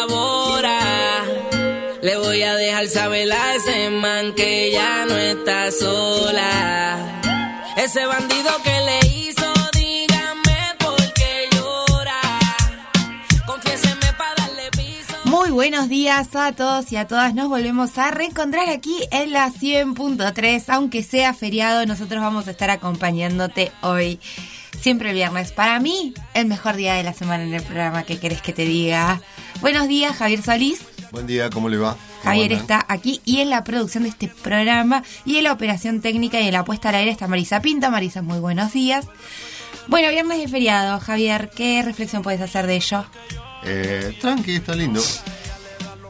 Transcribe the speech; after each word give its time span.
Le 2.01 2.17
voy 2.17 2.41
a 2.41 2.55
dejar 2.55 2.87
saber 2.87 3.31
a 3.31 3.55
ese 3.55 3.91
que 4.35 4.71
ya 4.71 5.05
no 5.05 5.15
está 5.15 5.69
sola. 5.69 6.97
Ese 7.77 8.03
bandido 8.07 8.49
que 8.63 8.71
le 8.71 8.99
hizo, 9.07 9.53
dígame 9.71 10.57
por 10.79 10.97
llora. 11.51 12.19
Muy 15.25 15.51
buenos 15.51 15.89
días 15.89 16.35
a 16.35 16.53
todos 16.53 16.91
y 16.91 16.95
a 16.95 17.05
todas. 17.05 17.35
Nos 17.35 17.49
volvemos 17.49 17.95
a 17.99 18.09
reencontrar 18.09 18.69
aquí 18.69 18.97
en 19.11 19.31
la 19.31 19.51
100.3. 19.51 20.63
Aunque 20.69 21.03
sea 21.03 21.35
feriado, 21.35 21.85
nosotros 21.85 22.19
vamos 22.19 22.47
a 22.47 22.51
estar 22.51 22.71
acompañándote 22.71 23.71
hoy. 23.81 24.19
Siempre 24.79 25.09
el 25.09 25.15
viernes. 25.15 25.51
Para 25.51 25.79
mí, 25.79 26.15
el 26.33 26.47
mejor 26.47 26.77
día 26.77 26.95
de 26.95 27.03
la 27.03 27.13
semana 27.13 27.43
en 27.43 27.53
el 27.53 27.61
programa. 27.61 28.01
¿Qué 28.03 28.19
querés 28.19 28.41
que 28.41 28.53
te 28.53 28.65
diga? 28.65 29.21
Buenos 29.61 29.87
días, 29.87 30.15
Javier 30.15 30.41
Solís. 30.41 30.90
Buen 31.11 31.27
día, 31.27 31.49
¿cómo 31.49 31.67
le 31.67 31.77
va? 31.77 31.97
Javier 32.23 32.53
está 32.53 32.85
aquí 32.87 33.19
y 33.25 33.39
en 33.39 33.49
la 33.49 33.65
producción 33.65 34.03
de 34.03 34.09
este 34.09 34.29
programa 34.29 35.03
y 35.25 35.37
en 35.37 35.43
la 35.43 35.51
operación 35.51 35.99
técnica 35.99 36.39
y 36.39 36.47
en 36.47 36.53
la 36.53 36.63
puesta 36.63 36.87
al 36.89 36.95
aire 36.95 37.11
está 37.11 37.27
Marisa 37.27 37.61
Pinta. 37.61 37.89
Marisa, 37.89 38.21
muy 38.21 38.39
buenos 38.39 38.71
días. 38.71 39.05
Bueno, 39.87 40.09
viernes 40.09 40.39
de 40.39 40.47
feriado, 40.47 40.99
Javier, 41.01 41.49
¿qué 41.53 41.81
reflexión 41.83 42.21
puedes 42.21 42.39
hacer 42.39 42.65
de 42.65 42.75
ello? 42.75 43.03
Eh, 43.63 44.17
tranqui, 44.21 44.55
está 44.55 44.73
lindo. 44.73 45.01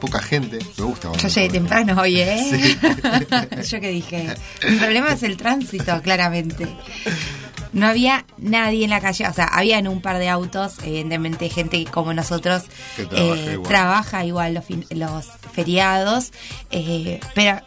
Poca 0.00 0.20
gente, 0.20 0.58
me 0.78 0.84
gusta. 0.84 1.10
Yo 1.12 1.28
llegué 1.28 1.48
temprano 1.48 2.00
hoy, 2.00 2.20
¿eh? 2.20 2.76
Yo 3.68 3.80
que 3.80 3.88
dije, 3.88 4.34
el 4.62 4.78
problema 4.78 5.12
es 5.12 5.22
el 5.24 5.36
tránsito, 5.36 6.00
claramente. 6.00 6.68
No 7.72 7.86
había 7.86 8.26
nadie 8.36 8.84
en 8.84 8.90
la 8.90 9.00
calle, 9.00 9.26
o 9.26 9.32
sea, 9.32 9.46
habían 9.46 9.88
un 9.88 10.00
par 10.02 10.18
de 10.18 10.28
autos, 10.28 10.74
evidentemente 10.84 11.48
gente 11.48 11.84
como 11.86 12.12
nosotros 12.12 12.64
Que 12.96 13.06
trabaja 13.06 13.34
eh, 13.40 13.52
igual. 13.54 13.68
trabaja 13.68 14.24
igual 14.26 14.54
los, 14.54 14.64
fin- 14.64 14.86
los 14.90 15.26
feriados, 15.52 16.32
eh, 16.70 17.18
pero 17.34 17.60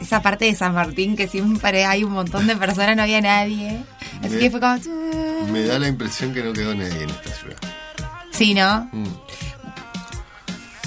esa 0.00 0.22
parte 0.22 0.46
de 0.46 0.54
San 0.54 0.72
Martín 0.74 1.16
que 1.16 1.28
siempre 1.28 1.84
hay 1.84 2.02
un 2.04 2.12
montón 2.12 2.46
de 2.46 2.56
personas, 2.56 2.96
no 2.96 3.02
había 3.02 3.20
nadie. 3.20 3.82
Así 4.20 4.30
Me- 4.30 4.38
que 4.38 4.50
fue 4.50 4.60
como... 4.60 4.78
Me 5.52 5.64
da 5.64 5.78
la 5.78 5.88
impresión 5.88 6.32
que 6.32 6.42
no 6.42 6.52
quedó 6.54 6.74
nadie 6.74 7.02
en 7.02 7.10
esta 7.10 7.30
ciudad. 7.34 7.56
Sí, 8.30 8.54
¿no? 8.54 8.88
Mm. 8.92 9.06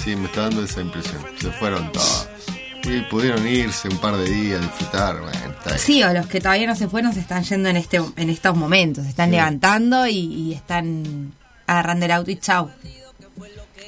Sí, 0.02 0.16
me 0.16 0.26
está 0.26 0.42
dando 0.42 0.64
esa 0.64 0.80
impresión. 0.80 1.24
Se 1.40 1.50
fueron 1.52 1.90
todos. 1.92 2.28
Y 2.86 3.00
pudieron 3.02 3.46
irse 3.46 3.88
un 3.88 3.98
par 3.98 4.16
de 4.16 4.28
días, 4.28 4.60
disfrutar. 4.60 5.18
Bueno, 5.20 5.32
está 5.58 5.70
bien. 5.70 5.78
Sí, 5.78 6.02
o 6.02 6.12
los 6.12 6.26
que 6.26 6.40
todavía 6.40 6.66
no 6.66 6.76
se 6.76 6.88
fueron 6.88 7.12
se 7.14 7.20
están 7.20 7.42
yendo 7.44 7.68
en 7.68 7.76
este 7.76 8.00
en 8.16 8.30
estos 8.30 8.56
momentos, 8.56 9.04
se 9.04 9.10
están 9.10 9.30
Sí. 9.30 9.36
levantando 9.36 10.06
y, 10.06 10.16
y 10.18 10.52
están 10.54 11.32
agarrando 11.66 12.04
el 12.06 12.12
auto 12.12 12.30
y 12.30 12.36
chau. 12.36 12.70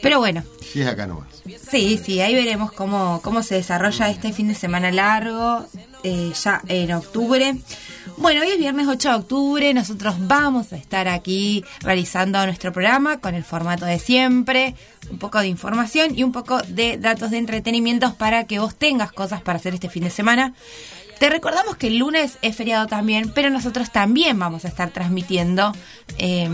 Pero 0.03 0.19
bueno, 0.19 0.43
Sí, 0.63 0.81
es 0.83 0.87
acá 0.89 1.07
nomás. 1.07 1.27
sí, 1.71 2.01
sí, 2.05 2.21
ahí 2.21 2.35
veremos 2.35 2.71
cómo, 2.73 3.21
cómo 3.23 3.43
se 3.43 3.55
desarrolla 3.57 4.11
este 4.11 4.33
fin 4.33 4.49
de 4.49 4.55
semana 4.55 4.91
largo, 4.91 5.67
eh, 6.03 6.33
ya 6.43 6.61
en 6.69 6.93
octubre. 6.93 7.57
Bueno, 8.19 8.41
hoy 8.41 8.49
es 8.49 8.59
viernes 8.59 8.89
8 8.89 9.09
de 9.11 9.15
octubre, 9.15 9.75
nosotros 9.75 10.15
vamos 10.21 10.73
a 10.73 10.77
estar 10.77 11.07
aquí 11.07 11.63
realizando 11.81 12.43
nuestro 12.47 12.73
programa 12.73 13.21
con 13.21 13.35
el 13.35 13.45
formato 13.45 13.85
de 13.85 13.99
siempre, 13.99 14.75
un 15.11 15.19
poco 15.19 15.39
de 15.39 15.49
información 15.49 16.19
y 16.19 16.23
un 16.23 16.33
poco 16.33 16.63
de 16.63 16.97
datos 16.97 17.31
de 17.31 17.37
entretenimientos 17.37 18.15
para 18.15 18.47
que 18.47 18.59
vos 18.59 18.75
tengas 18.75 19.13
cosas 19.13 19.43
para 19.43 19.59
hacer 19.59 19.75
este 19.75 19.91
fin 19.91 20.05
de 20.05 20.11
semana. 20.11 20.55
Te 21.19 21.31
recordamos 21.31 21.77
que 21.77 21.87
el 21.87 21.99
lunes 21.99 22.39
es 22.43 22.57
feriado 22.57 22.87
también, 22.87 23.33
pero 23.35 23.49
nosotros 23.49 23.91
también 23.91 24.39
vamos 24.39 24.65
a 24.65 24.69
estar 24.69 24.91
transmitiendo 24.91 25.73
eh, 26.19 26.49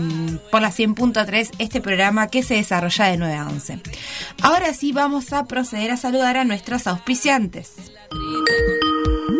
por 0.51 0.61
la 0.61 0.71
100.3 0.71 1.49
este 1.59 1.81
programa 1.81 2.27
que 2.27 2.43
se 2.43 2.55
desarrolla 2.55 3.05
de 3.05 3.17
9 3.17 3.35
a 3.35 3.47
11. 3.47 3.79
Ahora 4.41 4.73
sí 4.73 4.93
vamos 4.93 5.33
a 5.33 5.45
proceder 5.45 5.91
a 5.91 5.97
saludar 5.97 6.37
a 6.37 6.45
nuestros 6.45 6.87
auspiciantes. 6.87 7.73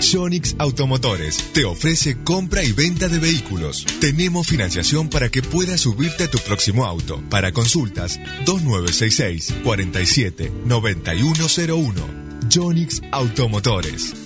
Jonix 0.00 0.56
Automotores 0.58 1.38
te 1.52 1.64
ofrece 1.64 2.16
compra 2.22 2.62
y 2.62 2.72
venta 2.72 3.08
de 3.08 3.18
vehículos. 3.18 3.84
Tenemos 4.00 4.46
financiación 4.46 5.08
para 5.08 5.28
que 5.30 5.42
puedas 5.42 5.80
subirte 5.80 6.24
a 6.24 6.30
tu 6.30 6.38
próximo 6.38 6.84
auto. 6.84 7.22
Para 7.30 7.52
consultas, 7.52 8.20
2966 8.44 9.54
47 9.64 10.52
9101. 10.64 12.26
Jonix 12.48 13.02
Automotores. 13.12 14.25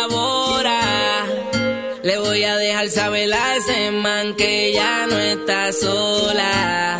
Le 2.11 2.19
voy 2.19 2.43
a 2.43 2.57
dejar 2.57 2.89
saber 2.89 3.33
a 3.33 3.55
ese 3.55 3.89
man 3.91 4.35
que 4.35 4.73
ya 4.73 5.07
no 5.07 5.17
está 5.17 5.71
sola. 5.71 6.99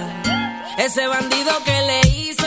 Ese 0.77 1.05
bandido 1.05 1.51
que 1.65 1.81
le 1.81 1.99
hizo, 2.15 2.40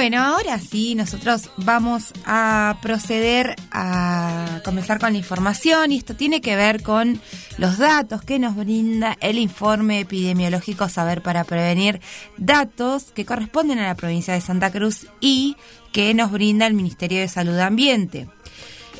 Bueno, 0.00 0.22
ahora 0.22 0.58
sí, 0.58 0.94
nosotros 0.94 1.50
vamos 1.58 2.14
a 2.24 2.78
proceder 2.80 3.54
a 3.70 4.62
comenzar 4.64 4.98
con 4.98 5.12
la 5.12 5.18
información 5.18 5.92
y 5.92 5.98
esto 5.98 6.16
tiene 6.16 6.40
que 6.40 6.56
ver 6.56 6.82
con 6.82 7.20
los 7.58 7.76
datos 7.76 8.22
que 8.22 8.38
nos 8.38 8.56
brinda 8.56 9.18
el 9.20 9.36
informe 9.36 10.00
epidemiológico 10.00 10.88
Saber 10.88 11.20
para 11.20 11.44
Prevenir, 11.44 12.00
datos 12.38 13.12
que 13.12 13.26
corresponden 13.26 13.78
a 13.78 13.88
la 13.88 13.94
provincia 13.94 14.32
de 14.32 14.40
Santa 14.40 14.72
Cruz 14.72 15.06
y 15.20 15.58
que 15.92 16.14
nos 16.14 16.32
brinda 16.32 16.66
el 16.66 16.72
Ministerio 16.72 17.20
de 17.20 17.28
Salud 17.28 17.58
Ambiente. 17.58 18.26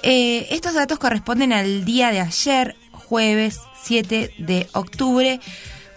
Eh, 0.03 0.49
estos 0.51 0.75
datos 0.75 0.99
corresponden 0.99 1.55
al 1.55 1.87
día 1.87 2.11
de 2.11 2.21
ayer, 2.21 2.77
jueves 2.93 3.59
7 3.85 4.35
de 4.37 4.67
octubre, 4.75 5.41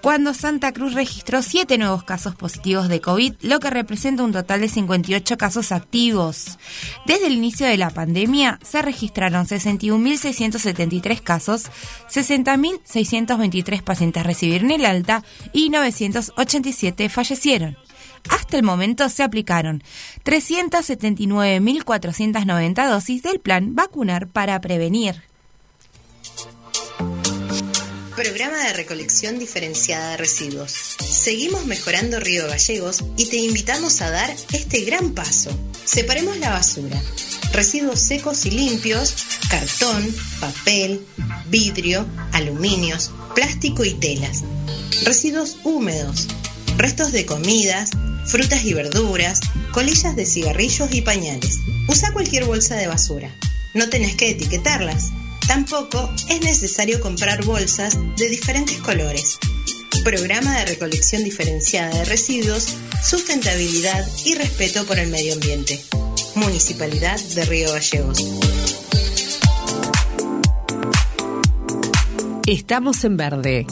cuando 0.03 0.33
Santa 0.33 0.73
Cruz 0.73 0.95
registró 0.95 1.41
7 1.41 1.77
nuevos 1.77 2.03
casos 2.03 2.35
positivos 2.35 2.89
de 2.89 2.99
COVID, 2.99 3.35
lo 3.39 3.61
que 3.61 3.69
representa 3.69 4.23
un 4.23 4.33
total 4.33 4.59
de 4.59 4.67
58 4.67 5.37
casos 5.37 5.71
activos. 5.71 6.59
Desde 7.05 7.27
el 7.27 7.33
inicio 7.33 7.65
de 7.65 7.77
la 7.77 7.89
pandemia 7.89 8.59
se 8.61 8.81
registraron 8.81 9.47
61.673 9.47 11.21
casos, 11.21 11.71
60.623 12.11 13.81
pacientes 13.81 14.25
recibieron 14.25 14.71
el 14.71 14.85
alta 14.85 15.23
y 15.53 15.69
987 15.69 17.07
fallecieron. 17.07 17.77
Hasta 18.29 18.57
el 18.57 18.63
momento 18.63 19.07
se 19.07 19.23
aplicaron 19.23 19.83
379.490 20.25 22.89
dosis 22.89 23.23
del 23.23 23.39
plan 23.39 23.73
Vacunar 23.73 24.27
para 24.27 24.59
Prevenir. 24.59 25.32
Programa 28.15 28.67
de 28.67 28.73
recolección 28.73 29.39
diferenciada 29.39 30.11
de 30.11 30.17
residuos. 30.17 30.71
Seguimos 30.71 31.65
mejorando 31.65 32.19
Río 32.19 32.47
Gallegos 32.47 33.03
y 33.17 33.25
te 33.25 33.37
invitamos 33.37 34.01
a 34.01 34.11
dar 34.11 34.35
este 34.51 34.81
gran 34.81 35.15
paso. 35.15 35.49
Separemos 35.83 36.37
la 36.37 36.51
basura. 36.51 37.01
Residuos 37.53 37.99
secos 37.99 38.45
y 38.45 38.51
limpios, 38.51 39.15
cartón, 39.49 40.15
papel, 40.39 41.03
vidrio, 41.47 42.05
aluminios, 42.33 43.09
plástico 43.33 43.83
y 43.83 43.95
telas. 43.95 44.43
Residuos 45.05 45.57
húmedos, 45.63 46.27
restos 46.77 47.13
de 47.13 47.25
comidas, 47.25 47.89
frutas 48.27 48.63
y 48.63 48.75
verduras, 48.75 49.39
colillas 49.71 50.15
de 50.15 50.27
cigarrillos 50.27 50.93
y 50.93 51.01
pañales. 51.01 51.57
Usa 51.87 52.13
cualquier 52.13 52.45
bolsa 52.45 52.75
de 52.75 52.85
basura. 52.85 53.33
No 53.73 53.89
tenés 53.89 54.15
que 54.15 54.29
etiquetarlas. 54.29 55.09
Tampoco 55.47 56.09
es 56.29 56.41
necesario 56.41 57.01
comprar 57.01 57.43
bolsas 57.43 57.97
de 58.17 58.29
diferentes 58.29 58.77
colores. 58.79 59.37
Programa 60.03 60.57
de 60.57 60.65
recolección 60.65 61.23
diferenciada 61.23 61.89
de 61.89 62.05
residuos, 62.05 62.75
sustentabilidad 63.03 64.05
y 64.25 64.35
respeto 64.35 64.85
por 64.85 64.99
el 64.99 65.09
medio 65.09 65.33
ambiente. 65.33 65.83
Municipalidad 66.35 67.19
de 67.35 67.45
Río 67.45 67.71
Gallegos. 67.71 68.23
Estamos 72.47 73.03
en 73.03 73.17
verde. 73.17 73.67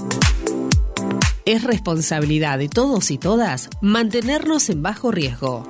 Es 1.45 1.63
responsabilidad 1.63 2.57
de 2.59 2.69
todos 2.69 3.11
y 3.11 3.17
todas 3.17 3.69
mantenernos 3.81 4.69
en 4.69 4.81
bajo 4.83 5.11
riesgo. 5.11 5.67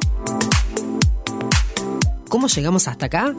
¿Cómo 2.30 2.47
llegamos 2.47 2.88
hasta 2.88 3.07
acá? 3.07 3.36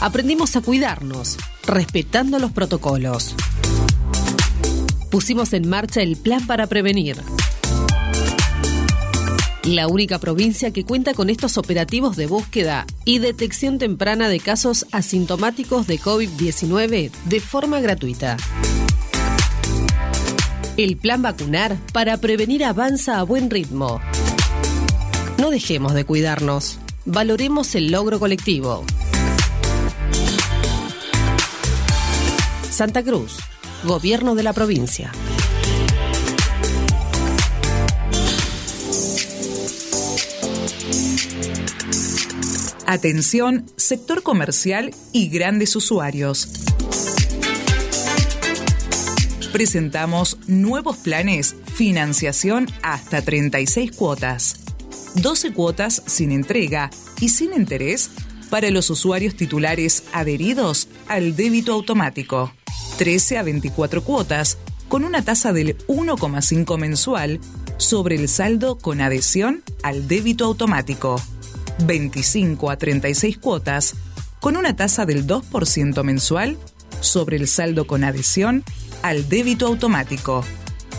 Aprendimos 0.00 0.54
a 0.54 0.60
cuidarnos, 0.60 1.36
respetando 1.66 2.38
los 2.38 2.52
protocolos. 2.52 3.34
Pusimos 5.10 5.52
en 5.52 5.68
marcha 5.68 6.02
el 6.02 6.16
plan 6.16 6.46
para 6.46 6.68
prevenir. 6.68 7.16
La 9.64 9.88
única 9.88 10.20
provincia 10.20 10.72
que 10.72 10.84
cuenta 10.84 11.14
con 11.14 11.30
estos 11.30 11.58
operativos 11.58 12.16
de 12.16 12.26
búsqueda 12.26 12.86
y 13.04 13.18
detección 13.18 13.78
temprana 13.78 14.28
de 14.28 14.38
casos 14.38 14.86
asintomáticos 14.92 15.88
de 15.88 15.98
COVID-19 15.98 17.10
de 17.24 17.40
forma 17.40 17.80
gratuita. 17.80 18.36
El 20.76 20.96
plan 20.96 21.22
vacunar 21.22 21.76
para 21.92 22.16
prevenir 22.18 22.64
avanza 22.64 23.18
a 23.18 23.24
buen 23.24 23.50
ritmo. 23.50 24.00
No 25.38 25.50
dejemos 25.50 25.92
de 25.92 26.04
cuidarnos. 26.04 26.78
Valoremos 27.04 27.74
el 27.74 27.90
logro 27.90 28.20
colectivo. 28.20 28.84
Santa 32.78 33.02
Cruz, 33.02 33.38
Gobierno 33.82 34.36
de 34.36 34.44
la 34.44 34.52
provincia. 34.52 35.10
Atención, 42.86 43.66
sector 43.74 44.22
comercial 44.22 44.94
y 45.12 45.28
grandes 45.28 45.74
usuarios. 45.74 46.50
Presentamos 49.52 50.38
nuevos 50.46 50.98
planes, 50.98 51.56
financiación 51.74 52.68
hasta 52.84 53.22
36 53.22 53.90
cuotas, 53.90 54.60
12 55.16 55.52
cuotas 55.52 56.04
sin 56.06 56.30
entrega 56.30 56.90
y 57.20 57.30
sin 57.30 57.54
interés 57.54 58.08
para 58.50 58.70
los 58.70 58.88
usuarios 58.88 59.34
titulares 59.34 60.04
adheridos 60.12 60.88
al 61.08 61.34
débito 61.34 61.72
automático, 61.72 62.52
13 62.98 63.38
a 63.38 63.42
24 63.44 64.02
cuotas 64.02 64.58
con 64.88 65.04
una 65.04 65.22
tasa 65.22 65.52
del 65.52 65.78
1,5 65.86 66.78
mensual 66.78 67.38
sobre 67.76 68.16
el 68.16 68.28
saldo 68.28 68.76
con 68.76 69.00
adhesión 69.00 69.62
al 69.84 70.08
débito 70.08 70.46
automático. 70.46 71.22
25 71.86 72.70
a 72.70 72.76
36 72.76 73.38
cuotas 73.38 73.94
con 74.40 74.56
una 74.56 74.74
tasa 74.74 75.06
del 75.06 75.28
2% 75.28 76.02
mensual 76.02 76.58
sobre 77.00 77.36
el 77.36 77.46
saldo 77.46 77.86
con 77.86 78.02
adhesión 78.02 78.64
al 79.02 79.28
débito 79.28 79.68
automático. 79.68 80.44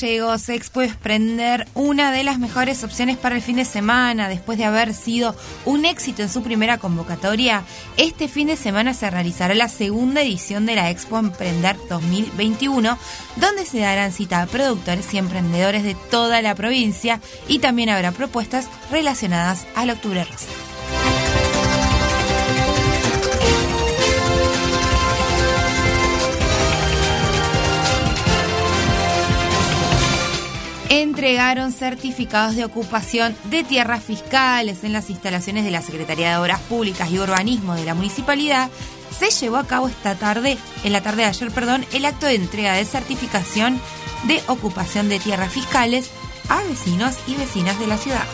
Gallegos, 0.00 0.48
Expo 0.48 0.80
Emprender, 0.80 1.68
una 1.74 2.10
de 2.10 2.24
las 2.24 2.38
mejores 2.38 2.84
opciones 2.84 3.18
para 3.18 3.36
el 3.36 3.42
fin 3.42 3.56
de 3.56 3.66
semana. 3.66 4.30
Después 4.30 4.56
de 4.56 4.64
haber 4.64 4.94
sido 4.94 5.36
un 5.66 5.84
éxito 5.84 6.22
en 6.22 6.30
su 6.30 6.42
primera 6.42 6.78
convocatoria, 6.78 7.64
este 7.98 8.26
fin 8.26 8.46
de 8.46 8.56
semana 8.56 8.94
se 8.94 9.10
realizará 9.10 9.54
la 9.54 9.68
segunda 9.68 10.22
edición 10.22 10.64
de 10.64 10.76
la 10.76 10.88
Expo 10.88 11.18
Emprender 11.18 11.76
2021, 11.90 12.98
donde 13.36 13.66
se 13.66 13.80
darán 13.80 14.12
cita 14.12 14.40
a 14.40 14.46
productores 14.46 15.12
y 15.12 15.18
emprendedores 15.18 15.82
de 15.82 15.94
toda 15.94 16.40
la 16.40 16.54
provincia 16.54 17.20
y 17.46 17.58
también 17.58 17.90
habrá 17.90 18.12
propuestas 18.12 18.68
relacionadas 18.90 19.66
al 19.74 19.90
Octubre 19.90 20.24
Rosa. 20.24 20.69
Entregaron 30.90 31.72
certificados 31.72 32.56
de 32.56 32.64
ocupación 32.64 33.34
de 33.44 33.62
tierras 33.62 34.02
fiscales 34.02 34.82
en 34.84 34.92
las 34.92 35.08
instalaciones 35.08 35.64
de 35.64 35.70
la 35.70 35.82
Secretaría 35.82 36.30
de 36.30 36.36
Obras 36.36 36.60
Públicas 36.60 37.10
y 37.10 37.18
Urbanismo 37.18 37.74
de 37.74 37.84
la 37.84 37.94
Municipalidad, 37.94 38.68
se 39.16 39.30
llevó 39.30 39.56
a 39.56 39.66
cabo 39.66 39.88
esta 39.88 40.16
tarde, 40.16 40.58
en 40.84 40.92
la 40.92 41.00
tarde 41.00 41.22
de 41.22 41.28
ayer, 41.28 41.50
perdón, 41.52 41.86
el 41.92 42.04
acto 42.04 42.26
de 42.26 42.34
entrega 42.34 42.74
de 42.74 42.84
certificación 42.84 43.80
de 44.24 44.42
ocupación 44.48 45.08
de 45.08 45.20
tierras 45.20 45.52
fiscales 45.52 46.10
a 46.48 46.60
vecinos 46.64 47.14
y 47.28 47.36
vecinas 47.36 47.78
de 47.78 47.86
la 47.86 47.96
ciudad. 47.96 48.26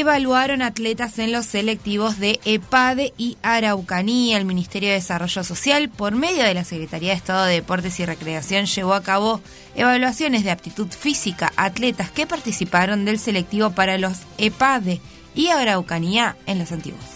Evaluaron 0.00 0.62
atletas 0.62 1.18
en 1.18 1.32
los 1.32 1.44
selectivos 1.44 2.18
de 2.18 2.40
EPADE 2.46 3.12
y 3.18 3.36
Araucanía. 3.42 4.38
El 4.38 4.46
Ministerio 4.46 4.88
de 4.88 4.94
Desarrollo 4.94 5.44
Social, 5.44 5.90
por 5.90 6.14
medio 6.14 6.44
de 6.44 6.54
la 6.54 6.64
Secretaría 6.64 7.10
de 7.10 7.16
Estado 7.16 7.44
de 7.44 7.56
Deportes 7.56 8.00
y 8.00 8.06
Recreación, 8.06 8.64
llevó 8.64 8.94
a 8.94 9.02
cabo 9.02 9.42
evaluaciones 9.74 10.44
de 10.44 10.50
aptitud 10.50 10.88
física 10.88 11.52
a 11.56 11.66
atletas 11.66 12.10
que 12.10 12.26
participaron 12.26 13.04
del 13.04 13.18
selectivo 13.18 13.72
para 13.72 13.98
los 13.98 14.20
EPADE 14.38 15.02
y 15.34 15.48
Araucanía 15.48 16.36
en 16.46 16.58
los 16.58 16.72
antiguos. 16.72 17.11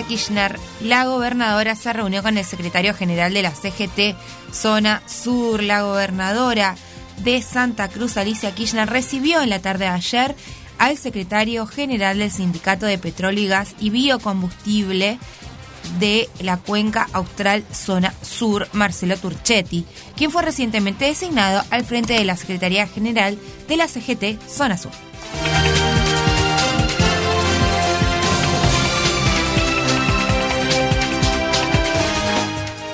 Alicia 0.00 0.16
Kirchner, 0.16 0.58
la 0.80 1.04
gobernadora, 1.04 1.74
se 1.74 1.92
reunió 1.92 2.22
con 2.22 2.38
el 2.38 2.44
secretario 2.44 2.94
general 2.94 3.34
de 3.34 3.42
la 3.42 3.50
CGT 3.50 4.16
Zona 4.50 5.02
Sur. 5.06 5.62
La 5.62 5.82
gobernadora 5.82 6.74
de 7.18 7.42
Santa 7.42 7.88
Cruz, 7.88 8.16
Alicia 8.16 8.54
Kirchner, 8.54 8.88
recibió 8.88 9.42
en 9.42 9.50
la 9.50 9.58
tarde 9.58 9.84
de 9.84 9.90
ayer 9.90 10.34
al 10.78 10.96
secretario 10.96 11.66
general 11.66 12.18
del 12.18 12.30
Sindicato 12.30 12.86
de 12.86 12.96
Petróleo 12.96 13.44
y 13.44 13.48
Gas 13.48 13.74
y 13.78 13.90
Biocombustible 13.90 15.18
de 15.98 16.30
la 16.40 16.56
Cuenca 16.56 17.06
Austral 17.12 17.62
Zona 17.70 18.14
Sur, 18.22 18.68
Marcelo 18.72 19.18
Turchetti, 19.18 19.84
quien 20.16 20.30
fue 20.30 20.42
recientemente 20.42 21.04
designado 21.04 21.62
al 21.70 21.84
frente 21.84 22.14
de 22.14 22.24
la 22.24 22.36
Secretaría 22.36 22.86
General 22.86 23.38
de 23.68 23.76
la 23.76 23.86
CGT 23.86 24.40
Zona 24.48 24.78
Sur. 24.78 24.92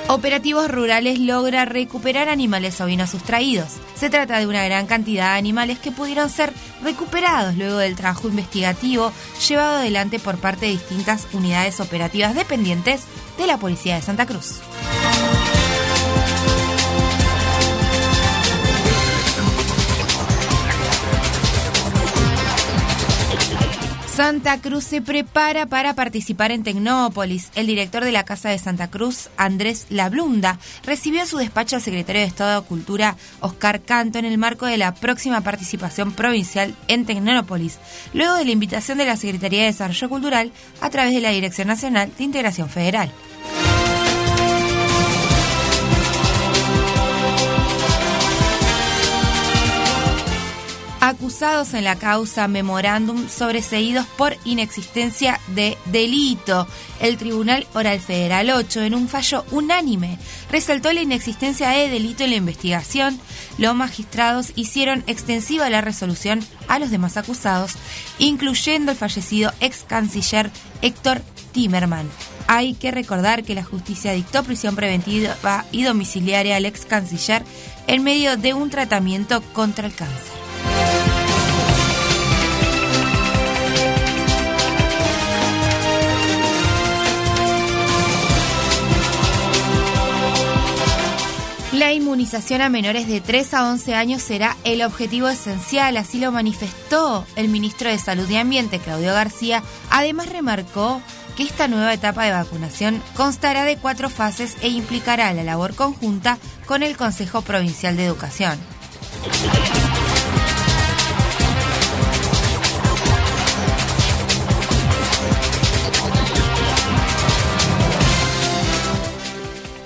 Operativos 0.09 0.71
Rurales 0.71 1.19
logra 1.19 1.65
recuperar 1.65 2.29
animales 2.29 2.79
ovinos 2.79 3.09
sustraídos. 3.09 3.73
Se 3.95 4.09
trata 4.09 4.39
de 4.39 4.47
una 4.47 4.63
gran 4.63 4.87
cantidad 4.87 5.33
de 5.33 5.37
animales 5.39 5.79
que 5.79 5.91
pudieron 5.91 6.29
ser 6.29 6.53
recuperados 6.81 7.55
luego 7.57 7.77
del 7.79 7.97
trabajo 7.97 8.29
investigativo 8.29 9.11
llevado 9.45 9.79
adelante 9.79 10.19
por 10.19 10.37
parte 10.37 10.67
de 10.67 10.71
distintas 10.71 11.27
unidades 11.33 11.81
operativas 11.81 12.35
dependientes 12.35 13.03
de 13.37 13.47
la 13.47 13.57
Policía 13.57 13.95
de 13.95 14.01
Santa 14.01 14.25
Cruz. 14.25 14.61
Santa 24.17 24.59
Cruz 24.59 24.83
se 24.83 24.99
prepara 24.99 25.67
para 25.67 25.93
participar 25.93 26.51
en 26.51 26.63
Tecnópolis. 26.63 27.51
El 27.53 27.67
director 27.67 28.03
de 28.03 28.11
la 28.11 28.25
Casa 28.25 28.49
de 28.49 28.57
Santa 28.57 28.89
Cruz, 28.89 29.29
Andrés 29.37 29.85
Lablunda, 29.91 30.57
recibió 30.83 31.21
en 31.21 31.27
su 31.27 31.37
despacho 31.37 31.75
al 31.75 31.83
secretario 31.83 32.21
de 32.21 32.27
Estado 32.27 32.59
de 32.59 32.67
Cultura, 32.67 33.15
Oscar 33.41 33.79
Canto, 33.83 34.17
en 34.17 34.25
el 34.25 34.39
marco 34.39 34.65
de 34.65 34.77
la 34.77 34.95
próxima 34.95 35.41
participación 35.41 36.13
provincial 36.13 36.73
en 36.87 37.05
Tecnópolis, 37.05 37.77
luego 38.15 38.33
de 38.37 38.45
la 38.45 38.51
invitación 38.53 38.97
de 38.97 39.05
la 39.05 39.17
Secretaría 39.17 39.59
de 39.59 39.67
Desarrollo 39.67 40.09
Cultural 40.09 40.51
a 40.81 40.89
través 40.89 41.13
de 41.13 41.21
la 41.21 41.29
Dirección 41.29 41.67
Nacional 41.67 42.11
de 42.17 42.23
Integración 42.23 42.69
Federal. 42.69 43.11
Acusados 51.07 51.73
en 51.73 51.83
la 51.83 51.95
causa 51.95 52.47
memorándum 52.47 53.29
sobreseídos 53.29 54.05
por 54.17 54.35
inexistencia 54.43 55.39
de 55.47 55.77
delito. 55.85 56.67
El 56.99 57.17
Tribunal 57.17 57.67
Oral 57.73 57.99
Federal 57.99 58.49
8, 58.49 58.83
en 58.83 58.95
un 58.95 59.07
fallo 59.07 59.45
unánime, 59.51 60.19
resaltó 60.51 60.91
la 60.91 61.01
inexistencia 61.01 61.69
de 61.69 61.89
delito 61.89 62.23
en 62.23 62.31
la 62.31 62.35
investigación. 62.35 63.19
Los 63.57 63.75
magistrados 63.75 64.51
hicieron 64.55 65.03
extensiva 65.07 65.69
la 65.69 65.81
resolución 65.81 66.45
a 66.67 66.79
los 66.79 66.91
demás 66.91 67.17
acusados, 67.17 67.73
incluyendo 68.19 68.91
el 68.91 68.97
fallecido 68.97 69.51
ex 69.59 69.83
canciller 69.83 70.51
Héctor 70.81 71.21
Timerman. 71.53 72.09
Hay 72.47 72.73
que 72.73 72.91
recordar 72.91 73.43
que 73.43 73.55
la 73.55 73.63
justicia 73.63 74.13
dictó 74.13 74.43
prisión 74.43 74.75
preventiva 74.75 75.65
y 75.71 75.83
domiciliaria 75.83 76.55
al 76.55 76.65
ex 76.65 76.85
canciller 76.85 77.43
en 77.87 78.03
medio 78.03 78.37
de 78.37 78.53
un 78.53 78.69
tratamiento 78.69 79.41
contra 79.53 79.87
el 79.87 79.93
cáncer. 79.93 80.46
La 91.87 91.93
inmunización 91.93 92.59
a 92.59 92.67
menores 92.67 93.07
de 93.07 93.21
3 93.21 93.53
a 93.53 93.69
11 93.69 93.95
años 93.95 94.21
será 94.21 94.57
el 94.65 94.81
objetivo 94.81 95.29
esencial, 95.29 95.95
así 95.95 96.19
lo 96.19 96.33
manifestó 96.33 97.25
el 97.37 97.47
ministro 97.47 97.89
de 97.89 97.97
Salud 97.97 98.29
y 98.29 98.35
Ambiente, 98.35 98.79
Claudio 98.79 99.13
García. 99.13 99.63
Además 99.89 100.27
remarcó 100.27 101.01
que 101.37 101.43
esta 101.43 101.69
nueva 101.69 101.93
etapa 101.93 102.25
de 102.25 102.33
vacunación 102.33 103.01
constará 103.15 103.63
de 103.63 103.77
cuatro 103.77 104.09
fases 104.09 104.57
e 104.61 104.67
implicará 104.67 105.33
la 105.33 105.45
labor 105.45 105.75
conjunta 105.75 106.39
con 106.65 106.83
el 106.83 106.97
Consejo 106.97 107.41
Provincial 107.41 107.95
de 107.95 108.05
Educación. 108.05 108.59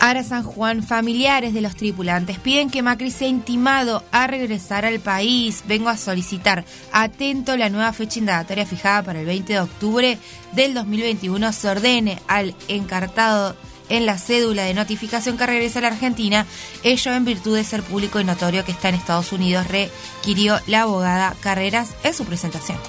Ara 0.04 0.24
San 0.24 0.42
Juan, 0.42 0.82
familiares 0.82 1.54
de 1.54 1.62
los 1.62 1.76
tripulantes 1.76 2.40
piden 2.40 2.72
que 2.72 2.82
Macri 2.82 3.12
sea 3.12 3.28
intimado 3.28 4.04
a 4.12 4.26
regresar 4.26 4.84
al 4.84 5.00
país. 5.00 5.64
Vengo 5.68 5.90
a 5.90 5.96
solicitar, 5.96 6.66
atento, 6.92 7.56
la 7.56 7.70
nueva 7.70 7.94
fecha 7.94 8.18
indagatoria 8.18 8.66
fijada 8.66 9.04
para 9.04 9.20
el 9.20 9.28
20 9.28 9.54
de 9.54 9.60
octubre 9.60 10.18
del 10.54 10.74
2021 10.74 11.54
se 11.54 11.70
ordene 11.70 12.20
al 12.28 12.56
encartado 12.68 13.56
en 13.90 14.08
la 14.08 14.18
cédula 14.18 14.64
de 14.64 14.74
notificación 14.74 15.38
que 15.38 15.46
regresa 15.46 15.78
a 15.78 15.84
la 15.84 15.90
Argentina, 15.90 16.48
ello 16.82 17.14
en 17.14 17.24
virtud 17.24 17.56
de 17.56 17.64
ser 17.64 17.84
público 17.84 18.20
y 18.20 18.24
notorio 18.24 18.66
que 18.66 18.72
está 18.72 18.90
en 18.90 18.96
Estados 18.96 19.32
Unidos, 19.32 19.68
requirió 19.68 20.60
la 20.66 20.82
abogada 20.82 21.36
Carreras 21.42 21.92
en 22.04 22.16
su 22.16 22.26
presentación. 22.26 22.80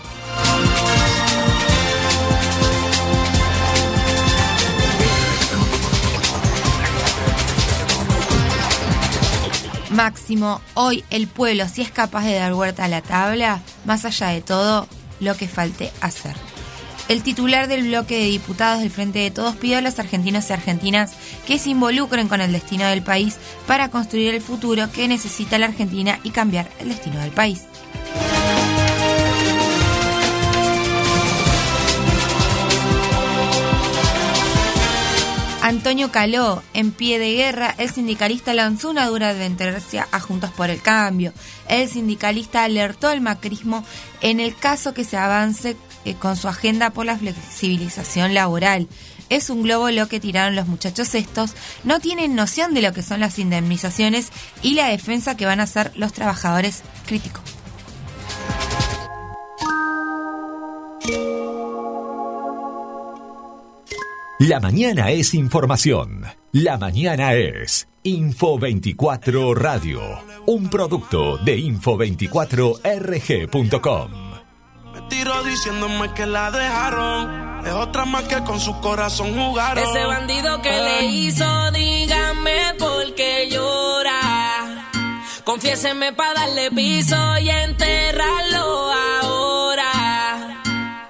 Máximo, 9.92 10.62
hoy 10.72 11.04
el 11.10 11.28
pueblo, 11.28 11.68
si 11.68 11.82
es 11.82 11.90
capaz 11.90 12.24
de 12.24 12.34
dar 12.34 12.54
vuelta 12.54 12.84
a 12.84 12.88
la 12.88 13.02
tabla, 13.02 13.60
más 13.84 14.06
allá 14.06 14.28
de 14.28 14.40
todo 14.40 14.88
lo 15.20 15.36
que 15.36 15.48
falte 15.48 15.92
hacer. 16.00 16.34
El 17.08 17.22
titular 17.22 17.68
del 17.68 17.88
bloque 17.88 18.16
de 18.16 18.24
diputados 18.24 18.80
del 18.80 18.90
Frente 18.90 19.18
de 19.18 19.30
Todos 19.30 19.54
pidió 19.56 19.78
a 19.78 19.82
los 19.82 19.98
argentinos 19.98 20.48
y 20.48 20.52
argentinas 20.54 21.12
que 21.46 21.58
se 21.58 21.70
involucren 21.70 22.28
con 22.28 22.40
el 22.40 22.52
destino 22.52 22.86
del 22.86 23.02
país 23.02 23.36
para 23.66 23.90
construir 23.90 24.34
el 24.34 24.40
futuro 24.40 24.90
que 24.90 25.08
necesita 25.08 25.58
la 25.58 25.66
Argentina 25.66 26.20
y 26.22 26.30
cambiar 26.30 26.70
el 26.80 26.88
destino 26.88 27.20
del 27.20 27.32
país. 27.32 27.64
Antonio 35.72 36.12
Caló, 36.12 36.62
en 36.74 36.92
pie 36.92 37.18
de 37.18 37.32
guerra, 37.32 37.74
el 37.78 37.88
sindicalista 37.88 38.52
lanzó 38.52 38.90
una 38.90 39.06
dura 39.06 39.30
advertencia 39.30 40.06
a 40.12 40.20
Juntos 40.20 40.50
por 40.50 40.68
el 40.68 40.82
Cambio. 40.82 41.32
El 41.66 41.88
sindicalista 41.88 42.62
alertó 42.62 43.08
al 43.08 43.22
macrismo 43.22 43.82
en 44.20 44.38
el 44.38 44.54
caso 44.54 44.92
que 44.92 45.04
se 45.04 45.16
avance 45.16 45.74
eh, 46.04 46.14
con 46.14 46.36
su 46.36 46.46
agenda 46.46 46.90
por 46.90 47.06
la 47.06 47.16
flexibilización 47.16 48.34
laboral. 48.34 48.86
Es 49.30 49.48
un 49.48 49.62
globo 49.62 49.90
lo 49.90 50.08
que 50.08 50.20
tiraron 50.20 50.56
los 50.56 50.68
muchachos 50.68 51.14
estos, 51.14 51.54
no 51.84 52.00
tienen 52.00 52.34
noción 52.34 52.74
de 52.74 52.82
lo 52.82 52.92
que 52.92 53.02
son 53.02 53.20
las 53.20 53.38
indemnizaciones 53.38 54.28
y 54.60 54.74
la 54.74 54.88
defensa 54.88 55.38
que 55.38 55.46
van 55.46 55.60
a 55.60 55.62
hacer 55.62 55.90
los 55.96 56.12
trabajadores 56.12 56.82
críticos. 57.06 57.42
La 64.48 64.58
mañana 64.58 65.12
es 65.12 65.34
información. 65.34 66.26
La 66.50 66.76
mañana 66.76 67.34
es 67.34 67.86
Info 68.02 68.58
24 68.58 69.54
Radio, 69.54 70.00
un 70.46 70.68
producto 70.68 71.38
de 71.38 71.58
info24rg.com. 71.58 74.10
Me 74.94 75.02
tiro 75.02 75.44
diciéndome 75.44 76.12
que 76.14 76.26
la 76.26 76.50
dejaron. 76.50 77.64
Es 77.64 77.72
otra 77.72 78.04
más 78.04 78.24
que 78.24 78.42
con 78.42 78.58
su 78.58 78.80
corazón 78.80 79.32
jugaron. 79.32 79.84
Ese 79.84 80.04
bandido 80.06 80.60
que 80.60 80.72
le 80.72 81.04
hizo, 81.04 81.70
dígame 81.70 82.74
por 82.80 83.14
qué 83.14 83.48
llora. 83.48 84.88
Confiéseme 85.44 86.14
para 86.14 86.40
darle 86.40 86.72
piso 86.72 87.38
y 87.38 87.48
enterrarlo 87.48 88.58
ahora. 88.58 89.11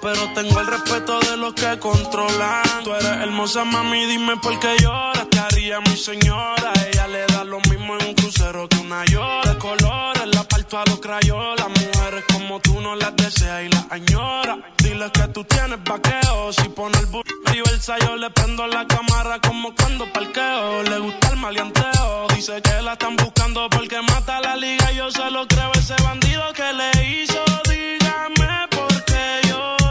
Pero 0.00 0.32
tengo 0.34 0.60
el 0.60 0.66
respeto 0.66 1.20
de 1.20 1.36
los 1.36 1.54
que 1.54 1.78
controlan. 1.78 2.84
Tú 2.84 2.92
eres 2.94 3.16
hermosa, 3.24 3.64
mami, 3.64 4.06
dime 4.06 4.36
por 4.36 4.58
qué 4.58 4.76
lloras. 4.80 5.28
Te 5.30 5.38
haría 5.38 5.80
mi 5.80 5.96
señora. 5.96 6.72
Ella 6.90 7.06
le 7.08 7.26
da 7.26 7.44
lo 7.44 7.58
mismo 7.70 7.96
en 7.98 8.08
un 8.08 8.14
crucero 8.14 8.68
que 8.68 8.76
una 8.76 9.04
llora. 9.06 9.52
De 9.52 9.58
colores, 9.58 10.26
la 10.26 10.44
parto 10.44 10.78
a 10.78 10.84
los 10.86 11.00
crayolas. 11.00 11.68
Mujeres 11.68 12.24
como 12.32 12.60
tú 12.60 12.80
no 12.80 12.94
las 12.94 13.14
deseas 13.16 13.64
y 13.64 13.68
las 13.68 13.86
añora. 13.90 14.58
Dile 14.78 15.10
que 15.12 15.28
tú 15.28 15.44
tienes 15.44 15.82
vaqueo. 15.84 16.52
Si 16.52 16.68
pone 16.68 16.98
el 16.98 17.06
burro 17.06 17.36
el 17.56 18.06
yo 18.06 18.16
le 18.16 18.30
prendo 18.30 18.66
la 18.66 18.86
cámara 18.86 19.38
como 19.40 19.74
cuando 19.74 20.10
parqueo. 20.12 20.82
Le 20.82 20.98
gusta 20.98 21.28
el 21.30 21.36
maleanteo. 21.36 22.26
Dice 22.34 22.60
que 22.62 22.82
la 22.82 22.92
están 22.92 23.16
buscando 23.16 23.68
porque 23.70 24.00
mata 24.02 24.40
la 24.40 24.56
liga. 24.56 24.90
Yo 24.92 25.10
se 25.10 25.30
lo 25.30 25.46
creo 25.46 25.70
ese 25.72 25.94
bandido 26.02 26.42
que 26.52 26.72
le 26.72 26.90
hizo. 27.06 27.44
Dígame 27.68 28.68
por 28.70 29.04
qué 29.04 29.40
llora. 29.48 29.85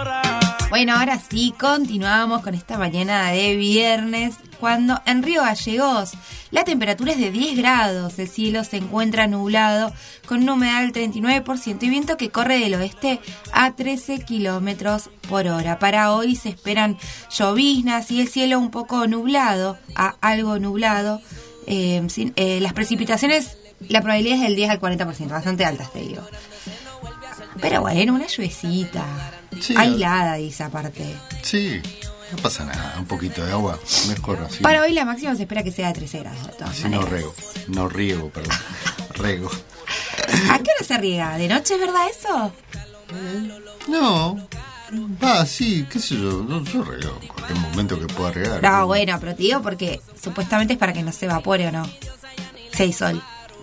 Bueno, 0.69 0.95
ahora 0.97 1.19
sí, 1.19 1.53
continuamos 1.57 2.41
con 2.41 2.53
esta 2.53 2.77
mañana 2.77 3.31
de 3.31 3.55
viernes, 3.55 4.35
cuando 4.59 4.99
en 5.05 5.23
Río 5.23 5.41
Gallegos 5.41 6.11
la 6.51 6.65
temperatura 6.65 7.13
es 7.13 7.19
de 7.19 7.31
10 7.31 7.57
grados, 7.57 8.19
el 8.19 8.27
cielo 8.27 8.63
se 8.65 8.77
encuentra 8.77 9.27
nublado 9.27 9.93
con 10.27 10.41
una 10.43 10.53
humedad 10.53 10.81
del 10.81 10.91
39% 10.91 11.77
y 11.83 11.89
viento 11.89 12.17
que 12.17 12.29
corre 12.29 12.59
del 12.59 12.73
oeste 12.75 13.19
a 13.53 13.73
13 13.75 14.19
kilómetros 14.25 15.09
por 15.29 15.47
hora. 15.47 15.79
Para 15.79 16.11
hoy 16.13 16.35
se 16.35 16.49
esperan 16.49 16.97
lloviznas 17.29 18.11
y 18.11 18.19
el 18.19 18.27
cielo 18.27 18.59
un 18.59 18.71
poco 18.71 19.07
nublado, 19.07 19.77
a 19.95 20.15
algo 20.19 20.59
nublado. 20.59 21.21
Eh, 21.67 22.03
sin- 22.09 22.33
eh, 22.35 22.59
las 22.59 22.73
precipitaciones, 22.73 23.57
la 23.87 24.01
probabilidad 24.01 24.37
es 24.37 24.43
del 24.43 24.55
10 24.55 24.69
al 24.71 24.79
40%, 24.79 25.29
bastante 25.29 25.63
altas, 25.63 25.93
te 25.93 25.99
digo. 25.99 26.21
Pero 27.61 27.81
bueno, 27.81 28.13
una 28.13 28.27
lluevecita. 28.27 29.05
Sí, 29.61 29.73
aislada, 29.77 30.35
dice 30.35 30.63
aparte. 30.63 31.15
Sí, 31.41 31.81
no 32.31 32.37
pasa 32.37 32.65
nada, 32.65 32.95
un 32.99 33.05
poquito 33.05 33.45
de 33.45 33.51
agua, 33.51 33.79
mejor 34.07 34.39
así. 34.47 34.61
Para 34.63 34.81
hoy 34.81 34.93
la 34.93 35.05
máxima 35.05 35.35
se 35.35 35.43
espera 35.43 35.63
que 35.63 35.71
sea 35.71 35.87
de 35.89 35.93
13 35.95 36.19
grados. 36.19 36.47
de 36.47 36.53
todas 36.53 36.69
Así 36.71 36.89
no 36.89 37.01
rego, 37.03 37.33
no 37.67 37.87
riego, 37.89 38.29
perdón. 38.29 38.57
Rego. 39.15 39.49
¿A 40.51 40.59
qué 40.59 40.71
hora 40.75 40.85
se 40.85 40.97
riega? 40.97 41.37
¿De 41.37 41.47
noche 41.47 41.75
es 41.75 41.79
verdad 41.79 42.01
eso? 42.09 42.51
No. 43.87 44.37
Ah, 45.21 45.45
sí, 45.45 45.85
qué 45.91 45.99
sé 45.99 46.15
yo, 46.15 46.43
no, 46.47 46.63
yo 46.63 46.83
rego 46.83 47.17
en 47.21 47.27
cualquier 47.27 47.57
momento 47.59 47.99
que 47.99 48.05
pueda 48.07 48.31
regar. 48.31 48.61
No, 48.63 48.87
bueno, 48.87 49.17
pero 49.19 49.35
te 49.35 49.43
digo 49.43 49.61
porque 49.61 50.01
supuestamente 50.21 50.73
es 50.73 50.79
para 50.79 50.93
que 50.93 51.01
no 51.03 51.11
se 51.11 51.25
evapore 51.25 51.67
o 51.67 51.71
no. 51.71 51.89
Hay 52.77 52.93
sol. 52.93 53.21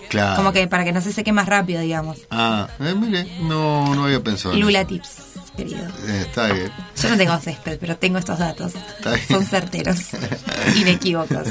Claro. 0.09 0.37
Como 0.37 0.53
que 0.53 0.67
para 0.69 0.85
que 0.85 0.93
no 0.93 1.01
se 1.01 1.13
seque 1.13 1.33
más 1.33 1.47
rápido, 1.47 1.81
digamos. 1.81 2.19
Ah, 2.31 2.69
eh, 2.81 2.95
mire, 2.95 3.25
no, 3.43 3.95
no 3.95 4.05
había 4.05 4.23
pensado. 4.23 4.55
en 4.55 4.61
Lula 4.61 4.81
eso. 4.81 4.89
tips, 4.89 5.17
querido. 5.57 5.87
Está 6.09 6.53
bien. 6.53 6.71
Yo 7.01 7.09
no 7.11 7.17
tengo 7.17 7.39
césped, 7.39 7.79
pero 7.79 7.97
tengo 7.97 8.19
estos 8.19 8.39
datos. 8.39 8.75
Está 8.75 9.13
bien. 9.15 9.29
Son 9.29 9.45
certeros. 9.45 9.99
Inequívocos. 10.77 11.49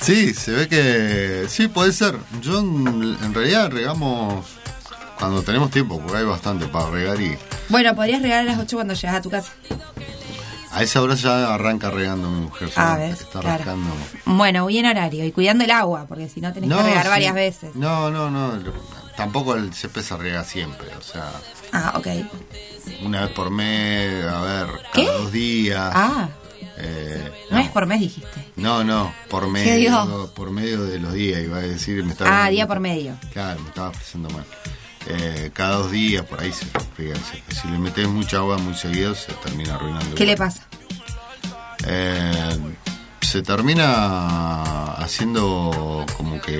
Sí, 0.00 0.32
se 0.32 0.52
ve 0.52 0.68
que 0.68 1.46
sí 1.48 1.68
puede 1.68 1.92
ser. 1.92 2.16
Yo 2.40 2.58
en, 2.60 3.34
realidad 3.34 3.70
regamos 3.70 4.46
cuando 5.18 5.42
tenemos 5.42 5.70
tiempo, 5.70 6.00
porque 6.00 6.18
hay 6.18 6.24
bastante 6.24 6.66
para 6.66 6.90
regar 6.90 7.20
y 7.20 7.36
Bueno, 7.68 7.94
podrías 7.94 8.22
regar 8.22 8.40
a 8.40 8.44
las 8.44 8.58
8 8.58 8.76
cuando 8.76 8.94
llegas 8.94 9.16
a 9.16 9.20
tu 9.20 9.28
casa. 9.30 9.52
a 10.72 10.82
esa 10.82 11.02
hora 11.02 11.14
ya 11.14 11.52
arranca 11.54 11.90
regando 11.90 12.30
mi 12.30 12.40
mujer. 12.40 12.70
Ya 12.74 12.96
ves, 12.96 13.20
Está 13.20 13.40
claro. 13.40 13.58
rascando. 13.58 13.90
Bueno, 14.24 14.66
bien 14.66 14.86
horario 14.86 15.26
y 15.26 15.32
cuidando 15.32 15.64
el 15.64 15.70
agua, 15.70 16.06
porque 16.08 16.28
si 16.30 16.40
no 16.40 16.52
tenés 16.52 16.70
que 16.70 16.82
regar 16.82 17.04
sí. 17.04 17.08
varias 17.10 17.34
veces. 17.34 17.74
No, 17.74 18.10
no, 18.10 18.30
no. 18.30 18.52
Tampoco 19.20 19.54
el 19.54 19.72
césped 19.74 20.02
se 20.02 20.16
riega 20.16 20.44
siempre, 20.44 20.88
o 20.96 21.02
sea, 21.02 21.30
Ah, 21.72 21.92
ok. 21.96 22.06
una 23.02 23.22
vez 23.22 23.30
por 23.30 23.50
mes, 23.50 24.24
a 24.26 24.40
ver, 24.40 24.66
cada 24.92 25.12
dos 25.18 25.32
días. 25.32 25.92
Ah, 25.94 26.28
eh, 26.78 27.30
no 27.50 27.58
es 27.58 27.68
por 27.70 27.86
mes, 27.86 28.00
dijiste. 28.00 28.28
no, 28.56 28.82
no, 28.84 29.12
por 29.28 29.44
¿Qué 29.44 29.50
medio, 29.50 30.30
por 30.34 30.50
medio 30.50 30.82
de 30.84 30.98
los 30.98 31.12
días, 31.12 31.42
iba 31.42 31.58
a 31.58 31.60
decir, 31.60 32.02
me 32.04 32.12
estaba... 32.12 32.44
Ah, 32.44 32.50
día 32.50 32.66
por 32.66 32.80
medio. 32.80 33.16
Claro, 33.32 33.60
me 33.60 33.68
estaba 33.68 33.88
expresando 33.90 34.30
mal. 34.30 34.44
Eh, 35.06 35.50
cada 35.54 35.76
dos 35.76 35.90
días, 35.90 36.24
por 36.24 36.40
ahí 36.40 36.52
se 36.52 36.66
riega 36.96 37.14
el 37.16 37.22
césped. 37.24 37.56
Si 37.56 37.68
le 37.68 37.78
metes 37.78 38.06
mucha 38.08 38.38
agua 38.38 38.58
muy 38.58 38.74
seguido, 38.74 39.14
se 39.14 39.32
termina 39.34 39.74
arruinando. 39.76 40.14
¿Qué 40.14 40.24
le 40.26 40.36
pasa? 40.36 40.62
Eh, 41.86 42.58
se 43.20 43.42
termina 43.42 44.92
haciendo 44.94 46.04
como 46.16 46.40
que 46.40 46.58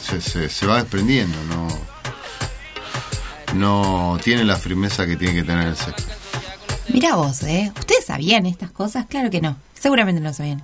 se, 0.00 0.20
se- 0.20 0.48
se 0.48 0.66
va 0.66 0.76
desprendiendo, 0.78 1.36
no 1.44 1.68
no 3.54 4.18
tiene 4.22 4.44
la 4.44 4.56
firmeza 4.56 5.06
que 5.06 5.16
tiene 5.16 5.34
que 5.34 5.44
tener 5.44 5.68
el 5.68 5.76
césped. 5.76 6.02
Mira 6.88 7.14
vos, 7.14 7.42
¿eh? 7.44 7.72
¿Ustedes 7.78 8.04
sabían 8.06 8.46
estas 8.46 8.70
cosas? 8.70 9.06
Claro 9.06 9.30
que 9.30 9.40
no. 9.40 9.56
Seguramente 9.78 10.20
no 10.20 10.32
sabían. 10.32 10.62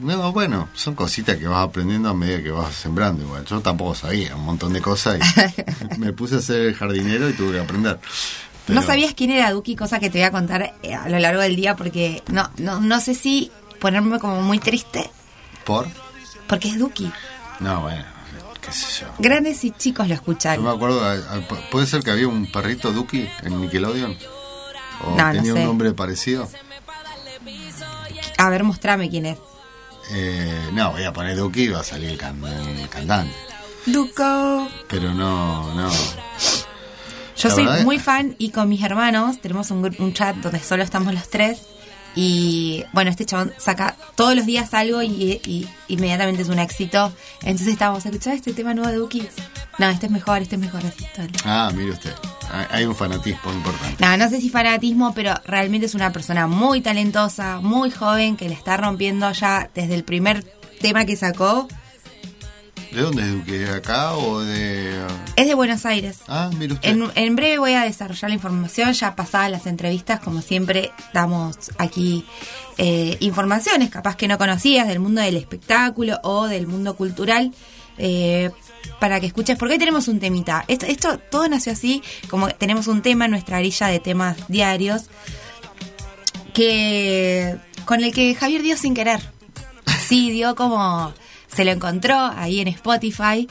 No, 0.00 0.30
bueno, 0.32 0.68
son 0.74 0.94
cositas 0.94 1.36
que 1.36 1.46
vas 1.48 1.64
aprendiendo 1.66 2.08
a 2.10 2.14
medida 2.14 2.42
que 2.42 2.50
vas 2.50 2.74
sembrando 2.74 3.22
igual. 3.24 3.44
Yo 3.44 3.60
tampoco 3.60 3.94
sabía 3.94 4.36
un 4.36 4.44
montón 4.44 4.72
de 4.72 4.80
cosas 4.80 5.18
y 5.18 5.98
me 5.98 6.12
puse 6.12 6.36
a 6.36 6.40
ser 6.40 6.74
jardinero 6.74 7.28
y 7.28 7.32
tuve 7.32 7.52
que 7.54 7.60
aprender. 7.60 7.98
No 8.68 8.82
sabías 8.82 9.14
quién 9.14 9.30
era 9.30 9.50
Duki, 9.50 9.74
cosa 9.76 9.98
que 9.98 10.10
te 10.10 10.18
voy 10.18 10.26
a 10.26 10.30
contar 10.30 10.74
eh, 10.82 10.94
a 10.94 11.08
lo 11.08 11.18
largo 11.18 11.40
del 11.40 11.56
día 11.56 11.74
porque 11.74 12.22
no, 12.30 12.50
no, 12.58 12.80
no 12.80 13.00
sé 13.00 13.14
si 13.14 13.50
ponerme 13.80 14.18
como 14.18 14.42
muy 14.42 14.58
triste 14.58 15.10
¿Por? 15.64 15.88
porque 16.46 16.68
es 16.68 16.78
Duki. 16.78 17.10
No, 17.60 17.80
bueno, 17.80 18.04
qué 18.60 18.72
sé 18.72 19.02
yo. 19.02 19.06
Grandes 19.18 19.64
y 19.64 19.70
chicos 19.72 20.06
lo 20.06 20.14
Yo 20.14 20.14
escuchan. 20.14 20.62
me 20.62 20.70
acuerdo, 20.70 21.00
puede 21.70 21.86
ser 21.86 22.02
que 22.02 22.10
había 22.10 22.28
un 22.28 22.50
perrito 22.50 22.92
Duki 22.92 23.28
en 23.42 23.60
Nickelodeon. 23.60 24.16
O 25.04 25.16
No, 25.16 25.26
no 25.26 25.32
tenía 25.32 25.52
sé. 25.52 25.58
un 25.60 25.64
nombre 25.64 25.92
parecido. 25.92 26.48
A 28.38 28.50
ver, 28.50 28.64
mostrame 28.64 29.08
quién 29.10 29.26
es. 29.26 29.38
Eh, 30.12 30.70
no, 30.72 30.92
voy 30.92 31.04
a 31.04 31.12
poner 31.12 31.36
Duki 31.36 31.62
y 31.64 31.68
va 31.68 31.80
a 31.80 31.84
salir 31.84 32.10
el, 32.10 32.18
can- 32.18 32.42
el 32.44 32.88
cantante. 32.88 33.34
Duco. 33.86 34.68
Pero 34.88 35.12
no, 35.14 35.74
no. 35.74 35.90
Yo 35.90 37.48
La 37.48 37.54
soy 37.54 37.64
verdad 37.66 37.84
muy 37.84 37.98
fan 37.98 38.34
y 38.38 38.50
con 38.50 38.68
mis 38.68 38.82
hermanos 38.82 39.40
tenemos 39.40 39.70
un, 39.70 39.94
un 39.98 40.12
chat 40.14 40.36
donde 40.36 40.60
solo 40.60 40.82
estamos 40.82 41.14
los 41.14 41.28
tres 41.30 41.60
Y 42.20 42.84
bueno, 42.92 43.10
este 43.12 43.24
chabón 43.24 43.52
saca 43.58 43.94
todos 44.16 44.34
los 44.34 44.44
días 44.44 44.74
algo 44.74 45.04
y, 45.04 45.40
y 45.46 45.68
inmediatamente 45.86 46.42
es 46.42 46.48
un 46.48 46.58
éxito. 46.58 47.12
Entonces 47.42 47.68
estábamos 47.68 48.04
escuchando 48.04 48.36
este 48.36 48.52
tema 48.54 48.74
nuevo 48.74 48.90
de 48.90 48.96
Duki. 48.96 49.22
No, 49.78 49.88
este 49.88 50.06
es 50.06 50.12
mejor, 50.12 50.42
este 50.42 50.56
es 50.56 50.60
mejor. 50.60 50.84
Así, 50.84 51.06
todo. 51.14 51.28
Ah, 51.44 51.70
mire 51.72 51.92
usted. 51.92 52.12
Hay- 52.50 52.66
Hay 52.70 52.84
un 52.86 52.96
fanatismo 52.96 53.52
importante. 53.52 54.04
No, 54.04 54.16
no 54.16 54.28
sé 54.28 54.40
si 54.40 54.50
fanatismo, 54.50 55.14
pero 55.14 55.32
realmente 55.44 55.86
es 55.86 55.94
una 55.94 56.10
persona 56.10 56.48
muy 56.48 56.80
talentosa, 56.80 57.60
muy 57.60 57.92
joven, 57.92 58.36
que 58.36 58.48
le 58.48 58.54
está 58.56 58.76
rompiendo 58.76 59.30
ya 59.30 59.70
desde 59.72 59.94
el 59.94 60.02
primer 60.02 60.42
tema 60.80 61.04
que 61.04 61.14
sacó. 61.14 61.68
¿De 62.90 63.02
dónde 63.02 63.22
es 63.22 63.32
Duque? 63.32 63.58
¿De 63.58 63.70
acá 63.70 64.14
o 64.14 64.40
de.? 64.40 65.06
Es 65.36 65.46
de 65.46 65.54
Buenos 65.54 65.84
Aires. 65.84 66.18
Ah, 66.26 66.50
mire 66.56 66.74
usted. 66.74 66.88
En, 66.88 67.10
en 67.14 67.36
breve 67.36 67.58
voy 67.58 67.72
a 67.74 67.82
desarrollar 67.82 68.30
la 68.30 68.34
información, 68.34 68.92
ya 68.92 69.14
pasadas 69.14 69.50
las 69.50 69.66
entrevistas, 69.66 70.20
como 70.20 70.40
siempre 70.40 70.90
damos 71.12 71.56
aquí 71.78 72.24
eh, 72.78 73.16
informaciones, 73.20 73.90
capaz 73.90 74.16
que 74.16 74.26
no 74.28 74.38
conocías 74.38 74.88
del 74.88 75.00
mundo 75.00 75.20
del 75.20 75.36
espectáculo 75.36 76.18
o 76.22 76.46
del 76.46 76.66
mundo 76.66 76.96
cultural, 76.96 77.52
eh, 77.98 78.50
para 79.00 79.20
que 79.20 79.26
escuches, 79.26 79.58
porque 79.58 79.74
hoy 79.74 79.78
tenemos 79.78 80.08
un 80.08 80.18
temita. 80.18 80.64
Esto, 80.68 80.86
esto 80.86 81.18
todo 81.18 81.48
nació 81.48 81.72
así, 81.72 82.02
como 82.30 82.48
tenemos 82.48 82.86
un 82.86 83.02
tema 83.02 83.26
en 83.26 83.32
nuestra 83.32 83.58
grilla 83.58 83.88
de 83.88 84.00
temas 84.00 84.36
diarios, 84.48 85.10
que 86.54 87.56
con 87.84 88.02
el 88.02 88.12
que 88.12 88.34
Javier 88.34 88.62
dio 88.62 88.76
sin 88.76 88.94
querer. 88.94 89.20
Sí, 90.08 90.30
dio 90.30 90.54
como 90.54 91.12
se 91.48 91.64
lo 91.64 91.70
encontró 91.72 92.16
ahí 92.36 92.60
en 92.60 92.68
Spotify. 92.68 93.48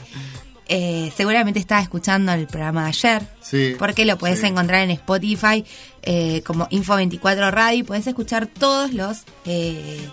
Eh, 0.70 1.10
seguramente 1.16 1.58
estaba 1.58 1.80
escuchando 1.80 2.32
el 2.32 2.46
programa 2.46 2.82
de 2.82 2.88
ayer. 2.88 3.26
Sí, 3.40 3.74
Porque 3.78 4.04
lo 4.04 4.18
puedes 4.18 4.40
sí. 4.40 4.46
encontrar 4.46 4.82
en 4.82 4.90
Spotify 4.90 5.64
eh, 6.02 6.42
como 6.44 6.68
Info24 6.68 7.50
Radio 7.50 7.78
y 7.78 7.82
puedes 7.84 8.06
escuchar 8.06 8.46
todos 8.46 8.92
los 8.92 9.22
eh, 9.46 10.06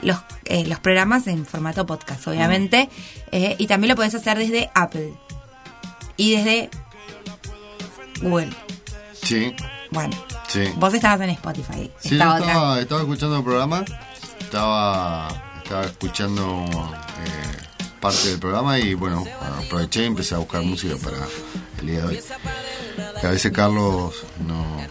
los, 0.00 0.18
eh, 0.46 0.64
los 0.66 0.80
programas 0.80 1.26
en 1.26 1.44
formato 1.46 1.84
podcast, 1.86 2.26
obviamente. 2.26 2.88
Eh, 3.30 3.54
y 3.58 3.66
también 3.66 3.90
lo 3.90 3.96
puedes 3.96 4.14
hacer 4.14 4.38
desde 4.38 4.70
Apple 4.74 5.12
y 6.16 6.36
desde 6.36 6.70
Google. 8.22 8.50
Sí, 9.22 9.54
Bueno, 9.90 10.16
sí. 10.48 10.64
vos 10.76 10.92
estabas 10.94 11.20
en 11.20 11.30
Spotify. 11.30 11.90
Sí, 12.00 12.14
esta 12.14 12.38
yo 12.38 12.44
estaba, 12.46 12.80
estaba 12.80 13.00
escuchando 13.02 13.36
el 13.38 13.44
programa, 13.44 13.84
estaba, 14.40 15.28
estaba 15.72 15.86
escuchando 15.86 16.66
eh, 17.24 17.88
parte 17.98 18.28
del 18.28 18.38
programa 18.38 18.78
y 18.78 18.92
bueno, 18.92 19.24
aproveché 19.64 20.02
y 20.02 20.06
empecé 20.06 20.34
a 20.34 20.38
buscar 20.38 20.62
música 20.62 20.96
para 21.02 21.16
el 21.80 21.86
día 21.86 22.00
de 22.00 22.06
hoy. 22.08 22.20
Que 23.18 23.26
a 23.26 23.30
veces 23.30 23.52
Carlos 23.52 24.14
no, 24.46 24.86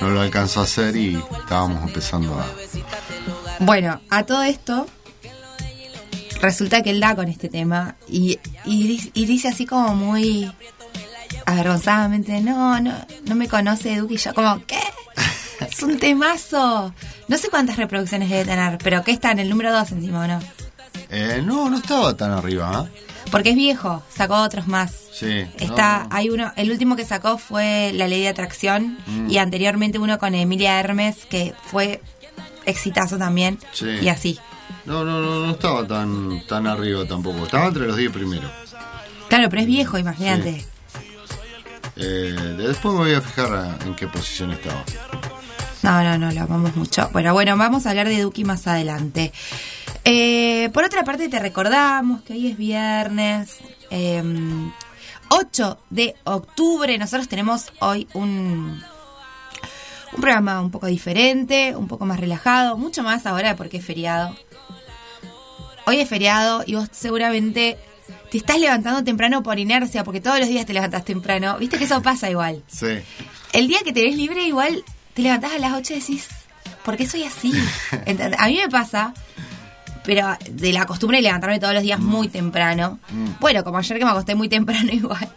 no 0.00 0.10
lo 0.10 0.20
alcanzó 0.20 0.60
a 0.60 0.64
hacer 0.64 0.94
y 0.94 1.16
estábamos 1.16 1.82
empezando 1.82 2.38
a... 2.38 2.46
Bueno, 3.58 4.00
a 4.08 4.24
todo 4.24 4.44
esto, 4.44 4.86
resulta 6.40 6.80
que 6.82 6.90
él 6.90 7.00
da 7.00 7.16
con 7.16 7.26
este 7.26 7.48
tema 7.48 7.96
y, 8.06 8.38
y, 8.64 9.10
y 9.12 9.26
dice 9.26 9.48
así 9.48 9.66
como 9.66 9.96
muy 9.96 10.48
avergonzadamente, 11.44 12.40
no, 12.40 12.78
no, 12.78 12.94
no 13.24 13.34
me 13.34 13.48
conoce 13.48 14.00
y 14.08 14.16
yo 14.16 14.32
como, 14.32 14.64
¿qué? 14.64 14.78
Es 15.60 15.82
un 15.82 15.98
temazo. 15.98 16.94
No 17.30 17.38
sé 17.38 17.48
cuántas 17.48 17.76
reproducciones 17.76 18.28
debe 18.28 18.44
tener, 18.44 18.76
pero 18.82 19.04
que 19.04 19.12
está 19.12 19.30
en 19.30 19.38
el 19.38 19.48
número 19.48 19.72
2 19.72 19.92
encima, 19.92 20.24
¿o 20.24 20.26
no? 20.26 20.40
Eh, 21.10 21.40
no, 21.44 21.70
no 21.70 21.76
estaba 21.76 22.16
tan 22.16 22.32
arriba, 22.32 22.70
¿ah? 22.74 22.86
Porque 23.30 23.50
es 23.50 23.54
viejo, 23.56 24.02
sacó 24.12 24.34
otros 24.42 24.66
más. 24.66 24.92
Sí. 25.12 25.46
Está, 25.58 26.06
no, 26.10 26.16
hay 26.16 26.30
uno, 26.30 26.52
el 26.56 26.70
último 26.72 26.96
que 26.96 27.04
sacó 27.04 27.38
fue 27.38 27.92
La 27.94 28.08
Ley 28.08 28.22
de 28.22 28.28
Atracción 28.28 28.98
Mm. 29.06 29.30
y 29.30 29.38
anteriormente 29.38 29.98
uno 30.00 30.18
con 30.18 30.34
Emilia 30.34 30.80
Hermes 30.80 31.24
que 31.26 31.54
fue 31.70 32.00
exitazo 32.66 33.16
también 33.16 33.58
Sí. 33.72 33.86
y 34.02 34.08
así. 34.08 34.38
no, 34.84 35.04
no, 35.04 35.20
no, 35.20 35.46
no 35.46 35.52
estaba 35.52 35.86
tan, 35.86 36.44
tan 36.48 36.66
arriba 36.66 37.04
tampoco. 37.06 37.44
Estaba 37.44 37.66
entre 37.66 37.86
los 37.86 37.96
10 37.96 38.10
primeros. 38.10 38.50
Claro, 39.28 39.48
pero 39.48 39.62
es 39.62 39.68
viejo, 39.68 39.98
imagínate. 39.98 40.64
Eh, 41.96 42.54
después 42.58 42.92
me 42.94 43.00
voy 43.00 43.14
a 43.14 43.20
fijar 43.20 43.78
en 43.86 43.94
qué 43.94 44.08
posición 44.08 44.50
estaba. 44.52 44.82
No, 45.82 46.02
no, 46.02 46.18
no, 46.18 46.30
lo 46.30 46.42
amamos 46.42 46.76
mucho. 46.76 47.08
Bueno, 47.12 47.32
bueno, 47.32 47.56
vamos 47.56 47.86
a 47.86 47.90
hablar 47.90 48.08
de 48.08 48.20
Duki 48.20 48.44
más 48.44 48.66
adelante. 48.66 49.32
Eh, 50.04 50.68
por 50.74 50.84
otra 50.84 51.04
parte, 51.04 51.28
te 51.28 51.38
recordamos 51.38 52.22
que 52.22 52.34
hoy 52.34 52.48
es 52.48 52.56
viernes 52.58 53.56
eh, 53.90 54.22
8 55.30 55.78
de 55.88 56.16
octubre. 56.24 56.98
Nosotros 56.98 57.28
tenemos 57.28 57.72
hoy 57.80 58.08
un, 58.12 58.82
un 60.12 60.20
programa 60.20 60.60
un 60.60 60.70
poco 60.70 60.86
diferente, 60.86 61.74
un 61.74 61.88
poco 61.88 62.04
más 62.04 62.20
relajado, 62.20 62.76
mucho 62.76 63.02
más 63.02 63.24
ahora 63.26 63.56
porque 63.56 63.78
es 63.78 63.84
feriado. 63.84 64.36
Hoy 65.86 66.00
es 66.00 66.08
feriado 66.08 66.62
y 66.66 66.74
vos 66.74 66.88
seguramente 66.92 67.78
te 68.30 68.38
estás 68.38 68.60
levantando 68.60 69.02
temprano 69.02 69.42
por 69.42 69.58
inercia, 69.58 70.04
porque 70.04 70.20
todos 70.20 70.38
los 70.38 70.48
días 70.48 70.66
te 70.66 70.74
levantas 70.74 71.04
temprano. 71.04 71.56
Viste 71.58 71.78
que 71.78 71.84
eso 71.84 72.02
pasa 72.02 72.30
igual. 72.30 72.62
Sí. 72.66 72.98
El 73.52 73.66
día 73.66 73.78
que 73.84 73.92
tenés 73.92 74.16
libre, 74.16 74.44
igual 74.44 74.84
te 75.20 75.24
levantás 75.24 75.52
a 75.52 75.58
las 75.58 75.72
8 75.74 75.92
y 75.94 76.00
decís, 76.00 76.28
¿por 76.84 76.96
qué 76.96 77.06
soy 77.06 77.24
así? 77.24 77.52
A 78.38 78.46
mí 78.48 78.56
me 78.56 78.68
pasa, 78.70 79.12
pero 80.04 80.36
de 80.50 80.72
la 80.72 80.86
costumbre 80.86 81.18
de 81.18 81.22
levantarme 81.22 81.60
todos 81.60 81.74
los 81.74 81.82
días 81.82 82.00
muy 82.00 82.28
temprano. 82.28 82.98
Bueno, 83.40 83.62
como 83.64 83.78
ayer 83.78 83.98
que 83.98 84.04
me 84.04 84.10
acosté 84.10 84.34
muy 84.34 84.48
temprano 84.48 84.88
igual. 84.92 85.28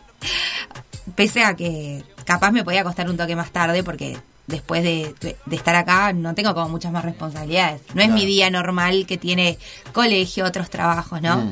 Pese 1.16 1.44
a 1.44 1.56
que 1.56 2.04
capaz 2.26 2.52
me 2.52 2.64
podía 2.64 2.82
acostar 2.82 3.10
un 3.10 3.18
toque 3.18 3.36
más 3.36 3.52
tarde 3.52 3.84
porque 3.84 4.18
después 4.48 4.84
de, 4.84 5.14
de- 5.20 5.36
de 5.46 5.56
estar 5.56 5.76
acá 5.76 6.14
no 6.14 6.34
tengo 6.34 6.54
como 6.54 6.70
muchas 6.70 6.92
más 6.92 7.04
responsabilidades. 7.04 7.82
No 7.94 8.02
es 8.02 8.10
mi 8.10 8.26
día 8.26 8.50
normal 8.50 9.06
que 9.06 9.18
tiene 9.18 9.58
colegio, 9.92 10.46
otros 10.46 10.70
trabajos, 10.70 11.22
¿no? 11.22 11.38
Mm. 11.38 11.52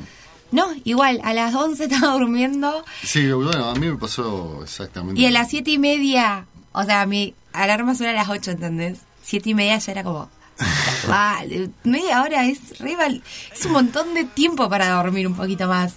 No, 0.54 0.68
igual, 0.84 1.22
a 1.24 1.34
las 1.34 1.54
11 1.56 1.86
estaba 1.86 2.14
durmiendo 2.14 2.84
Sí, 3.04 3.32
bueno, 3.32 3.70
a 3.70 3.76
mí 3.76 3.88
me 3.88 3.98
pasó 3.98 4.60
exactamente. 4.64 5.22
y 5.22 5.26
a 5.26 5.32
las 5.32 5.50
siete 5.50 5.72
y 5.72 5.78
media, 5.78 6.46
o 6.74 6.84
sea, 6.84 7.06
mi 7.06 7.34
alarma 7.54 7.96
suena 7.96 8.12
a 8.12 8.16
las 8.16 8.30
8, 8.30 8.52
¿entendés? 8.52 9.00
Siete 9.24 9.50
y 9.52 9.54
media 9.54 9.78
ya 9.78 9.92
era 9.92 10.04
como, 10.04 10.30
vale, 11.08 11.70
media 11.84 12.22
hora 12.24 12.46
es 12.46 12.80
re 12.80 12.96
val- 12.96 13.24
es 13.54 13.66
un 13.66 13.74
montón 13.74 14.14
de 14.14 14.24
tiempo 14.26 14.70
para 14.70 14.90
dormir 14.90 15.28
un 15.28 15.36
poquito 15.36 15.68
más, 15.68 15.94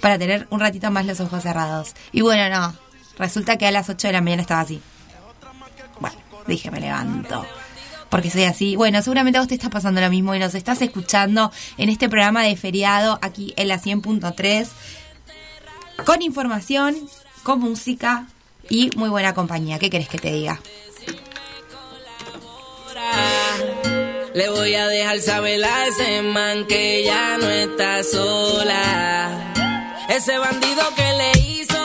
para 0.00 0.18
tener 0.18 0.46
un 0.50 0.60
ratito 0.60 0.90
más 0.90 1.04
los 1.06 1.20
ojos 1.20 1.42
cerrados. 1.42 1.94
Y 2.12 2.20
bueno, 2.22 2.48
no, 2.54 2.74
resulta 3.18 3.56
que 3.58 3.66
a 3.66 3.70
las 3.70 3.88
8 3.88 4.06
de 4.08 4.12
la 4.12 4.20
mañana 4.20 4.42
estaba 4.42 4.60
así. 4.62 4.80
Bueno, 5.98 6.16
dije, 6.46 6.70
me 6.70 6.80
levanto. 6.80 7.44
Porque 8.08 8.28
soy 8.30 8.42
así. 8.44 8.74
Bueno, 8.74 9.02
seguramente 9.02 9.38
a 9.38 9.42
vos 9.42 9.48
te 9.48 9.54
está 9.54 9.70
pasando 9.70 10.00
lo 10.00 10.10
mismo 10.10 10.34
y 10.34 10.38
nos 10.40 10.54
estás 10.56 10.82
escuchando 10.82 11.52
en 11.78 11.90
este 11.90 12.08
programa 12.08 12.42
de 12.42 12.56
feriado 12.56 13.18
aquí 13.22 13.54
en 13.56 13.68
la 13.68 13.78
100.3 13.80 14.66
con 16.04 16.22
información, 16.22 16.96
con 17.44 17.60
música 17.60 18.26
y 18.70 18.88
muy 18.96 19.10
buena 19.10 19.34
compañía. 19.34 19.78
¿Qué 19.78 19.90
querés 19.90 20.08
que 20.08 20.18
te 20.18 20.32
diga? 20.32 20.60
Le 24.32 24.48
voy 24.48 24.74
a 24.76 24.86
dejar 24.86 25.18
saber 25.20 25.62
a 25.62 25.86
ese 25.88 26.22
man 26.22 26.64
que 26.66 27.02
ya 27.04 27.36
no 27.36 27.48
está 27.50 28.02
sola. 28.04 29.52
Ese 30.08 30.38
bandido 30.38 30.82
que 30.94 31.12
le 31.12 31.32
hizo, 31.40 31.84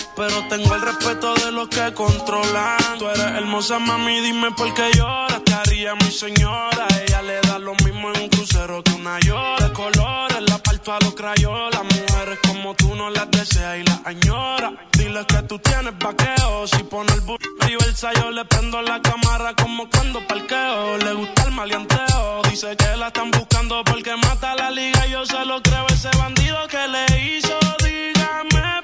Pero 0.15 0.47
tengo 0.49 0.75
el 0.75 0.81
respeto 0.81 1.33
de 1.35 1.51
los 1.51 1.67
que 1.69 1.93
controlan. 1.93 2.97
Tú 2.99 3.07
eres 3.07 3.31
hermosa, 3.39 3.79
mami, 3.79 4.19
dime 4.21 4.51
por 4.51 4.73
qué 4.73 4.91
lloras. 4.95 5.43
Te 5.43 5.53
haría 5.53 5.95
mi 5.95 6.11
señora. 6.11 6.87
Ella 7.05 7.21
le 7.21 7.39
da 7.41 7.59
lo 7.59 7.73
mismo 7.83 8.11
en 8.13 8.21
un 8.23 8.29
crucero 8.29 8.83
que 8.83 8.91
una 8.91 9.19
llora. 9.19 9.67
De 9.67 9.73
colores, 9.73 10.41
la 10.41 10.57
parto 10.57 10.93
a 10.93 10.99
los 10.99 11.15
crayolas. 11.15 11.83
Mujeres 11.83 12.39
como 12.47 12.73
tú 12.75 12.95
no 12.95 13.09
las 13.09 13.29
deseas 13.31 13.77
y 13.79 13.83
las 13.83 14.01
añora. 14.05 14.73
Dile 14.93 15.25
que 15.25 15.41
tú 15.43 15.59
tienes 15.59 15.97
vaqueo. 15.97 16.67
Si 16.67 16.83
pone 16.83 17.11
el 17.13 17.21
burro 17.21 17.51
reversa, 17.91 18.11
yo 18.13 18.31
le 18.31 18.45
prendo 18.45 18.81
la 18.81 19.01
cámara 19.01 19.53
como 19.55 19.89
cuando 19.89 20.25
parqueo. 20.27 20.97
Le 20.97 21.13
gusta 21.13 21.43
el 21.43 21.51
maleanteo. 21.51 22.41
Dice 22.49 22.75
que 22.75 22.95
la 22.97 23.07
están 23.07 23.31
buscando 23.31 23.83
porque 23.83 24.15
mata 24.15 24.55
la 24.55 24.71
liga. 24.71 25.05
Yo 25.07 25.25
se 25.25 25.45
lo 25.45 25.61
creo 25.61 25.85
ese 25.87 26.09
bandido 26.17 26.57
que 26.67 26.87
le 26.87 27.05
hizo. 27.37 27.57
Dígame 27.83 28.81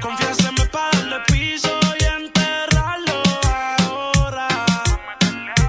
Confianceme 0.00 0.66
para 0.72 0.90
darle 0.98 1.16
piso 1.26 1.70
y 2.00 2.04
enterrarlo 2.04 3.22
ahora. 3.88 4.48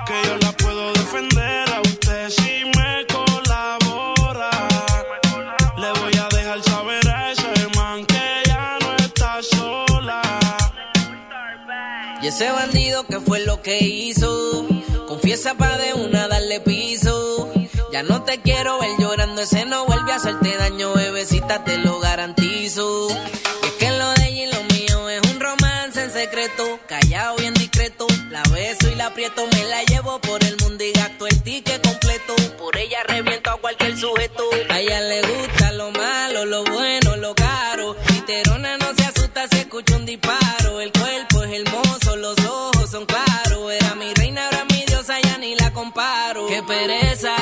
Que 0.07 0.27
yo 0.27 0.37
la 0.37 0.51
puedo 0.53 0.93
defender 0.93 1.69
A 1.73 1.81
usted 1.81 2.29
si 2.29 2.65
me 2.77 3.05
colabora. 3.07 4.51
Le 5.77 5.91
voy 5.99 6.13
a 6.17 6.27
dejar 6.35 6.61
saber 6.63 7.07
a 7.07 7.31
ese 7.31 7.47
hermano 7.61 8.05
que 8.07 8.43
ya 8.45 8.77
no 8.81 8.95
está 8.97 9.41
sola. 9.41 10.21
Y 12.21 12.27
ese 12.27 12.51
bandido 12.51 13.05
que 13.05 13.19
fue 13.19 13.45
lo 13.45 13.61
que 13.61 13.79
hizo 13.79 14.67
Confiesa 15.11 15.55
pa' 15.55 15.77
de 15.77 15.93
una 15.93 16.29
darle 16.29 16.61
piso. 16.61 17.51
Ya 17.91 18.01
no 18.01 18.23
te 18.23 18.39
quiero 18.39 18.81
el 18.81 18.95
ese 19.41 19.65
no 19.65 19.85
vuelve 19.85 20.11
a 20.11 20.17
hacerte 20.17 20.55
daño, 20.55 20.93
bebecita, 20.93 21.63
te 21.63 21.77
lo 21.79 21.99
garantizo. 21.99 23.07
Y 23.09 23.65
es 23.65 23.71
que 23.79 23.89
lo 23.91 24.11
de 24.13 24.27
ella 24.27 24.43
y 24.43 24.51
lo 24.51 24.63
mío 24.65 25.09
es 25.09 25.21
un 25.31 25.39
romance 25.39 26.03
en 26.03 26.11
secreto, 26.11 26.79
callado 26.87 27.37
bien 27.37 27.53
discreto. 27.55 28.05
La 28.29 28.43
beso 28.43 28.89
y 28.91 28.95
la 28.95 29.07
aprieto, 29.07 29.47
me 29.51 29.63
la 29.65 29.83
llevo 29.83 30.19
por 30.21 30.43
el 30.43 30.57
mundo 30.57 30.83
y 30.83 30.91
gasto 30.91 31.25
el 31.25 31.41
ticket 31.41 31.81
completo. 31.83 32.35
Por 32.59 32.77
ella 32.77 32.99
reviento 33.07 33.49
a 33.49 33.57
cualquier 33.57 33.97
sujeto. 33.97 34.43
A 34.69 34.79
ella 34.79 35.01
le 35.01 35.21
gusta 35.23 35.71
lo 35.71 35.89
malo, 35.91 36.45
lo 36.45 36.63
bueno, 36.65 37.17
lo 37.17 37.33
caro. 37.33 37.95
Literona 38.13 38.77
no 38.77 38.93
se 38.95 39.03
asusta 39.05 39.47
si 39.49 39.57
escucha 39.57 39.95
un 39.95 40.05
disparo. 40.05 40.79
El 40.81 40.91
cuerpo 40.91 41.43
es 41.43 41.61
hermoso, 41.61 42.15
los 42.15 42.37
ojos 42.45 42.91
son 42.91 43.07
claros. 43.07 43.71
Era 43.71 43.95
mi 43.95 44.13
reina, 44.13 44.45
ahora 44.45 44.65
mi 44.65 44.85
diosa, 44.85 45.19
ya 45.19 45.37
ni 45.39 45.55
la 45.55 45.73
comparo. 45.73 46.45
Qué 46.47 46.61
pereza, 46.61 47.35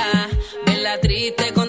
verla 0.65 0.99
triste 1.01 1.53
con 1.53 1.68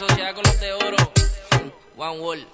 sociedad 0.00 0.34
con 0.34 0.44
los 0.44 0.58
de 0.58 0.72
oro. 0.72 0.96
One 1.98 2.20
Wall. 2.20 2.46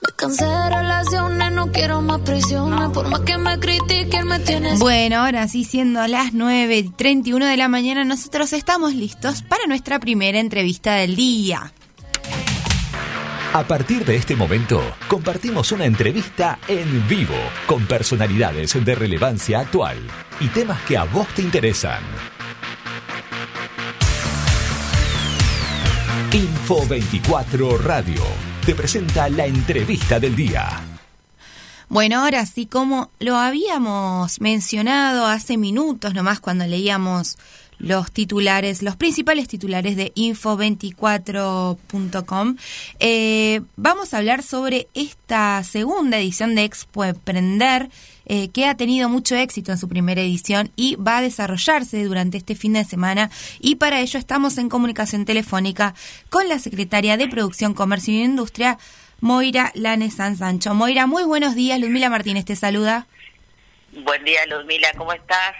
Me 0.00 0.12
cansé 0.16 0.46
de 0.46 0.70
relaciones, 0.70 1.52
no 1.52 1.70
quiero 1.70 2.00
más 2.00 2.20
prisiones. 2.22 2.88
Por 2.94 3.08
más 3.10 3.20
que 3.20 3.36
me 3.36 3.58
critiquen, 3.58 4.28
me 4.28 4.38
tienes. 4.38 4.78
Bueno, 4.78 5.18
ahora 5.18 5.46
sí, 5.46 5.64
siendo 5.64 6.06
las 6.06 6.32
9.31 6.32 7.50
de 7.50 7.56
la 7.58 7.68
mañana, 7.68 8.02
nosotros 8.06 8.54
estamos 8.54 8.94
listos 8.94 9.42
para 9.42 9.66
nuestra 9.66 9.98
primera 9.98 10.40
entrevista 10.40 10.94
del 10.94 11.16
día. 11.16 11.74
A 13.54 13.64
partir 13.64 14.04
de 14.04 14.14
este 14.14 14.36
momento, 14.36 14.82
compartimos 15.08 15.72
una 15.72 15.86
entrevista 15.86 16.58
en 16.68 17.08
vivo 17.08 17.34
con 17.66 17.86
personalidades 17.86 18.84
de 18.84 18.94
relevancia 18.94 19.60
actual 19.60 19.96
y 20.38 20.48
temas 20.48 20.82
que 20.82 20.98
a 20.98 21.04
vos 21.04 21.26
te 21.28 21.40
interesan. 21.40 22.02
Info 26.30 26.86
24 26.86 27.78
Radio 27.78 28.22
te 28.66 28.74
presenta 28.74 29.30
la 29.30 29.46
entrevista 29.46 30.20
del 30.20 30.36
día. 30.36 30.68
Bueno, 31.88 32.20
ahora 32.20 32.44
sí, 32.44 32.66
como 32.66 33.10
lo 33.18 33.38
habíamos 33.38 34.42
mencionado 34.42 35.24
hace 35.24 35.56
minutos 35.56 36.12
nomás 36.12 36.38
cuando 36.38 36.66
leíamos 36.66 37.38
los 37.78 38.12
titulares, 38.12 38.82
los 38.82 38.96
principales 38.96 39.48
titulares 39.48 39.96
de 39.96 40.12
info24.com, 40.14 42.56
eh, 43.00 43.62
vamos 43.76 44.12
a 44.12 44.18
hablar 44.18 44.42
sobre 44.42 44.88
esta 44.94 45.64
segunda 45.64 46.18
edición 46.18 46.54
de 46.54 46.64
Expo 46.64 47.04
Emprender, 47.04 47.88
eh, 48.26 48.50
que 48.50 48.66
ha 48.66 48.76
tenido 48.76 49.08
mucho 49.08 49.36
éxito 49.36 49.72
en 49.72 49.78
su 49.78 49.88
primera 49.88 50.20
edición 50.20 50.70
y 50.76 50.96
va 50.96 51.16
a 51.18 51.22
desarrollarse 51.22 52.04
durante 52.04 52.36
este 52.36 52.54
fin 52.54 52.74
de 52.74 52.84
semana. 52.84 53.30
Y 53.58 53.76
para 53.76 54.00
ello 54.00 54.18
estamos 54.18 54.58
en 54.58 54.68
comunicación 54.68 55.24
telefónica 55.24 55.94
con 56.28 56.46
la 56.48 56.58
secretaria 56.58 57.16
de 57.16 57.28
Producción, 57.28 57.72
Comercio 57.72 58.12
y 58.12 58.22
Industria, 58.22 58.76
Moira 59.20 59.72
Lanes 59.74 60.14
San 60.14 60.36
Sancho. 60.36 60.74
Moira, 60.74 61.06
muy 61.06 61.24
buenos 61.24 61.54
días. 61.54 61.80
Ludmila 61.80 62.10
Martínez 62.10 62.44
te 62.44 62.54
saluda. 62.54 63.06
Buen 64.04 64.22
día, 64.24 64.44
Ludmila, 64.46 64.92
¿cómo 64.96 65.12
estás? 65.12 65.54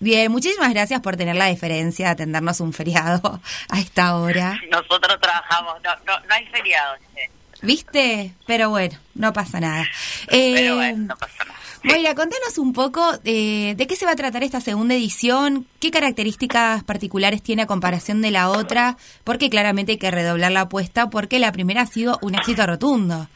Bien, 0.00 0.32
muchísimas 0.32 0.70
gracias 0.72 1.00
por 1.00 1.16
tener 1.16 1.36
la 1.36 1.44
deferencia 1.46 2.06
de 2.06 2.12
atendernos 2.12 2.60
un 2.60 2.72
feriado 2.72 3.40
a 3.68 3.78
esta 3.78 4.16
hora. 4.16 4.58
Nosotros 4.70 5.18
trabajamos, 5.20 5.74
no, 5.82 5.90
no, 6.06 6.20
no 6.26 6.34
hay 6.34 6.46
feriados. 6.46 6.98
eh. 7.16 7.30
¿Viste? 7.62 8.32
Pero 8.46 8.70
bueno, 8.70 8.98
no 9.14 9.34
pasa 9.34 9.60
nada. 9.60 9.84
Eh, 10.28 10.52
Pero 10.56 10.76
bueno, 10.76 11.04
no 11.08 11.16
pasa 11.16 11.44
nada. 11.44 11.58
Moira, 11.82 12.14
contanos 12.14 12.56
un 12.58 12.72
poco 12.72 13.02
eh, 13.24 13.74
de 13.76 13.86
qué 13.86 13.96
se 13.96 14.06
va 14.06 14.12
a 14.12 14.16
tratar 14.16 14.42
esta 14.42 14.60
segunda 14.62 14.94
edición, 14.94 15.66
qué 15.78 15.90
características 15.90 16.82
particulares 16.84 17.42
tiene 17.42 17.62
a 17.62 17.66
comparación 17.66 18.22
de 18.22 18.30
la 18.30 18.48
otra, 18.50 18.96
porque 19.24 19.48
claramente 19.50 19.92
hay 19.92 19.98
que 19.98 20.10
redoblar 20.10 20.52
la 20.52 20.62
apuesta 20.62 21.08
porque 21.10 21.38
la 21.38 21.52
primera 21.52 21.82
ha 21.82 21.86
sido 21.86 22.18
un 22.22 22.34
éxito 22.34 22.66
rotundo. 22.66 23.28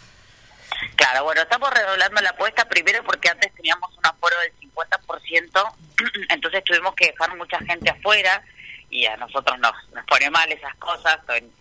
Claro, 0.96 1.24
bueno, 1.24 1.42
estamos 1.42 1.70
redoblando 1.70 2.20
la 2.22 2.30
apuesta 2.30 2.64
primero 2.66 3.02
porque 3.04 3.28
antes 3.30 3.52
teníamos 3.54 3.90
un 3.96 4.06
aforo 4.06 4.36
del 4.40 4.52
50%, 4.74 5.74
entonces 6.30 6.64
tuvimos 6.64 6.94
que 6.94 7.06
dejar 7.06 7.36
mucha 7.36 7.58
gente 7.60 7.90
afuera 7.90 8.42
y 8.90 9.06
a 9.06 9.16
nosotros 9.16 9.58
nos, 9.58 9.72
nos 9.92 10.04
pone 10.06 10.30
mal 10.30 10.50
esas 10.50 10.74
cosas, 10.76 11.18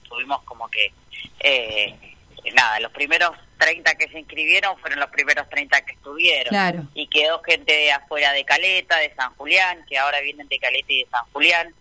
tuvimos 0.08 0.44
como 0.44 0.70
que, 0.70 0.94
eh, 1.40 2.16
nada, 2.54 2.80
los 2.80 2.92
primeros 2.92 3.32
30 3.58 3.96
que 3.96 4.10
se 4.10 4.20
inscribieron 4.20 4.78
fueron 4.80 5.00
los 5.00 5.10
primeros 5.10 5.50
30 5.50 5.86
que 5.86 5.94
estuvieron. 5.94 6.50
Claro. 6.50 6.84
Y 6.94 7.08
quedó 7.08 7.42
gente 7.44 7.72
de 7.72 7.92
afuera 7.92 8.34
de 8.34 8.44
Caleta, 8.44 8.98
de 8.98 9.14
San 9.16 9.34
Julián, 9.36 9.86
que 9.90 9.98
ahora 9.98 10.20
vienen 10.22 10.48
de 10.48 10.60
Caleta 10.60 10.92
y 10.92 11.04
de 11.04 11.10
San 11.10 11.26
Julián. 11.32 11.74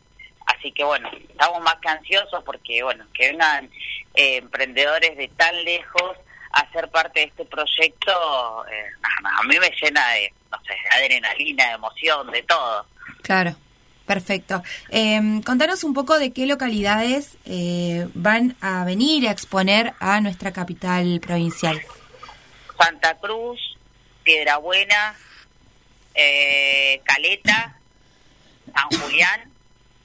Así 0.47 0.73
que 0.73 0.85
bueno, 0.85 1.11
estamos 1.29 1.61
más 1.61 1.77
que 1.77 1.89
ansiosos 1.89 2.43
porque, 2.45 2.83
bueno, 2.83 3.05
que 3.13 3.29
vengan 3.29 3.71
eh, 4.15 4.37
emprendedores 4.37 5.17
de 5.17 5.29
tan 5.29 5.65
lejos 5.65 6.17
a 6.53 6.71
ser 6.73 6.89
parte 6.91 7.21
de 7.21 7.27
este 7.27 7.45
proyecto, 7.45 8.67
eh, 8.71 8.85
nada, 9.01 9.39
a 9.39 9.43
mí 9.45 9.59
me 9.59 9.71
llena 9.71 10.07
de, 10.11 10.33
no 10.53 10.59
sé, 10.65 10.75
adrenalina, 10.97 11.73
emoción, 11.73 12.31
de 12.31 12.43
todo. 12.45 12.87
Claro, 13.23 13.57
perfecto. 14.07 14.63
Eh, 14.91 15.41
contanos 15.45 15.83
un 15.83 15.95
poco 15.95 16.19
de 16.19 16.33
qué 16.33 16.47
localidades 16.47 17.37
eh, 17.47 18.07
van 18.15 18.55
a 18.61 18.85
venir 18.85 19.27
a 19.29 19.33
exponer 19.33 19.95
a 19.99 20.21
nuestra 20.21 20.53
capital 20.53 21.19
provincial. 21.21 21.81
Santa 22.79 23.19
Cruz, 23.19 23.59
Piedrabuena, 24.25 25.15
eh, 26.15 27.01
Caleta, 27.05 27.77
San 28.75 29.01
Julián, 29.01 29.51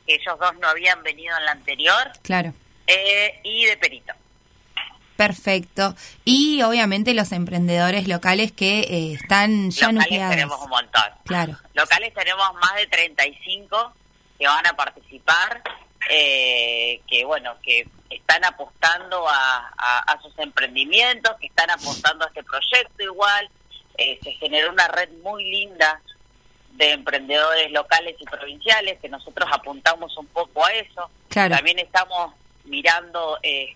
que 0.06 0.16
ellos 0.16 0.40
dos 0.40 0.54
no 0.62 0.68
habían 0.68 1.04
venido 1.04 1.36
en 1.38 1.46
la 1.46 1.52
anterior, 1.52 2.12
Claro. 2.24 2.54
eh, 2.88 3.40
y 3.44 3.66
de 3.66 3.78
Perito. 3.78 4.14
Perfecto. 5.18 5.96
Y 6.24 6.62
obviamente 6.62 7.14
los 7.14 7.32
emprendedores 7.32 8.08
locales 8.08 8.52
que 8.52 8.80
eh, 8.82 9.14
están 9.14 9.72
ya 9.72 9.88
Locales 9.88 9.94
nucleados. 10.12 10.36
tenemos 10.36 10.62
un 10.62 10.70
montón. 10.70 11.04
Claro, 11.26 11.58
Locales 11.74 12.14
tenemos 12.14 12.54
más 12.62 12.76
de 12.76 12.88
35 12.88 13.94
que 14.40 14.48
van 14.48 14.66
a 14.68 14.74
participar, 14.74 15.62
eh, 16.10 17.02
que 17.10 17.26
bueno, 17.26 17.56
que 17.64 17.88
están 18.10 18.46
apostando 18.46 19.28
a, 19.28 19.72
a- 19.78 20.00
a 20.08 20.22
sus 20.22 20.38
emprendimientos, 20.40 21.36
que 21.42 21.48
están 21.48 21.70
apostando 21.72 22.24
a 22.24 22.28
este 22.30 22.44
proyecto 22.44 23.04
igual. 23.04 23.50
Eh, 23.98 24.20
se 24.24 24.32
generó 24.34 24.72
una 24.72 24.88
red 24.88 25.10
muy 25.24 25.44
linda 25.44 26.00
de 26.74 26.92
emprendedores 26.92 27.72
locales 27.72 28.16
y 28.20 28.26
provinciales, 28.26 29.00
que 29.02 29.10
nosotros 29.10 29.50
apuntamos 29.52 30.16
un 30.18 30.28
poco 30.28 30.64
a 30.64 30.72
eso. 30.74 31.10
Claro. 31.30 31.56
También 31.56 31.80
estamos 31.80 32.34
mirando 32.66 33.40
eh, 33.42 33.76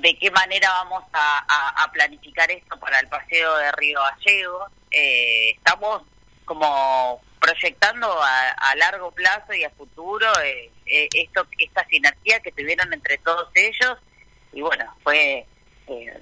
de 0.00 0.18
qué 0.18 0.30
manera 0.30 0.68
vamos 0.70 1.04
a, 1.12 1.38
a- 1.48 1.84
a 1.84 1.92
planificar 1.92 2.50
esto 2.50 2.78
para 2.78 3.00
el 3.00 3.08
paseo 3.08 3.56
de 3.56 3.72
Río 3.72 4.00
Gallegos. 4.00 4.70
eh, 4.90 5.50
estamos 5.56 6.02
como 6.44 7.20
proyectando 7.40 8.06
a, 8.22 8.74
largo 8.76 9.10
plazo 9.12 9.52
y 9.54 9.64
a 9.64 9.70
futuro 9.70 10.26
eh, 10.42 10.70
eh, 10.86 11.08
esto 11.14 11.46
esta 11.58 11.84
sinergia 11.86 12.40
que 12.40 12.52
tuvieron 12.52 12.92
entre 12.92 13.18
todos 13.18 13.48
ellos 13.54 13.96
y 14.52 14.60
bueno 14.62 14.84
fue 15.02 15.46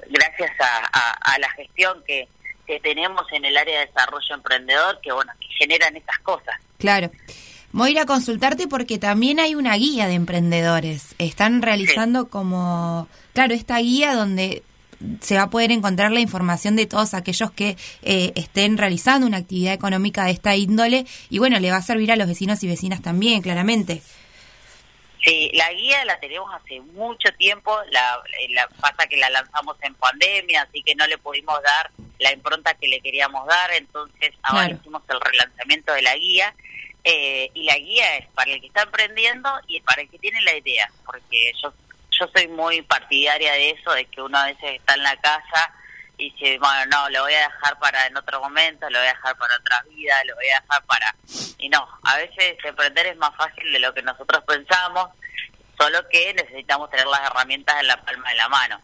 gracias 0.08 0.50
a, 0.60 1.38
la 1.38 1.50
gestión 1.52 2.02
que, 2.06 2.28
que 2.66 2.78
tenemos 2.80 3.24
en 3.32 3.44
el 3.44 3.56
área 3.56 3.80
de 3.80 3.86
desarrollo 3.86 4.34
emprendedor 4.34 5.00
que 5.00 5.12
bueno 5.12 5.32
que 5.40 5.46
generan 5.58 5.96
estas 5.96 6.18
cosas 6.20 6.56
claro 6.78 7.10
Voy 7.74 7.88
a 7.88 7.92
ir 7.92 7.98
a 8.00 8.04
consultarte 8.04 8.68
porque 8.68 8.98
también 8.98 9.40
hay 9.40 9.54
una 9.54 9.74
guía 9.76 10.06
de 10.06 10.12
emprendedores. 10.12 11.14
Están 11.18 11.62
realizando 11.62 12.28
como, 12.28 13.08
claro, 13.32 13.54
esta 13.54 13.78
guía 13.78 14.14
donde 14.14 14.62
se 15.20 15.36
va 15.36 15.42
a 15.42 15.50
poder 15.50 15.72
encontrar 15.72 16.12
la 16.12 16.20
información 16.20 16.76
de 16.76 16.86
todos 16.86 17.14
aquellos 17.14 17.50
que 17.50 17.76
eh, 18.02 18.32
estén 18.36 18.78
realizando 18.78 19.26
una 19.26 19.38
actividad 19.38 19.74
económica 19.74 20.24
de 20.24 20.30
esta 20.30 20.54
índole 20.54 21.06
y 21.28 21.38
bueno, 21.38 21.58
le 21.58 21.70
va 21.70 21.78
a 21.78 21.82
servir 21.82 22.12
a 22.12 22.16
los 22.16 22.28
vecinos 22.28 22.62
y 22.62 22.68
vecinas 22.68 23.02
también, 23.02 23.42
claramente. 23.42 24.02
Sí, 25.24 25.50
la 25.54 25.72
guía 25.72 26.04
la 26.04 26.18
tenemos 26.18 26.52
hace 26.52 26.80
mucho 26.80 27.32
tiempo, 27.38 27.76
la, 27.92 28.20
la, 28.50 28.66
pasa 28.80 29.06
que 29.06 29.16
la 29.16 29.30
lanzamos 29.30 29.76
en 29.82 29.94
pandemia, 29.94 30.62
así 30.62 30.82
que 30.82 30.96
no 30.96 31.06
le 31.06 31.16
pudimos 31.16 31.62
dar 31.62 31.92
la 32.18 32.32
impronta 32.32 32.74
que 32.74 32.88
le 32.88 33.00
queríamos 33.00 33.46
dar, 33.46 33.72
entonces 33.72 34.34
ahora 34.42 34.70
hicimos 34.70 35.02
el 35.08 35.20
relanzamiento 35.20 35.92
de 35.92 36.02
la 36.02 36.16
guía 36.16 36.54
eh, 37.04 37.50
y 37.54 37.64
la 37.64 37.78
guía 37.78 38.16
es 38.16 38.28
para 38.28 38.52
el 38.52 38.60
que 38.60 38.66
está 38.66 38.82
emprendiendo 38.82 39.48
y 39.68 39.80
para 39.80 40.02
el 40.02 40.08
que 40.08 40.18
tiene 40.18 40.40
la 40.42 40.56
idea, 40.56 40.90
porque 41.04 41.52
yo 41.62 41.72
yo 42.22 42.30
soy 42.34 42.48
muy 42.48 42.82
partidaria 42.82 43.52
de 43.52 43.70
eso, 43.70 43.92
de 43.92 44.04
que 44.06 44.22
uno 44.22 44.38
a 44.38 44.46
veces 44.46 44.74
está 44.74 44.94
en 44.94 45.02
la 45.02 45.16
casa 45.16 45.72
y 46.16 46.30
dice, 46.30 46.58
bueno, 46.58 46.86
no, 46.86 47.10
lo 47.10 47.22
voy 47.22 47.34
a 47.34 47.48
dejar 47.48 47.78
para 47.80 48.06
en 48.06 48.16
otro 48.16 48.40
momento, 48.40 48.88
lo 48.90 48.98
voy 48.98 49.08
a 49.08 49.12
dejar 49.12 49.36
para 49.36 49.56
otra 49.56 49.82
vida, 49.88 50.14
lo 50.24 50.34
voy 50.36 50.48
a 50.48 50.60
dejar 50.60 50.84
para... 50.84 51.14
Y 51.58 51.68
no, 51.68 51.88
a 52.04 52.16
veces 52.16 52.56
emprender 52.62 53.06
es 53.06 53.16
más 53.16 53.34
fácil 53.36 53.72
de 53.72 53.78
lo 53.80 53.92
que 53.92 54.02
nosotros 54.02 54.44
pensamos, 54.46 55.08
solo 55.76 56.08
que 56.08 56.32
necesitamos 56.34 56.90
tener 56.90 57.06
las 57.06 57.22
herramientas 57.22 57.80
en 57.80 57.88
la 57.88 58.00
palma 58.04 58.28
de 58.30 58.36
la 58.36 58.48
mano. 58.48 58.80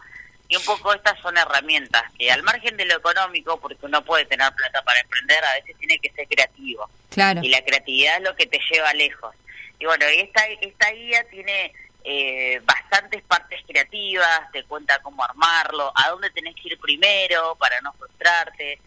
Y 0.48 0.56
un 0.56 0.64
poco 0.64 0.94
estas 0.94 1.20
son 1.20 1.36
herramientas 1.36 2.02
que 2.18 2.32
al 2.32 2.42
margen 2.42 2.76
de 2.76 2.86
lo 2.86 2.96
económico, 2.96 3.60
porque 3.60 3.86
uno 3.86 4.02
puede 4.02 4.24
tener 4.24 4.50
plata 4.54 4.82
para 4.82 4.98
emprender, 5.00 5.44
a 5.44 5.54
veces 5.54 5.76
tiene 5.78 5.98
que 5.98 6.10
ser 6.10 6.26
creativo. 6.26 6.88
Claro. 7.10 7.40
Y 7.42 7.50
la 7.50 7.62
creatividad 7.62 8.16
es 8.16 8.22
lo 8.22 8.34
que 8.34 8.46
te 8.46 8.58
lleva 8.70 8.92
lejos. 8.94 9.34
Y 9.78 9.84
bueno, 9.84 10.06
esta, 10.06 10.46
esta 10.46 10.90
guía 10.90 11.22
tiene 11.28 11.72
eh, 12.10 12.62
bastantes 12.64 13.22
partes 13.24 13.60
creativas, 13.66 14.50
te 14.50 14.64
cuenta 14.64 14.98
cómo 15.02 15.22
armarlo, 15.22 15.92
a 15.94 16.08
dónde 16.08 16.30
tenés 16.30 16.54
que 16.54 16.68
ir 16.68 16.80
primero 16.80 17.54
para 17.56 17.78
no 17.82 17.92
frustrarte. 17.92 18.80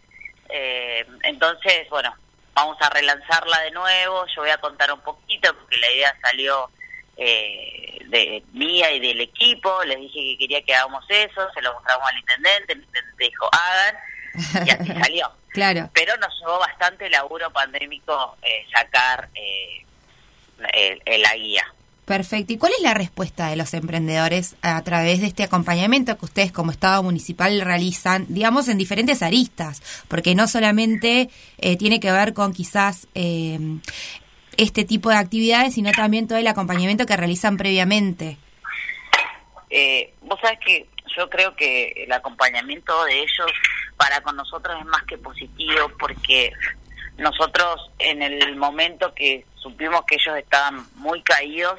Eh, 0.48 1.06
entonces, 1.22 1.88
bueno, 1.88 2.12
vamos 2.52 2.76
a 2.80 2.90
relanzarla 2.90 3.60
de 3.60 3.70
nuevo, 3.70 4.26
yo 4.34 4.42
voy 4.42 4.50
a 4.50 4.58
contar 4.58 4.92
un 4.92 5.02
poquito 5.02 5.54
porque 5.54 5.76
la 5.76 5.92
idea 5.92 6.18
salió 6.20 6.68
eh, 7.16 8.00
de 8.06 8.42
mía 8.54 8.90
y 8.90 8.98
del 8.98 9.20
equipo, 9.20 9.84
les 9.84 10.00
dije 10.00 10.18
que 10.18 10.38
quería 10.38 10.62
que 10.62 10.74
hagamos 10.74 11.04
eso, 11.08 11.48
se 11.54 11.62
lo 11.62 11.74
mostramos 11.74 12.08
al 12.08 12.18
intendente, 12.18 12.72
el 12.72 12.82
intendente 12.82 13.24
dijo 13.24 13.48
hagan 13.52 14.66
y 14.66 14.70
así 14.70 14.92
salió. 15.00 15.32
claro. 15.50 15.88
Pero 15.94 16.16
nos 16.16 16.36
llevó 16.40 16.58
bastante 16.58 17.08
laburo 17.08 17.52
pandémico 17.52 18.36
eh, 18.42 18.66
sacar 18.74 19.28
eh, 19.36 19.78
la 21.18 21.36
guía. 21.36 21.72
Perfecto. 22.04 22.52
¿Y 22.52 22.58
cuál 22.58 22.72
es 22.76 22.82
la 22.82 22.94
respuesta 22.94 23.48
de 23.48 23.56
los 23.56 23.72
emprendedores 23.74 24.56
a 24.60 24.82
través 24.82 25.20
de 25.20 25.28
este 25.28 25.44
acompañamiento 25.44 26.18
que 26.18 26.24
ustedes 26.24 26.50
como 26.50 26.72
Estado 26.72 27.02
municipal 27.02 27.60
realizan, 27.60 28.26
digamos, 28.28 28.68
en 28.68 28.76
diferentes 28.76 29.22
aristas? 29.22 30.04
Porque 30.08 30.34
no 30.34 30.48
solamente 30.48 31.30
eh, 31.58 31.76
tiene 31.76 32.00
que 32.00 32.10
ver 32.10 32.34
con 32.34 32.52
quizás 32.52 33.06
eh, 33.14 33.58
este 34.56 34.84
tipo 34.84 35.10
de 35.10 35.16
actividades, 35.16 35.74
sino 35.74 35.92
también 35.92 36.26
todo 36.26 36.38
el 36.38 36.46
acompañamiento 36.48 37.06
que 37.06 37.16
realizan 37.16 37.56
previamente. 37.56 38.36
Eh, 39.70 40.12
vos 40.22 40.38
sabés 40.40 40.58
que 40.58 40.88
yo 41.16 41.30
creo 41.30 41.54
que 41.54 41.92
el 41.96 42.12
acompañamiento 42.12 43.04
de 43.04 43.20
ellos 43.20 43.52
para 43.96 44.20
con 44.22 44.36
nosotros 44.36 44.76
es 44.78 44.86
más 44.86 45.02
que 45.04 45.18
positivo 45.18 45.90
porque 45.98 46.52
nosotros 47.18 47.90
en 47.98 48.22
el 48.22 48.56
momento 48.56 49.14
que 49.14 49.44
supimos 49.54 50.02
que 50.06 50.16
ellos 50.16 50.36
estaban 50.36 50.84
muy 50.96 51.22
caídos, 51.22 51.78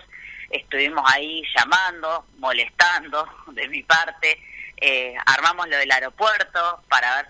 estuvimos 0.53 1.03
ahí 1.11 1.43
llamando, 1.57 2.25
molestando 2.37 3.27
de 3.47 3.67
mi 3.67 3.83
parte, 3.83 4.39
eh, 4.77 5.15
armamos 5.25 5.67
lo 5.67 5.77
del 5.77 5.91
aeropuerto 5.91 6.83
para 6.87 7.15
ver 7.17 7.27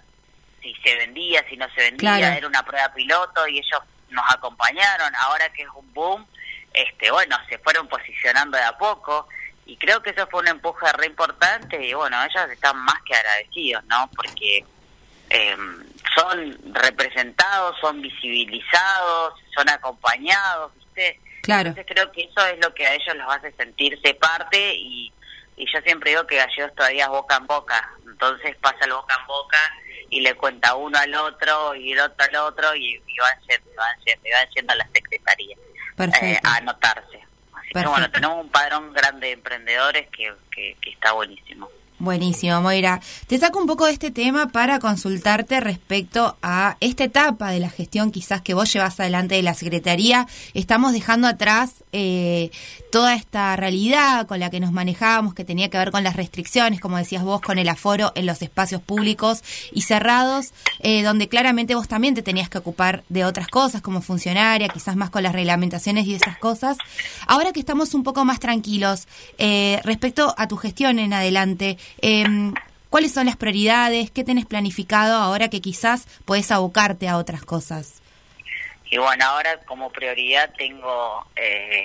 si 0.62 0.73
se 0.83 0.95
vendía, 0.95 1.43
si 1.49 1.57
no 1.57 1.67
se 1.73 1.81
vendía, 1.81 2.38
era 2.38 2.47
una 2.47 2.63
prueba 2.63 2.93
piloto 2.93 3.47
y 3.47 3.57
ellos 3.57 3.81
nos 4.09 4.25
acompañaron, 4.31 5.13
ahora 5.15 5.49
que 5.51 5.63
es 5.63 5.69
un 5.75 5.93
boom, 5.93 6.25
este 6.73 7.12
bueno, 7.12 7.38
se 7.49 7.57
fueron 7.59 7.88
posicionando 7.88 8.57
de 8.57 8.63
a 8.63 8.77
poco. 8.77 9.27
Y 9.65 9.77
creo 9.77 10.01
que 10.01 10.09
eso 10.09 10.27
fue 10.27 10.41
un 10.41 10.49
empuje 10.49 10.91
re 10.93 11.05
importante 11.05 11.86
y 11.86 11.93
bueno, 11.93 12.21
ellos 12.21 12.49
están 12.51 12.77
más 12.77 13.01
que 13.05 13.15
agradecidos, 13.15 13.83
¿no? 13.86 14.09
Porque 14.13 14.65
eh, 15.29 15.57
son 16.15 16.73
representados, 16.73 17.77
son 17.79 18.01
visibilizados, 18.01 19.39
son 19.55 19.69
acompañados, 19.69 20.73
¿viste? 20.75 21.19
Claro. 21.43 21.69
Entonces 21.69 21.93
creo 21.93 22.12
que 22.12 22.21
eso 22.23 22.47
es 22.47 22.58
lo 22.63 22.73
que 22.73 22.88
a 22.88 22.95
ellos 22.95 23.15
los 23.17 23.27
hace 23.36 23.51
sentirse 23.51 24.13
parte 24.13 24.75
y, 24.75 25.12
y 25.58 25.65
yo 25.71 25.82
siempre 25.82 26.12
digo 26.12 26.25
que 26.25 26.38
Gallegos 26.38 26.73
todavía 26.73 27.03
es 27.03 27.10
boca 27.10 27.36
en 27.36 27.47
boca. 27.47 27.91
Entonces 28.08 28.56
pasa 28.62 28.86
el 28.86 28.93
boca 28.93 29.15
en 29.19 29.27
boca 29.27 29.60
y 30.10 30.21
le 30.21 30.36
cuenta 30.36 30.75
uno 30.75 30.97
al 30.97 31.13
otro 31.15 31.75
y 31.75 31.91
el 31.91 31.99
otro 31.99 32.25
al 32.25 32.36
otro 32.38 32.75
y, 32.75 32.97
van, 32.97 33.39
yendo, 33.41 33.69
van, 33.75 33.99
yendo, 34.06 34.23
van 34.32 34.49
yendo 34.56 34.73
a 34.73 34.75
la 34.77 34.88
secretaría 34.93 35.58
eh, 36.21 36.39
a 36.43 36.56
anotarse. 36.56 37.19
Así 37.53 37.69
que 37.73 37.88
bueno, 37.88 38.10
tenemos 38.10 38.41
un 38.41 38.49
padrón 38.49 38.93
grande 38.93 39.27
de 39.27 39.34
emprendedores 39.34 40.08
que, 40.12 40.34
que, 40.49 40.77
que 40.79 40.89
está 40.91 41.12
buenísimo. 41.12 41.69
Buenísimo, 42.03 42.59
Moira. 42.59 42.99
Te 43.27 43.39
saco 43.39 43.59
un 43.59 43.65
poco 43.65 43.85
de 43.85 43.93
este 43.93 44.11
tema 44.11 44.49
para 44.49 44.79
consultarte 44.79 45.61
respecto 45.61 46.35
a 46.41 46.75
esta 46.81 47.05
etapa 47.05 47.51
de 47.51 47.61
la 47.61 47.69
gestión 47.69 48.11
quizás 48.11 48.41
que 48.41 48.53
vos 48.53 48.73
llevas 48.73 48.99
adelante 48.99 49.35
de 49.35 49.41
la 49.41 49.53
Secretaría. 49.53 50.27
Estamos 50.53 50.91
dejando 50.91 51.27
atrás 51.29 51.83
eh, 51.93 52.51
toda 52.91 53.15
esta 53.15 53.56
realidad 53.56 54.27
con 54.27 54.39
la 54.39 54.49
que 54.49 54.60
nos 54.60 54.71
manejábamos, 54.71 55.34
que 55.34 55.45
tenía 55.45 55.69
que 55.69 55.77
ver 55.77 55.91
con 55.91 56.03
las 56.03 56.15
restricciones, 56.15 56.79
como 56.79 56.97
decías 56.97 57.23
vos, 57.23 57.41
con 57.41 57.58
el 57.58 57.69
aforo 57.69 58.12
en 58.15 58.25
los 58.25 58.41
espacios 58.41 58.82
públicos 58.82 59.43
y 59.71 59.82
cerrados, 59.82 60.53
eh, 60.79 61.03
donde 61.03 61.27
claramente 61.27 61.75
vos 61.75 61.88
también 61.88 62.13
te 62.13 62.21
tenías 62.21 62.49
que 62.49 62.58
ocupar 62.58 63.03
de 63.10 63.25
otras 63.25 63.47
cosas 63.47 63.82
como 63.82 64.01
funcionaria, 64.01 64.67
quizás 64.67 64.95
más 64.95 65.10
con 65.10 65.23
las 65.23 65.34
reglamentaciones 65.34 66.06
y 66.06 66.15
esas 66.15 66.38
cosas. 66.38 66.77
Ahora 67.27 67.51
que 67.51 67.60
estamos 67.60 67.93
un 67.93 68.03
poco 68.03 68.25
más 68.25 68.39
tranquilos 68.39 69.08
eh, 69.38 69.79
respecto 69.84 70.36
a 70.38 70.47
tu 70.47 70.58
gestión 70.58 70.99
en 70.99 71.13
adelante, 71.13 71.77
eh, 72.01 72.25
¿Cuáles 72.93 73.12
son 73.12 73.25
las 73.25 73.38
prioridades? 73.38 74.12
¿Qué 74.12 74.23
tenés 74.23 74.45
planificado 74.45 75.15
ahora 75.15 75.47
que 75.47 75.62
quizás 75.62 76.06
puedes 76.25 76.51
abocarte 76.51 77.08
a 77.10 77.17
otras 77.17 77.43
cosas? 77.43 78.02
Y 78.93 78.97
bueno, 78.99 79.25
ahora 79.25 79.58
como 79.65 79.91
prioridad 79.91 80.53
tengo, 80.56 81.25
eh, 81.35 81.83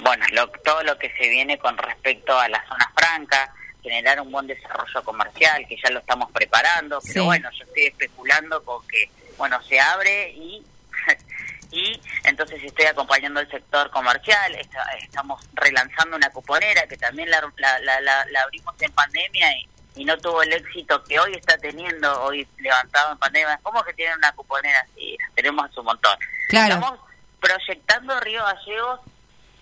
bueno, 0.00 0.26
todo 0.62 0.82
lo 0.82 0.98
que 0.98 1.10
se 1.16 1.30
viene 1.30 1.56
con 1.56 1.78
respecto 1.78 2.38
a 2.38 2.46
la 2.46 2.62
zona 2.68 2.92
franca, 2.94 3.54
generar 3.82 4.20
un 4.20 4.30
buen 4.30 4.46
desarrollo 4.46 5.02
comercial, 5.02 5.66
que 5.66 5.78
ya 5.82 5.88
lo 5.88 6.00
estamos 6.00 6.30
preparando, 6.32 7.00
pero 7.06 7.24
bueno, 7.24 7.48
yo 7.58 7.64
estoy 7.64 7.84
especulando 7.84 8.62
con 8.66 8.86
que, 8.86 9.08
bueno, 9.38 9.62
se 9.62 9.80
abre 9.80 10.28
y 10.32 10.62
y 11.70 11.98
entonces 12.24 12.62
estoy 12.62 12.84
acompañando 12.84 13.40
el 13.40 13.50
sector 13.50 13.90
comercial, 13.90 14.58
estamos 15.00 15.42
relanzando 15.54 16.18
una 16.18 16.28
cuponera 16.28 16.86
que 16.86 16.98
también 16.98 17.30
la, 17.30 17.40
la, 17.56 18.42
abrimos 18.42 18.74
en 18.82 18.92
pandemia 18.92 19.56
y, 19.56 19.66
no 20.04 20.16
tuvo 20.18 20.42
el 20.42 20.52
éxito 20.52 21.02
que 21.04 21.18
hoy 21.18 21.32
está 21.34 21.56
teniendo, 21.58 22.22
hoy 22.22 22.46
levantado 22.58 23.12
en 23.12 23.18
pandemia. 23.18 23.58
¿Cómo 23.62 23.82
que 23.84 23.94
tienen 23.94 24.18
una 24.18 24.32
cuponera 24.32 24.80
así? 24.80 25.16
Tenemos 25.34 25.76
un 25.76 25.84
montón. 25.84 26.18
Estamos 26.48 27.00
proyectando 27.40 28.18
Río 28.20 28.44
Gallegos 28.44 29.00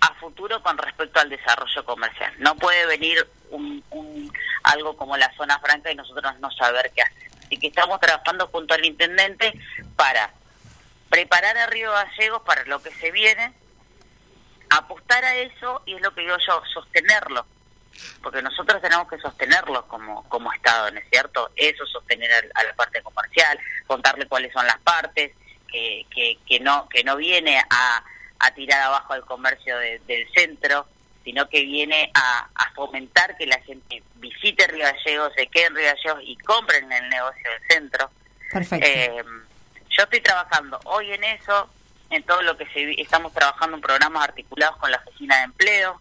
a 0.00 0.14
futuro 0.14 0.62
con 0.62 0.76
respecto 0.76 1.20
al 1.20 1.30
desarrollo 1.30 1.84
comercial. 1.84 2.32
No 2.38 2.56
puede 2.56 2.86
venir 2.86 3.26
un, 3.50 3.82
un, 3.90 4.32
algo 4.64 4.96
como 4.96 5.16
la 5.16 5.32
zona 5.36 5.58
franca 5.60 5.90
y 5.90 5.94
nosotros 5.94 6.38
no 6.40 6.50
saber 6.52 6.90
qué 6.94 7.02
hacer. 7.02 7.30
Así 7.44 7.58
que 7.58 7.68
estamos 7.68 8.00
trabajando 8.00 8.48
junto 8.48 8.74
al 8.74 8.84
intendente 8.84 9.52
para 9.96 10.30
preparar 11.08 11.56
a 11.56 11.66
Río 11.66 11.92
Gallegos 11.92 12.42
para 12.42 12.64
lo 12.64 12.82
que 12.82 12.90
se 12.92 13.10
viene, 13.12 13.52
apostar 14.70 15.24
a 15.24 15.36
eso 15.36 15.82
y 15.86 15.94
es 15.94 16.02
lo 16.02 16.12
que 16.14 16.22
digo 16.22 16.36
yo, 16.44 16.62
sostenerlo, 16.72 17.46
porque 18.22 18.42
nosotros 18.42 18.80
tenemos 18.80 19.08
que 19.08 19.18
sostenerlo 19.18 19.86
como, 19.86 20.28
como 20.28 20.52
Estado, 20.52 20.90
¿no 20.90 20.98
es 20.98 21.08
cierto? 21.10 21.50
Eso, 21.56 21.86
sostener 21.86 22.30
a, 22.54 22.62
la 22.62 22.74
parte 22.74 23.02
comercial, 23.02 23.58
contarle 23.86 24.26
cuáles 24.26 24.52
son 24.52 24.66
las 24.66 24.78
partes, 24.80 25.32
que, 25.70 26.38
que, 26.46 26.60
no 26.60 26.88
que 26.88 27.02
no 27.02 27.16
viene 27.16 27.58
a, 27.58 28.04
a 28.38 28.50
tirar 28.52 28.80
abajo 28.82 29.14
el 29.14 29.22
comercio 29.22 29.76
del 29.78 30.28
centro, 30.32 30.86
sino 31.24 31.48
que 31.48 31.62
viene 31.64 32.10
a, 32.14 32.48
fomentar 32.74 33.36
que 33.36 33.46
la 33.46 33.60
gente 33.60 34.02
visite 34.16 34.66
Río 34.66 34.84
Gallegos, 34.84 35.32
se 35.36 35.46
quede 35.46 35.66
en 35.66 35.76
Río 35.76 35.86
Gallegos 35.86 36.22
y 36.24 36.36
compren 36.38 36.90
el 36.90 37.08
negocio 37.08 37.50
del 37.50 37.68
centro. 37.68 38.10
Perfecto. 38.50 38.84
Eh, 38.84 39.22
yo 39.90 40.02
estoy 40.02 40.20
trabajando 40.20 40.80
hoy 40.84 41.12
en 41.12 41.22
eso, 41.22 41.70
en 42.10 42.22
todo 42.24 42.42
lo 42.42 42.56
que 42.56 42.66
se, 42.66 43.00
estamos 43.00 43.32
trabajando 43.32 43.76
en 43.76 43.80
programas 43.80 44.24
articulados 44.24 44.76
con 44.78 44.90
la 44.90 44.96
oficina 45.06 45.38
de 45.38 45.44
empleo 45.44 46.00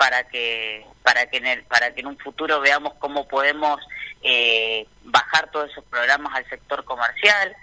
para 0.00 0.24
que 0.24 0.86
para 1.02 1.26
que 1.26 1.36
en 1.36 1.46
el, 1.46 1.62
para 1.64 1.92
que 1.92 2.00
en 2.00 2.06
un 2.06 2.16
futuro 2.16 2.58
veamos 2.58 2.94
cómo 2.98 3.28
podemos 3.28 3.78
eh, 4.22 4.86
bajar 5.04 5.50
todos 5.50 5.70
esos 5.70 5.84
programas 5.84 6.34
al 6.34 6.48
sector 6.48 6.82
comercial 6.86 7.54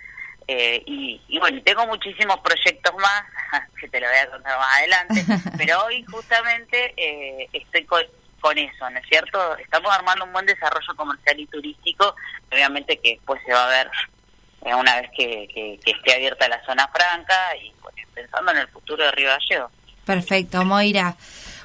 eh, 0.47 0.83
y, 0.85 1.19
y, 1.29 1.39
bueno 1.39 1.59
tengo 1.63 1.87
muchísimos 1.87 2.37
proyectos 2.41 2.93
más 2.93 3.23
que 3.81 3.87
te 3.89 3.99
lo 3.99 4.07
voy 4.07 4.17
a 4.17 4.29
contar 4.29 4.55
más 4.55 4.77
adelante 4.77 5.25
pero 5.57 5.83
hoy 5.85 6.05
justamente 6.05 6.93
eh, 6.95 7.49
estoy 7.53 7.85
con, 7.85 8.03
con 8.39 8.55
eso 8.55 8.87
no 8.87 8.99
es 8.99 9.07
cierto 9.09 9.57
estamos 9.57 9.91
armando 9.91 10.25
un 10.25 10.33
buen 10.33 10.45
desarrollo 10.45 10.95
comercial 10.95 11.39
y 11.39 11.47
turístico 11.47 12.15
obviamente 12.51 12.99
que 12.99 13.15
después 13.15 13.41
se 13.47 13.51
va 13.51 13.65
a 13.65 13.69
ver 13.69 13.89
eh, 14.63 14.75
una 14.75 15.01
vez 15.01 15.09
que, 15.17 15.47
que, 15.51 15.79
que, 15.83 15.91
esté 15.91 16.13
abierta 16.13 16.47
la 16.47 16.63
zona 16.65 16.87
franca 16.89 17.55
y 17.55 17.73
bueno, 17.81 17.97
pensando 18.13 18.51
en 18.51 18.59
el 18.59 18.67
futuro 18.67 19.03
de 19.03 19.11
Río 19.11 19.29
Gallego. 19.29 19.71
Perfecto, 20.05 20.63
Moira. 20.63 21.15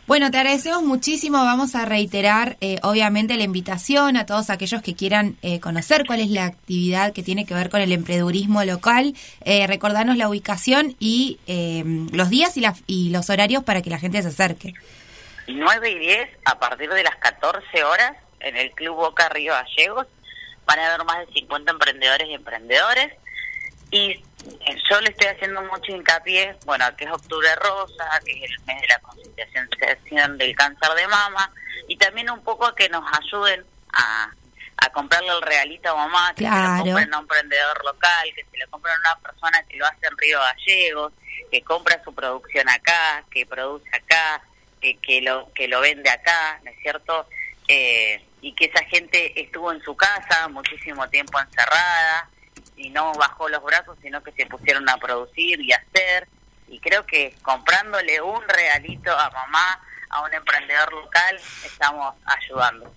Bueno, 0.06 0.32
te 0.32 0.38
agradecemos 0.38 0.82
muchísimo. 0.82 1.38
Vamos 1.38 1.76
a 1.76 1.84
reiterar, 1.84 2.56
eh, 2.60 2.78
obviamente, 2.82 3.36
la 3.36 3.44
invitación 3.44 4.16
a 4.16 4.26
todos 4.26 4.50
aquellos 4.50 4.82
que 4.82 4.96
quieran 4.96 5.36
eh, 5.42 5.60
conocer 5.60 6.04
cuál 6.06 6.18
es 6.20 6.28
la 6.28 6.46
actividad 6.46 7.12
que 7.12 7.22
tiene 7.22 7.46
que 7.46 7.54
ver 7.54 7.70
con 7.70 7.80
el 7.80 7.92
emprendedurismo 7.92 8.64
local. 8.64 9.14
Eh, 9.44 9.64
recordarnos 9.68 10.16
la 10.16 10.28
ubicación 10.28 10.96
y 10.98 11.38
eh, 11.46 11.84
los 12.12 12.30
días 12.30 12.56
y, 12.56 12.60
la, 12.60 12.74
y 12.88 13.10
los 13.10 13.30
horarios 13.30 13.62
para 13.62 13.80
que 13.80 13.90
la 13.90 14.00
gente 14.00 14.20
se 14.22 14.28
acerque. 14.28 14.74
9 15.46 15.90
y 15.90 15.98
10, 15.98 16.30
a 16.46 16.58
partir 16.58 16.90
de 16.90 17.04
las 17.04 17.16
14 17.16 17.84
horas, 17.84 18.16
en 18.40 18.56
el 18.56 18.72
Club 18.72 18.96
Boca 18.96 19.28
Río 19.28 19.52
Gallegos, 19.52 20.08
van 20.66 20.80
a 20.80 20.94
haber 20.94 21.06
más 21.06 21.26
de 21.26 21.32
50 21.32 21.70
emprendedores 21.70 22.28
y 22.28 22.34
emprendedores. 22.34 23.12
Y 23.92 24.20
yo 24.90 25.00
le 25.00 25.10
estoy 25.10 25.28
haciendo 25.28 25.62
mucho 25.62 25.92
hincapié, 25.92 26.56
bueno, 26.64 26.84
que 26.96 27.04
es 27.04 27.10
Octubre 27.10 27.54
Rosa, 27.56 28.20
que 28.24 28.32
es 28.32 28.50
el 28.50 28.64
mes 28.66 28.80
de 28.82 28.88
la 28.88 28.98
concienciación 29.00 30.38
del 30.38 30.54
cáncer 30.54 30.90
de 30.94 31.06
mama, 31.08 31.50
y 31.88 31.96
también 31.96 32.30
un 32.30 32.42
poco 32.42 32.66
a 32.66 32.74
que 32.74 32.88
nos 32.88 33.04
ayuden 33.18 33.64
a, 33.92 34.30
a 34.78 34.90
comprarle 34.90 35.30
el 35.30 35.42
realito 35.42 35.90
a 35.90 35.94
mamá, 35.94 36.34
que 36.34 36.44
claro. 36.44 36.60
se 36.60 36.78
lo 36.78 36.84
compren 36.84 37.14
a 37.14 37.18
un 37.18 37.22
emprendedor 37.22 37.84
local, 37.84 38.32
que 38.34 38.44
se 38.44 38.58
lo 38.58 38.70
compren 38.70 38.94
a 38.94 38.98
una 38.98 39.20
persona 39.20 39.62
que 39.64 39.76
lo 39.76 39.86
hace 39.86 40.06
en 40.06 40.18
Río 40.18 40.38
Gallegos, 40.40 41.12
que 41.50 41.62
compra 41.62 42.02
su 42.02 42.14
producción 42.14 42.68
acá, 42.68 43.24
que 43.30 43.46
produce 43.46 43.88
acá, 43.94 44.42
que, 44.80 44.96
que 44.98 45.20
lo 45.20 45.52
que 45.52 45.68
lo 45.68 45.80
vende 45.80 46.10
acá, 46.10 46.60
¿no 46.64 46.70
es 46.70 46.78
cierto? 46.80 47.28
Eh, 47.68 48.24
y 48.40 48.54
que 48.54 48.64
esa 48.64 48.84
gente 48.84 49.40
estuvo 49.40 49.72
en 49.72 49.80
su 49.82 49.94
casa 49.94 50.48
muchísimo 50.48 51.08
tiempo 51.08 51.38
encerrada 51.38 52.28
y 52.76 52.90
no 52.90 53.12
bajó 53.14 53.48
los 53.48 53.62
brazos, 53.62 53.96
sino 54.02 54.22
que 54.22 54.32
se 54.32 54.46
pusieron 54.46 54.88
a 54.88 54.96
producir 54.96 55.60
y 55.60 55.72
a 55.72 55.76
hacer. 55.76 56.28
Y 56.68 56.78
creo 56.78 57.04
que 57.06 57.34
comprándole 57.42 58.20
un 58.20 58.40
regalito 58.48 59.10
a 59.12 59.30
mamá, 59.30 59.80
a 60.10 60.22
un 60.22 60.34
emprendedor 60.34 60.92
local, 60.92 61.36
estamos 61.64 62.14
ayudando. 62.24 62.92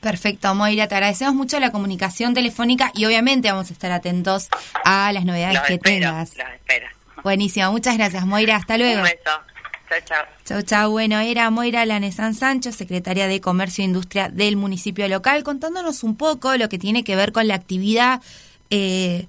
Perfecto, 0.00 0.54
Moira, 0.54 0.86
te 0.86 0.94
agradecemos 0.94 1.34
mucho 1.34 1.58
la 1.58 1.72
comunicación 1.72 2.34
telefónica 2.34 2.92
y 2.94 3.06
obviamente 3.06 3.50
vamos 3.50 3.70
a 3.70 3.72
estar 3.72 3.90
atentos 3.90 4.48
a 4.84 5.10
las 5.12 5.24
novedades 5.24 5.54
los 5.54 5.66
que 5.66 5.74
espero, 5.74 6.10
tengas. 6.10 6.36
Los 6.36 6.48
espero. 6.48 6.86
Buenísimo, 7.24 7.72
muchas 7.72 7.96
gracias, 7.96 8.24
Moira. 8.24 8.56
Hasta 8.56 8.78
luego. 8.78 8.98
Un 8.98 9.04
beso. 9.04 9.40
Chao, 9.88 10.00
chao. 10.04 10.24
Chau, 10.44 10.62
chau. 10.62 10.90
Bueno, 10.90 11.18
era 11.18 11.50
Moira 11.50 11.84
Lanesan 11.86 12.34
Sancho, 12.34 12.72
secretaria 12.72 13.26
de 13.26 13.40
Comercio 13.40 13.82
e 13.82 13.86
Industria 13.86 14.28
del 14.28 14.56
municipio 14.56 15.08
local, 15.08 15.42
contándonos 15.42 16.04
un 16.04 16.16
poco 16.16 16.56
lo 16.56 16.68
que 16.68 16.78
tiene 16.78 17.02
que 17.02 17.16
ver 17.16 17.32
con 17.32 17.48
la 17.48 17.54
actividad 17.54 18.20
eh, 18.70 19.26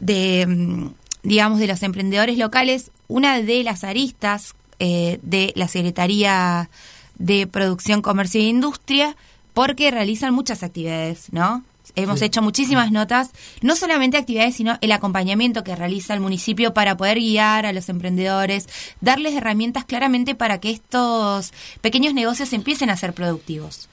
de, 0.00 0.46
mm, 0.46 0.86
digamos, 1.22 1.58
de 1.58 1.66
los 1.66 1.82
emprendedores 1.82 2.38
locales. 2.38 2.90
Una 3.08 3.40
de 3.42 3.62
las 3.64 3.84
aristas 3.84 4.54
eh, 4.78 5.18
de 5.22 5.52
la 5.56 5.68
Secretaría 5.68 6.70
de 7.18 7.46
Producción, 7.46 8.00
Comercio 8.00 8.40
e 8.40 8.44
Industria, 8.44 9.16
porque 9.52 9.90
realizan 9.90 10.32
muchas 10.32 10.62
actividades, 10.62 11.32
¿no? 11.32 11.62
Hemos 11.96 12.20
Sí. 12.20 12.26
hecho 12.26 12.40
muchísimas 12.40 12.92
notas, 12.92 13.30
no 13.62 13.74
solamente 13.74 14.16
actividades, 14.16 14.54
sino 14.54 14.78
el 14.80 14.92
acompañamiento 14.92 15.64
que 15.64 15.74
realiza 15.74 16.14
el 16.14 16.20
municipio 16.20 16.72
para 16.72 16.96
poder 16.96 17.18
guiar 17.18 17.66
a 17.66 17.72
los 17.72 17.88
emprendedores, 17.88 18.68
darles 19.00 19.34
herramientas 19.34 19.84
claramente 19.84 20.34
para 20.36 20.60
que 20.60 20.70
estos 20.70 21.52
pequeños 21.80 22.14
negocios 22.14 22.52
empiecen 22.52 22.90
a 22.90 22.96
ser 22.96 23.12
productivos. 23.12 23.88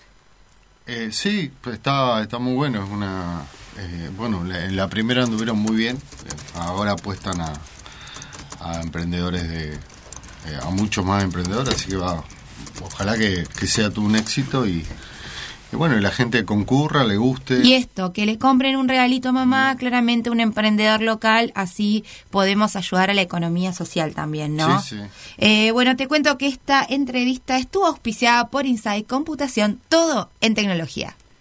Eh, 0.86 1.10
sí, 1.12 1.52
está, 1.74 2.22
está 2.22 2.38
muy 2.40 2.54
bueno. 2.54 2.84
Es 2.84 2.90
una, 2.90 3.46
eh, 3.78 4.10
bueno, 4.18 4.44
la- 4.44 4.66
en 4.66 4.76
la 4.76 4.88
primera 4.88 5.24
anduvieron 5.24 5.58
muy 5.60 5.76
bien. 5.76 5.98
eh, 5.98 6.30
ahora 6.56 6.92
apuestan 6.94 7.42
a, 7.42 7.54
a 8.60 8.82
emprendedores 8.82 9.48
de, 9.48 9.74
eh, 9.74 9.80
a 10.62 10.70
muchos 10.70 11.06
más 11.06 11.24
emprendedores, 11.24 11.74
así 11.76 11.90
que 11.90 11.98
va, 11.98 12.24
ojalá 12.82 13.18
que, 13.18 13.46
que 13.60 13.68
sea 13.68 13.90
todo 13.90 14.06
un 14.06 14.16
éxito 14.16 14.66
y, 14.66 14.86
y 15.72 15.76
bueno, 15.76 15.98
y 15.98 16.02
la 16.02 16.12
gente 16.12 16.46
concurra, 16.46 17.04
le 17.04 17.18
guste. 17.18 17.60
Y 17.64 17.74
esto, 17.74 18.14
que 18.14 18.26
le 18.26 18.38
compren 18.40 18.78
un 18.78 18.88
regalito 18.88 19.30
a 19.30 19.32
mamá, 19.34 19.76
claramente 19.78 20.30
un 20.30 20.40
emprendedor 20.40 21.02
local, 21.02 21.52
así 21.56 22.04
podemos 22.32 22.76
ayudar 22.78 23.10
a 23.10 23.14
la 23.14 23.22
economía 23.22 23.74
social 23.74 24.14
también, 24.16 24.56
¿no? 24.56 24.82
Sí, 24.82 24.96
sí. 24.96 25.02
Eh, 25.38 25.72
bueno, 25.72 25.96
te 25.98 26.08
cuento 26.08 26.38
que 26.38 26.48
esta 26.48 26.86
entrevista 26.88 27.58
estuvo 27.58 27.86
auspiciada 27.86 28.48
por 28.48 28.66
Inside 28.66 29.04
Computación, 29.04 29.80
todo 29.90 30.30
en 30.42 30.56
tecnología. 30.56 31.16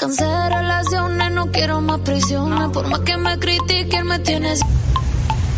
Cansé 0.00 0.24
de 0.24 0.48
relaciones, 0.48 1.30
no 1.32 1.52
quiero 1.52 1.82
más 1.82 2.00
prisiones. 2.00 2.70
Por 2.70 2.88
más 2.88 3.00
que 3.00 3.16
me 3.18 3.38
critiquen, 3.38 4.06
me 4.06 4.18
tienes. 4.20 4.60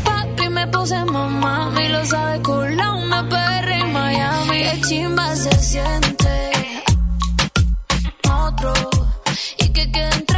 Papi, 0.05 0.49
me 0.49 0.67
puse 0.67 1.05
mamá, 1.05 1.73
y 1.81 1.89
lo 1.89 2.05
sabe 2.05 2.43
cola 2.43 2.93
una 2.95 3.29
perra 3.29 3.79
en 3.79 3.93
Miami. 3.93 4.63
Qué 4.65 4.81
chimba 4.89 5.37
se 5.37 5.55
siente. 5.59 6.51
Otro, 8.29 8.73
y 9.59 9.69
que 9.69 9.93
quede 9.93 10.32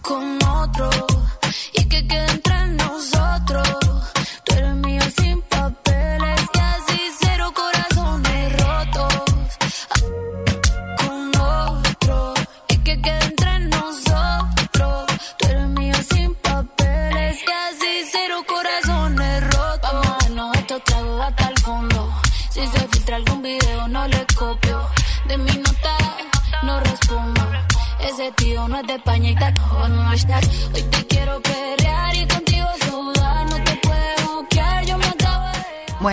con 0.00 0.38
otro. 0.44 0.88
Y 1.74 1.88
que 1.88 2.06
quede 2.06 2.47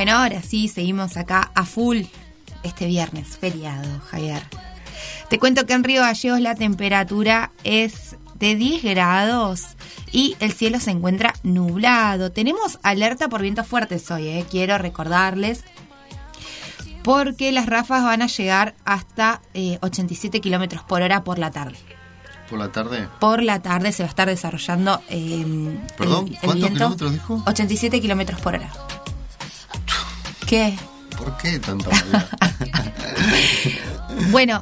Bueno, 0.05 0.19
ahora 0.19 0.43
sí, 0.43 0.67
seguimos 0.67 1.17
acá 1.17 1.49
a 1.55 1.65
full 1.65 2.01
este 2.61 2.85
viernes, 2.85 3.39
feriado, 3.39 3.89
Javier. 4.11 4.43
Te 5.31 5.39
cuento 5.39 5.65
que 5.65 5.73
en 5.73 5.83
Río 5.83 6.01
Gallegos 6.01 6.39
la 6.41 6.53
temperatura 6.53 7.51
es 7.63 8.15
de 8.35 8.53
10 8.55 8.83
grados 8.83 9.63
y 10.11 10.35
el 10.41 10.51
cielo 10.53 10.79
se 10.79 10.91
encuentra 10.91 11.33
nublado. 11.41 12.31
Tenemos 12.31 12.77
alerta 12.83 13.29
por 13.29 13.41
vientos 13.41 13.65
fuertes 13.65 14.11
hoy, 14.11 14.27
eh, 14.27 14.45
quiero 14.47 14.77
recordarles. 14.77 15.63
Porque 17.01 17.51
las 17.51 17.65
ráfagas 17.65 18.03
van 18.03 18.21
a 18.21 18.27
llegar 18.27 18.75
hasta 18.85 19.41
eh, 19.55 19.79
87 19.81 20.39
kilómetros 20.39 20.83
por 20.83 21.01
hora 21.01 21.23
por 21.23 21.39
la 21.39 21.49
tarde. 21.49 21.79
Por 22.47 22.59
la 22.59 22.71
tarde. 22.71 23.07
Por 23.19 23.41
la 23.41 23.59
tarde 23.63 23.91
se 23.91 24.03
va 24.03 24.07
a 24.07 24.09
estar 24.11 24.27
desarrollando 24.27 25.01
eh, 25.09 25.79
Perdón, 25.97 26.27
el- 26.27 26.33
el 26.35 26.39
¿cuántos 26.41 26.53
viento. 26.69 26.75
kilómetros 26.77 27.11
dijo? 27.11 27.43
87 27.47 27.99
kilómetros 28.01 28.39
por 28.39 28.53
hora. 28.53 28.69
¿Qué? 30.47 30.77
¿Por 31.17 31.37
qué 31.37 31.59
tanta? 31.59 31.89
Bueno, 34.31 34.61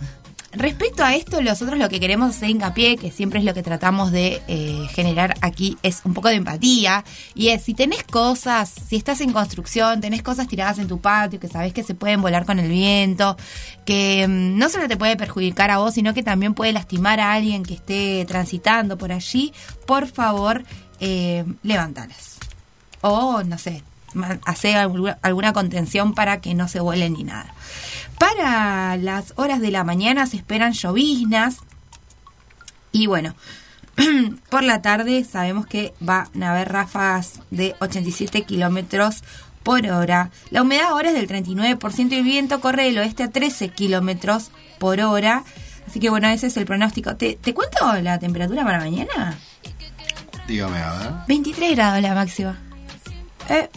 respecto 0.52 1.04
a 1.04 1.16
esto, 1.16 1.42
nosotros 1.42 1.78
lo 1.78 1.90
que 1.90 2.00
queremos 2.00 2.36
hacer 2.36 2.50
hincapié, 2.50 2.98
que 2.98 3.12
siempre 3.12 3.40
es 3.40 3.46
lo 3.46 3.54
que 3.54 3.64
tratamos 3.64 4.12
de 4.12 4.42
eh, 4.48 4.88
generar 4.92 5.36
aquí, 5.42 5.78
es 5.84 6.02
un 6.06 6.14
poco 6.14 6.30
de 6.30 6.36
empatía. 6.36 7.04
Y 7.36 7.50
es, 7.50 7.64
si 7.64 7.74
tenés 7.74 8.04
cosas, 8.04 8.74
si 8.88 8.96
estás 8.96 9.22
en 9.22 9.32
construcción, 9.32 10.02
tenés 10.02 10.22
cosas 10.24 10.48
tiradas 10.48 10.80
en 10.80 10.88
tu 10.88 11.00
patio, 11.00 11.40
que 11.40 11.48
sabés 11.48 11.74
que 11.74 11.84
se 11.84 11.96
pueden 11.96 12.22
volar 12.22 12.46
con 12.46 12.60
el 12.60 12.70
viento, 12.70 13.38
que 13.86 14.26
mm, 14.28 14.58
no 14.58 14.70
solo 14.70 14.88
te 14.88 14.98
puede 14.98 15.16
perjudicar 15.18 15.72
a 15.72 15.78
vos, 15.78 15.94
sino 15.94 16.14
que 16.14 16.24
también 16.24 16.54
puede 16.54 16.74
lastimar 16.74 17.20
a 17.20 17.34
alguien 17.34 17.64
que 17.64 17.76
esté 17.76 18.26
transitando 18.28 18.98
por 18.98 19.12
allí, 19.12 19.54
por 19.86 20.08
favor, 20.08 20.64
eh, 21.00 21.46
levantalas. 21.64 22.38
O, 23.02 23.44
no 23.44 23.58
sé, 23.58 23.84
hacer 24.46 24.78
alguna, 24.78 25.54
contención 25.54 26.14
para 26.14 26.42
que 26.42 26.54
no 26.54 26.68
se 26.68 26.80
vuelen 26.80 27.14
ni 27.14 27.24
nada. 27.24 27.54
Para 28.18 28.98
las 28.98 29.34
horas 29.36 29.60
de 29.60 29.72
la 29.72 29.84
mañana 29.84 30.26
se 30.28 30.38
esperan 30.38 30.74
lloviznas. 30.74 31.58
Y 32.92 33.08
bueno, 33.08 33.36
por 34.50 34.64
la 34.64 34.82
tarde 34.82 35.24
sabemos 35.24 35.66
que 35.66 35.94
van 36.00 36.28
a 36.42 36.52
haber 36.52 36.72
ráfagas 36.72 37.42
de 37.52 37.76
87 37.80 38.44
kilómetros 38.44 39.24
por 39.64 39.86
hora. 39.88 40.30
La 40.52 40.62
humedad 40.62 40.90
ahora 40.90 41.10
es 41.10 41.16
del 41.16 41.28
39% 41.28 42.12
y 42.12 42.16
el 42.16 42.24
viento 42.24 42.62
corre 42.62 42.84
del 42.84 43.00
oeste 43.00 43.24
a 43.24 43.30
13 43.30 43.70
kilómetros 43.70 44.52
por 44.78 45.00
hora. 45.00 45.44
Así 45.88 46.00
que 46.00 46.10
bueno, 46.10 46.28
ese 46.28 46.48
es 46.48 46.58
el 46.58 46.66
pronóstico. 46.66 47.16
¿Te, 47.16 47.36
te 47.36 47.54
cuento 47.54 47.94
la 48.02 48.20
temperatura 48.20 48.64
para 48.64 48.80
mañana? 48.80 49.38
Dígame, 50.48 50.78
a 50.78 50.94
ver. 50.94 51.12
23 51.28 51.76
grados 51.76 52.02
la 52.02 52.14
máxima. 52.14 52.58
Eh, 53.50 53.70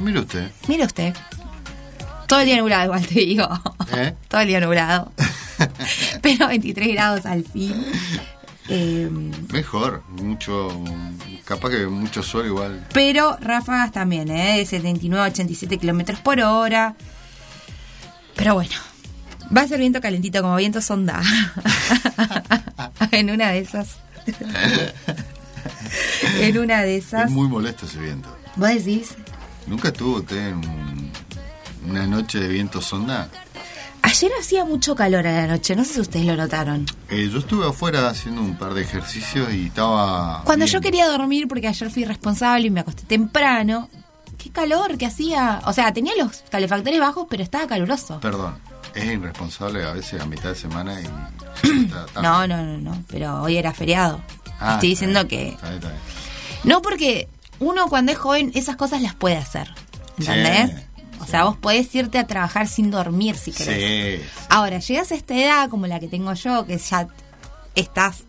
mire 0.00 0.20
usted. 0.20 0.50
mire 0.68 0.84
usted. 0.84 1.14
Todo 2.26 2.40
el 2.40 2.46
día 2.46 2.56
nublado, 2.58 2.84
igual 2.86 3.06
te 3.06 3.14
digo. 3.20 3.48
¿Eh? 3.92 4.14
Todo 4.28 4.40
el 4.40 4.48
día 4.48 4.60
nublado. 4.60 5.12
Pero 6.22 6.48
23 6.48 6.88
grados 6.92 7.24
al 7.26 7.44
fin. 7.44 7.74
Eh, 8.68 9.08
Mejor. 9.52 10.02
Mucho. 10.08 10.68
Capaz 11.44 11.70
que 11.70 11.86
mucho 11.86 12.24
sol 12.24 12.46
igual. 12.46 12.84
pero 12.92 13.36
ráfagas 13.40 13.92
también, 13.92 14.28
¿eh? 14.28 14.58
De 14.58 14.66
79 14.66 15.24
a 15.24 15.28
87 15.30 15.78
kilómetros 15.78 16.18
por 16.18 16.40
hora. 16.40 16.96
Pero 18.34 18.54
bueno. 18.54 18.74
Va 19.56 19.60
a 19.60 19.68
ser 19.68 19.78
viento 19.78 20.00
calentito, 20.00 20.42
como 20.42 20.56
viento 20.56 20.80
sonda. 20.80 21.22
en 23.12 23.30
una 23.30 23.50
de 23.52 23.60
esas. 23.60 23.98
en 26.40 26.58
una 26.58 26.82
de 26.82 26.96
esas. 26.96 27.26
Es 27.26 27.30
muy 27.30 27.46
molesto 27.48 27.86
ese 27.86 28.00
viento. 28.00 28.28
¿Vos 28.56 28.68
decís? 28.70 29.14
¿Nunca 29.66 29.92
tuvo 29.92 30.16
usted 30.18 30.52
un- 30.54 31.10
una 31.88 32.06
noche 32.06 32.38
de 32.40 32.48
viento 32.48 32.80
sonda? 32.80 33.28
Ayer 34.02 34.30
hacía 34.40 34.64
mucho 34.64 34.94
calor 34.94 35.26
a 35.26 35.32
la 35.32 35.46
noche, 35.48 35.74
no 35.74 35.84
sé 35.84 35.94
si 35.94 36.00
ustedes 36.00 36.26
lo 36.26 36.36
notaron. 36.36 36.86
Eh, 37.10 37.28
yo 37.30 37.38
estuve 37.40 37.66
afuera 37.66 38.08
haciendo 38.08 38.40
un 38.40 38.56
par 38.56 38.72
de 38.74 38.82
ejercicios 38.82 39.52
y 39.52 39.66
estaba. 39.66 40.42
Cuando 40.44 40.64
bien. 40.64 40.72
yo 40.74 40.80
quería 40.80 41.08
dormir, 41.08 41.48
porque 41.48 41.66
ayer 41.66 41.90
fui 41.90 42.04
responsable 42.04 42.68
y 42.68 42.70
me 42.70 42.80
acosté 42.80 43.02
temprano, 43.04 43.88
qué 44.38 44.50
calor 44.50 44.96
que 44.96 45.06
hacía. 45.06 45.60
O 45.66 45.72
sea, 45.72 45.92
tenía 45.92 46.12
los 46.16 46.44
calefactores 46.50 47.00
bajos, 47.00 47.26
pero 47.28 47.42
estaba 47.42 47.66
caluroso. 47.66 48.20
Perdón, 48.20 48.56
es 48.94 49.04
irresponsable 49.06 49.84
a 49.84 49.92
veces 49.92 50.20
a 50.20 50.26
mitad 50.26 50.50
de 50.50 50.54
semana 50.56 51.00
y. 51.00 51.06
No, 52.22 52.46
no, 52.46 52.62
no, 52.64 52.78
no, 52.78 53.04
pero 53.08 53.42
hoy 53.42 53.56
era 53.56 53.72
feriado. 53.74 54.20
Ah, 54.60 54.74
Estoy 54.74 54.90
diciendo 54.90 55.24
bien, 55.24 55.28
que... 55.28 55.48
está 55.54 55.66
bien, 55.70 55.74
está 55.78 55.88
bien. 55.88 56.00
No, 56.64 56.80
porque 56.82 57.28
uno 57.60 57.88
cuando 57.88 58.12
es 58.12 58.18
joven 58.18 58.52
esas 58.54 58.76
cosas 58.76 59.02
las 59.02 59.14
puede 59.14 59.36
hacer. 59.36 59.68
¿Entendés? 60.18 60.70
Sí, 60.70 60.86
o 61.20 61.26
sea, 61.26 61.44
vos 61.44 61.56
podés 61.56 61.94
irte 61.94 62.18
a 62.18 62.26
trabajar 62.26 62.68
sin 62.68 62.90
dormir 62.90 63.36
si 63.36 63.52
querés. 63.52 64.20
Sí. 64.20 64.26
Ahora, 64.48 64.78
llegas 64.78 65.12
a 65.12 65.14
esta 65.14 65.34
edad 65.34 65.68
como 65.68 65.86
la 65.86 65.98
que 66.00 66.08
tengo 66.08 66.32
yo, 66.34 66.66
que 66.66 66.78
ya 66.78 67.08
estás 67.74 68.24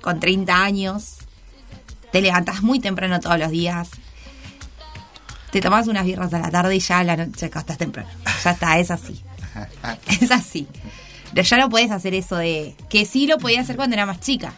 con 0.00 0.20
30 0.20 0.62
años, 0.62 1.16
te 2.12 2.20
levantás 2.20 2.62
muy 2.62 2.80
temprano 2.80 3.20
todos 3.20 3.38
los 3.38 3.50
días, 3.50 3.90
te 5.50 5.60
tomás 5.60 5.88
unas 5.88 6.04
birras 6.04 6.32
a 6.32 6.38
la 6.38 6.50
tarde 6.50 6.76
y 6.76 6.80
ya 6.80 7.00
a 7.00 7.04
la 7.04 7.16
noche 7.16 7.46
acostás 7.46 7.78
temprano. 7.78 8.08
Ya 8.44 8.50
está, 8.52 8.78
es 8.78 8.90
así. 8.90 9.22
Es 10.20 10.30
así. 10.30 10.68
Pero 11.34 11.42
ya 11.46 11.56
no 11.58 11.68
puedes 11.68 11.90
hacer 11.90 12.14
eso 12.14 12.36
de... 12.36 12.76
Que 12.88 13.04
sí 13.04 13.26
lo 13.26 13.38
podía 13.38 13.60
hacer 13.60 13.76
cuando 13.76 13.94
era 13.94 14.06
más 14.06 14.20
chica. 14.20 14.54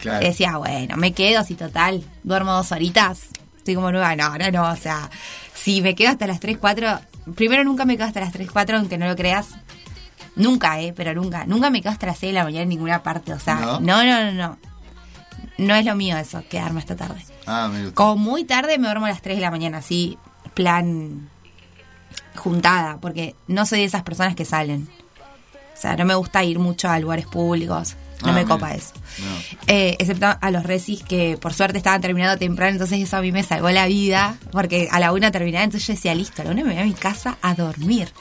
Claro. 0.00 0.26
Decía, 0.26 0.56
bueno, 0.56 0.96
me 0.96 1.12
quedo 1.12 1.44
si 1.44 1.54
total, 1.54 2.02
duermo 2.22 2.52
dos 2.52 2.72
horitas, 2.72 3.28
estoy 3.56 3.74
como 3.74 3.92
nueva. 3.92 4.16
No, 4.16 4.24
ahora 4.24 4.50
no, 4.50 4.70
o 4.70 4.76
sea, 4.76 5.10
si 5.54 5.82
me 5.82 5.94
quedo 5.94 6.10
hasta 6.10 6.26
las 6.26 6.40
3, 6.40 6.58
4, 6.58 7.00
primero 7.34 7.64
nunca 7.64 7.84
me 7.84 7.96
quedo 7.96 8.06
hasta 8.06 8.20
las 8.20 8.32
3, 8.32 8.50
4, 8.50 8.78
aunque 8.78 8.98
no 8.98 9.06
lo 9.06 9.16
creas. 9.16 9.48
Nunca, 10.36 10.80
eh, 10.80 10.94
pero 10.96 11.14
nunca. 11.14 11.44
Nunca 11.44 11.70
me 11.70 11.82
quedo 11.82 11.92
hasta 11.92 12.06
las 12.06 12.18
6 12.18 12.32
de 12.32 12.38
la 12.38 12.44
mañana 12.44 12.62
en 12.62 12.68
ninguna 12.70 13.02
parte, 13.02 13.32
o 13.32 13.38
sea, 13.38 13.56
¿No? 13.56 13.80
no, 13.80 14.04
no, 14.04 14.24
no, 14.24 14.32
no. 14.32 14.58
No 15.58 15.74
es 15.74 15.84
lo 15.84 15.94
mío 15.94 16.16
eso, 16.16 16.42
quedarme 16.48 16.80
hasta 16.80 16.96
tarde. 16.96 17.22
Ah, 17.46 17.68
usted. 17.70 17.92
Como 17.92 18.16
muy 18.16 18.44
tarde 18.44 18.78
me 18.78 18.86
duermo 18.86 19.06
a 19.06 19.10
las 19.10 19.20
3 19.20 19.36
de 19.36 19.42
la 19.42 19.50
mañana, 19.50 19.78
así, 19.78 20.16
plan 20.54 21.28
juntada, 22.36 22.98
porque 23.00 23.34
no 23.46 23.66
soy 23.66 23.80
de 23.80 23.84
esas 23.84 24.02
personas 24.02 24.34
que 24.34 24.44
salen. 24.46 24.88
O 25.74 25.80
sea, 25.80 25.96
no 25.96 26.04
me 26.04 26.14
gusta 26.14 26.42
ir 26.44 26.58
mucho 26.58 26.88
a 26.88 26.98
lugares 26.98 27.26
públicos. 27.26 27.96
No 28.22 28.28
Ah, 28.28 28.32
me 28.32 28.44
mira. 28.44 28.54
copa 28.54 28.74
eso. 28.74 28.92
No. 29.18 29.58
Eh, 29.66 29.96
excepto 29.98 30.26
a 30.40 30.50
los 30.50 30.62
resis 30.64 31.02
que 31.02 31.38
por 31.40 31.54
suerte 31.54 31.78
estaban 31.78 32.00
terminando 32.00 32.38
temprano, 32.38 32.72
entonces 32.72 33.00
eso 33.00 33.16
a 33.16 33.20
mí 33.22 33.32
me 33.32 33.42
salvó 33.42 33.70
la 33.70 33.86
vida, 33.86 34.36
porque 34.52 34.88
a 34.90 35.00
la 35.00 35.12
una 35.12 35.30
terminaba, 35.30 35.64
entonces 35.64 35.86
yo 35.86 35.94
decía, 35.94 36.14
listo, 36.14 36.42
a 36.42 36.44
la 36.44 36.50
una 36.52 36.64
me 36.64 36.72
voy 36.74 36.82
a 36.82 36.84
mi 36.84 36.94
casa 36.94 37.38
a 37.42 37.54
dormir. 37.54 38.12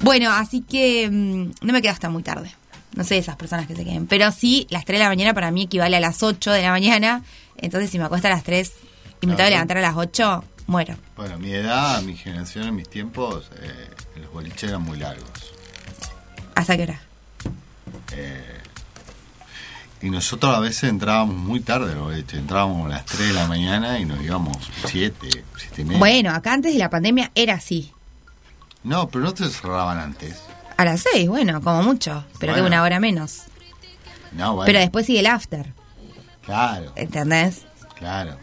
Bueno, 0.00 0.30
así 0.30 0.62
que 0.62 1.08
mm, 1.10 1.64
no 1.66 1.72
me 1.72 1.82
quedo 1.82 1.92
hasta 1.92 2.08
muy 2.08 2.22
tarde. 2.22 2.50
No 2.94 3.04
sé 3.04 3.18
esas 3.18 3.36
personas 3.36 3.66
que 3.66 3.76
se 3.76 3.84
queden. 3.84 4.06
Pero 4.06 4.32
sí, 4.32 4.66
las 4.70 4.84
3 4.86 4.98
de 4.98 5.04
la 5.04 5.10
mañana 5.10 5.34
para 5.34 5.50
mí 5.50 5.64
equivale 5.64 5.96
a 5.96 6.00
las 6.00 6.22
8 6.22 6.50
de 6.52 6.62
la 6.62 6.70
mañana. 6.70 7.22
Entonces, 7.58 7.90
si 7.90 7.98
me 7.98 8.04
acuesto 8.06 8.28
a 8.28 8.30
las 8.30 8.42
3 8.42 8.72
y 9.20 9.26
me 9.26 9.34
tengo 9.34 9.48
que 9.48 9.50
levantar 9.54 9.76
a 9.76 9.80
las 9.82 9.96
8, 9.96 10.42
muero. 10.66 10.96
Bueno, 11.14 11.38
mi 11.38 11.52
edad, 11.52 12.00
mi 12.02 12.16
generación, 12.16 12.68
en 12.68 12.74
mis 12.76 12.88
tiempos, 12.88 13.50
eh, 13.60 13.90
los 14.20 14.32
boliches 14.32 14.70
eran 14.70 14.80
muy 14.82 14.98
largos. 14.98 15.28
¿Hasta 16.54 16.74
qué 16.78 16.84
hora? 16.84 17.00
Eh, 18.12 18.55
y 20.06 20.10
nosotros 20.10 20.54
a 20.56 20.60
veces 20.60 20.84
entrábamos 20.90 21.36
muy 21.36 21.60
tarde 21.60 21.92
al 21.92 21.98
boliche. 21.98 22.38
Entrábamos 22.38 22.86
a 22.86 22.88
las 22.90 23.04
3 23.06 23.28
de 23.28 23.32
la 23.34 23.46
mañana 23.46 23.98
y 23.98 24.04
nos 24.04 24.22
íbamos 24.22 24.56
7, 24.86 25.28
7 25.56 25.82
y 25.82 25.84
media. 25.84 25.98
Bueno, 25.98 26.30
acá 26.32 26.52
antes 26.52 26.72
de 26.72 26.78
la 26.78 26.88
pandemia 26.90 27.30
era 27.34 27.54
así. 27.54 27.92
No, 28.84 29.08
pero 29.08 29.24
no 29.24 29.34
te 29.34 29.48
cerraban 29.48 29.98
antes. 29.98 30.36
A 30.76 30.84
las 30.84 31.04
6, 31.12 31.28
bueno, 31.28 31.60
como 31.60 31.82
mucho. 31.82 32.24
Pero 32.38 32.54
que 32.54 32.60
Bueno. 32.60 32.76
una 32.76 32.82
hora 32.84 33.00
menos. 33.00 33.42
No, 34.32 34.54
bueno. 34.54 34.66
Pero 34.66 34.78
después 34.78 35.06
sigue 35.06 35.20
el 35.20 35.26
after. 35.26 35.72
Claro, 36.42 36.92
¿Entendés? 36.94 37.66
claro, 37.96 38.36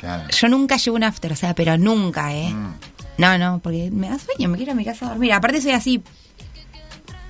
claro. 0.00 0.28
Yo 0.30 0.48
nunca 0.48 0.76
llevo 0.76 0.96
un 0.96 1.04
after, 1.04 1.32
o 1.32 1.36
sea, 1.36 1.54
pero 1.54 1.78
nunca, 1.78 2.34
¿eh? 2.34 2.52
Mm. 2.52 2.74
No, 3.18 3.38
no, 3.38 3.60
porque 3.60 3.90
me 3.92 4.08
da 4.08 4.18
sueño, 4.18 4.48
me 4.48 4.56
quiero 4.56 4.72
a 4.72 4.74
mi 4.74 4.84
casa 4.84 5.06
a 5.06 5.10
dormir. 5.10 5.32
Aparte 5.32 5.60
soy 5.60 5.70
así, 5.70 6.02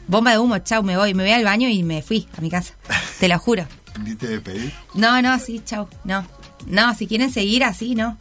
bomba 0.06 0.32
de 0.32 0.38
humo, 0.38 0.58
chau, 0.58 0.82
me 0.82 0.96
voy. 0.96 1.14
Me 1.14 1.22
voy 1.22 1.32
al 1.32 1.44
baño 1.44 1.68
y 1.68 1.82
me 1.82 2.02
fui 2.02 2.28
a 2.36 2.40
mi 2.40 2.50
casa. 2.50 2.74
Te 3.20 3.28
lo 3.28 3.38
juro. 3.38 3.66
¿Viste 4.00 4.26
de 4.26 4.40
pedir? 4.40 4.72
No, 4.94 5.20
no, 5.22 5.38
sí, 5.38 5.62
chau, 5.64 5.88
no. 6.04 6.26
No, 6.66 6.94
si 6.94 7.06
quieren 7.06 7.32
seguir 7.32 7.64
así, 7.64 7.94
no. 7.94 8.18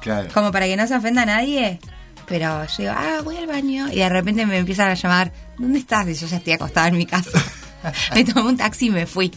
Claro. 0.00 0.28
Como 0.32 0.52
para 0.52 0.66
que 0.66 0.76
no 0.76 0.86
se 0.86 0.94
ofenda 0.94 1.22
a 1.22 1.26
nadie. 1.26 1.80
Pero 2.26 2.64
yo 2.64 2.76
digo, 2.78 2.92
ah, 2.94 3.20
voy 3.24 3.36
al 3.36 3.46
baño. 3.46 3.88
Y 3.90 3.96
de 3.96 4.08
repente 4.08 4.44
me 4.44 4.58
empiezan 4.58 4.90
a 4.90 4.94
llamar, 4.94 5.32
¿dónde 5.58 5.78
estás? 5.78 6.06
Y 6.08 6.14
yo 6.14 6.26
ya 6.26 6.36
estoy 6.36 6.52
acostada 6.52 6.88
en 6.88 6.96
mi 6.96 7.06
casa. 7.06 7.42
me 8.14 8.24
tomé 8.24 8.42
un 8.48 8.56
taxi 8.56 8.86
y 8.86 8.90
me 8.90 9.06
fui. 9.06 9.32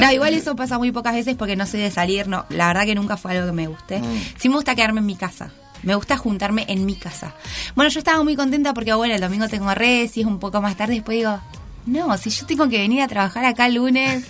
No, 0.00 0.10
igual 0.10 0.32
eso 0.32 0.56
pasa 0.56 0.78
muy 0.78 0.92
pocas 0.92 1.14
veces 1.14 1.34
porque 1.36 1.56
no 1.56 1.66
soy 1.66 1.80
de 1.80 1.90
salir, 1.90 2.28
no. 2.28 2.46
La 2.48 2.68
verdad 2.68 2.84
que 2.84 2.94
nunca 2.94 3.16
fue 3.16 3.32
algo 3.32 3.46
que 3.46 3.52
me 3.52 3.66
guste. 3.66 3.98
Mm. 4.00 4.22
Sí 4.38 4.48
me 4.48 4.54
gusta 4.54 4.74
quedarme 4.74 5.00
en 5.00 5.06
mi 5.06 5.16
casa. 5.16 5.50
Me 5.82 5.94
gusta 5.94 6.16
juntarme 6.16 6.64
en 6.68 6.86
mi 6.86 6.96
casa. 6.96 7.34
Bueno, 7.74 7.90
yo 7.90 7.98
estaba 7.98 8.22
muy 8.22 8.36
contenta 8.36 8.74
porque, 8.74 8.92
bueno, 8.94 9.14
el 9.14 9.20
domingo 9.20 9.48
tengo 9.48 9.74
res 9.74 10.16
y 10.16 10.20
es 10.20 10.26
un 10.26 10.38
poco 10.38 10.60
más 10.60 10.76
tarde. 10.76 10.94
Después 10.94 11.18
digo, 11.18 11.40
no, 11.86 12.16
si 12.18 12.30
yo 12.30 12.46
tengo 12.46 12.68
que 12.68 12.78
venir 12.78 13.02
a 13.02 13.08
trabajar 13.08 13.44
acá 13.44 13.66
el 13.66 13.74
lunes, 13.74 14.24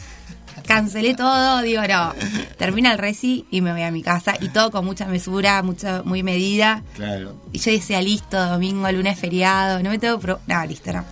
cancelé 0.63 1.15
todo, 1.15 1.63
digo, 1.63 1.83
no, 1.89 2.15
termina 2.59 2.93
el 2.93 2.99
reci 2.99 3.47
y 3.51 3.61
me 3.61 3.73
voy 3.73 3.83
a 3.83 3.91
mi 3.91 4.03
casa 4.03 4.35
y 4.41 4.49
todo 4.49 4.71
con 4.71 4.85
mucha 4.85 5.07
mesura, 5.07 5.63
mucha, 5.63 6.03
muy 6.05 6.23
medida. 6.23 6.83
Claro. 6.95 7.41
Y 7.53 7.59
yo 7.59 7.71
decía, 7.71 8.01
listo, 8.03 8.43
domingo, 8.47 8.91
lunes, 8.91 9.19
feriado, 9.19 9.83
no 9.83 9.91
me 9.91 9.99
tengo... 9.99 10.19
Pro 10.19 10.41
no, 10.47 10.65
listo, 10.67 10.93
no. 10.93 11.05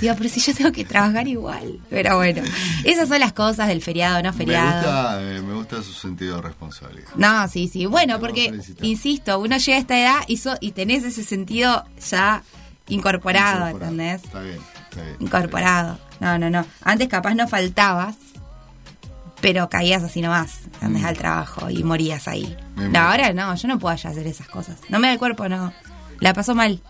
Digo, 0.00 0.14
pero 0.16 0.28
si 0.28 0.40
yo 0.40 0.54
tengo 0.54 0.72
que 0.72 0.84
trabajar 0.84 1.28
igual. 1.28 1.78
Pero 1.90 2.16
bueno, 2.16 2.42
esas 2.84 3.08
son 3.08 3.20
las 3.20 3.32
cosas 3.32 3.68
del 3.68 3.82
feriado, 3.82 4.22
no 4.22 4.32
Me 4.32 4.36
feriado. 4.38 4.74
gusta, 4.82 5.22
eh, 5.22 5.40
me 5.42 5.54
gusta 5.54 5.82
su 5.82 5.92
sentido 5.92 6.36
de 6.36 6.42
responsabilidad. 6.42 7.08
No, 7.16 7.46
sí, 7.48 7.68
sí. 7.68 7.86
Bueno, 7.86 8.18
porque, 8.20 8.52
insisto, 8.80 9.38
uno 9.38 9.56
llega 9.58 9.76
a 9.76 9.80
esta 9.80 9.98
edad 10.00 10.16
y, 10.26 10.38
so- 10.38 10.56
y 10.60 10.72
tenés 10.72 11.04
ese 11.04 11.22
sentido 11.24 11.84
ya 12.10 12.42
incorporado, 12.88 13.68
Incorporado. 13.68 13.92
¿entendés? 13.92 14.24
Está 14.24 14.40
bien, 14.40 14.58
está 14.90 15.02
bien. 15.02 15.16
Incorporado. 15.20 15.98
No, 16.20 16.38
no, 16.38 16.50
no. 16.50 16.66
Antes 16.82 17.08
capaz 17.08 17.34
no 17.34 17.46
faltabas, 17.48 18.16
pero 19.42 19.68
caías 19.68 20.04
así 20.04 20.22
nomás, 20.22 20.60
andás 20.80 21.04
al 21.04 21.18
trabajo 21.18 21.68
y 21.68 21.82
morías 21.82 22.28
ahí. 22.28 22.56
No, 22.76 23.00
ahora 23.00 23.32
no, 23.32 23.54
yo 23.56 23.68
no 23.68 23.78
puedo 23.78 23.94
ya 23.96 24.10
hacer 24.10 24.26
esas 24.26 24.48
cosas. 24.48 24.76
No 24.88 25.00
me 25.00 25.08
da 25.08 25.14
el 25.14 25.18
cuerpo, 25.18 25.48
no. 25.48 25.72
La 26.20 26.32
paso 26.32 26.54
mal. 26.54 26.80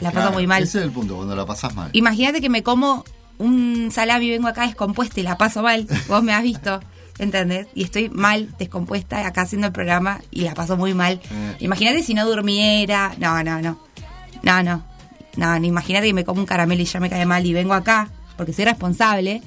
La 0.00 0.10
paso 0.10 0.22
Claro, 0.22 0.32
muy 0.32 0.46
mal. 0.48 0.64
Ese 0.64 0.78
es 0.78 0.84
el 0.84 0.90
punto, 0.90 1.14
cuando 1.14 1.36
la 1.36 1.46
pasas 1.46 1.74
mal. 1.74 1.90
Imagínate 1.92 2.40
que 2.40 2.50
me 2.50 2.64
como 2.64 3.04
un 3.38 3.90
salami 3.92 4.26
y 4.26 4.30
vengo 4.30 4.48
acá 4.48 4.66
descompuesta 4.66 5.20
y 5.20 5.22
la 5.22 5.38
paso 5.38 5.62
mal. 5.62 5.86
Vos 6.08 6.22
me 6.24 6.34
has 6.34 6.42
visto, 6.42 6.80
¿entendés? 7.18 7.68
Y 7.74 7.84
estoy 7.84 8.10
mal, 8.10 8.52
descompuesta, 8.58 9.24
acá 9.24 9.42
haciendo 9.42 9.68
el 9.68 9.72
programa 9.72 10.20
y 10.32 10.42
la 10.42 10.54
paso 10.54 10.76
muy 10.76 10.92
mal. 10.92 11.20
Eh. 11.30 11.56
Imagínate 11.60 12.02
si 12.02 12.14
no 12.14 12.26
durmiera. 12.26 13.14
No, 13.18 13.42
no, 13.44 13.62
no. 13.62 13.78
No, 14.42 14.62
no. 14.62 14.84
No, 15.36 15.58
no, 15.60 15.66
imagínate 15.66 16.08
que 16.08 16.14
me 16.14 16.24
como 16.24 16.40
un 16.40 16.46
caramelo 16.46 16.82
y 16.82 16.86
ya 16.86 16.98
me 16.98 17.10
cae 17.10 17.26
mal 17.26 17.46
y 17.46 17.52
vengo 17.52 17.74
acá, 17.74 18.08
porque 18.36 18.52
soy 18.52 18.64
responsable. 18.64 19.42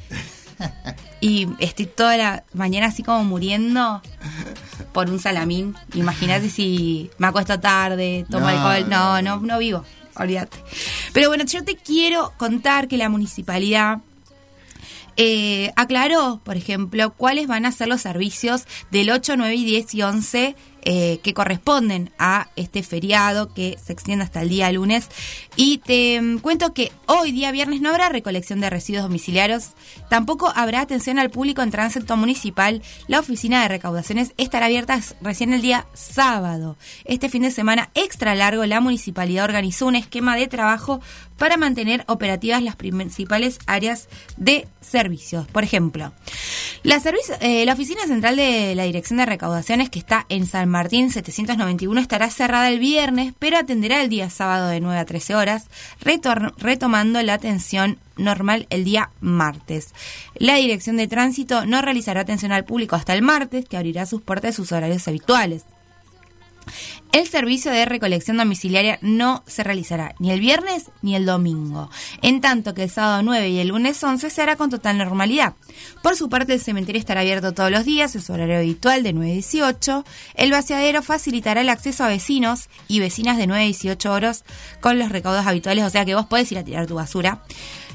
Y 1.21 1.47
estoy 1.59 1.85
toda 1.85 2.15
la 2.17 2.43
mañana 2.53 2.87
así 2.87 3.03
como 3.03 3.23
muriendo 3.23 4.01
por 4.93 5.09
un 5.09 5.19
salamín. 5.19 5.75
Imagínate 5.93 6.49
si 6.49 7.09
me 7.17 7.27
acuesto 7.27 7.59
tarde, 7.59 8.25
tomo 8.29 8.45
No, 8.45 8.47
alcohol. 8.47 8.89
No, 8.89 9.21
no, 9.21 9.37
no, 9.37 9.45
no 9.45 9.59
vivo. 9.59 9.83
Olvídate. 10.15 10.57
Pero 11.13 11.29
bueno, 11.29 11.45
yo 11.45 11.63
te 11.63 11.75
quiero 11.75 12.33
contar 12.37 12.87
que 12.87 12.97
la 12.97 13.09
municipalidad 13.09 13.99
eh, 15.21 15.73
aclaró, 15.75 16.39
por 16.43 16.55
ejemplo, 16.55 17.11
cuáles 17.11 17.47
van 17.47 17.65
a 17.65 17.71
ser 17.71 17.89
los 17.89 18.01
servicios 18.01 18.65
del 18.89 19.09
8, 19.09 19.35
9 19.35 19.53
y 19.55 19.65
10 19.65 19.95
y 19.95 20.01
11 20.01 20.55
eh, 20.83 21.19
que 21.23 21.33
corresponden 21.33 22.11
a 22.17 22.49
este 22.55 22.83
feriado 22.83 23.53
que 23.53 23.77
se 23.83 23.93
extiende 23.93 24.23
hasta 24.23 24.41
el 24.41 24.49
día 24.49 24.71
lunes. 24.71 25.09
Y 25.55 25.79
te 25.79 26.21
mm, 26.21 26.39
cuento 26.39 26.73
que 26.73 26.91
hoy, 27.05 27.31
día 27.31 27.51
viernes, 27.51 27.81
no 27.81 27.89
habrá 27.89 28.09
recolección 28.09 28.61
de 28.61 28.69
residuos 28.69 29.03
domiciliarios, 29.03 29.71
tampoco 30.09 30.51
habrá 30.55 30.81
atención 30.81 31.19
al 31.19 31.29
público 31.29 31.61
en 31.61 31.71
tránsito 31.71 32.15
municipal. 32.17 32.81
La 33.07 33.19
oficina 33.19 33.61
de 33.61 33.67
recaudaciones 33.67 34.33
estará 34.37 34.67
abierta 34.67 34.99
recién 35.21 35.53
el 35.53 35.61
día 35.61 35.85
sábado. 35.93 36.77
Este 37.05 37.29
fin 37.29 37.43
de 37.43 37.51
semana 37.51 37.89
extra 37.93 38.35
largo, 38.35 38.65
la 38.65 38.81
municipalidad 38.81 39.45
organizó 39.45 39.87
un 39.87 39.95
esquema 39.95 40.35
de 40.35 40.47
trabajo 40.47 41.01
para 41.39 41.57
mantener 41.57 42.03
operativas 42.07 42.61
las 42.61 42.75
principales 42.75 43.59
áreas 43.65 44.09
de 44.37 44.67
servicios. 44.81 45.47
Por 45.47 45.63
ejemplo, 45.63 46.11
la, 46.83 47.01
eh, 47.39 47.65
la 47.65 47.73
oficina 47.73 48.05
central 48.05 48.35
de 48.35 48.75
la 48.75 48.83
Dirección 48.83 49.17
de 49.17 49.25
Recaudaciones, 49.25 49.89
que 49.89 49.99
está 49.99 50.25
en 50.29 50.45
San 50.45 50.68
Martín 50.69 51.11
791, 51.11 51.99
estará 51.99 52.29
cerrada 52.29 52.69
el 52.69 52.79
viernes, 52.79 53.33
pero 53.37 53.57
atenderá 53.57 54.01
el 54.01 54.09
día 54.09 54.29
sábado 54.29 54.67
de 54.67 54.79
9 54.79 54.99
a 54.99 55.05
13 55.05 55.35
horas, 55.35 55.67
retomando 56.57 57.21
la 57.21 57.33
atención 57.33 57.97
normal 58.17 58.67
el 58.69 58.83
día 58.83 59.09
martes. 59.19 59.93
La 60.35 60.55
Dirección 60.55 60.97
de 60.97 61.07
Tránsito 61.07 61.65
no 61.65 61.81
realizará 61.81 62.21
atención 62.21 62.51
al 62.51 62.65
público 62.65 62.95
hasta 62.95 63.13
el 63.13 63.21
martes, 63.21 63.65
que 63.65 63.77
abrirá 63.77 64.05
sus 64.05 64.21
puertas 64.21 64.53
y 64.53 64.55
sus 64.57 64.71
horarios 64.71 65.07
habituales. 65.07 65.65
El 67.11 67.27
servicio 67.27 67.71
de 67.71 67.85
recolección 67.85 68.37
domiciliaria 68.37 68.99
no 69.01 69.43
se 69.47 69.63
realizará 69.63 70.13
ni 70.19 70.31
el 70.31 70.39
viernes 70.39 70.91
ni 71.01 71.15
el 71.15 71.25
domingo, 71.25 71.89
en 72.21 72.39
tanto 72.39 72.73
que 72.73 72.83
el 72.83 72.89
sábado 72.89 73.23
9 73.23 73.49
y 73.49 73.59
el 73.59 73.69
lunes 73.69 74.03
11 74.03 74.29
se 74.29 74.41
hará 74.41 74.55
con 74.55 74.69
total 74.69 74.97
normalidad. 74.97 75.55
Por 76.03 76.15
su 76.15 76.29
parte, 76.29 76.53
el 76.53 76.61
cementerio 76.61 76.99
estará 76.99 77.21
abierto 77.21 77.53
todos 77.53 77.71
los 77.71 77.85
días 77.85 78.13
en 78.15 78.21
su 78.21 78.33
horario 78.33 78.57
habitual 78.57 79.03
de 79.03 79.13
9 79.13 79.31
a 79.31 79.33
18. 79.33 80.05
El 80.35 80.51
vaciadero 80.51 81.01
facilitará 81.01 81.61
el 81.61 81.69
acceso 81.69 82.03
a 82.03 82.07
vecinos 82.07 82.69
y 82.87 82.99
vecinas 82.99 83.37
de 83.37 83.47
9 83.47 83.63
a 83.63 83.65
18 83.65 84.11
horas 84.11 84.43
con 84.79 84.99
los 84.99 85.09
recaudos 85.09 85.47
habituales, 85.47 85.85
o 85.85 85.89
sea 85.89 86.05
que 86.05 86.15
vos 86.15 86.27
podés 86.27 86.51
ir 86.51 86.59
a 86.59 86.63
tirar 86.63 86.85
tu 86.85 86.95
basura. 86.95 87.41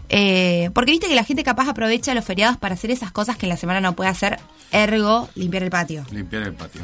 Eh, 0.09 0.71
porque 0.75 0.91
viste 0.91 1.09
que 1.09 1.15
la 1.15 1.25
gente 1.25 1.45
capaz 1.45 1.69
aprovecha 1.69 2.15
los 2.15 2.25
feriados 2.25 2.57
para 2.57 2.75
hacer 2.75 2.91
esas 2.91 3.11
cosas 3.13 3.37
que 3.37 3.47
en 3.47 3.51
la 3.51 3.57
semana 3.57 3.81
no 3.81 3.97
puede 3.97 4.11
hacer, 4.11 4.39
ergo 4.71 5.29
limpiar 5.35 5.63
el 5.63 5.71
patio. 5.71 6.05
Limpiar 6.11 6.43
el 6.43 6.55
patio. 6.55 6.83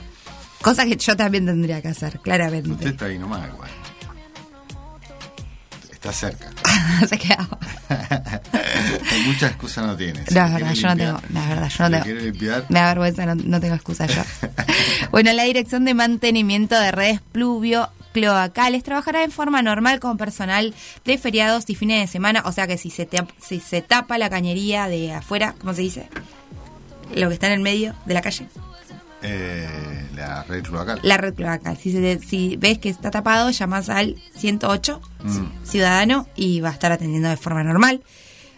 Cosa 0.62 0.84
que 0.84 0.96
yo 0.96 1.16
también 1.16 1.46
tendría 1.46 1.80
que 1.80 1.88
hacer, 1.88 2.20
claramente. 2.20 2.70
Usted 2.70 2.88
está 2.88 3.06
ahí 3.06 3.18
nomás, 3.18 3.48
igual. 3.48 3.70
Está 5.90 6.12
cerca. 6.12 6.50
Se 7.08 7.18
quedaba. 7.18 7.58
Mucha 9.26 9.48
excusa 9.48 9.82
no 9.82 9.96
tiene. 9.96 10.24
Si 10.26 10.34
No, 10.34 10.46
es 10.46 10.52
verdad, 10.54 10.72
yo 10.74 10.88
no 10.88 10.96
tengo. 10.96 11.18
Es 11.18 11.48
verdad, 11.48 11.68
yo 11.68 11.88
no 11.88 12.02
tengo. 12.02 12.20
limpiar, 12.20 12.64
Me 12.68 12.78
da 12.80 12.86
vergüenza, 12.88 13.26
no, 13.26 13.34
no 13.34 13.60
tengo 13.60 13.74
excusa 13.74 14.06
yo. 14.06 14.22
bueno, 15.10 15.32
la 15.32 15.42
Dirección 15.44 15.84
de 15.84 15.94
Mantenimiento 15.94 16.78
de 16.78 16.90
Redes 16.90 17.20
Pluvio 17.32 17.90
Cloacales 18.12 18.82
trabajará 18.82 19.22
en 19.24 19.30
forma 19.30 19.62
normal 19.62 20.00
con 20.00 20.16
personal 20.16 20.74
de 21.04 21.18
feriados 21.18 21.64
y 21.68 21.74
fines 21.74 22.00
de 22.00 22.06
semana. 22.10 22.42
O 22.46 22.52
sea 22.52 22.66
que 22.66 22.78
si 22.78 22.90
se, 22.90 23.04
te- 23.06 23.22
si 23.38 23.60
se 23.60 23.82
tapa 23.82 24.16
la 24.18 24.30
cañería 24.30 24.88
de 24.88 25.12
afuera, 25.12 25.54
¿cómo 25.60 25.74
se 25.74 25.82
dice? 25.82 26.08
Lo 27.14 27.28
que 27.28 27.34
está 27.34 27.46
en 27.48 27.52
el 27.54 27.60
medio 27.60 27.94
de 28.06 28.14
la 28.14 28.22
calle. 28.22 28.46
Eh, 29.22 29.68
la 30.16 30.42
red 30.44 30.62
cloacal. 30.64 31.00
La 31.02 31.16
red 31.16 31.34
cloacal. 31.34 31.76
Si, 31.76 31.92
se- 31.92 32.20
si 32.20 32.56
ves 32.56 32.78
que 32.78 32.88
está 32.88 33.10
tapado, 33.10 33.50
llamas 33.50 33.88
al 33.88 34.16
108 34.36 35.00
Mm. 35.22 35.66
Ciudadano 35.66 36.26
y 36.34 36.60
va 36.60 36.70
a 36.70 36.72
estar 36.72 36.92
atendiendo 36.92 37.28
de 37.28 37.36
forma 37.36 37.62
normal. 37.62 38.02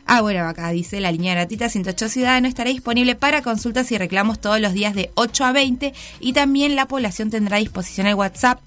Ah, 0.07 0.21
bueno, 0.21 0.47
acá 0.49 0.71
dice 0.71 1.01
la 1.01 1.11
línea 1.13 1.35
gratuita 1.35 1.69
108 1.69 2.09
Ciudadano 2.09 2.47
estará 2.49 2.71
disponible 2.71 3.15
para 3.17 3.43
consultas 3.43 3.91
y 3.93 3.99
reclamos 3.99 4.41
todos 4.41 4.61
los 4.61 4.73
días 4.73 4.95
de 4.95 5.11
8 5.15 5.45
a 5.45 5.53
20 5.53 5.93
y 6.21 6.33
también 6.33 6.77
la 6.77 6.87
población 6.87 7.31
tendrá 7.31 7.57
a 7.57 7.61
disposición 7.61 8.07
el 8.07 8.15
WhatsApp 8.15 8.61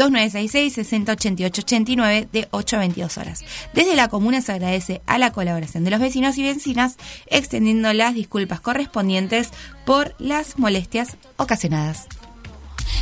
2966-6088-89 0.00 2.30
de 2.30 2.48
8 2.50 2.76
a 2.76 2.78
22 2.80 3.18
horas. 3.18 3.44
Desde 3.74 3.94
la 3.96 4.08
comuna 4.08 4.40
se 4.40 4.52
agradece 4.52 5.02
a 5.06 5.18
la 5.18 5.32
colaboración 5.32 5.84
de 5.84 5.90
los 5.90 6.00
vecinos 6.00 6.38
y 6.38 6.42
vecinas, 6.42 6.96
extendiendo 7.26 7.92
las 7.92 8.14
disculpas 8.14 8.60
correspondientes 8.60 9.50
por 9.84 10.14
las 10.18 10.58
molestias 10.58 11.18
ocasionadas. 11.36 12.06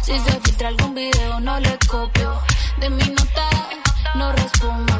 Si 0.02 0.18
se 0.18 0.32
filtra 0.40 0.68
algún 0.68 0.94
video, 0.94 1.40
no 1.40 1.60
le 1.60 1.78
copio. 1.88 2.34
De 2.80 2.90
mi 2.90 3.04
nota, 3.04 3.48
no 4.14 4.32
respondo. 4.32 4.94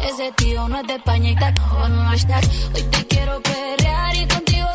Ese 0.00 0.32
tío 0.32 0.68
no 0.68 0.80
es 0.80 0.86
de 0.86 0.94
España 0.94 1.30
y 1.30 1.34
estás. 2.14 2.48
Hoy 2.74 2.82
te 2.82 3.06
quiero 3.06 3.40
perrear 3.42 4.16
y 4.16 4.28
contigo 4.28 4.68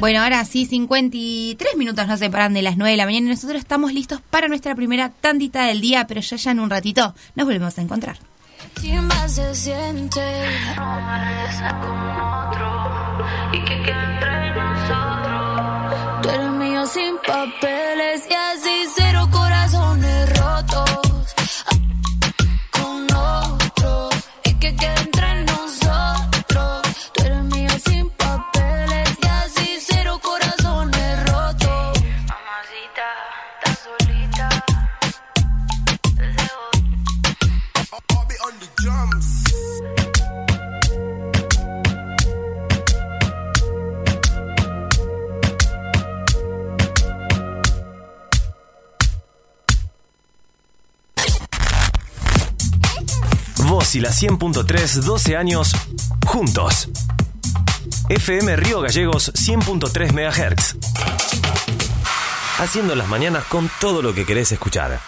Bueno, 0.00 0.22
ahora 0.22 0.42
sí, 0.46 0.64
53 0.64 1.76
minutos 1.76 2.06
nos 2.06 2.18
separan 2.18 2.54
de 2.54 2.62
las 2.62 2.78
9 2.78 2.92
de 2.92 2.96
la 2.96 3.04
mañana 3.04 3.26
y 3.26 3.30
nosotros 3.30 3.58
estamos 3.58 3.92
listos 3.92 4.22
para 4.30 4.48
nuestra 4.48 4.74
primera 4.74 5.10
tandita 5.10 5.66
del 5.66 5.82
día, 5.82 6.06
pero 6.06 6.22
ya 6.22 6.36
ya 6.38 6.52
en 6.52 6.60
un 6.60 6.70
ratito 6.70 7.14
nos 7.34 7.44
volvemos 7.46 7.76
a 7.76 7.82
encontrar. 7.82 8.16
Chimba 8.80 9.28
se 9.28 9.54
siente. 9.54 10.20
No 10.74 10.96
regresa 10.96 11.78
con 11.80 11.98
otro. 12.18 13.26
Y 13.52 13.58
que 13.62 13.82
quede 13.82 14.04
entre 14.14 14.54
nosotros. 14.54 16.22
Tú 16.22 16.28
eres 16.30 16.50
mío 16.52 16.86
sin 16.86 17.16
papeles 17.18 18.22
y 18.30 18.32
así 18.32 18.86
cero 18.96 19.28
corazones 19.30 20.09
Vos 53.70 53.94
y 53.94 54.00
la 54.00 54.10
100.3, 54.10 54.94
12 54.94 55.36
años 55.36 55.70
juntos. 56.26 56.88
FM 58.08 58.56
Río 58.56 58.80
Gallegos 58.80 59.32
100.3 59.32 60.10
MHz. 60.12 60.74
haciendo 62.58 62.96
las 62.96 63.06
mañanas 63.06 63.44
con 63.44 63.70
todo 63.80 64.02
lo 64.02 64.12
que 64.12 64.26
querés 64.26 64.50
escuchar. 64.50 64.98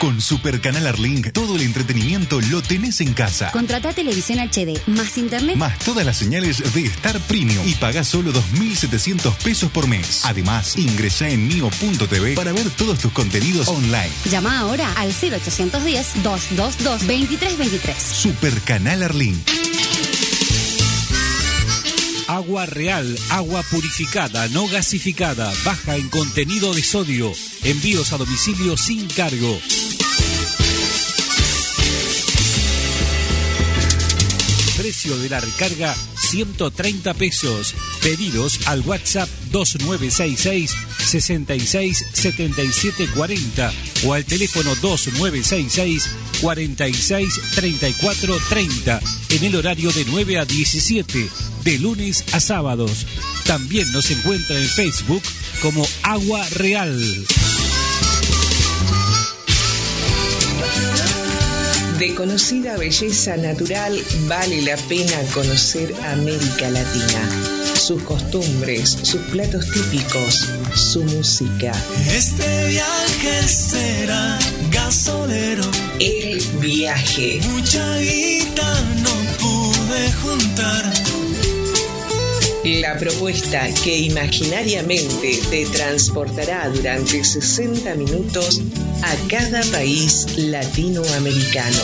Con 0.00 0.20
Super 0.20 0.60
Canal 0.60 0.86
Arlink, 0.86 1.32
todo 1.32 1.56
el 1.56 1.62
entretenimiento 1.62 2.40
lo 2.40 2.62
tenés 2.62 3.00
en 3.00 3.12
casa. 3.14 3.50
Contrata 3.52 3.92
televisión 3.92 4.38
HD, 4.38 4.78
más 4.86 5.16
internet. 5.16 5.56
Más 5.56 5.78
todas 5.78 6.04
las 6.04 6.16
señales 6.16 6.74
de 6.74 6.84
Star 6.86 7.18
Premium 7.20 7.64
y 7.66 7.74
pagá 7.74 8.02
solo 8.04 8.32
2.700 8.32 9.32
pesos 9.36 9.70
por 9.70 9.86
mes. 9.86 10.22
Además, 10.24 10.76
ingresa 10.76 11.28
en 11.28 11.46
mio.tv 11.46 12.34
para 12.34 12.52
ver 12.52 12.68
todos 12.70 12.98
tus 12.98 13.12
contenidos 13.12 13.68
online. 13.68 14.10
Llama 14.30 14.58
ahora 14.58 14.92
al 14.94 15.12
0810-222-2323. 15.12 17.94
Super 17.96 18.60
Canal 18.62 19.04
Arlink. 19.04 19.38
Agua 22.26 22.64
real, 22.64 23.06
agua 23.30 23.62
purificada, 23.70 24.48
no 24.48 24.66
gasificada, 24.66 25.52
baja 25.62 25.96
en 25.96 26.08
contenido 26.08 26.72
de 26.72 26.82
sodio. 26.82 27.30
Envíos 27.62 28.12
a 28.12 28.16
domicilio 28.16 28.78
sin 28.78 29.06
cargo. 29.08 29.60
Precio 34.78 35.18
de 35.18 35.28
la 35.28 35.40
recarga 35.40 35.94
130 36.30 37.12
pesos. 37.14 37.74
Pedidos 38.02 38.66
al 38.66 38.80
WhatsApp 38.80 39.28
2966 39.50 40.74
66 41.20 42.06
77 42.12 43.08
40 43.14 43.72
o 44.04 44.14
al 44.14 44.24
teléfono 44.24 44.74
2966 44.76 46.10
46 46.40 47.40
34 47.54 48.36
30 48.48 49.00
en 49.30 49.44
el 49.44 49.54
horario 49.54 49.92
de 49.92 50.04
9 50.06 50.38
a 50.38 50.44
17 50.44 51.28
de 51.62 51.78
lunes 51.78 52.24
a 52.32 52.40
sábados. 52.40 53.06
También 53.46 53.90
nos 53.92 54.10
encuentra 54.10 54.58
en 54.58 54.66
Facebook 54.66 55.22
como 55.62 55.86
Agua 56.02 56.44
Real. 56.50 57.26
De 61.98 62.14
conocida 62.16 62.76
belleza 62.76 63.36
natural 63.36 63.96
vale 64.26 64.62
la 64.62 64.76
pena 64.76 65.16
conocer 65.32 65.94
América 66.06 66.68
Latina, 66.68 67.53
sus 67.84 68.02
costumbres, 68.04 68.96
sus 69.02 69.20
platos 69.24 69.66
típicos, 69.70 70.48
su 70.74 71.04
música. 71.04 71.70
Este 72.10 72.68
viaje 72.68 73.42
será 73.46 74.38
gasolero. 74.70 75.64
El 76.00 76.40
viaje. 76.62 77.40
Mucha 77.46 77.98
guita 77.98 78.80
no 79.02 79.10
pude 79.38 80.12
juntar. 80.22 80.92
La 82.64 82.96
propuesta 82.96 83.68
que 83.84 83.98
imaginariamente 83.98 85.38
te 85.50 85.66
transportará 85.66 86.70
durante 86.70 87.22
60 87.22 87.96
minutos 87.96 88.62
a 89.02 89.14
cada 89.28 89.62
país 89.64 90.38
latinoamericano. 90.38 91.82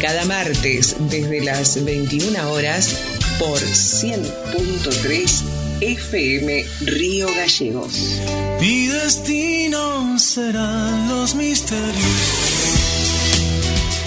Cada 0.00 0.24
martes 0.24 0.94
desde 1.10 1.42
las 1.42 1.84
21 1.84 2.52
horas 2.52 3.15
por 3.38 3.58
100.3 3.58 5.42
FM 5.80 6.66
Río 6.82 7.28
Gallegos. 7.34 8.20
Mi 8.60 8.86
destino 8.86 10.18
serán 10.18 11.08
los 11.08 11.34
misterios. 11.34 12.04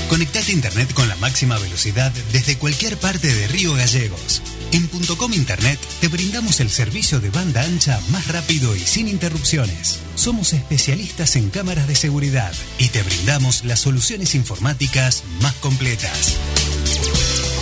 Conectate 0.09 0.51
a 0.51 0.55
Internet 0.55 0.93
con 0.93 1.07
la 1.07 1.15
máxima 1.17 1.59
velocidad 1.59 2.11
desde 2.31 2.57
cualquier 2.57 2.97
parte 2.97 3.27
de 3.27 3.47
Río 3.47 3.75
Gallegos. 3.75 4.41
En 4.71 4.87
.com 4.87 5.33
Internet 5.33 5.79
te 5.99 6.07
brindamos 6.07 6.59
el 6.59 6.69
servicio 6.69 7.19
de 7.19 7.29
banda 7.29 7.61
ancha 7.61 7.99
más 8.09 8.27
rápido 8.27 8.75
y 8.75 8.79
sin 8.79 9.07
interrupciones. 9.07 9.99
Somos 10.15 10.53
especialistas 10.53 11.35
en 11.35 11.49
cámaras 11.49 11.87
de 11.87 11.95
seguridad 11.95 12.53
y 12.79 12.87
te 12.87 13.03
brindamos 13.03 13.63
las 13.65 13.79
soluciones 13.79 14.33
informáticas 14.33 15.23
más 15.41 15.53
completas. 15.55 16.37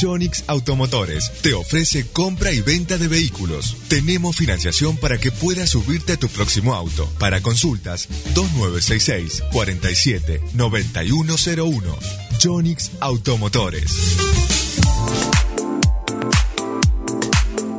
Jonix 0.00 0.44
Automotores 0.46 1.30
te 1.42 1.54
ofrece 1.54 2.06
compra 2.06 2.52
y 2.52 2.60
venta 2.60 2.98
de 2.98 3.08
vehículos. 3.08 3.76
Tenemos 3.88 4.36
financiación 4.36 4.96
para 4.96 5.18
que 5.18 5.30
puedas 5.30 5.70
subirte 5.70 6.14
a 6.14 6.16
tu 6.16 6.28
próximo 6.28 6.74
auto. 6.74 7.08
Para 7.18 7.42
consultas, 7.42 8.08
2966 8.34 9.42
47 9.52 10.40
9101. 10.54 11.98
Jonix 12.42 12.90
Automotores. 13.00 14.16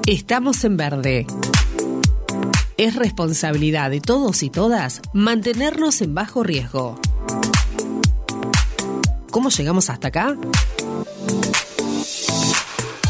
Estamos 0.05 0.63
en 0.63 0.77
verde. 0.77 1.27
Es 2.77 2.95
responsabilidad 2.95 3.89
de 3.89 4.01
todos 4.01 4.43
y 4.43 4.49
todas 4.49 5.01
mantenernos 5.13 6.01
en 6.01 6.13
bajo 6.13 6.43
riesgo. 6.43 6.99
¿Cómo 9.31 9.49
llegamos 9.49 9.89
hasta 9.89 10.09
acá? 10.09 10.37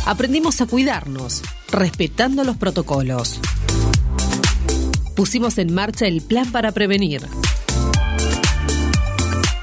Aprendimos 0.05 0.59
a 0.59 0.65
cuidarnos, 0.65 1.41
respetando 1.71 2.43
los 2.43 2.57
protocolos. 2.57 3.39
Pusimos 5.15 5.57
en 5.57 5.73
marcha 5.73 6.07
el 6.07 6.21
plan 6.21 6.51
para 6.51 6.73
prevenir. 6.73 7.21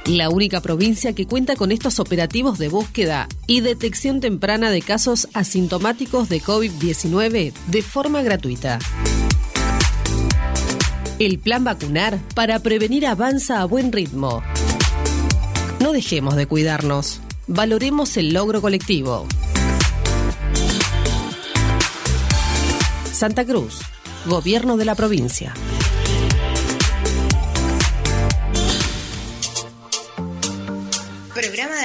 La 0.07 0.31
única 0.31 0.63
provincia 0.63 1.13
que 1.13 1.27
cuenta 1.27 1.57
con 1.57 1.71
estos 1.71 2.01
operativos 2.01 2.59
de 2.59 2.69
búsqueda 2.69 3.29
y 3.47 3.61
detección 3.61 4.21
temprana 4.21 4.71
de 4.71 4.81
casos 4.81 5.29
asintomáticos 5.35 6.31
de 6.31 6.41
COVID-19 6.41 7.53
de 7.67 7.83
forma 7.83 8.23
gratuita. 8.23 8.79
El 11.19 11.39
plan 11.39 11.65
vacunar 11.65 12.19
para 12.35 12.59
prevenir 12.61 13.07
avanza 13.07 13.61
a 13.61 13.67
buen 13.67 13.93
ritmo. 13.93 14.43
No 15.81 15.93
dejemos 15.93 16.35
de 16.35 16.47
cuidarnos. 16.47 17.21
Valoremos 17.47 18.17
el 18.17 18.33
logro 18.33 18.63
colectivo. 18.63 19.27
Santa 23.21 23.45
Cruz, 23.45 23.81
Gobierno 24.25 24.79
de 24.79 24.87
la 24.87 24.95
provincia. 24.95 25.53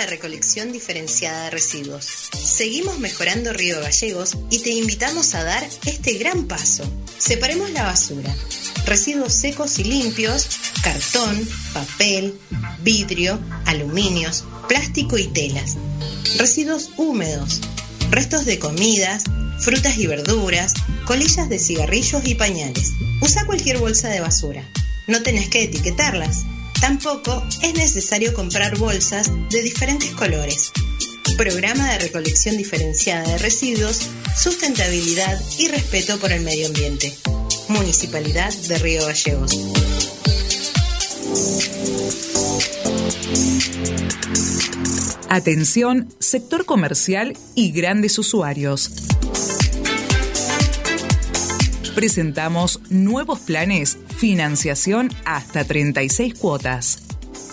recolección 0.06 0.72
diferenciada 0.72 1.46
de 1.46 1.50
residuos. 1.52 2.06
Seguimos 2.06 3.00
mejorando 3.00 3.54
Río 3.54 3.82
Gallegos 3.82 4.38
y 4.50 4.60
te 4.60 4.72
invitamos 4.72 5.36
a 5.36 5.44
dar 5.44 5.68
este 5.86 6.14
gran 6.14 6.46
paso. 6.46 6.84
Separemos 7.18 7.72
la 7.72 7.84
basura. 7.84 8.34
Residuos 8.86 9.34
secos 9.34 9.80
y 9.80 9.84
limpios, 9.84 10.48
cartón, 10.84 11.48
papel, 11.74 12.40
vidrio, 12.82 13.40
aluminios, 13.66 14.46
plástico 14.68 15.18
y 15.18 15.28
telas. 15.28 15.76
Residuos 16.38 16.92
húmedos, 16.98 17.62
restos 18.10 18.46
de 18.46 18.60
comidas, 18.60 19.24
frutas 19.60 19.98
y 19.98 20.08
verduras, 20.08 20.74
colillas 21.06 21.50
de 21.50 21.60
cigarrillos 21.60 22.26
y 22.26 22.36
pañales. 22.36 22.94
Usa 23.22 23.46
cualquier 23.46 23.78
bolsa 23.78 24.10
de 24.10 24.22
basura. 24.22 24.64
No 25.08 25.22
tenés 25.22 25.50
que 25.50 25.64
etiquetarlas. 25.64 26.46
Tampoco 26.82 27.44
es 27.62 27.74
necesario 27.74 28.34
comprar 28.34 28.78
bolsas 28.78 29.32
de 29.50 29.64
diferentes 29.64 30.12
colores. 30.12 30.72
Programa 31.38 31.92
de 31.92 32.00
recolección 32.00 32.58
diferenciada 32.58 33.24
de 33.24 33.38
residuos, 33.38 34.00
sustentabilidad 34.38 35.40
y 35.58 35.68
respeto 35.68 36.18
por 36.20 36.32
el 36.32 36.42
medio 36.42 36.68
ambiente. 36.68 37.14
Municipalidad 37.70 38.54
de 38.54 38.78
Río 38.78 39.06
Gallegos. 39.06 39.52
Atención, 45.30 46.08
sector 46.20 46.66
comercial 46.66 47.36
y 47.56 47.72
grandes 47.72 48.18
usuarios. 48.20 48.92
Presentamos 51.96 52.82
nuevos 52.90 53.40
planes, 53.40 53.98
financiación 54.18 55.10
hasta 55.24 55.64
36 55.64 56.34
cuotas, 56.34 57.04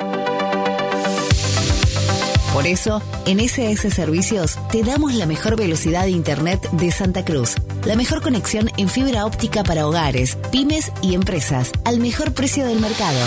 Por 2.55 2.67
eso, 2.69 3.03
en 3.27 3.41
SS 3.41 3.91
Servicios 3.91 4.57
te 4.71 4.85
damos 4.85 5.13
la 5.15 5.27
mejor 5.27 5.57
velocidad 5.57 6.05
de 6.05 6.11
Internet 6.11 6.71
de 6.71 6.93
Santa 6.93 7.25
Cruz, 7.25 7.57
la 7.85 7.97
mejor 7.97 8.23
conexión 8.23 8.71
en 8.77 8.89
fibra 8.89 9.27
óptica 9.27 9.65
para 9.65 9.89
hogares, 9.89 10.39
pymes 10.53 10.93
y 11.03 11.15
empresas, 11.15 11.73
al 11.85 11.99
mejor 11.99 12.33
precio 12.33 12.65
del 12.65 12.79
mercado. 12.79 13.19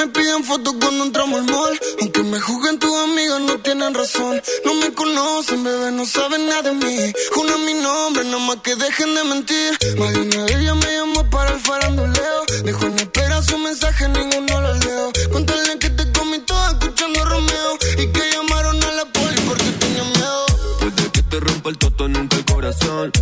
Me 0.00 0.06
pidan 0.08 0.42
fotos 0.44 0.74
cuando 0.80 1.04
entramos 1.04 1.40
al 1.40 1.46
mall. 1.46 1.78
Aunque 2.00 2.22
me 2.22 2.40
juzguen 2.40 2.78
tus 2.78 2.94
amigas, 3.04 3.40
no 3.40 3.58
tienen 3.58 3.92
razón. 3.92 4.40
No 4.64 4.74
me 4.74 4.94
conocen, 4.94 5.62
bebé, 5.62 5.92
no 5.92 6.06
saben 6.06 6.46
nada 6.46 6.62
de 6.62 6.72
mí. 6.72 7.12
Juna 7.34 7.58
mi 7.58 7.74
nombre, 7.74 8.24
nada 8.24 8.38
más 8.38 8.56
que 8.64 8.76
dejen 8.76 9.14
de 9.14 9.24
mentir. 9.24 9.72
Más 9.98 10.12
de 10.14 10.20
una 10.20 10.44
de 10.46 10.52
ellas 10.58 10.76
me 10.76 10.90
llamó 10.96 11.28
para 11.28 11.52
el 11.52 11.60
faranduleo. 11.60 12.40
Dejó 12.64 12.86
en 12.86 12.98
espera 12.98 13.42
su 13.42 13.58
mensaje, 13.58 14.08
ninguno 14.08 14.60
lo 14.62 14.74
leo. 14.74 15.12
Cuéntale 15.32 15.78
que 15.78 15.90
te 15.90 16.12
comí 16.12 16.38
todo 16.40 16.66
escuchando 16.70 17.24
Romeo. 17.26 17.72
Y 17.98 18.06
que 18.06 18.22
llamaron 18.32 18.82
a 18.82 18.92
la 18.92 19.04
poli 19.04 19.40
porque 19.46 19.70
tenía 19.80 20.04
miedo. 20.04 20.46
Puede 20.80 21.10
que 21.12 21.22
te 21.24 21.40
rompa 21.40 21.68
el 21.68 21.78
toto, 21.78 22.08
nunca 22.08 22.36
el 22.36 22.44
corazón. 22.46 23.12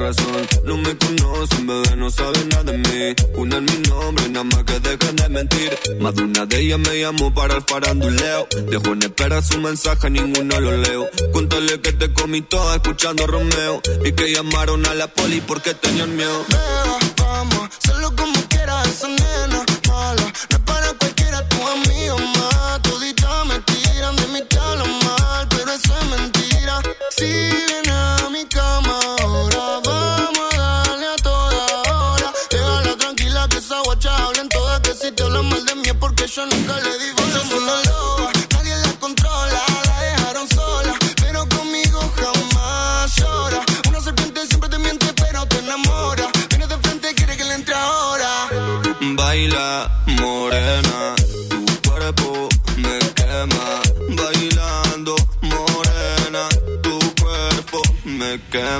No 0.00 0.78
me 0.78 0.96
conocen, 0.96 1.66
bebé, 1.66 1.94
no 1.94 2.10
saben 2.10 2.48
nada 2.48 2.72
de 2.72 2.78
mí. 2.78 3.14
Una 3.34 3.58
en 3.58 3.66
mi 3.66 3.76
nombre, 3.86 4.30
nada 4.30 4.44
más 4.44 4.64
que 4.64 4.80
dejen 4.80 5.14
de 5.14 5.28
mentir. 5.28 5.78
Más 6.00 6.14
de 6.14 6.22
una 6.22 6.46
de 6.46 6.58
ellas 6.58 6.78
me 6.78 7.00
llamó 7.00 7.34
para 7.34 7.56
el 7.56 7.62
faranduleo. 7.62 8.48
Dejó 8.70 8.94
en 8.94 9.02
espera 9.02 9.42
su 9.42 9.58
mensaje, 9.58 10.08
ninguno 10.08 10.58
lo 10.58 10.74
leo. 10.74 11.06
Cuéntale 11.32 11.82
que 11.82 11.92
te 11.92 12.10
comí 12.14 12.40
toda 12.40 12.76
escuchando 12.76 13.26
Romeo. 13.26 13.82
Y 14.02 14.12
que 14.12 14.32
llamaron 14.32 14.86
a 14.86 14.94
la 14.94 15.06
poli 15.06 15.42
porque 15.42 15.74
tenían 15.74 16.16
miedo. 16.16 16.46
Beba, 16.48 16.98
vamos, 17.18 17.68
hazlo 17.86 18.16
como 18.16 18.39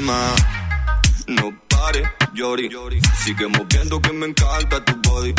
No 0.00 1.52
pare, 1.68 2.10
llori. 2.32 2.70
Sigue 3.22 3.46
moviendo 3.48 4.00
que 4.00 4.12
me 4.14 4.26
encanta 4.28 4.82
tu 4.82 4.94
body. 5.10 5.34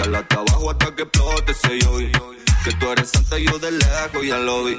Dale 0.00 0.18
hasta 0.18 0.34
abajo 0.34 0.70
hasta 0.72 0.94
que 0.96 1.02
explote 1.02 1.52
ese 1.52 1.78
yogi. 1.78 2.10
Que 2.64 2.72
tú 2.72 2.90
eres 2.90 3.08
santa 3.08 3.38
y 3.38 3.46
yo 3.46 3.56
de 3.60 3.70
lejos 3.70 4.26
ya 4.26 4.38
lo 4.38 4.64
vi. 4.64 4.76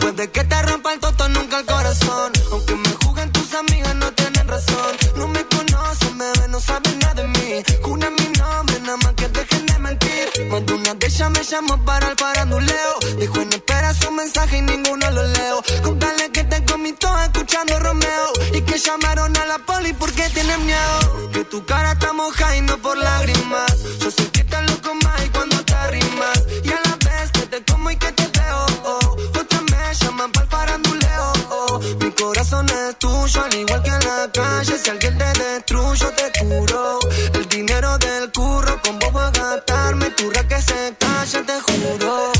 Puede 0.00 0.30
que 0.30 0.44
te 0.44 0.62
rompa 0.62 0.94
el 0.94 1.00
toto, 1.00 1.28
nunca 1.28 1.58
el 1.60 1.66
corazón. 1.66 2.32
Aunque 2.52 2.74
me 2.74 2.88
juzguen 3.04 3.30
tus 3.32 3.52
amigas, 3.54 3.94
no 3.96 4.10
tienen 4.12 4.48
razón. 4.48 4.96
No 5.16 5.28
me 5.28 5.44
conocen, 5.44 6.16
bebé, 6.16 6.48
no 6.48 6.58
saben 6.58 6.98
nada 7.00 7.14
de 7.22 7.28
mí. 7.28 7.62
Juna 7.82 8.08
mi 8.08 8.28
nombre, 8.38 8.80
nada 8.80 8.96
más 8.96 9.12
que 9.12 9.28
dejen 9.28 9.66
de 9.66 9.78
mentir. 9.78 10.46
Más 10.50 10.64
de 10.64 10.72
una 10.72 10.94
de 10.94 11.06
ellas 11.06 11.30
me 11.30 11.44
llamó 11.44 11.84
para 11.84 12.08
el 12.08 12.16
faranduleo. 12.16 12.98
Dijo 13.20 13.40
en 13.42 13.52
espera 13.52 13.92
su 13.92 14.10
mensaje 14.10 14.56
y 14.56 14.62
ninguno 14.62 15.10
lo 15.10 15.22
leo. 15.22 15.62
Contale 15.82 16.30
que 16.32 16.44
te 16.44 16.64
comí 16.64 16.92
todo 16.94 17.20
escuchando 17.24 17.78
Romeo 17.78 18.33
que 18.74 18.80
llamaron 18.80 19.36
a 19.36 19.46
la 19.46 19.58
poli 19.58 19.92
porque 19.92 20.28
tienen 20.30 20.66
miedo. 20.66 21.30
Que 21.32 21.44
tu 21.44 21.64
cara 21.64 21.92
está 21.92 22.12
mojada 22.12 22.56
y 22.56 22.60
no 22.62 22.76
por 22.78 22.96
lágrimas. 22.96 23.72
Yo 24.00 24.10
sé 24.10 24.28
que 24.30 24.40
estás 24.40 24.68
loco 24.68 24.92
más 25.04 25.24
y 25.24 25.28
cuando 25.28 25.64
te 25.64 25.86
rimas. 25.92 26.42
Y 26.64 26.70
a 26.70 26.80
la 26.86 26.96
vez 27.06 27.30
que 27.32 27.46
te 27.46 27.64
como 27.64 27.90
y 27.90 27.96
que 27.96 28.10
te 28.12 28.26
veo. 28.26 28.66
Oh, 28.84 29.16
otra 29.40 29.60
me 29.70 29.94
llaman 29.94 30.32
pa'l 30.32 30.48
faranduleo. 30.48 31.32
Oh, 31.50 31.80
mi 32.00 32.10
corazón 32.12 32.66
es 32.68 32.98
tuyo, 32.98 33.44
al 33.44 33.54
igual 33.54 33.82
que 33.84 33.90
en 33.90 34.04
la 34.10 34.30
calle. 34.32 34.76
Si 34.76 34.90
alguien 34.90 35.18
te 35.18 35.32
destruyo, 35.40 36.08
te 36.18 36.26
curo. 36.40 36.98
El 37.34 37.48
dinero 37.48 37.96
del 37.98 38.32
curro, 38.32 38.80
con 38.82 38.98
vos 38.98 39.12
voy 39.12 39.22
a 39.22 39.30
gastarme. 39.30 40.10
Tu 40.10 40.30
que 40.30 40.60
se 40.60 40.96
calla, 40.98 41.42
te 41.46 41.60
juro. 41.60 42.33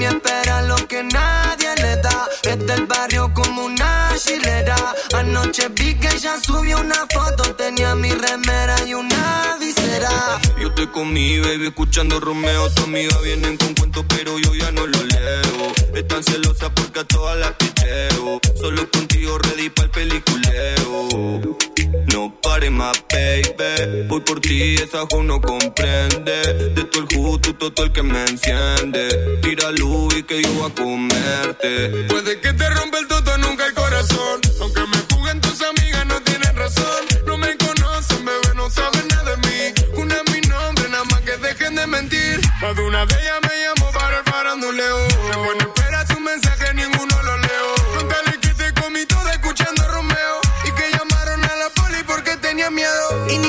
Mí 0.00 0.06
espera 0.06 0.62
lo 0.62 0.76
que 0.88 1.02
nadie 1.02 1.74
le 1.76 1.96
da. 1.96 2.28
Es 2.42 2.58
del 2.66 2.86
barrio 2.86 3.32
como 3.34 3.66
una 3.66 4.10
chilera. 4.16 4.76
Anoche 5.14 5.68
vi 5.68 5.94
que 5.94 6.08
ella 6.08 6.34
subió 6.42 6.80
una 6.80 7.06
foto. 7.12 7.54
Tenía 7.54 7.94
mi 7.94 8.10
remera 8.10 8.76
y 8.86 8.94
una 8.94 9.58
visera. 9.60 10.40
Yo 10.58 10.68
estoy 10.68 10.86
con 10.86 11.12
mi 11.12 11.38
baby 11.38 11.66
escuchando 11.66 12.18
Romeo. 12.18 12.70
Tu 12.70 12.84
amiga 12.84 13.16
vienen 13.22 13.58
con 13.58 13.74
cuentos, 13.74 14.04
pero 14.08 14.38
yo 14.38 14.54
ya 14.54 14.72
no 14.72 14.86
lo 14.86 15.02
leo. 15.04 15.72
Están 15.94 16.24
celosas 16.24 16.70
porque 16.74 17.00
a 17.00 17.04
todas 17.04 17.36
las 17.38 17.52
picheo. 17.52 18.40
Solo 18.58 18.90
contigo 18.90 19.38
ready 19.38 19.68
para 19.68 19.84
el 19.86 19.90
peliculeo. 19.90 21.69
No 22.12 22.34
pare 22.42 22.70
más, 22.70 23.02
baby. 23.08 24.06
Voy 24.08 24.20
por 24.20 24.40
ti, 24.40 24.74
esa 24.74 25.06
jo 25.10 25.22
no 25.22 25.40
comprende. 25.40 26.70
De 26.74 26.84
todo 26.84 27.02
el 27.02 27.16
justo, 27.16 27.54
todo 27.54 27.86
el 27.86 27.92
que 27.92 28.02
me 28.02 28.24
enciende. 28.24 29.38
Tira 29.42 29.70
luz 29.72 30.14
y 30.16 30.22
que 30.22 30.42
yo 30.42 30.52
voy 30.54 30.70
a 30.70 30.74
comerte. 30.74 32.06
Puede 32.08 32.40
que 32.40 32.52
te 32.52 32.70
rompa 32.70 32.98
el 32.98 33.06
toto, 33.06 33.36
nunca 33.38 33.66
el 33.66 33.74
corazón. 33.74 34.40
Aunque 34.60 34.80
me 34.80 34.98
juguen 35.14 35.40
tus 35.40 35.62
amigas, 35.62 36.06
no 36.06 36.20
tienen 36.22 36.56
razón. 36.56 37.06
No 37.26 37.38
me 37.38 37.56
conocen, 37.56 38.24
bebé, 38.24 38.54
no 38.56 38.70
saben 38.70 39.06
nada 39.08 39.36
de 39.36 39.36
mí. 39.48 39.74
Una 40.02 40.16
mi 40.32 40.40
nombre, 40.48 40.88
nada 40.88 41.04
más 41.04 41.20
que 41.20 41.36
dejen 41.36 41.76
de 41.76 41.86
mentir. 41.86 42.40
Más 42.60 42.76
una 42.78 43.06
de 43.06 43.14
ellas 43.14 43.40
me 43.42 43.49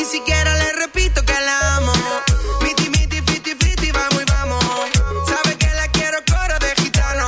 ni 0.02 0.08
siquiera 0.08 0.56
le 0.56 0.72
repito 0.74 1.24
que 1.24 1.34
la 1.48 1.76
amo. 1.78 1.94
Miti, 2.64 2.90
miti, 2.90 3.22
fiti, 3.22 3.54
fiti, 3.54 3.92
vamos 3.92 4.20
y 4.20 4.26
vamos. 4.32 4.64
Sabe 5.30 5.56
que 5.58 5.70
la 5.76 5.88
quiero 5.90 6.18
coro 6.26 6.58
de 6.60 6.72
gitano. 6.82 7.26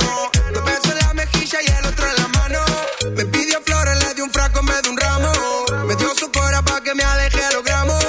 Dos 0.52 0.64
besos 0.64 0.90
en 0.90 0.98
la 1.06 1.14
mejilla 1.14 1.58
y 1.62 1.68
el 1.78 1.86
otro 1.86 2.04
en 2.10 2.16
la 2.22 2.28
mano. 2.38 2.60
Me 3.16 3.24
pidió 3.26 3.62
flores, 3.64 3.96
le 4.04 4.14
di 4.14 4.22
un 4.22 4.32
fraco 4.32 4.58
en 4.58 4.66
vez 4.66 4.82
de 4.82 4.88
un 4.90 4.96
ramo. 4.96 5.32
Me 5.86 5.94
dio 5.94 6.14
su 6.16 6.32
cora 6.32 6.62
pa' 6.62 6.80
que 6.80 6.94
me 6.96 7.04
aleje 7.04 7.42
los 7.52 7.62
gramos. 7.62 8.04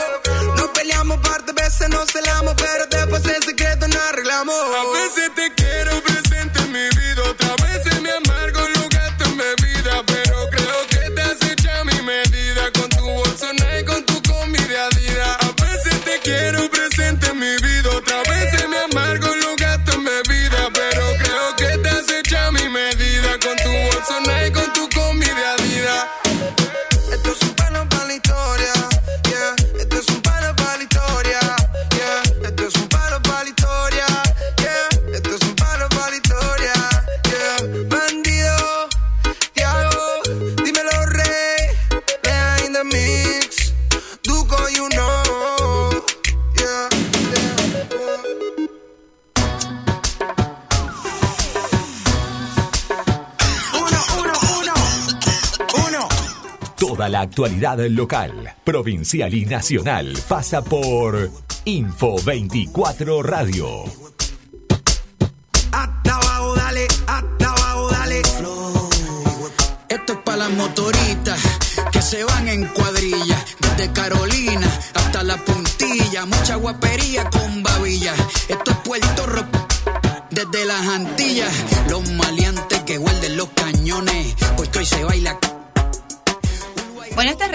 Nos 0.57 0.69
peleamos 0.69 1.17
par 1.19 1.45
de 1.45 1.53
veces, 1.53 1.87
nos 1.89 2.09
celamos, 2.11 2.55
pero 2.57 2.87
después 2.87 3.04
actualidad 57.35 57.79
local, 57.89 58.53
provincial 58.63 59.33
y 59.33 59.45
nacional 59.45 60.17
pasa 60.25 60.63
por 60.63 61.29
Info 61.65 62.15
24 62.23 63.23
Radio. 63.23 63.83
Hasta 65.73 66.19
dale, 66.55 66.87
hasta 67.05 67.55
dale. 67.91 68.21
Esto 69.89 70.13
es 70.13 70.19
para 70.23 70.37
las 70.37 70.51
motoritas 70.51 71.37
que 71.91 72.01
se 72.01 72.23
van 72.23 72.47
en 72.47 72.67
cuadrilla. 72.67 73.37
Desde 73.59 73.91
Carolina 73.91 74.67
hasta 74.93 75.21
la 75.23 75.35
puntilla. 75.35 76.25
Mucha 76.25 76.55
guapería 76.55 77.29
con 77.29 77.61
babilla. 77.63 78.13
Esto 78.47 78.71
es 78.71 78.77
Puerto 78.77 79.25
Rico. 79.25 79.67
Desde 80.31 80.63
las 80.63 80.87
Antillas, 80.87 81.53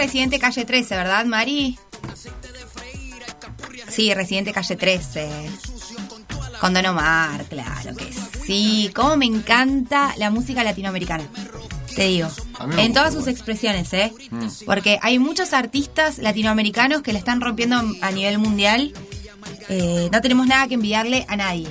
Residente 0.01 0.39
Calle 0.39 0.65
13, 0.65 0.95
¿verdad, 0.95 1.25
Mari? 1.25 1.77
Sí, 3.87 4.11
Residente 4.15 4.51
Calle 4.51 4.75
13. 4.75 5.29
Con 6.59 6.73
Don 6.73 6.87
Omar, 6.87 7.45
claro 7.45 7.95
que 7.95 8.11
sí. 8.43 8.89
Cómo 8.95 9.15
me 9.15 9.27
encanta 9.27 10.15
la 10.17 10.31
música 10.31 10.63
latinoamericana. 10.63 11.23
Te 11.95 12.05
digo. 12.07 12.29
En 12.79 12.93
todas 12.93 13.13
sus 13.13 13.27
expresiones, 13.27 13.93
¿eh? 13.93 14.11
Porque 14.65 14.97
hay 15.03 15.19
muchos 15.19 15.53
artistas 15.53 16.17
latinoamericanos 16.17 17.03
que 17.03 17.13
la 17.13 17.19
están 17.19 17.39
rompiendo 17.39 17.79
a 18.01 18.09
nivel 18.09 18.39
mundial. 18.39 18.93
Eh, 19.69 20.09
no 20.11 20.19
tenemos 20.19 20.47
nada 20.47 20.67
que 20.67 20.73
envidiarle 20.73 21.27
a 21.29 21.35
nadie, 21.35 21.67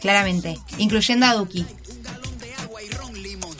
claramente. 0.00 0.60
Incluyendo 0.78 1.26
a 1.26 1.34
Duki. 1.34 1.66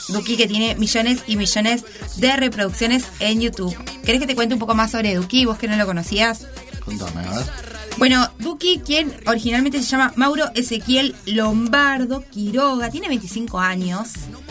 Duki 0.08 0.36
que 0.36 0.46
tiene 0.46 0.74
millones 0.76 1.22
y 1.26 1.36
millones 1.36 1.84
de 2.16 2.36
reproducciones 2.36 3.04
en 3.20 3.40
YouTube. 3.40 3.76
¿Querés 4.04 4.20
que 4.20 4.26
te 4.26 4.34
cuente 4.34 4.54
un 4.54 4.60
poco 4.60 4.74
más 4.74 4.90
sobre 4.90 5.14
Duki? 5.14 5.44
Vos 5.44 5.58
que 5.58 5.68
no 5.68 5.76
lo 5.76 5.86
conocías. 5.86 6.46
Contame, 6.84 7.26
a 7.26 7.30
ver. 7.30 7.74
Bueno, 7.96 8.28
Duki, 8.38 8.80
quien 8.84 9.14
originalmente 9.26 9.78
se 9.78 9.84
llama 9.84 10.12
Mauro 10.16 10.50
Ezequiel 10.54 11.14
Lombardo 11.26 12.24
Quiroga, 12.28 12.90
tiene 12.90 13.08
25 13.08 13.60
años. 13.60 14.10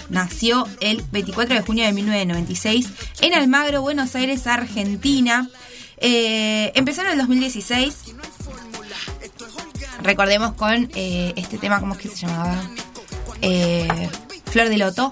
Nació 0.09 0.67
el 0.79 1.03
24 1.11 1.55
de 1.55 1.61
junio 1.61 1.85
de 1.85 1.91
1996 1.91 2.87
en 3.21 3.33
Almagro, 3.33 3.81
Buenos 3.81 4.15
Aires, 4.15 4.47
Argentina. 4.47 5.49
Eh, 5.97 6.71
empezó 6.75 7.01
en 7.01 7.07
el 7.07 7.17
2016. 7.17 7.95
Recordemos 10.01 10.53
con 10.53 10.89
eh, 10.95 11.33
este 11.35 11.57
tema, 11.57 11.79
¿cómo 11.79 11.93
es 11.93 11.99
que 11.99 12.09
se 12.09 12.15
llamaba? 12.15 12.61
Eh, 13.41 14.09
Flor 14.45 14.69
de 14.69 14.77
Loto. 14.77 15.11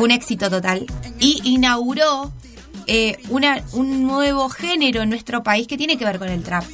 Fue 0.00 0.06
un 0.06 0.12
éxito 0.12 0.48
total. 0.48 0.86
Y 1.18 1.42
inauguró 1.44 2.32
eh, 2.86 3.18
una, 3.28 3.62
un 3.72 4.06
nuevo 4.06 4.48
género 4.48 5.02
en 5.02 5.10
nuestro 5.10 5.42
país 5.42 5.66
que 5.66 5.76
tiene 5.76 5.98
que 5.98 6.06
ver 6.06 6.18
con 6.18 6.30
el 6.30 6.42
trap. 6.42 6.64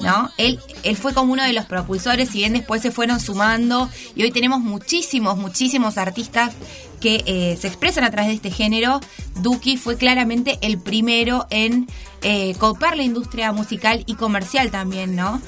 ¿No? 0.00 0.30
Él, 0.38 0.58
él 0.82 0.96
fue 0.96 1.12
como 1.12 1.34
uno 1.34 1.44
de 1.44 1.52
los 1.52 1.66
propulsores, 1.66 2.30
si 2.30 2.38
bien 2.38 2.54
después 2.54 2.80
se 2.80 2.90
fueron 2.90 3.20
sumando, 3.20 3.90
y 4.14 4.22
hoy 4.22 4.30
tenemos 4.30 4.60
muchísimos, 4.60 5.36
muchísimos 5.36 5.98
artistas 5.98 6.54
que 7.02 7.22
eh, 7.26 7.58
se 7.60 7.66
expresan 7.68 8.04
a 8.04 8.10
través 8.10 8.30
de 8.30 8.36
este 8.36 8.50
género. 8.50 9.00
Duki 9.42 9.76
fue 9.76 9.98
claramente 9.98 10.58
el 10.62 10.78
primero 10.78 11.46
en 11.50 11.86
eh, 12.22 12.54
copar 12.56 12.96
la 12.96 13.02
industria 13.02 13.52
musical 13.52 14.04
y 14.06 14.14
comercial 14.14 14.70
también, 14.70 15.16
¿no? 15.16 15.42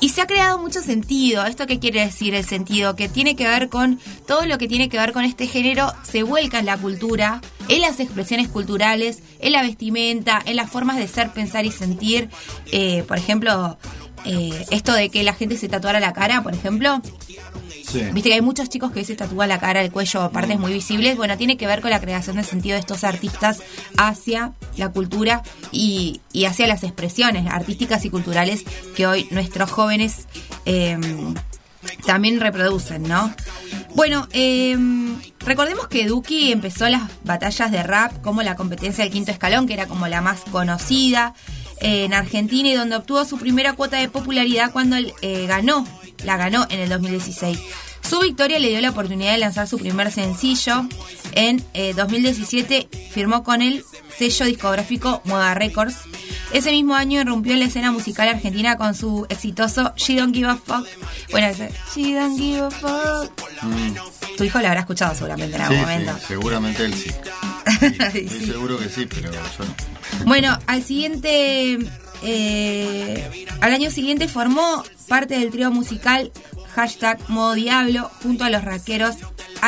Y 0.00 0.08
se 0.08 0.22
ha 0.22 0.26
creado 0.26 0.58
mucho 0.58 0.80
sentido. 0.80 1.44
¿Esto 1.44 1.66
qué 1.66 1.78
quiere 1.78 2.00
decir 2.00 2.34
el 2.34 2.44
sentido? 2.44 2.96
Que 2.96 3.08
tiene 3.08 3.36
que 3.36 3.46
ver 3.46 3.68
con 3.68 4.00
todo 4.26 4.46
lo 4.46 4.56
que 4.56 4.66
tiene 4.66 4.88
que 4.88 4.98
ver 4.98 5.12
con 5.12 5.24
este 5.24 5.46
género, 5.46 5.92
se 6.02 6.22
vuelca 6.22 6.58
en 6.58 6.66
la 6.66 6.78
cultura, 6.78 7.42
en 7.68 7.82
las 7.82 8.00
expresiones 8.00 8.48
culturales, 8.48 9.22
en 9.40 9.52
la 9.52 9.62
vestimenta, 9.62 10.40
en 10.44 10.56
las 10.56 10.70
formas 10.70 10.96
de 10.96 11.06
ser, 11.06 11.30
pensar 11.32 11.66
y 11.66 11.70
sentir. 11.70 12.30
Eh, 12.72 13.04
por 13.06 13.18
ejemplo, 13.18 13.78
eh, 14.24 14.66
esto 14.70 14.92
de 14.94 15.10
que 15.10 15.22
la 15.22 15.34
gente 15.34 15.56
se 15.56 15.68
tatuara 15.68 16.00
la 16.00 16.14
cara, 16.14 16.42
por 16.42 16.54
ejemplo. 16.54 17.02
Viste 17.92 18.28
que 18.28 18.34
hay 18.34 18.40
muchos 18.40 18.68
chicos 18.68 18.92
que 18.92 19.04
se 19.04 19.16
tatúan 19.16 19.48
la 19.48 19.58
cara, 19.58 19.80
el 19.80 19.90
cuello, 19.90 20.30
partes 20.30 20.58
muy 20.58 20.72
visibles. 20.72 21.16
Bueno, 21.16 21.36
tiene 21.36 21.56
que 21.56 21.66
ver 21.66 21.80
con 21.80 21.90
la 21.90 22.00
creación 22.00 22.36
de 22.36 22.44
sentido 22.44 22.74
de 22.74 22.80
estos 22.80 23.04
artistas 23.04 23.60
hacia 23.96 24.52
la 24.76 24.90
cultura 24.90 25.42
y, 25.72 26.20
hacia 26.46 26.66
las 26.66 26.84
expresiones 26.84 27.46
artísticas 27.50 28.04
y 28.04 28.10
culturales 28.10 28.64
que 28.94 29.06
hoy 29.06 29.28
nuestros 29.30 29.70
jóvenes 29.70 30.26
eh, 30.66 30.98
también 32.06 32.40
reproducen, 32.40 33.02
¿no? 33.04 33.32
Bueno, 33.94 34.28
eh, 34.32 34.76
recordemos 35.40 35.88
que 35.88 36.06
Duki 36.06 36.52
empezó 36.52 36.88
las 36.88 37.02
batallas 37.24 37.70
de 37.70 37.82
rap 37.82 38.20
como 38.22 38.42
la 38.42 38.56
competencia 38.56 39.04
del 39.04 39.12
quinto 39.12 39.30
escalón, 39.30 39.66
que 39.66 39.74
era 39.74 39.86
como 39.86 40.06
la 40.06 40.20
más 40.20 40.40
conocida 40.50 41.34
en 41.80 42.12
Argentina 42.12 42.68
y 42.68 42.74
donde 42.74 42.96
obtuvo 42.96 43.24
su 43.24 43.38
primera 43.38 43.72
cuota 43.72 43.96
de 43.98 44.08
popularidad 44.08 44.70
cuando 44.72 44.96
él 44.96 45.12
eh, 45.22 45.46
ganó, 45.46 45.86
la 46.24 46.36
ganó 46.36 46.66
en 46.70 46.80
el 46.80 46.88
2016. 46.88 47.58
Su 48.08 48.18
victoria 48.20 48.58
le 48.58 48.70
dio 48.70 48.80
la 48.80 48.90
oportunidad 48.90 49.32
de 49.32 49.38
lanzar 49.38 49.68
su 49.68 49.78
primer 49.78 50.10
sencillo. 50.10 50.84
En 51.32 51.64
eh, 51.74 51.92
2017 51.94 52.88
firmó 53.12 53.44
con 53.44 53.62
el 53.62 53.84
sello 54.16 54.46
discográfico 54.46 55.22
Moda 55.24 55.54
Records. 55.54 55.94
Ese 56.52 56.72
mismo 56.72 56.94
año 56.96 57.20
irrumpió 57.20 57.52
en 57.52 57.60
la 57.60 57.66
escena 57.66 57.92
musical 57.92 58.28
argentina 58.28 58.76
con 58.76 58.94
su 58.96 59.26
exitoso 59.28 59.92
She 59.96 60.16
Don't 60.16 60.34
Give 60.34 60.48
a 60.48 60.56
Fuck. 60.56 60.86
Bueno, 61.30 61.46
ese 61.48 61.70
She 61.94 62.14
Don't 62.14 62.36
Give 62.36 62.60
a 62.62 62.70
Fuck. 62.70 63.30
Mm. 63.62 63.94
Tu 64.36 64.44
hijo 64.44 64.58
lo 64.60 64.66
habrá 64.68 64.80
escuchado 64.80 65.14
seguramente 65.14 65.54
en 65.56 65.62
algún 65.62 65.76
Sí, 65.76 65.82
momento. 65.82 66.12
sí, 66.18 66.24
seguramente 66.26 66.84
él 66.86 66.94
sí. 66.94 67.10
Estoy 67.86 68.28
seguro 68.46 68.78
que 68.78 68.88
sí, 68.88 69.06
pero 69.06 69.30
yo 69.30 69.38
no. 69.64 70.24
Bueno, 70.26 70.58
al 70.66 70.82
siguiente, 70.82 71.78
eh, 72.22 73.46
al 73.60 73.72
año 73.72 73.90
siguiente 73.90 74.28
formó 74.28 74.84
parte 75.08 75.38
del 75.38 75.50
trío 75.50 75.70
musical 75.70 76.32
hashtag 76.74 77.18
Modo 77.28 77.54
Diablo 77.54 78.10
junto 78.22 78.44
a 78.44 78.50
los 78.50 78.64
rackeros 78.64 79.16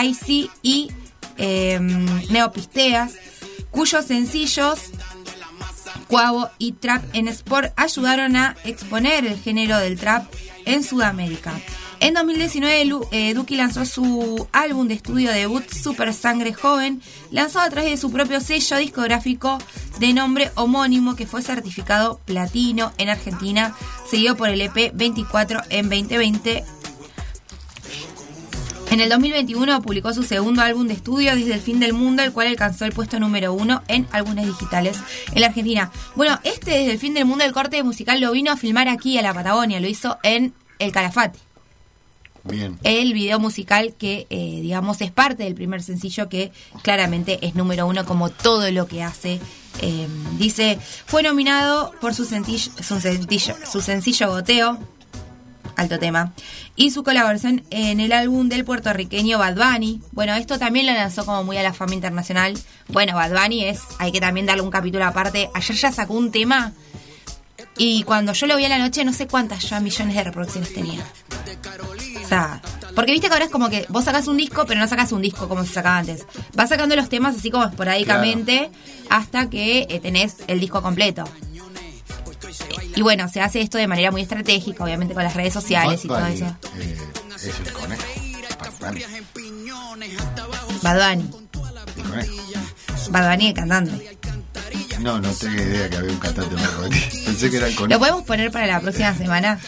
IC 0.00 0.50
y 0.62 0.90
eh, 1.38 1.78
Neopisteas, 2.30 3.14
cuyos 3.70 4.05
sencillos 4.07 4.78
Cuavo 6.09 6.50
y 6.59 6.72
Trap 6.72 7.03
en 7.14 7.28
Sport 7.28 7.72
ayudaron 7.76 8.36
a 8.36 8.57
exponer 8.64 9.24
el 9.26 9.40
género 9.40 9.78
del 9.78 9.98
trap 9.98 10.30
en 10.66 10.84
Sudamérica. 10.84 11.53
En 12.03 12.14
2019, 12.14 12.84
Lu- 12.86 13.07
eh, 13.12 13.32
Duki 13.32 13.55
lanzó 13.57 13.84
su 13.86 14.48
álbum 14.50 14.88
de 14.88 14.94
estudio 14.94 15.30
debut 15.30 15.62
Super 15.70 16.12
Sangre 16.12 16.53
Joven, 16.53 17.00
lanzado 17.30 17.64
a 17.64 17.70
través 17.70 17.92
de 17.92 17.96
su 17.96 18.11
propio 18.11 18.40
sello 18.40 18.78
discográfico 18.78 19.59
de 20.00 20.12
nombre 20.12 20.50
homónimo 20.57 21.14
que 21.14 21.28
fue 21.28 21.42
certificado 21.42 22.20
platino 22.24 22.92
en 22.98 23.09
Argentina, 23.09 23.76
seguido 24.11 24.36
por 24.36 24.48
el 24.48 24.61
EP 24.62 24.90
24 24.92 25.61
en 25.70 25.88
2020. 25.88 26.64
En 28.90 29.00
el 29.00 29.09
2021 29.09 29.80
publicó 29.80 30.12
su 30.12 30.24
segundo 30.24 30.61
álbum 30.61 30.86
de 30.88 30.94
estudio 30.94 31.34
Desde 31.36 31.55
el 31.55 31.61
fin 31.61 31.78
del 31.80 31.92
mundo, 31.94 32.22
el 32.24 32.32
cual 32.32 32.48
alcanzó 32.48 32.84
el 32.84 32.92
puesto 32.92 33.20
número 33.20 33.55
uno 33.55 33.82
en 33.86 34.07
álbumes 34.11 34.44
digitales 34.46 34.98
en 35.32 35.40
la 35.40 35.46
Argentina. 35.46 35.92
Bueno, 36.16 36.40
este 36.42 36.72
Desde 36.72 36.90
el 36.92 36.98
fin 36.98 37.14
del 37.14 37.26
mundo, 37.26 37.44
el 37.44 37.53
corte 37.53 37.80
musical 37.84 38.20
lo 38.20 38.32
vino 38.32 38.50
a 38.50 38.57
filmar 38.57 38.88
aquí 38.88 39.16
a 39.18 39.22
la 39.22 39.32
Patagonia, 39.32 39.78
lo 39.78 39.86
hizo 39.86 40.18
en 40.24 40.53
El 40.80 40.90
Calafate. 40.90 41.38
Bien. 42.45 42.78
El 42.82 43.12
video 43.12 43.38
musical 43.38 43.95
que, 43.97 44.26
eh, 44.30 44.59
digamos, 44.61 45.01
es 45.01 45.11
parte 45.12 45.45
del 45.45 45.55
primer 45.55 45.82
sencillo 45.82 46.28
que 46.28 46.51
claramente 46.82 47.38
es 47.47 47.55
número 47.55 47.86
uno 47.86 48.05
como 48.05 48.30
todo 48.30 48.70
lo 48.72 48.86
que 48.88 49.03
hace. 49.03 49.40
Eh, 49.80 50.09
dice, 50.38 50.78
fue 51.07 51.22
nominado 51.22 51.93
por 52.01 52.14
su, 52.14 52.24
sentillo- 52.24 52.72
su, 52.82 53.01
sencillo, 53.01 53.55
su 53.70 53.80
sencillo 53.80 54.28
Goteo, 54.28 54.78
alto 55.76 55.99
tema, 55.99 56.32
y 56.76 56.90
su 56.90 57.03
colaboración 57.05 57.62
en 57.70 58.01
el 58.01 58.12
álbum 58.12 58.49
del 58.49 58.64
puertorriqueño 58.64 59.38
Bad 59.38 59.55
Bunny. 59.57 60.01
Bueno, 60.11 60.34
esto 60.34 60.59
también 60.59 60.86
lo 60.86 60.93
lanzó 60.93 61.24
como 61.24 61.45
muy 61.45 61.57
a 61.57 61.62
la 61.62 61.72
fama 61.72 61.95
internacional. 61.95 62.55
Bueno, 62.88 63.14
Bad 63.14 63.30
Bunny 63.40 63.64
es, 63.64 63.80
hay 63.99 64.11
que 64.12 64.20
también 64.20 64.47
darle 64.47 64.62
un 64.62 64.70
capítulo 64.70 65.05
aparte. 65.05 65.49
Ayer 65.55 65.76
ya 65.76 65.93
sacó 65.93 66.14
un 66.14 66.30
tema 66.32 66.72
y 67.76 68.02
cuando 68.04 68.32
yo 68.32 68.46
lo 68.46 68.56
vi 68.56 68.64
a 68.64 68.68
la 68.68 68.78
noche 68.78 69.04
no 69.04 69.12
sé 69.12 69.26
cuántas 69.26 69.68
ya 69.68 69.80
millones 69.80 70.14
de 70.14 70.24
reproducciones 70.24 70.72
tenía. 70.74 71.00
O 72.24 72.28
sea, 72.28 72.62
porque 72.94 73.12
viste 73.12 73.28
que 73.28 73.32
ahora 73.32 73.46
es 73.46 73.50
como 73.50 73.68
que 73.68 73.86
vos 73.88 74.04
sacás 74.04 74.26
un 74.28 74.36
disco, 74.36 74.64
pero 74.66 74.80
no 74.80 74.88
sacás 74.88 75.12
un 75.12 75.22
disco 75.22 75.48
como 75.48 75.64
se 75.64 75.72
sacaba 75.72 75.98
antes. 75.98 76.26
Vas 76.54 76.68
sacando 76.68 76.96
los 76.96 77.08
temas 77.08 77.36
así 77.36 77.50
como 77.50 77.64
esporádicamente 77.64 78.70
hasta 79.10 79.50
que 79.50 79.86
eh, 79.88 80.00
tenés 80.00 80.36
el 80.46 80.60
disco 80.60 80.82
completo. 80.82 81.24
Y 82.94 83.02
bueno, 83.02 83.28
se 83.28 83.40
hace 83.40 83.60
esto 83.60 83.78
de 83.78 83.86
manera 83.86 84.10
muy 84.10 84.22
estratégica, 84.22 84.84
obviamente 84.84 85.14
con 85.14 85.22
las 85.22 85.34
redes 85.34 85.52
sociales 85.54 86.04
y 86.04 86.08
todo 86.08 86.26
eso. 86.26 86.44
eh, 86.78 86.96
es 87.36 87.44
el 87.46 87.72
conejo. 87.72 88.02
Bad 88.80 88.90
Bunny. 88.90 89.02
Bad 90.82 91.14
Bunny. 91.14 91.30
Bad 93.10 93.30
Bunny 93.30 93.46
el 93.48 93.54
cantante. 93.54 94.18
No, 95.03 95.20
no 95.20 95.30
tenía 95.32 95.62
idea 95.62 95.90
que 95.90 95.96
había 95.96 96.12
un 96.12 96.18
cantante 96.18 96.55
Bunny. 96.55 96.96
Pensé 97.26 97.50
que 97.50 97.57
era 97.57 97.66
el 97.66 97.74
¿Lo 97.74 97.98
podemos 97.98 98.22
poner 98.22 98.50
para 98.53 98.66
la 98.66 98.80
próxima 98.80 99.14
semana? 99.16 99.59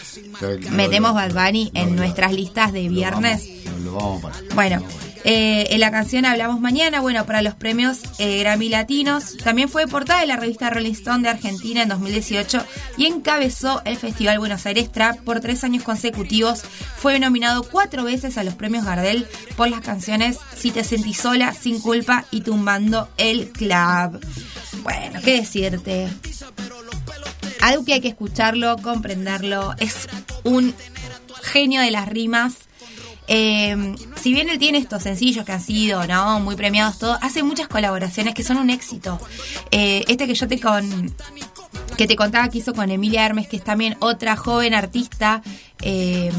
Lo- 0.41 0.71
Metemos 0.71 1.11
lo- 1.11 1.15
Bad 1.15 1.33
Bunny 1.33 1.71
en 1.73 1.95
nuestras 1.95 2.31
listas 2.33 2.71
de 2.71 2.87
viernes. 2.87 3.43
Lo, 3.65 3.79
lo 3.79 3.93
vamos 3.93 4.23
a 4.23 4.27
parar. 4.29 4.43
Bueno, 4.55 4.83
eh, 5.25 5.67
en 5.71 5.79
la 5.81 5.91
canción 5.91 6.23
Hablamos 6.23 6.61
Mañana, 6.61 7.01
bueno, 7.01 7.25
para 7.25 7.41
los 7.41 7.55
premios 7.55 7.97
eh, 8.19 8.39
Grammy 8.39 8.69
Latinos, 8.69 9.35
también 9.43 9.67
fue 9.69 9.87
portada 9.87 10.21
de 10.21 10.27
la 10.27 10.35
revista 10.37 10.69
Rolling 10.69 10.91
Stone 10.93 11.23
de 11.23 11.29
Argentina 11.29 11.81
en 11.81 11.89
2018 11.89 12.63
y 12.97 13.07
encabezó 13.07 13.81
el 13.85 13.97
Festival 13.97 14.37
Buenos 14.39 14.65
Aires 14.67 14.91
Trap 14.91 15.19
por 15.21 15.39
tres 15.41 15.63
años 15.63 15.83
consecutivos. 15.83 16.61
Fue 16.97 17.19
nominado 17.19 17.63
cuatro 17.63 18.03
veces 18.03 18.37
a 18.37 18.43
los 18.43 18.53
premios 18.53 18.85
Gardel 18.85 19.27
por 19.57 19.67
las 19.69 19.81
canciones 19.81 20.37
Si 20.55 20.71
te 20.71 20.83
sentís 20.83 21.17
sola, 21.17 21.53
Sin 21.53 21.79
culpa 21.81 22.23
y 22.31 22.41
Tumbando 22.41 23.09
el 23.17 23.49
Club. 23.49 24.19
Bueno, 24.85 25.19
¿qué 25.23 25.37
decirte? 25.37 26.07
Algo 27.61 27.83
que 27.83 27.93
hay 27.93 28.01
que 28.01 28.07
escucharlo, 28.07 28.77
comprenderlo. 28.77 29.73
Es 29.79 30.07
un 30.43 30.75
genio 31.41 31.81
de 31.81 31.89
las 31.89 32.07
rimas. 32.07 32.53
Eh, 33.27 33.95
si 34.21 34.31
bien 34.31 34.47
él 34.47 34.59
tiene 34.59 34.77
estos 34.77 35.01
sencillos 35.01 35.43
que 35.43 35.51
han 35.53 35.61
sido 35.61 36.05
no 36.05 36.39
muy 36.39 36.55
premiados 36.55 36.99
todo, 36.99 37.17
hace 37.23 37.41
muchas 37.41 37.67
colaboraciones 37.67 38.35
que 38.35 38.43
son 38.43 38.57
un 38.57 38.69
éxito. 38.69 39.19
Eh, 39.71 40.05
este 40.07 40.27
que 40.27 40.35
yo 40.35 40.47
te 40.47 40.59
con 40.59 41.15
que 41.97 42.05
te 42.05 42.15
contaba 42.15 42.49
que 42.49 42.59
hizo 42.59 42.75
con 42.75 42.91
Emilia 42.91 43.25
Hermes, 43.25 43.47
que 43.47 43.57
es 43.57 43.63
también 43.63 43.97
otra 44.01 44.35
joven 44.35 44.75
artista 44.75 45.41
eh, 45.81 46.31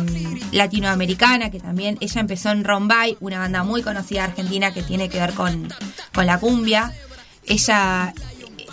latinoamericana, 0.53 1.51
que 1.51 1.59
también 1.59 1.99
ella 2.01 2.21
empezó 2.21 2.51
en 2.51 2.63
Rombay, 2.63 3.17
una 3.19 3.41
banda 3.41 3.65
muy 3.65 3.83
conocida 3.83 4.23
argentina 4.23 4.73
que 4.73 4.85
tiene 4.85 5.09
que 5.09 5.19
ver 5.19 5.33
con, 5.33 5.69
con 6.15 6.27
la 6.27 6.39
cumbia. 6.39 6.93
Ella 7.47 8.13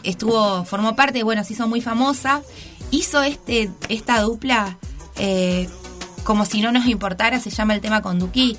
estuvo, 0.04 0.64
formó 0.66 0.96
parte, 0.96 1.24
bueno, 1.24 1.44
se 1.44 1.54
hizo 1.54 1.68
muy 1.68 1.82
famosa, 1.82 2.42
hizo 2.92 3.24
este, 3.24 3.72
esta 3.90 4.22
dupla 4.22 4.78
eh, 5.18 5.70
como 6.24 6.46
si 6.46 6.62
no 6.62 6.72
nos 6.72 6.86
importara, 6.86 7.40
se 7.40 7.50
llama 7.50 7.74
el 7.74 7.82
tema 7.82 8.02
con 8.02 8.20
Duki. 8.20 8.58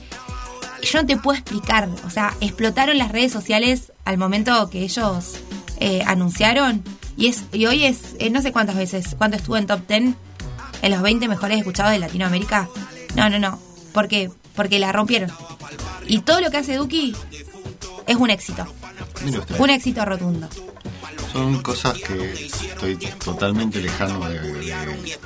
Yo 0.83 1.01
no 1.01 1.07
te 1.07 1.17
puedo 1.17 1.39
explicar, 1.39 1.89
o 2.07 2.11
sea, 2.11 2.35
explotaron 2.41 2.99
las 2.99 3.11
redes 3.11 3.33
sociales 3.33 3.93
al 4.05 4.19
momento 4.19 4.69
que 4.69 4.83
ellos 4.83 5.37
eh, 5.81 6.03
anunciaron 6.07 6.83
y 7.17 7.29
es 7.29 7.45
y 7.53 7.67
hoy 7.67 7.85
es, 7.85 8.17
eh, 8.19 8.29
no 8.31 8.43
sé 8.43 8.53
cuántas 8.53 8.77
veces, 8.77 9.15
cuánto 9.17 9.37
estuvo 9.37 9.57
en 9.57 9.67
top 9.67 9.81
10, 9.89 10.15
en 10.83 10.91
los 10.91 11.01
20 11.01 11.27
mejores 11.29 11.59
escuchados 11.59 11.93
de 11.93 11.99
Latinoamérica. 11.99 12.69
No, 13.15 13.31
no, 13.31 13.39
no, 13.39 13.59
¿por 13.93 14.09
qué? 14.09 14.31
Porque 14.55 14.79
la 14.79 14.93
rompieron. 14.93 15.31
Y 16.07 16.19
todo 16.19 16.41
lo 16.41 16.51
que 16.51 16.59
hace 16.59 16.77
Duki 16.77 17.15
es 18.07 18.17
un 18.17 18.29
éxito, 18.29 18.67
un 19.59 19.71
éxito 19.71 20.05
rotundo. 20.05 20.49
Son 21.35 21.61
cosas 21.63 21.95
que 21.99 22.47
estoy 22.47 22.97
totalmente 23.25 23.81
lejano 23.81 24.21
de, 24.29 24.39
de- 24.41 24.53
de- 24.53 25.19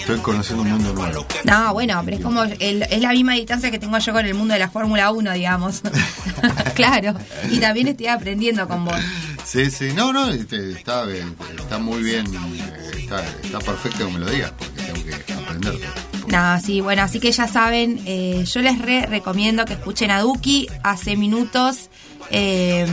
Estoy 0.00 0.18
conociendo 0.18 0.62
un 0.62 0.70
mundo 0.72 0.92
nuevo. 0.92 1.26
No, 1.44 1.72
bueno, 1.72 2.02
pero 2.04 2.18
es 2.18 2.22
como 2.22 2.42
el- 2.42 2.82
es 2.82 3.00
la 3.00 3.10
misma 3.12 3.32
distancia 3.32 3.70
que 3.70 3.78
tengo 3.78 3.96
yo 3.96 4.12
con 4.12 4.26
el 4.26 4.34
mundo 4.34 4.52
de 4.52 4.60
la 4.60 4.68
Fórmula 4.68 5.10
1, 5.10 5.32
digamos. 5.32 5.80
claro. 6.74 7.14
Y 7.50 7.58
también 7.58 7.88
estoy 7.88 8.06
aprendiendo 8.08 8.68
con 8.68 8.84
vos. 8.84 9.00
Sí, 9.46 9.70
sí. 9.70 9.88
No, 9.94 10.12
no, 10.12 10.28
este, 10.28 10.72
está, 10.72 11.04
eh, 11.10 11.24
está 11.58 11.78
muy 11.78 12.02
bien. 12.02 12.26
Está, 12.98 13.24
está 13.42 13.58
perfecto 13.60 14.06
que 14.06 14.12
me 14.12 14.18
lo 14.18 14.28
digas, 14.30 14.52
porque 14.58 14.82
tengo 14.82 15.24
que 15.26 15.32
aprender. 15.32 15.74
No, 16.26 16.60
sí, 16.60 16.80
bueno, 16.82 17.02
así 17.02 17.18
que 17.18 17.32
ya 17.32 17.48
saben, 17.48 18.02
eh, 18.04 18.44
yo 18.46 18.60
les 18.60 18.78
re 18.78 19.06
recomiendo 19.06 19.64
que 19.64 19.72
escuchen 19.72 20.10
a 20.10 20.20
Duki. 20.20 20.68
Hace 20.82 21.16
minutos 21.16 21.88
eh, 22.30 22.86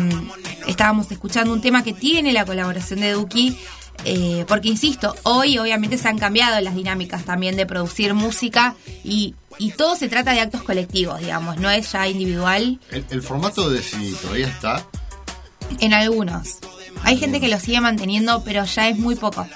estábamos 0.68 1.12
escuchando 1.12 1.54
un 1.54 1.62
tema 1.62 1.84
que 1.84 1.94
tiene 1.94 2.34
la 2.34 2.46
colaboración 2.46 3.00
de 3.00 3.12
Duki. 3.12 3.58
eh, 4.06 4.44
porque 4.48 4.70
insisto, 4.70 5.16
hoy 5.24 5.58
obviamente 5.60 5.98
se 5.98 6.08
han 6.08 6.18
cambiado 6.18 6.60
las 6.62 6.76
dinámicas 6.76 7.26
también 7.26 7.56
de 7.56 7.66
producir 7.66 8.14
música 8.14 8.76
y, 9.04 9.36
y 9.60 9.72
todo 9.72 9.96
se 9.96 10.10
trata 10.10 10.34
de 10.34 10.42
actos 10.42 10.64
colectivos, 10.64 11.20
digamos, 11.20 11.58
no 11.58 11.70
es 11.70 11.92
ya 11.92 12.08
individual 12.08 12.80
El, 12.90 13.06
el 13.10 13.22
formato 13.22 13.70
de 13.70 13.82
si 13.84 14.14
todavía 14.16 14.48
está, 14.48 14.86
en 15.80 15.94
algunos. 15.94 16.58
Hay 17.04 17.18
gente 17.18 17.40
que 17.40 17.48
lo 17.48 17.60
sigue 17.60 17.82
manteniendo, 17.82 18.44
pero 18.44 18.64
ya 18.66 18.88
es 18.88 18.98
muy 18.98 19.16
poco. 19.16 19.48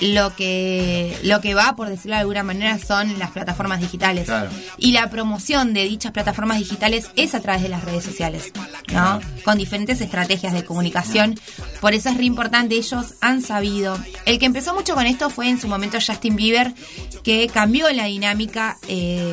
Lo 0.00 0.34
que 0.34 1.16
lo 1.22 1.40
que 1.40 1.54
va, 1.54 1.76
por 1.76 1.88
decirlo 1.88 2.16
de 2.16 2.20
alguna 2.20 2.42
manera, 2.42 2.78
son 2.78 3.18
las 3.18 3.30
plataformas 3.30 3.80
digitales. 3.80 4.26
Claro. 4.26 4.50
Y 4.78 4.92
la 4.92 5.08
promoción 5.08 5.74
de 5.74 5.84
dichas 5.84 6.12
plataformas 6.12 6.58
digitales 6.58 7.10
es 7.14 7.34
a 7.34 7.40
través 7.40 7.62
de 7.62 7.68
las 7.68 7.84
redes 7.84 8.04
sociales, 8.04 8.52
¿no? 8.92 9.20
Con 9.44 9.58
diferentes 9.58 10.00
estrategias 10.00 10.52
de 10.52 10.64
comunicación. 10.64 11.38
Por 11.80 11.94
eso 11.94 12.08
es 12.08 12.16
re 12.16 12.24
importante, 12.24 12.74
ellos 12.74 13.14
han 13.20 13.42
sabido. 13.42 13.98
El 14.26 14.38
que 14.38 14.46
empezó 14.46 14.74
mucho 14.74 14.94
con 14.94 15.06
esto 15.06 15.30
fue 15.30 15.48
en 15.48 15.60
su 15.60 15.68
momento 15.68 15.98
Justin 16.04 16.36
Bieber, 16.36 16.74
que 17.22 17.48
cambió 17.48 17.90
la 17.92 18.06
dinámica 18.06 18.78
eh, 18.88 19.32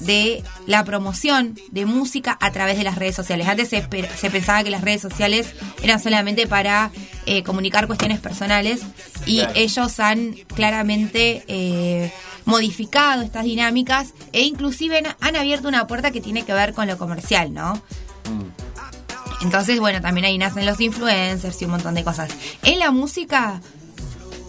de 0.00 0.44
la 0.66 0.84
promoción 0.84 1.58
de 1.70 1.86
música 1.86 2.36
a 2.40 2.52
través 2.52 2.78
de 2.78 2.84
las 2.84 2.96
redes 2.96 3.16
sociales. 3.16 3.48
Antes 3.48 3.68
se 3.68 4.30
pensaba 4.30 4.62
que 4.62 4.70
las 4.70 4.82
redes 4.82 5.02
sociales 5.02 5.54
eran 5.82 6.00
solamente 6.00 6.46
para 6.46 6.75
eh, 7.26 7.42
comunicar 7.42 7.86
cuestiones 7.86 8.20
personales 8.20 8.80
y 9.26 9.38
Claro. 9.38 9.52
ellos 9.56 10.00
han 10.00 10.32
claramente 10.54 11.44
eh, 11.48 12.12
modificado 12.44 13.22
estas 13.22 13.44
dinámicas 13.44 14.12
e 14.32 14.42
inclusive 14.42 14.98
han, 14.98 15.16
han 15.20 15.36
abierto 15.36 15.68
una 15.68 15.86
puerta 15.86 16.10
que 16.10 16.20
tiene 16.20 16.44
que 16.44 16.52
ver 16.52 16.72
con 16.74 16.86
lo 16.86 16.96
comercial, 16.98 17.52
¿no? 17.52 17.80
Entonces, 19.42 19.78
bueno, 19.80 20.00
también 20.00 20.24
ahí 20.24 20.38
nacen 20.38 20.64
los 20.64 20.80
influencers 20.80 21.60
y 21.60 21.64
un 21.66 21.72
montón 21.72 21.94
de 21.94 22.04
cosas. 22.04 22.30
En 22.62 22.78
la 22.78 22.90
música, 22.90 23.60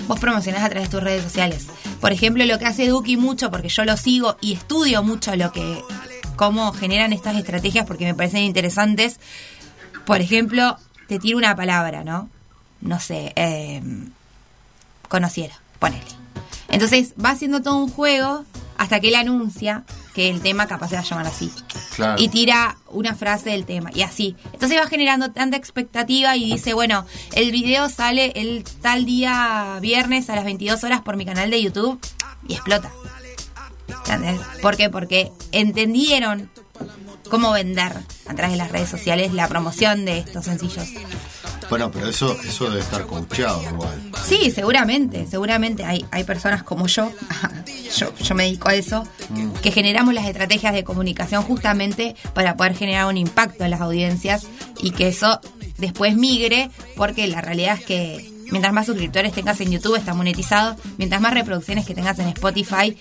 vos 0.08 0.20
promocionás 0.20 0.64
a 0.64 0.70
través 0.70 0.90
de 0.90 0.96
tus 0.96 1.04
redes 1.04 1.24
sociales. 1.24 1.68
Por 2.00 2.12
ejemplo, 2.14 2.46
lo 2.46 2.58
que 2.58 2.66
hace 2.66 2.88
Duki 2.88 3.18
mucho, 3.18 3.52
porque 3.52 3.70
yo 3.70 3.84
lo 3.84 3.98
sigo 3.98 4.38
y 4.42 4.54
estudio 4.54 5.04
mucho 5.04 5.36
lo 5.36 5.52
que 5.52 5.82
cómo 6.36 6.72
generan 6.72 7.14
estas 7.14 7.36
estrategias 7.36 7.86
porque 7.86 8.06
me 8.06 8.14
parecen 8.14 8.44
interesantes. 8.44 9.20
Por 10.06 10.22
ejemplo, 10.22 10.78
te 11.08 11.20
tiro 11.20 11.38
una 11.38 11.56
palabra, 11.56 12.04
¿no? 12.04 12.30
No 12.82 13.00
sé, 13.00 13.34
eh, 13.36 13.82
conociera, 15.08 15.56
ponele. 15.80 16.06
Entonces 16.70 17.14
va 17.24 17.32
haciendo 17.32 17.62
todo 17.62 17.78
un 17.78 17.90
juego 17.90 18.46
hasta 18.78 19.00
que 19.00 19.08
él 19.08 19.16
anuncia 19.16 19.84
que 20.14 20.30
el 20.30 20.42
tema 20.42 20.68
capaz 20.68 20.90
se 20.90 20.96
va 20.96 21.02
a 21.02 21.06
llamar 21.06 21.28
así. 21.28 21.52
Claro. 21.96 22.22
Y 22.22 22.30
tira 22.30 22.78
una 22.88 23.16
frase 23.16 23.52
del 23.52 23.66
tema 23.66 23.90
y 23.94 24.02
así. 24.02 24.36
Entonces 24.54 24.80
va 24.80 24.88
generando 24.88 25.32
tanta 25.32 25.58
expectativa 25.58 26.36
y 26.36 26.46
dice, 26.46 26.74
bueno, 26.74 27.06
el 27.34 27.52
video 27.52 27.90
sale 27.90 28.32
el 28.36 28.64
tal 28.82 29.06
día 29.06 29.78
viernes 29.82 30.30
a 30.30 30.36
las 30.36 30.46
22 30.46 30.84
horas 30.84 31.02
por 31.02 31.18
mi 31.18 31.26
canal 31.26 31.50
de 31.50 31.62
YouTube 31.62 32.00
y 32.48 32.54
explota. 32.54 32.92
¿Entendés? 33.88 34.40
¿Por 34.62 34.78
qué? 34.78 34.90
Porque 34.90 35.32
entendieron 35.52 36.50
cómo 37.28 37.52
vender 37.52 37.94
a 38.28 38.34
través 38.34 38.52
de 38.52 38.58
las 38.58 38.72
redes 38.72 38.90
sociales 38.90 39.34
la 39.34 39.48
promoción 39.48 40.06
de 40.06 40.20
estos 40.20 40.46
sencillos. 40.46 40.88
Bueno, 41.70 41.92
pero 41.92 42.08
eso, 42.08 42.38
eso 42.48 42.70
debe 42.70 42.82
estar 42.82 43.06
coacheado 43.06 43.62
igual. 43.64 44.12
Sí, 44.26 44.52
seguramente, 44.52 45.28
seguramente 45.30 45.84
hay, 45.84 46.06
hay 46.12 46.24
personas 46.24 46.64
como 46.64 46.88
yo, 46.88 47.12
yo, 47.98 48.14
yo 48.16 48.36
me 48.36 48.44
dedico 48.44 48.70
a 48.70 48.76
eso, 48.76 49.06
que 49.62 49.72
generamos 49.72 50.14
las 50.14 50.26
estrategias 50.26 50.74
de 50.74 50.84
comunicación 50.84 51.44
justamente 51.44 52.16
para 52.34 52.56
poder 52.56 52.76
generar 52.76 53.08
un 53.08 53.18
impacto 53.18 53.66
en 53.66 53.72
las 53.72 53.82
audiencias 53.82 54.48
y 54.82 54.92
que 54.92 55.10
eso 55.10 55.42
después 55.78 56.16
migre, 56.16 56.72
porque 56.96 57.28
la 57.28 57.42
realidad 57.42 57.78
es 57.80 57.86
que 57.86 58.38
mientras 58.52 58.74
más 58.74 58.86
suscriptores 58.86 59.34
tengas 59.34 59.60
en 59.62 59.72
YouTube 59.72 59.96
está 59.96 60.14
monetizado, 60.14 60.76
mientras 60.98 61.22
más 61.22 61.34
reproducciones 61.34 61.86
que 61.86 61.94
tengas 61.94 62.20
en 62.20 62.28
Spotify 62.30 62.98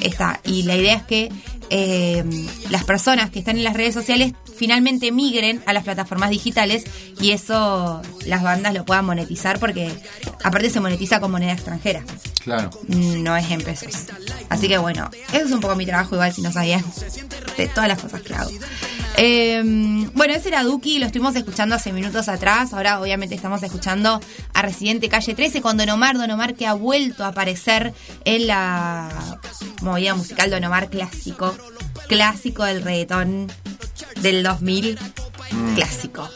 está. 0.00 0.40
Y 0.44 0.62
la 0.64 0.76
idea 0.76 0.94
es 0.94 1.02
que 1.04 1.30
eh, 1.70 2.24
las 2.70 2.84
personas 2.84 3.30
que 3.30 3.38
están 3.40 3.56
en 3.58 3.64
las 3.64 3.74
redes 3.74 3.92
sociales 3.94 4.32
finalmente 4.56 5.12
migren 5.12 5.62
a 5.66 5.72
las 5.72 5.84
plataformas 5.84 6.30
digitales 6.30 6.84
y 7.20 7.30
eso 7.32 8.00
las 8.26 8.42
bandas 8.42 8.72
lo 8.74 8.84
puedan 8.84 9.04
monetizar 9.04 9.58
porque 9.60 9.92
aparte 10.42 10.70
se 10.70 10.80
monetiza 10.80 11.20
con 11.20 11.30
moneda 11.30 11.52
extranjera, 11.52 12.02
Claro. 12.42 12.70
no 12.88 13.36
es 13.36 13.50
en 13.50 13.60
pesos. 13.62 13.92
Así 14.48 14.66
que 14.66 14.78
bueno, 14.78 15.10
eso 15.32 15.44
es 15.44 15.52
un 15.52 15.60
poco 15.60 15.76
mi 15.76 15.84
trabajo 15.86 16.14
igual 16.14 16.32
si 16.32 16.40
no 16.42 16.50
sabían 16.50 16.82
de 17.56 17.68
todas 17.68 17.88
las 17.88 18.00
cosas 18.00 18.22
que 18.22 18.34
hago. 18.34 18.50
Eh, 19.20 19.60
bueno, 20.14 20.32
ese 20.32 20.46
era 20.46 20.62
Duki, 20.62 21.00
lo 21.00 21.06
estuvimos 21.06 21.34
escuchando 21.34 21.74
hace 21.74 21.92
minutos 21.92 22.28
atrás. 22.28 22.72
Ahora, 22.72 23.00
obviamente, 23.00 23.34
estamos 23.34 23.60
escuchando 23.64 24.20
a 24.54 24.62
Residente 24.62 25.08
Calle 25.08 25.34
13 25.34 25.60
con 25.60 25.76
Don 25.76 25.88
Omar. 25.90 26.16
Don 26.16 26.30
Omar 26.30 26.54
que 26.54 26.68
ha 26.68 26.74
vuelto 26.74 27.24
a 27.24 27.28
aparecer 27.28 27.92
en 28.24 28.46
la 28.46 29.40
movida 29.82 30.14
musical 30.14 30.50
Don 30.50 30.62
Omar 30.62 30.88
clásico. 30.88 31.52
Clásico 32.06 32.62
del 32.62 32.82
reggaetón 32.82 33.48
del 34.22 34.44
2000. 34.44 34.96
Clásico. 35.74 36.30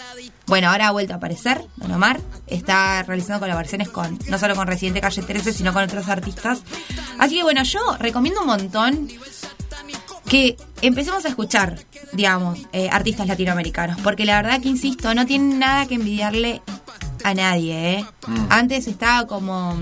Bueno, 0.48 0.68
ahora 0.68 0.88
ha 0.88 0.90
vuelto 0.90 1.12
a 1.12 1.16
aparecer 1.18 1.64
Don 1.76 1.92
Omar. 1.92 2.20
Está 2.48 3.04
realizando 3.04 3.38
colaboraciones 3.38 3.90
con 3.90 4.18
no 4.26 4.40
solo 4.40 4.56
con 4.56 4.66
Residente 4.66 5.00
Calle 5.00 5.22
13, 5.22 5.52
sino 5.52 5.72
con 5.72 5.84
otros 5.84 6.08
artistas. 6.08 6.62
Así 7.16 7.36
que 7.36 7.44
bueno, 7.44 7.62
yo 7.62 7.78
recomiendo 8.00 8.40
un 8.40 8.48
montón 8.48 9.08
que 10.32 10.56
empecemos 10.80 11.26
a 11.26 11.28
escuchar, 11.28 11.78
digamos, 12.14 12.58
eh, 12.72 12.88
artistas 12.90 13.28
latinoamericanos, 13.28 14.00
porque 14.00 14.24
la 14.24 14.40
verdad 14.40 14.62
que, 14.62 14.70
insisto, 14.70 15.12
no 15.14 15.26
tienen 15.26 15.58
nada 15.58 15.84
que 15.84 15.96
envidiarle 15.96 16.62
a 17.22 17.34
nadie, 17.34 17.98
¿eh? 17.98 18.06
Antes 18.48 18.86
estaba 18.86 19.26
como... 19.26 19.78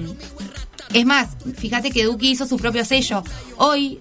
Es 0.92 1.06
más, 1.06 1.28
fíjate 1.56 1.92
que 1.92 2.02
Duki 2.02 2.32
hizo 2.32 2.48
su 2.48 2.56
propio 2.56 2.84
sello. 2.84 3.22
Hoy 3.58 4.00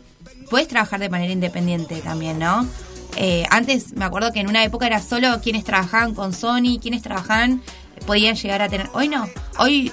puedes 0.50 0.68
trabajar 0.68 1.00
de 1.00 1.10
manera 1.10 1.32
independiente 1.32 2.02
también, 2.02 2.40
¿no? 2.40 2.68
Eh, 3.16 3.46
antes 3.52 3.94
me 3.94 4.06
acuerdo 4.06 4.32
que 4.32 4.40
en 4.40 4.50
una 4.50 4.64
época 4.64 4.88
era 4.88 5.04
solo 5.04 5.42
quienes 5.44 5.64
trabajaban 5.64 6.16
con 6.16 6.34
Sony, 6.34 6.80
quienes 6.82 7.04
trabajaban 7.04 7.62
podían 8.08 8.34
llegar 8.34 8.64
a 8.64 8.70
tener... 8.70 8.90
Hoy 8.94 9.08
no, 9.08 9.30
hoy 9.60 9.92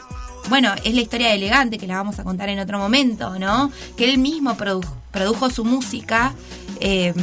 bueno, 0.49 0.73
es 0.85 0.95
la 0.95 1.01
historia 1.03 1.28
de 1.28 1.35
Elegante 1.35 1.77
que 1.77 1.87
la 1.87 1.97
vamos 1.97 2.19
a 2.19 2.24
contar 2.24 2.49
en 2.49 2.61
otro 2.61 2.78
momento, 2.78 3.39
¿no? 3.39 3.70
Que 3.95 4.05
él 4.11 4.16
mismo 4.16 4.57
produ- 4.57 4.87
produjo 5.17 5.49
su 5.49 5.65
música 5.65 6.35
eh, 6.81 7.15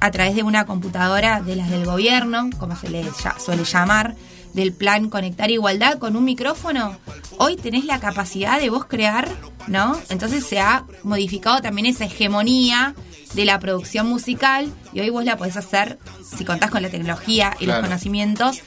a 0.00 0.10
través 0.10 0.34
de 0.34 0.42
una 0.42 0.66
computadora 0.66 1.40
de 1.40 1.54
las 1.54 1.70
del 1.70 1.84
gobierno, 1.84 2.50
como 2.58 2.74
se 2.74 2.88
le 2.90 3.04
ya- 3.22 3.36
suele 3.38 3.62
llamar, 3.64 4.16
del 4.52 4.72
plan 4.72 5.08
Conectar 5.10 5.48
Igualdad 5.50 5.98
con 5.98 6.16
un 6.16 6.24
micrófono. 6.24 6.96
Hoy 7.38 7.54
tenés 7.56 7.84
la 7.84 8.00
capacidad 8.00 8.58
de 8.58 8.68
vos 8.68 8.86
crear, 8.86 9.28
¿no? 9.68 9.96
Entonces 10.08 10.44
se 10.44 10.58
ha 10.58 10.84
modificado 11.04 11.60
también 11.60 11.86
esa 11.86 12.06
hegemonía 12.06 12.94
de 13.34 13.44
la 13.44 13.60
producción 13.60 14.08
musical 14.08 14.72
y 14.92 14.98
hoy 15.00 15.10
vos 15.10 15.24
la 15.24 15.36
podés 15.36 15.56
hacer 15.56 16.00
si 16.36 16.44
contás 16.44 16.70
con 16.72 16.82
la 16.82 16.88
tecnología 16.90 17.54
y 17.60 17.66
Claro. 17.66 17.82
los 17.82 17.88
conocimientos. 17.88 18.58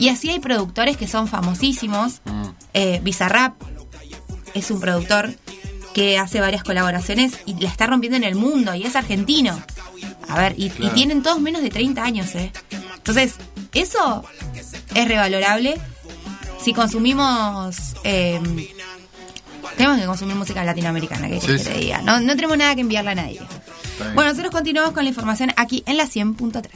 Y 0.00 0.08
así 0.08 0.28
hay 0.30 0.40
productores 0.40 0.96
que 0.96 1.06
son 1.06 1.28
famosísimos. 1.28 2.20
Eh, 2.72 3.00
Bizarrap 3.04 3.54
es 4.54 4.72
un 4.72 4.80
productor 4.80 5.34
que 5.94 6.18
hace 6.18 6.40
varias 6.40 6.62
colaboraciones 6.64 7.38
y 7.46 7.54
la 7.60 7.68
está 7.70 7.86
rompiendo 7.86 8.16
en 8.16 8.24
el 8.24 8.34
mundo 8.34 8.74
y 8.74 8.82
es 8.84 8.96
argentino. 8.96 9.58
A 10.28 10.38
ver, 10.38 10.54
y, 10.58 10.68
tienen 10.70 11.22
todos 11.22 11.40
menos 11.40 11.62
de 11.62 11.70
30 11.70 12.02
años, 12.02 12.34
¿eh? 12.34 12.52
Entonces, 12.96 13.34
eso 13.72 14.24
es 14.94 15.08
revalorable. 15.08 15.80
Si 16.62 16.72
consumimos... 16.72 17.76
eh, 18.04 18.40
tenemos 19.76 19.98
que 19.98 20.06
consumir 20.06 20.36
música 20.36 20.62
latinoamericana, 20.64 21.28
que 21.28 21.40
Sí, 21.40 21.46
te 21.46 21.58
sí. 21.58 21.70
diga. 21.72 22.00
No, 22.02 22.20
no 22.20 22.34
tenemos 22.36 22.56
nada 22.58 22.74
que 22.74 22.80
enviarle 22.82 23.10
a 23.10 23.14
nadie. 23.14 23.40
Bueno, 24.14 24.30
nosotros 24.30 24.50
continuamos 24.52 24.92
con 24.92 25.04
la 25.04 25.10
información 25.10 25.52
aquí 25.56 25.82
en 25.86 25.96
la 25.96 26.04
100.3. 26.04 26.68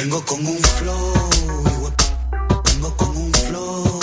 Vengo 0.00 0.24
con 0.24 0.46
un 0.46 0.58
flow. 0.58 1.90
Vengo 2.66 2.96
con 2.96 3.16
un 3.16 3.32
flow. 3.32 4.00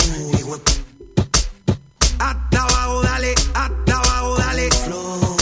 Hasta 2.18 2.62
abajo, 2.62 3.00
dale. 3.00 3.34
Hasta 3.54 3.96
abajo, 3.96 4.36
dale. 4.36 4.68
Flow. 4.84 5.36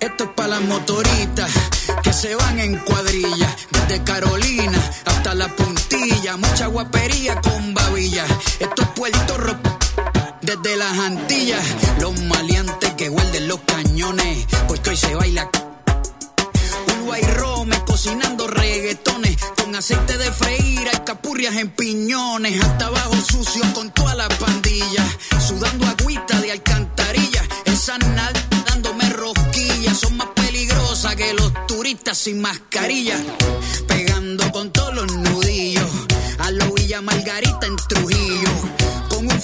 Esto 0.00 0.24
es 0.24 0.30
para 0.30 0.48
las 0.48 0.62
motoritas 0.62 1.50
que 2.02 2.10
se 2.10 2.34
van 2.36 2.58
en 2.58 2.78
cuadrilla. 2.78 3.54
Desde 3.70 4.02
Carolina 4.02 4.80
hasta 5.04 5.34
la 5.34 5.54
puntilla. 5.54 6.38
Mucha 6.38 6.66
guapería 6.68 7.38
con 7.42 7.74
babilla. 7.74 8.24
Esto 8.60 8.80
es 8.80 8.88
Puerto 8.96 9.36
Rico. 9.36 9.78
Desde 10.40 10.76
las 10.78 10.98
Antillas, 10.98 11.64
los 12.00 12.18
maleantes 12.22 12.94
que 12.94 13.10
guarden 13.10 13.46
los 13.46 13.60
cañones, 13.66 14.46
porque 14.66 14.88
hoy 14.88 14.96
se 14.96 15.14
baila 15.14 15.50
Uruguay 17.10 17.34
Rome 17.34 17.84
cocinando 17.84 18.46
reggaetones 18.46 19.36
con 19.56 19.74
aceite 19.74 20.16
de 20.16 20.30
freír, 20.30 20.88
capurrias 21.04 21.56
en 21.56 21.68
piñones, 21.70 22.62
hasta 22.62 22.86
abajo 22.86 23.16
sucio 23.16 23.64
con 23.74 23.90
toda 23.90 24.14
la 24.14 24.28
pandilla, 24.28 25.04
sudando 25.44 25.88
agüita 25.88 26.40
de 26.40 26.52
alcantarilla, 26.52 27.42
nalgas 28.14 28.44
dándome 28.66 29.10
rosquillas, 29.10 29.98
son 29.98 30.18
más 30.18 30.28
peligrosas 30.36 31.16
que 31.16 31.34
los 31.34 31.52
turistas 31.66 32.16
sin 32.16 32.40
mascarilla, 32.40 33.16
pegando 33.88 34.52
con 34.52 34.70
todos 34.72 34.94
los 34.94 35.12
nudillos, 35.12 35.90
a 36.38 36.52
lo 36.52 36.72
Villa 36.74 37.00
Margarita 37.02 37.66
en 37.66 37.74
Trujillo, 37.88 38.50
con 39.08 39.26
un 39.26 39.40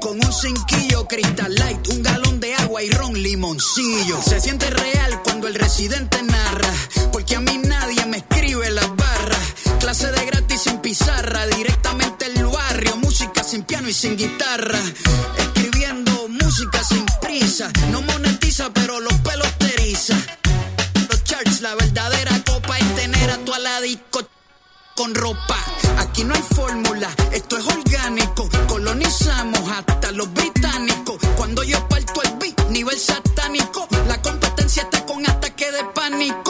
con 0.00 0.24
un 0.24 0.32
cinquillo 0.32 1.06
Crystal 1.08 1.52
Light, 1.54 1.88
un 1.88 2.02
galón 2.02 2.40
de 2.40 2.54
agua 2.54 2.82
y 2.82 2.90
ron 2.90 3.20
limoncillo. 3.20 4.20
Se 4.22 4.40
siente 4.40 4.70
real 4.70 5.22
cuando 5.22 5.48
el 5.48 5.54
residente 5.54 6.22
narra, 6.22 6.72
porque 7.28 7.36
a 7.36 7.40
mí 7.40 7.58
nadie 7.58 8.06
me 8.06 8.18
escribe 8.18 8.70
las 8.70 8.88
barras. 8.96 9.38
Clase 9.80 10.10
de 10.10 10.24
gratis 10.26 10.62
sin 10.62 10.78
pizarra, 10.78 11.46
directamente 11.46 12.30
del 12.30 12.46
barrio, 12.46 12.96
música 12.96 13.42
sin 13.44 13.64
piano 13.64 13.88
y 13.88 13.92
sin 13.92 14.16
guitarra. 14.16 14.78
Escribiendo 15.36 16.28
música 16.28 16.82
sin 16.84 17.04
prisa, 17.20 17.70
no 17.90 18.00
monetiza 18.02 18.70
pero 18.72 19.00
los 19.00 19.12
pelos 19.14 19.52
te 19.58 19.66
eriza. 19.74 20.16
Los 21.08 21.24
charts, 21.24 21.60
la 21.60 21.74
verdadera 21.74 22.32
copa 22.46 22.78
es 22.78 22.94
tener 22.94 23.30
a 23.30 23.36
tu 23.38 23.52
disco 23.82 24.20
con 24.96 25.14
ropa. 25.14 25.56
Aquí 25.98 26.24
no 26.24 26.34
hay 26.34 26.42
fórmula, 26.54 27.10
esto 27.32 27.58
es 27.58 27.66
orgánico. 27.66 28.48
Colonizamos 28.68 29.70
hasta 29.70 30.12
los 30.12 30.32
británicos. 30.32 31.18
Cuando 31.36 31.62
yo 31.62 31.86
parto 31.88 32.22
el 32.22 32.32
beat, 32.38 32.70
nivel 32.70 32.98
satánico. 32.98 33.86
La 34.06 34.20
competencia 34.22 34.84
está 34.84 35.04
con 35.04 35.28
ataque 35.28 35.70
de 35.70 35.84
pánico. 35.94 36.47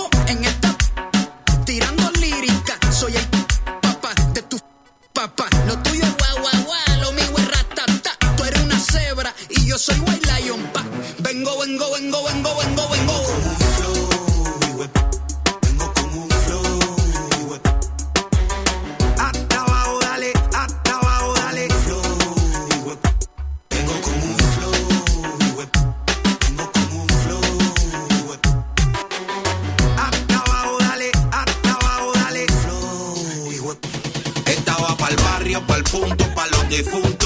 soy 9.78 9.98
White 10.00 10.26
Lion, 10.26 10.60
pa. 10.72 10.82
Vengo, 11.18 11.56
vengo, 11.58 11.92
vengo, 11.92 12.24
vengo, 12.24 12.56
vengo, 12.56 12.88
vengo. 12.88 13.14
Vengo 15.62 15.92
con 15.94 16.18
un 16.18 16.28
flow, 16.28 16.78
dale, 20.00 20.32
dale. 21.34 21.68
Flow, 21.84 22.02
Vengo 23.70 24.00
con 24.02 24.14
un 24.14 24.36
flow, 24.52 24.74
Vengo 26.44 26.72
con 26.72 26.86
un 26.98 27.08
flow, 27.22 27.42
dale. 30.80 31.10
Flow, 32.62 33.78
Esta 34.46 34.74
va 34.78 34.96
pa'l 34.96 35.16
barrio, 35.16 35.62
pa'l 35.66 35.82
punto, 35.84 36.24
pa' 36.34 36.46
los 36.48 36.68
difuntos 36.68 37.17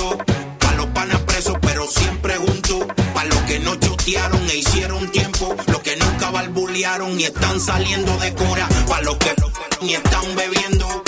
siempre 1.93 2.37
juntos, 2.37 2.87
pa' 3.15 3.25
los 3.25 3.39
que 3.41 3.59
no 3.61 3.75
chotearon 3.77 4.51
e 4.51 4.57
hicieron 4.57 5.11
tiempo, 5.11 5.55
los 5.67 5.81
que 5.81 5.97
nunca 5.97 6.31
balbulearon 6.31 7.21
y 7.21 7.25
están 7.25 7.61
saliendo 7.61 8.17
de 8.19 8.33
cora, 8.35 8.69
pa' 8.89 9.01
los 9.03 9.17
que 9.19 9.35
ni 9.83 9.95
están 9.95 10.25
bebiendo, 10.37 11.03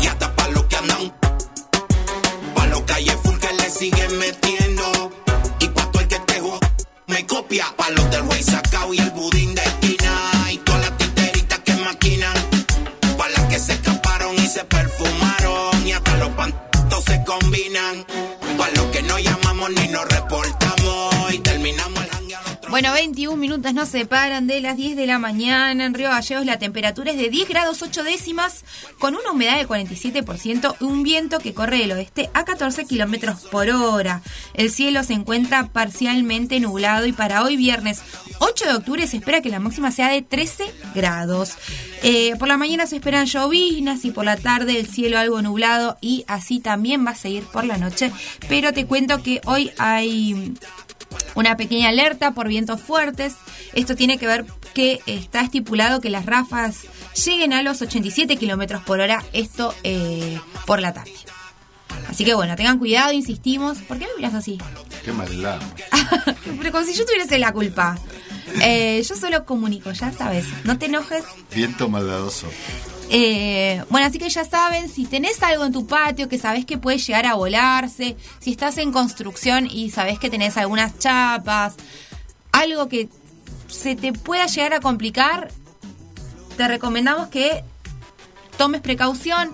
y 0.00 0.06
hasta 0.06 0.34
pa' 0.34 0.48
los 0.48 0.64
que 0.64 0.76
andan, 0.76 1.14
pa' 2.54 2.66
los 2.66 2.80
calle 2.82 3.16
full 3.22 3.36
que 3.38 3.52
le 3.52 3.70
siguen 3.70 4.18
metiendo, 4.18 5.12
y 5.60 5.68
pa' 5.68 5.90
todo 5.90 6.02
el 6.02 6.08
que 6.08 6.18
te 6.20 6.42
me 7.06 7.26
copia, 7.26 7.66
pa' 7.76 7.90
los 7.90 8.10
del 8.10 8.22
güey 8.22 8.42
sacao 8.42 8.94
y 8.94 8.98
el 8.98 9.10
budín 9.10 9.54
de 9.54 9.62
esquina, 9.62 10.12
y 10.52 10.58
todas 10.58 10.80
las 10.80 10.96
titeritas 10.96 11.58
que 11.60 11.74
maquinan, 11.74 12.34
pa' 13.18 13.28
las 13.28 13.44
que 13.46 13.58
se 13.58 13.72
escaparon 13.74 14.34
y 14.36 14.46
se 14.46 14.64
perfumaron, 14.64 15.86
y 15.86 15.92
hasta 15.92 16.16
los 16.16 16.30
pantos 16.30 17.04
se 17.04 17.22
combinan, 17.24 18.06
pa' 18.56 18.70
los 18.76 18.86
que 18.86 19.02
no 19.02 19.18
llamamos 19.18 19.70
ni 19.70 19.88
nos 19.88 20.09
Bueno, 22.70 22.92
21 22.92 23.36
minutos 23.36 23.74
nos 23.74 23.88
separan 23.88 24.46
de 24.46 24.60
las 24.60 24.76
10 24.76 24.94
de 24.94 25.08
la 25.08 25.18
mañana. 25.18 25.84
En 25.84 25.92
Río 25.92 26.08
Gallegos 26.08 26.46
la 26.46 26.60
temperatura 26.60 27.10
es 27.10 27.18
de 27.18 27.28
10 27.28 27.48
grados 27.48 27.82
8 27.82 28.04
décimas, 28.04 28.64
con 29.00 29.16
una 29.16 29.32
humedad 29.32 29.58
de 29.58 29.66
47% 29.66 30.76
y 30.78 30.84
un 30.84 31.02
viento 31.02 31.40
que 31.40 31.52
corre 31.52 31.78
del 31.78 31.90
oeste 31.90 32.30
a 32.32 32.44
14 32.44 32.86
kilómetros 32.86 33.40
por 33.50 33.68
hora. 33.70 34.22
El 34.54 34.70
cielo 34.70 35.02
se 35.02 35.14
encuentra 35.14 35.66
parcialmente 35.66 36.60
nublado 36.60 37.06
y 37.06 37.12
para 37.12 37.42
hoy 37.42 37.56
viernes 37.56 38.02
8 38.38 38.66
de 38.66 38.74
octubre 38.74 39.06
se 39.08 39.16
espera 39.16 39.42
que 39.42 39.50
la 39.50 39.58
máxima 39.58 39.90
sea 39.90 40.10
de 40.10 40.22
13 40.22 40.72
grados. 40.94 41.54
Eh, 42.04 42.36
por 42.38 42.46
la 42.46 42.56
mañana 42.56 42.86
se 42.86 42.96
esperan 42.96 43.26
llovinas 43.26 44.04
y 44.04 44.12
por 44.12 44.24
la 44.24 44.36
tarde 44.36 44.78
el 44.78 44.86
cielo 44.86 45.18
algo 45.18 45.42
nublado 45.42 45.98
y 46.00 46.24
así 46.28 46.60
también 46.60 47.04
va 47.04 47.10
a 47.10 47.16
seguir 47.16 47.42
por 47.42 47.64
la 47.64 47.78
noche. 47.78 48.12
Pero 48.48 48.72
te 48.72 48.86
cuento 48.86 49.24
que 49.24 49.40
hoy 49.44 49.72
hay 49.76 50.54
una 51.34 51.56
pequeña 51.56 51.88
alerta 51.88 52.32
por 52.32 52.48
vientos 52.48 52.80
fuertes. 52.80 53.34
Esto 53.72 53.96
tiene 53.96 54.18
que 54.18 54.26
ver 54.26 54.44
que 54.74 55.00
está 55.06 55.40
estipulado 55.40 56.00
que 56.00 56.10
las 56.10 56.26
ráfagas 56.26 56.78
lleguen 57.24 57.52
a 57.52 57.62
los 57.62 57.82
87 57.82 58.36
kilómetros 58.36 58.82
por 58.82 59.00
hora, 59.00 59.24
esto 59.32 59.74
eh, 59.82 60.38
por 60.66 60.80
la 60.80 60.92
tarde. 60.92 61.12
Así 62.08 62.24
que 62.24 62.34
bueno, 62.34 62.56
tengan 62.56 62.78
cuidado, 62.78 63.12
insistimos. 63.12 63.78
¿Por 63.78 63.98
qué 63.98 64.06
me 64.06 64.16
miras 64.16 64.34
así? 64.34 64.58
Qué 65.04 65.12
maldad. 65.12 65.60
Pero 66.58 66.72
como 66.72 66.84
si 66.84 66.94
yo 66.94 67.04
tuviese 67.04 67.38
la 67.38 67.52
culpa. 67.52 67.98
Eh, 68.62 69.02
yo 69.06 69.14
solo 69.14 69.44
comunico, 69.44 69.92
ya 69.92 70.12
sabes. 70.12 70.46
No 70.64 70.78
te 70.78 70.86
enojes. 70.86 71.24
Viento 71.54 71.88
maldadoso. 71.88 72.48
Eh, 73.12 73.82
bueno, 73.90 74.06
así 74.06 74.18
que 74.18 74.28
ya 74.28 74.44
saben, 74.44 74.88
si 74.88 75.04
tenés 75.04 75.42
algo 75.42 75.64
en 75.64 75.72
tu 75.72 75.84
patio 75.84 76.28
que 76.28 76.38
sabés 76.38 76.64
que 76.64 76.78
puede 76.78 76.98
llegar 76.98 77.26
a 77.26 77.34
volarse, 77.34 78.16
si 78.38 78.52
estás 78.52 78.78
en 78.78 78.92
construcción 78.92 79.66
y 79.68 79.90
sabés 79.90 80.20
que 80.20 80.30
tenés 80.30 80.56
algunas 80.56 80.96
chapas, 80.98 81.74
algo 82.52 82.88
que 82.88 83.08
se 83.66 83.96
te 83.96 84.12
pueda 84.12 84.46
llegar 84.46 84.74
a 84.74 84.80
complicar, 84.80 85.50
te 86.56 86.68
recomendamos 86.68 87.28
que 87.28 87.64
tomes 88.56 88.80
precaución, 88.80 89.50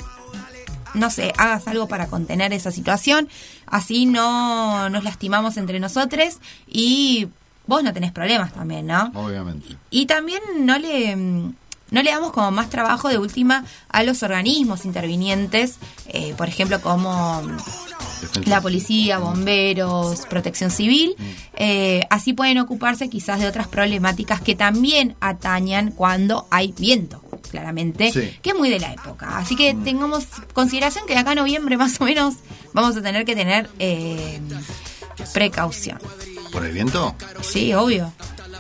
no 0.93 1.11
sé, 1.11 1.33
hagas 1.39 1.67
algo 1.67 1.89
para 1.89 2.09
contener 2.09 2.53
esa 2.53 2.71
situación, 2.71 3.27
así 3.65 4.05
no 4.05 4.91
nos 4.91 5.03
lastimamos 5.03 5.57
entre 5.57 5.81
nosotros 5.81 6.41
y 6.67 7.29
vos 7.67 7.83
no 7.83 7.95
tenés 7.95 8.13
problemas 8.13 8.53
también, 8.53 8.87
¿no? 8.87 9.13
Obviamente. 9.15 9.77
Y 9.91 10.05
también 10.05 10.43
no 10.59 10.79
le 10.79 11.17
mm, 11.17 11.55
no 11.91 12.03
le 12.03 12.11
damos 12.11 12.33
como 12.33 12.51
más 12.51 12.69
trabajo 12.71 13.09
de 13.09 13.19
última 13.19 13.65
a 13.89 14.03
los 14.03 14.23
organismos 14.23 14.85
intervinientes, 14.85 15.77
eh, 16.09 16.35
por 16.37 16.49
ejemplo 16.49 16.81
como 16.81 17.43
mm, 17.43 17.57
la 18.47 18.61
policía, 18.61 19.19
bomberos, 19.19 20.27
protección 20.27 20.71
civil. 20.71 21.15
Eh, 21.57 22.07
así 22.11 22.33
pueden 22.33 22.59
ocuparse 22.59 23.09
quizás 23.09 23.41
de 23.41 23.47
otras 23.47 23.69
problemáticas 23.69 24.41
que 24.41 24.55
también 24.55 25.17
atañan 25.21 25.91
cuando 25.93 26.47
hay 26.51 26.73
viento, 26.79 27.23
claramente, 27.51 28.13
Sí. 28.13 28.37
que 28.43 28.51
es 28.51 28.57
muy 28.57 28.71
de 28.71 28.81
la 28.81 28.93
época. 28.93 29.39
Así 29.39 29.55
que 29.57 29.75
tengamos 29.75 30.25
consideración 30.55 31.07
que 31.07 31.15
de 31.15 31.21
acá 31.21 31.33
a 31.33 31.35
noviembre 31.37 31.77
más 31.79 32.01
o 32.01 32.05
menos 32.05 32.35
vamos 32.73 32.97
a 32.97 33.03
tener 33.03 33.25
que 33.25 33.35
tener 33.37 33.71
eh, 33.79 34.41
precaución. 35.33 35.99
¿Por 36.57 36.65
el 36.65 36.73
viento? 36.73 37.15
Sí, 37.43 37.75
obvio. 37.75 38.11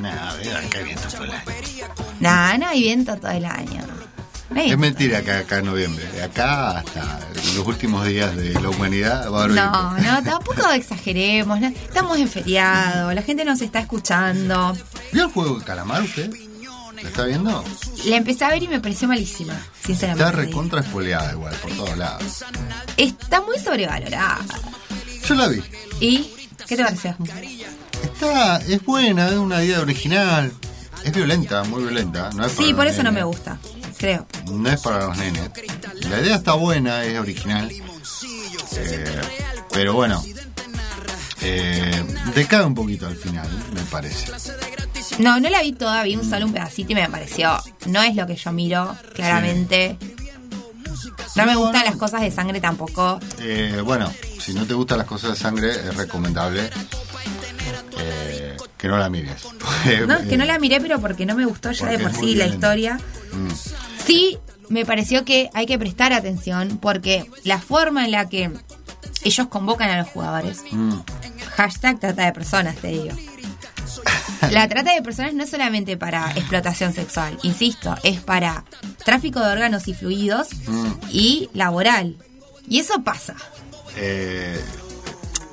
Nah, 0.00 0.34
vean 0.34 0.68
qué 0.68 0.82
viento 0.82 1.08
todo 1.08 1.24
el 1.24 1.30
año. 1.30 1.42
Nada, 2.20 2.58
no 2.58 2.66
hay 2.68 2.80
viento 2.82 3.16
todo 3.16 3.30
el 3.30 3.44
año. 3.46 3.82
No 4.50 4.60
hay 4.60 4.70
Es 4.70 4.76
mentira 4.78 5.22
que 5.22 5.32
acá 5.32 5.60
en 5.60 5.64
noviembre. 5.64 6.06
De 6.12 6.22
acá 6.22 6.78
hasta 6.80 7.18
los 7.56 7.66
últimos 7.66 8.06
días 8.06 8.36
de 8.36 8.52
la 8.52 8.68
humanidad 8.68 9.32
va 9.32 9.40
a 9.40 9.44
haber 9.44 9.56
No, 9.56 9.94
viento. 9.94 10.12
no, 10.12 10.22
tampoco 10.24 10.68
exageremos. 10.74 11.58
¿no? 11.58 11.68
Estamos 11.68 12.18
en 12.18 12.28
feriado, 12.28 13.14
la 13.14 13.22
gente 13.22 13.46
nos 13.46 13.62
está 13.62 13.78
escuchando. 13.80 14.76
¿Vio 15.14 15.24
el 15.24 15.30
juego 15.30 15.58
de 15.58 15.64
calamar 15.64 16.02
usted? 16.02 16.30
¿Lo 17.02 17.08
está 17.08 17.24
viendo? 17.24 17.64
La 18.04 18.16
empecé 18.16 18.44
a 18.44 18.48
ver 18.50 18.62
y 18.62 18.68
me 18.68 18.78
pareció 18.80 19.08
malísima, 19.08 19.54
Está 19.54 19.86
sinceramente. 19.86 20.32
recontra 20.32 20.80
espoleada 20.82 21.32
igual, 21.32 21.54
por 21.62 21.70
todos 21.72 21.96
lados. 21.96 22.44
Está 22.98 23.40
muy 23.40 23.58
sobrevalorada. 23.58 24.40
Yo 25.26 25.34
la 25.34 25.48
vi. 25.48 25.62
¿Y 26.00 26.30
qué 26.66 26.76
te 26.76 26.84
pareció? 26.84 27.16
Está, 28.18 28.56
es 28.60 28.82
buena, 28.82 29.28
es 29.28 29.34
una 29.34 29.62
idea 29.62 29.80
original. 29.80 30.50
Es 31.04 31.12
violenta, 31.12 31.64
muy 31.64 31.82
violenta. 31.82 32.30
No 32.34 32.46
es 32.46 32.52
Sí, 32.52 32.72
por 32.72 32.86
eso 32.86 33.02
no 33.02 33.12
me 33.12 33.22
gusta, 33.22 33.58
creo. 33.98 34.26
No 34.50 34.70
es 34.70 34.80
para 34.80 35.04
los 35.04 35.18
nenes. 35.18 35.50
La 36.08 36.20
idea 36.22 36.36
está 36.36 36.54
buena, 36.54 37.04
es 37.04 37.18
original. 37.18 37.70
Eh, 38.78 39.20
pero 39.70 39.92
bueno, 39.92 40.24
eh, 41.42 42.04
decae 42.34 42.64
un 42.64 42.74
poquito 42.74 43.06
al 43.06 43.16
final, 43.16 43.50
me 43.74 43.82
parece. 43.82 44.32
No, 45.18 45.38
no 45.38 45.50
la 45.50 45.60
vi 45.60 45.74
toda, 45.74 46.02
vi 46.02 46.16
un 46.16 46.28
solo 46.28 46.46
un 46.46 46.54
pedacito 46.54 46.92
y 46.92 46.94
me 46.94 47.10
pareció. 47.10 47.58
No 47.84 48.02
es 48.02 48.16
lo 48.16 48.26
que 48.26 48.36
yo 48.36 48.50
miro, 48.50 48.96
claramente. 49.12 49.98
No 51.34 51.44
me 51.44 51.54
gustan 51.54 51.84
las 51.84 51.96
cosas 51.96 52.22
de 52.22 52.30
sangre 52.30 52.62
tampoco. 52.62 53.20
Eh, 53.40 53.82
bueno, 53.84 54.10
si 54.40 54.54
no 54.54 54.64
te 54.64 54.72
gustan 54.72 54.96
las 54.96 55.06
cosas 55.06 55.32
de 55.32 55.36
sangre, 55.36 55.70
es 55.70 55.94
recomendable 55.94 56.70
eh, 57.98 58.56
que 58.76 58.88
no 58.88 58.98
la 58.98 59.08
mires. 59.08 59.42
No, 60.06 60.18
que 60.28 60.36
no 60.36 60.44
la 60.44 60.58
miré, 60.58 60.80
pero 60.80 61.00
porque 61.00 61.26
no 61.26 61.34
me 61.34 61.44
gustó 61.44 61.70
ya 61.72 61.86
de 61.86 61.98
por 61.98 62.12
sí 62.14 62.34
la 62.34 62.46
historia. 62.46 62.98
Mm. 63.32 63.48
Sí, 64.04 64.38
me 64.68 64.84
pareció 64.84 65.24
que 65.24 65.48
hay 65.54 65.66
que 65.66 65.78
prestar 65.78 66.12
atención 66.12 66.78
porque 66.80 67.30
la 67.44 67.58
forma 67.60 68.04
en 68.04 68.10
la 68.12 68.28
que 68.28 68.50
ellos 69.22 69.46
convocan 69.48 69.90
a 69.90 69.98
los 69.98 70.08
jugadores, 70.08 70.62
Mm. 70.70 70.98
hashtag 71.56 72.00
trata 72.00 72.24
de 72.26 72.32
personas, 72.32 72.76
te 72.76 72.88
digo. 72.88 73.16
La 74.50 74.68
trata 74.68 74.94
de 74.94 75.02
personas 75.02 75.34
no 75.34 75.44
es 75.44 75.50
solamente 75.50 75.96
para 75.96 76.30
explotación 76.32 76.92
sexual, 76.92 77.38
insisto, 77.42 77.94
es 78.02 78.20
para 78.20 78.64
tráfico 79.04 79.40
de 79.40 79.52
órganos 79.52 79.86
y 79.88 79.94
fluidos 79.94 80.48
Mm. 80.66 80.86
y 81.10 81.48
laboral. 81.54 82.16
Y 82.68 82.80
eso 82.80 83.02
pasa. 83.04 83.34
Eh, 83.96 84.60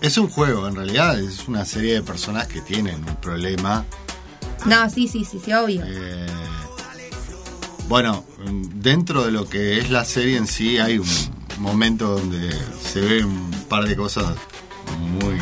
es 0.03 0.17
un 0.17 0.29
juego, 0.29 0.67
en 0.67 0.75
realidad 0.75 1.17
es 1.19 1.47
una 1.47 1.65
serie 1.65 1.95
de 1.95 2.01
personas 2.03 2.47
que 2.47 2.61
tienen 2.61 2.95
un 3.07 3.15
problema. 3.15 3.85
No, 4.65 4.89
sí, 4.89 5.07
sí, 5.07 5.25
sí, 5.25 5.39
sí, 5.43 5.51
obvio. 5.53 5.81
Eh, 5.85 6.27
bueno, 7.87 8.25
dentro 8.75 9.25
de 9.25 9.31
lo 9.31 9.47
que 9.47 9.79
es 9.79 9.89
la 9.89 10.05
serie 10.05 10.37
en 10.37 10.47
sí 10.47 10.77
hay 10.77 10.99
un 10.99 11.07
momento 11.59 12.17
donde 12.19 12.53
se 12.83 12.99
ve 13.01 13.23
un 13.23 13.49
par 13.69 13.87
de 13.87 13.95
cosas 13.95 14.35
muy 14.99 15.37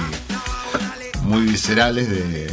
muy 1.24 1.42
viscerales 1.48 2.10
de, 2.10 2.24
de- 2.48 2.52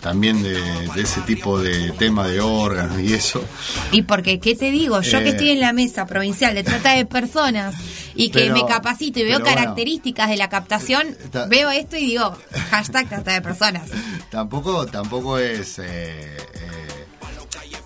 también 0.00 0.42
de, 0.42 0.52
de 0.94 1.02
ese 1.02 1.20
tipo 1.22 1.58
de 1.60 1.90
tema 1.92 2.26
de 2.28 2.40
órganos 2.40 3.00
y 3.00 3.12
eso. 3.14 3.42
Y 3.90 4.02
porque, 4.02 4.38
¿qué 4.38 4.54
te 4.54 4.70
digo? 4.70 5.00
Yo 5.02 5.18
que 5.18 5.26
Eh. 5.26 5.30
estoy 5.30 5.50
en 5.50 5.60
la 5.60 5.72
mesa 5.72 6.06
provincial 6.06 6.54
de 6.54 6.62
trata 6.62 6.92
de 6.94 7.04
personas 7.04 7.74
y 8.18 8.30
que 8.30 8.40
Pero- 8.40 8.54
me 8.54 8.66
capacito 8.66 9.20
y 9.20 9.24
veo 9.24 9.38
bueno. 9.38 9.54
características 9.54 10.28
de 10.28 10.36
la 10.36 10.48
captación, 10.48 11.16
veo 11.48 11.70
esto 11.70 11.96
y 11.96 12.06
digo, 12.06 12.36
hashtag 12.70 13.08
trata 13.08 13.32
de 13.32 13.40
personas. 13.42 13.88
Tampoco, 14.30 14.84
tampoco 14.86 15.38
es. 15.38 15.78
eh, 15.78 16.36
eh, 16.36 17.06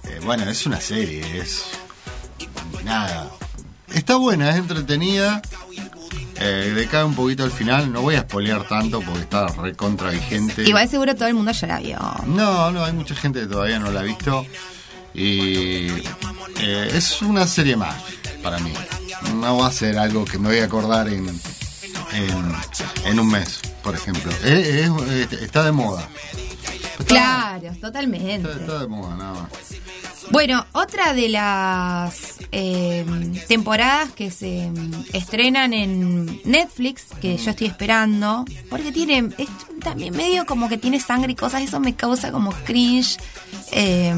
eh, 0.09 0.21
bueno, 0.25 0.49
es 0.51 0.65
una 0.67 0.81
serie, 0.81 1.21
es. 1.39 1.65
Nada. 2.85 3.31
Está 3.93 4.17
buena, 4.17 4.51
es 4.51 4.57
entretenida. 4.57 5.43
Eh, 6.37 6.73
decae 6.75 7.05
un 7.05 7.15
poquito 7.15 7.45
al 7.45 7.53
final. 7.53 7.93
No 7.93 8.01
voy 8.03 8.15
a 8.17 8.23
spoilear 8.23 8.67
tanto 8.67 9.01
porque 9.03 9.21
está 9.21 9.47
recontra 9.49 10.11
vigente. 10.11 10.63
Igual 10.67 10.89
seguro 10.89 11.15
todo 11.15 11.29
el 11.29 11.35
mundo 11.35 11.53
ya 11.53 11.67
la 11.69 11.79
vio. 11.79 11.99
No, 12.27 12.71
no, 12.73 12.85
hay 12.85 12.93
mucha 12.95 13.15
gente 13.15 13.41
que 13.41 13.47
todavía 13.47 13.79
no 13.79 13.91
la 13.93 14.01
ha 14.01 14.03
visto. 14.03 14.45
Y 15.15 15.89
eh, 16.59 16.91
es 16.95 17.21
una 17.23 17.47
serie 17.47 17.77
más 17.77 17.95
para 18.43 18.59
mí. 18.59 18.73
No 19.37 19.59
va 19.59 19.69
a 19.69 19.73
ser 19.73 19.99
algo 19.99 20.25
que 20.25 20.39
me 20.39 20.49
voy 20.49 20.59
a 20.59 20.65
acordar 20.65 21.09
en, 21.09 21.29
en, 22.13 22.53
en 23.05 23.21
un 23.21 23.29
mes, 23.29 23.61
por 23.83 23.95
ejemplo. 23.95 24.31
Eh, 24.45 24.89
es- 25.31 25.33
está 25.41 25.65
de 25.65 25.73
moda. 25.73 26.09
Claro, 27.07 27.73
totalmente. 27.81 28.51
Está 28.51 28.81
de 28.81 28.87
moda, 28.89 29.17
nada 29.17 29.33
más. 29.43 29.51
Bueno, 30.31 30.65
otra 30.73 31.13
de 31.15 31.29
las 31.29 32.37
eh, 32.53 33.05
temporadas 33.49 34.13
que 34.13 34.31
se 34.31 34.71
estrenan 35.13 35.73
en 35.75 36.41
Netflix, 36.45 37.03
que 37.21 37.37
yo 37.37 37.51
estoy 37.51 37.67
esperando, 37.67 38.45
porque 38.71 38.93
tiene, 38.93 39.29
es 39.37 39.49
también 39.83 40.17
medio 40.17 40.47
como 40.47 40.69
que 40.69 40.79
tiene 40.79 41.01
sangre 41.01 41.33
y 41.33 41.35
cosas, 41.35 41.63
eso 41.63 41.81
me 41.81 41.95
causa 41.95 42.33
como 42.33 42.53
cringe. 42.65 43.19
eh, 43.73 44.15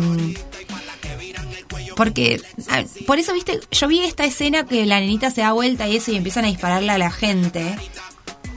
porque, 1.97 2.41
ah, 2.69 2.83
por 3.07 3.19
eso, 3.19 3.33
viste, 3.33 3.61
yo 3.71 3.89
vi 3.89 4.01
esta 4.01 4.25
escena 4.25 4.65
que 4.67 4.85
la 4.87 5.01
nenita 5.01 5.31
se 5.31 5.41
da 5.43 5.53
vuelta 5.53 5.87
y 5.89 5.97
eso 5.97 6.11
y 6.13 6.17
empiezan 6.17 6.45
a 6.45 6.49
dispararle 6.49 6.91
a 6.93 6.99
la 6.99 7.11
gente. 7.11 7.77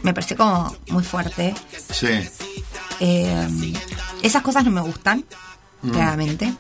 Me 0.03 0.13
pareció 0.13 0.37
como 0.37 0.75
muy 0.89 1.03
fuerte. 1.03 1.53
Sí. 1.91 2.07
Eh, 2.99 3.47
esas 4.23 4.41
cosas 4.41 4.63
no 4.65 4.71
me 4.71 4.81
gustan, 4.81 5.23
Mm. 5.83 5.91
claramente. 5.91 6.53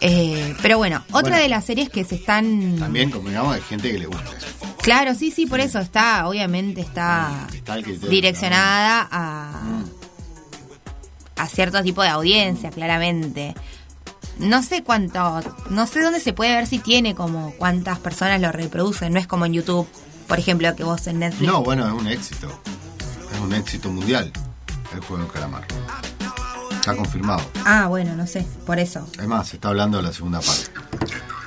Eh, 0.00 0.54
pero 0.62 0.78
bueno, 0.78 1.02
otra 1.08 1.20
Bueno. 1.32 1.36
de 1.36 1.48
las 1.50 1.64
series 1.66 1.90
que 1.90 2.04
se 2.04 2.14
están... 2.14 2.76
También, 2.78 3.10
como 3.10 3.28
digamos, 3.28 3.54
hay 3.54 3.60
gente 3.60 3.92
que 3.92 3.98
le 3.98 4.06
gusta 4.06 4.24
eso. 4.36 4.46
Claro, 4.82 5.14
sí, 5.14 5.30
sí, 5.30 5.44
por 5.46 5.60
eso 5.60 5.78
está, 5.78 6.26
obviamente 6.26 6.80
está 6.80 7.46
criterio, 7.50 7.98
direccionada 8.08 9.06
a, 9.10 9.82
a 11.36 11.48
cierto 11.48 11.82
tipo 11.82 12.02
de 12.02 12.08
audiencia, 12.08 12.70
claramente. 12.70 13.54
No 14.38 14.62
sé 14.62 14.82
cuánto, 14.82 15.40
no 15.70 15.86
sé 15.86 16.02
dónde 16.02 16.20
se 16.20 16.32
puede 16.32 16.54
ver 16.54 16.66
si 16.66 16.78
tiene 16.78 17.14
como 17.14 17.52
cuántas 17.52 17.98
personas 17.98 18.40
lo 18.40 18.52
reproducen, 18.52 19.12
no 19.12 19.18
es 19.18 19.26
como 19.26 19.46
en 19.46 19.54
YouTube, 19.54 19.88
por 20.28 20.38
ejemplo, 20.38 20.74
que 20.76 20.84
vos 20.84 21.06
en 21.06 21.20
Netflix. 21.20 21.50
No, 21.50 21.62
bueno, 21.62 21.86
es 21.86 21.92
un 21.92 22.06
éxito. 22.06 22.48
Es 23.34 23.40
un 23.40 23.54
éxito 23.54 23.90
mundial 23.90 24.30
el 24.92 25.00
juego 25.00 25.22
del 25.22 25.32
calamar. 25.32 25.66
Está 26.70 26.94
confirmado. 26.94 27.42
Ah, 27.64 27.86
bueno, 27.88 28.14
no 28.14 28.26
sé, 28.26 28.46
por 28.66 28.78
eso. 28.78 29.06
Es 29.18 29.26
más, 29.26 29.48
se 29.48 29.56
está 29.56 29.68
hablando 29.68 29.96
de 29.98 30.04
la 30.04 30.12
segunda 30.12 30.40
parte. 30.40 30.70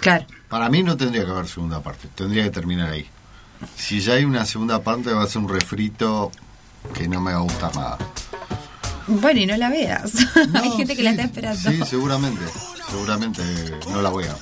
Claro. 0.01 0.25
Para 0.47 0.69
mí 0.69 0.81
no 0.81 0.97
tendría 0.97 1.25
que 1.25 1.31
haber 1.31 1.47
segunda 1.47 1.81
parte, 1.81 2.07
tendría 2.15 2.43
que 2.43 2.49
terminar 2.49 2.89
ahí. 2.89 3.07
Si 3.75 3.99
ya 3.99 4.13
hay 4.13 4.25
una 4.25 4.45
segunda 4.45 4.81
parte 4.81 5.13
va 5.13 5.23
a 5.23 5.27
ser 5.27 5.41
un 5.41 5.49
refrito 5.49 6.31
que 6.93 7.07
no 7.07 7.21
me 7.21 7.33
va 7.33 7.39
a 7.39 7.41
gustar 7.41 7.75
nada. 7.75 7.97
Bueno, 9.07 9.39
y 9.39 9.45
no 9.45 9.57
la 9.57 9.69
veas. 9.69 10.13
Hay 10.53 10.69
gente 10.71 10.95
que 10.95 11.03
la 11.03 11.11
está 11.11 11.23
esperando. 11.23 11.71
Sí, 11.71 11.81
seguramente, 11.85 12.41
seguramente 12.89 13.41
no 13.89 14.01
la 14.01 14.09
voy 14.09 14.25
a. 14.25 14.35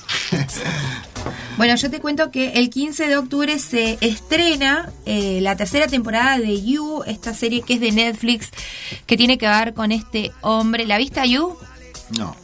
Bueno, 1.57 1.75
yo 1.75 1.89
te 1.89 1.99
cuento 1.99 2.29
que 2.31 2.53
el 2.53 2.69
15 2.69 3.07
de 3.07 3.17
octubre 3.17 3.57
se 3.59 3.97
estrena 4.01 4.91
eh, 5.05 5.39
la 5.41 5.55
tercera 5.55 5.87
temporada 5.87 6.37
de 6.37 6.61
You, 6.63 7.03
esta 7.07 7.33
serie 7.33 7.61
que 7.63 7.75
es 7.75 7.79
de 7.79 7.91
Netflix, 7.91 8.49
que 9.05 9.17
tiene 9.17 9.37
que 9.37 9.47
ver 9.47 9.73
con 9.73 9.91
este 9.91 10.31
hombre. 10.41 10.85
¿La 10.85 10.97
viste 10.97 11.27
You? 11.27 11.57
No. 12.17 12.35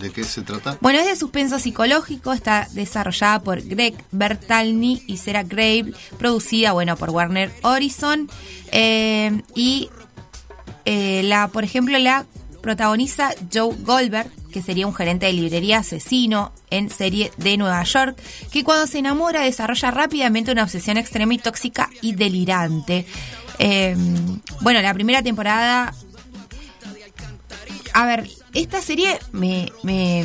¿De 0.00 0.10
qué 0.10 0.24
se 0.24 0.42
trata? 0.42 0.78
Bueno, 0.80 0.98
es 0.98 1.06
de 1.06 1.14
suspenso 1.16 1.58
psicológico, 1.58 2.32
está 2.32 2.66
desarrollada 2.72 3.40
por 3.40 3.60
Greg 3.62 3.94
Bertalny 4.12 5.02
y 5.06 5.18
Sarah 5.18 5.42
Grave, 5.42 5.92
producida, 6.18 6.72
bueno, 6.72 6.96
por 6.96 7.10
Warner 7.10 7.52
Horizon. 7.62 8.28
eh, 8.72 9.42
y 9.54 9.90
eh, 10.86 11.22
la, 11.24 11.48
por 11.48 11.64
ejemplo, 11.64 11.98
la 11.98 12.24
protagoniza 12.62 13.30
Joe 13.52 13.74
Goldberg, 13.80 14.30
que 14.50 14.62
sería 14.62 14.86
un 14.86 14.94
gerente 14.94 15.26
de 15.26 15.32
librería 15.32 15.78
asesino 15.78 16.52
en 16.70 16.90
serie 16.90 17.32
de 17.36 17.56
Nueva 17.56 17.82
York, 17.84 18.20
que 18.52 18.64
cuando 18.64 18.86
se 18.86 18.98
enamora 18.98 19.42
desarrolla 19.42 19.90
rápidamente 19.90 20.52
una 20.52 20.64
obsesión 20.64 20.96
extrema 20.96 21.34
y 21.34 21.38
tóxica 21.38 21.90
y 22.02 22.12
delirante. 22.12 23.06
Eh, 23.58 23.96
bueno, 24.60 24.80
la 24.80 24.94
primera 24.94 25.22
temporada 25.22 25.94
a 27.92 28.06
ver, 28.06 28.28
esta 28.54 28.80
serie 28.80 29.18
me, 29.32 29.72
me, 29.82 30.24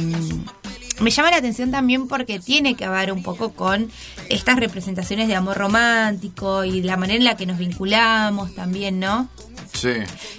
me 0.99 1.09
llama 1.09 1.31
la 1.31 1.37
atención 1.37 1.71
también 1.71 2.07
porque 2.07 2.39
tiene 2.39 2.75
que 2.75 2.87
ver 2.87 3.11
un 3.11 3.23
poco 3.23 3.53
con 3.53 3.91
estas 4.29 4.57
representaciones 4.57 5.27
de 5.27 5.35
amor 5.35 5.57
romántico 5.57 6.63
y 6.63 6.81
la 6.81 6.97
manera 6.97 7.17
en 7.17 7.25
la 7.25 7.37
que 7.37 7.45
nos 7.45 7.57
vinculamos 7.57 8.53
también, 8.55 8.99
¿no? 8.99 9.29
Sí. 9.73 9.93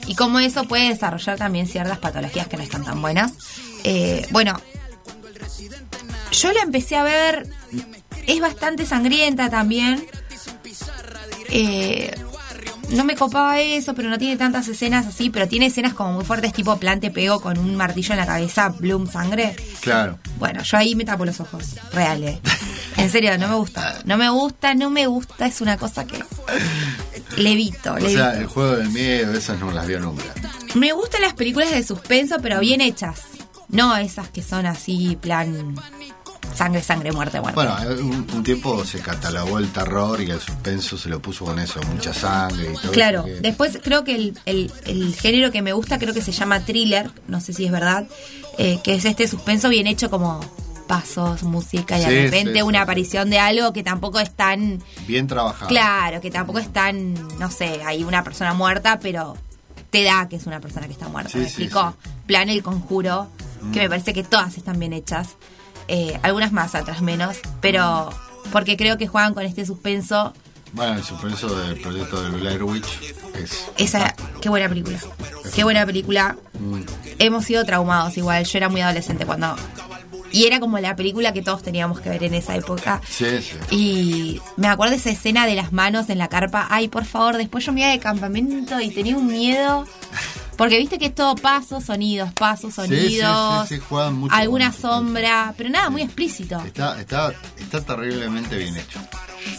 Y 0.07 0.15
cómo 0.15 0.39
eso 0.39 0.65
puede 0.65 0.89
desarrollar 0.89 1.37
también 1.37 1.67
ciertas 1.67 1.99
patologías 1.99 2.49
que 2.49 2.57
no 2.57 2.63
están 2.63 2.85
tan 2.85 3.01
buenas. 3.03 3.35
Eh, 3.89 4.27
bueno, 4.31 4.61
yo 6.33 6.53
la 6.53 6.63
empecé 6.63 6.97
a 6.97 7.05
ver, 7.05 7.47
es 8.27 8.41
bastante 8.41 8.85
sangrienta 8.85 9.49
también. 9.49 10.05
Eh, 11.49 12.13
no 12.91 13.05
me 13.05 13.15
copaba 13.17 13.61
eso, 13.61 13.95
pero 13.95 14.09
no 14.09 14.19
tiene 14.19 14.37
tantas 14.37 14.67
escenas 14.69 15.07
así, 15.07 15.31
pero 15.31 15.47
tiene 15.49 15.67
escenas 15.67 15.95
como 15.95 16.13
muy 16.13 16.25
fuertes, 16.25 16.53
tipo 16.53 16.77
plante 16.79 17.11
pego 17.11 17.41
con 17.41 17.59
un 17.59 17.77
martillo 17.77 18.13
en 18.13 18.19
la 18.19 18.27
cabeza, 18.27 18.69
bloom 18.71 19.11
sangre. 19.11 19.55
Claro. 19.81 20.19
Bueno, 20.39 20.63
yo 20.63 20.77
ahí 20.77 20.95
me 20.95 21.05
tapo 21.05 21.25
los 21.25 21.41
ojos, 21.41 21.65
reales. 21.93 22.39
En 22.99 23.11
serio, 23.11 23.37
no 23.37 23.47
me 23.47 23.57
gusta. 23.57 23.99
No 24.07 24.17
me 24.17 24.31
gusta, 24.31 24.75
no 24.75 24.89
me 24.89 25.07
gusta, 25.07 25.45
es 25.47 25.61
una 25.61 25.77
cosa 25.77 26.07
que 26.07 26.19
levito, 27.37 27.93
O 27.93 27.99
levito. 27.99 28.19
sea, 28.19 28.39
el 28.39 28.47
juego 28.47 28.75
del 28.77 28.89
miedo, 28.89 29.35
esas 29.35 29.61
no 29.61 29.71
las 29.71 29.87
vio 29.87 30.01
nunca. 30.01 30.25
Me 30.75 30.93
gustan 30.93 31.21
las 31.21 31.35
películas 31.35 31.71
de 31.73 31.83
suspenso, 31.85 32.37
pero 32.41 32.59
bien 32.59 32.81
hechas. 32.81 33.21
No 33.69 33.97
esas 33.97 34.29
que 34.31 34.43
son 34.43 34.67
así, 34.67 35.17
plan 35.21 35.75
sangre, 36.55 36.83
sangre, 36.83 37.13
muerte, 37.13 37.41
muerte. 37.41 37.55
Bueno, 37.57 37.77
eh, 37.83 38.01
un, 38.01 38.27
un 38.33 38.43
tiempo 38.43 38.85
se 38.85 39.01
catalogó 39.01 39.59
el 39.59 39.71
terror 39.73 40.21
y 40.23 40.31
el 40.31 40.41
suspenso 40.41 40.97
se 40.97 41.09
lo 41.09 41.21
puso 41.21 41.45
con 41.45 41.59
eso, 41.59 41.81
mucha 41.93 42.15
sangre 42.15 42.73
y 42.73 42.77
todo 42.81 42.93
Claro, 42.93 43.19
eso 43.21 43.27
que- 43.27 43.41
después 43.41 43.79
creo 43.83 44.05
que 44.05 44.15
el, 44.15 44.39
el- 44.47 44.73
el 44.87 45.15
género 45.17 45.51
que 45.51 45.61
me 45.63 45.73
gusta 45.73 45.99
creo 45.99 46.15
que 46.15 46.23
se 46.23 46.33
llama 46.33 46.61
thriller, 46.61 47.11
no 47.29 47.41
sé 47.41 47.53
si 47.53 47.67
es 47.67 47.73
verdad, 47.73 48.07
eh, 48.59 48.79
que 48.83 48.95
es 48.95 49.05
este 49.05 49.29
suspenso 49.29 49.69
bien 49.69 49.87
hecho 49.87 50.09
como 50.09 50.41
pasos, 50.87 51.43
música 51.43 51.99
y 51.99 52.05
Sí, 52.05 52.09
de 52.11 52.23
repente 52.25 52.53
sí, 52.53 52.57
sí. 52.59 52.63
una 52.63 52.83
aparición 52.83 53.29
de 53.29 53.39
algo 53.41 53.73
que 53.73 53.83
tampoco 53.83 54.21
es 54.21 54.31
tan 54.35 54.81
Bien 55.07 55.27
trabajado. 55.27 55.67
claro, 55.69 56.21
que 56.21 56.31
tampoco 56.31 56.61
es 56.61 56.73
tan, 56.73 57.15
no 57.39 57.51
sé, 57.51 57.83
hay 57.85 58.05
una 58.05 58.23
persona 58.23 58.55
muerta, 58.55 58.99
pero 59.01 59.37
te 59.91 60.05
da 60.05 60.29
que 60.29 60.37
es 60.37 60.47
una 60.47 60.61
persona 60.61 60.87
que 60.87 60.93
está 60.93 61.09
muerta, 61.09 61.37
¿me 61.37 61.41
sí, 61.45 61.49
explico? 61.49 61.97
Plan 62.27 62.49
el 62.49 62.63
conjuro, 62.63 63.29
que 63.73 63.81
me 63.81 63.89
parece 63.89 64.13
que 64.13 64.23
todas 64.23 64.57
están 64.57 64.79
bien 64.79 64.93
hechas, 64.93 65.37
eh, 65.89 66.19
algunas 66.23 66.53
más, 66.53 66.75
otras 66.75 67.03
menos, 67.03 67.39
pero 67.61 68.11
porque 68.53 68.77
creo 68.77 68.99
que 68.99 69.07
juegan 69.07 69.35
con 69.35 69.45
este 69.45 69.67
suspenso 69.67 70.33
Bueno, 70.73 70.95
el 70.95 71.05
suspenso 71.05 71.55
del 71.57 71.81
proyecto 71.81 72.23
de 72.23 72.31
Blair 72.31 72.63
Witch 72.63 72.87
es. 73.35 73.69
Esa, 73.77 74.15
qué 74.41 74.49
buena 74.49 74.69
película. 74.69 74.99
Qué 75.55 75.65
buena 75.65 75.87
película. 75.87 76.37
Mm. 76.59 76.83
Hemos 77.19 77.45
sido 77.45 77.65
traumados 77.65 78.17
igual. 78.17 78.45
Yo 78.45 78.59
era 78.59 78.69
muy 78.69 78.81
adolescente 78.81 79.25
cuando. 79.27 79.57
Y 80.33 80.45
era 80.47 80.61
como 80.61 80.79
la 80.79 80.97
película 80.97 81.33
que 81.33 81.41
todos 81.41 81.63
teníamos 81.63 82.01
que 82.01 82.11
ver 82.11 82.25
en 82.25 82.35
esa 82.35 82.57
época. 82.57 83.01
Sí, 83.09 83.41
sí. 83.41 83.57
Y 83.71 84.43
me 84.57 84.69
acuerdo 84.69 84.91
de 84.91 84.99
esa 84.99 85.11
escena 85.11 85.47
de 85.47 85.55
las 85.55 85.73
manos 85.73 86.11
en 86.11 86.19
la 86.19 86.29
carpa. 86.29 86.67
Ay, 86.69 86.89
por 86.89 87.05
favor, 87.05 87.37
después 87.37 87.65
yo 87.65 87.73
me 87.73 87.81
iba 87.81 87.91
de 87.91 88.01
campamento 88.01 88.79
y 88.81 88.91
tenía 88.91 89.17
un 89.17 89.29
miedo. 89.29 89.87
Porque 90.57 90.79
viste 90.79 90.99
que 90.99 91.07
es 91.07 91.15
todo 91.15 91.35
pasos, 91.35 91.85
sonidos, 91.85 92.33
pasos, 92.33 92.75
Sí, 92.75 92.81
sí, 92.83 92.87
sonidos. 92.89 93.69
sí, 93.69 93.75
sí, 93.77 93.81
juegan 93.89 94.15
mucho 94.15 94.35
alguna 94.35 94.71
con- 94.73 94.81
sombra, 94.81 95.55
pero 95.57 95.69
nada, 95.71 95.91
muy 95.91 96.03
explícito. 96.03 96.59
Está, 96.65 96.99
está, 97.01 97.33
está 97.59 97.81
terriblemente 97.83 98.57
bien 98.57 98.77
hecho. 98.77 98.99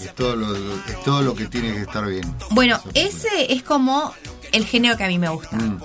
Es 0.02 0.14
todo, 0.16 0.36
lo, 0.36 0.56
es 0.56 1.04
todo 1.06 1.22
lo 1.22 1.36
que 1.36 1.46
tiene 1.46 1.74
que 1.74 1.82
estar 1.82 2.06
bien. 2.08 2.34
Bueno, 2.52 2.80
ese 2.94 3.54
es 3.54 3.64
como 3.64 4.14
el 4.52 4.66
género 4.66 4.98
que 4.98 5.04
a 5.04 5.08
mí 5.08 5.20
me 5.20 5.30
gusta, 5.30 5.56
Mm. 5.56 5.80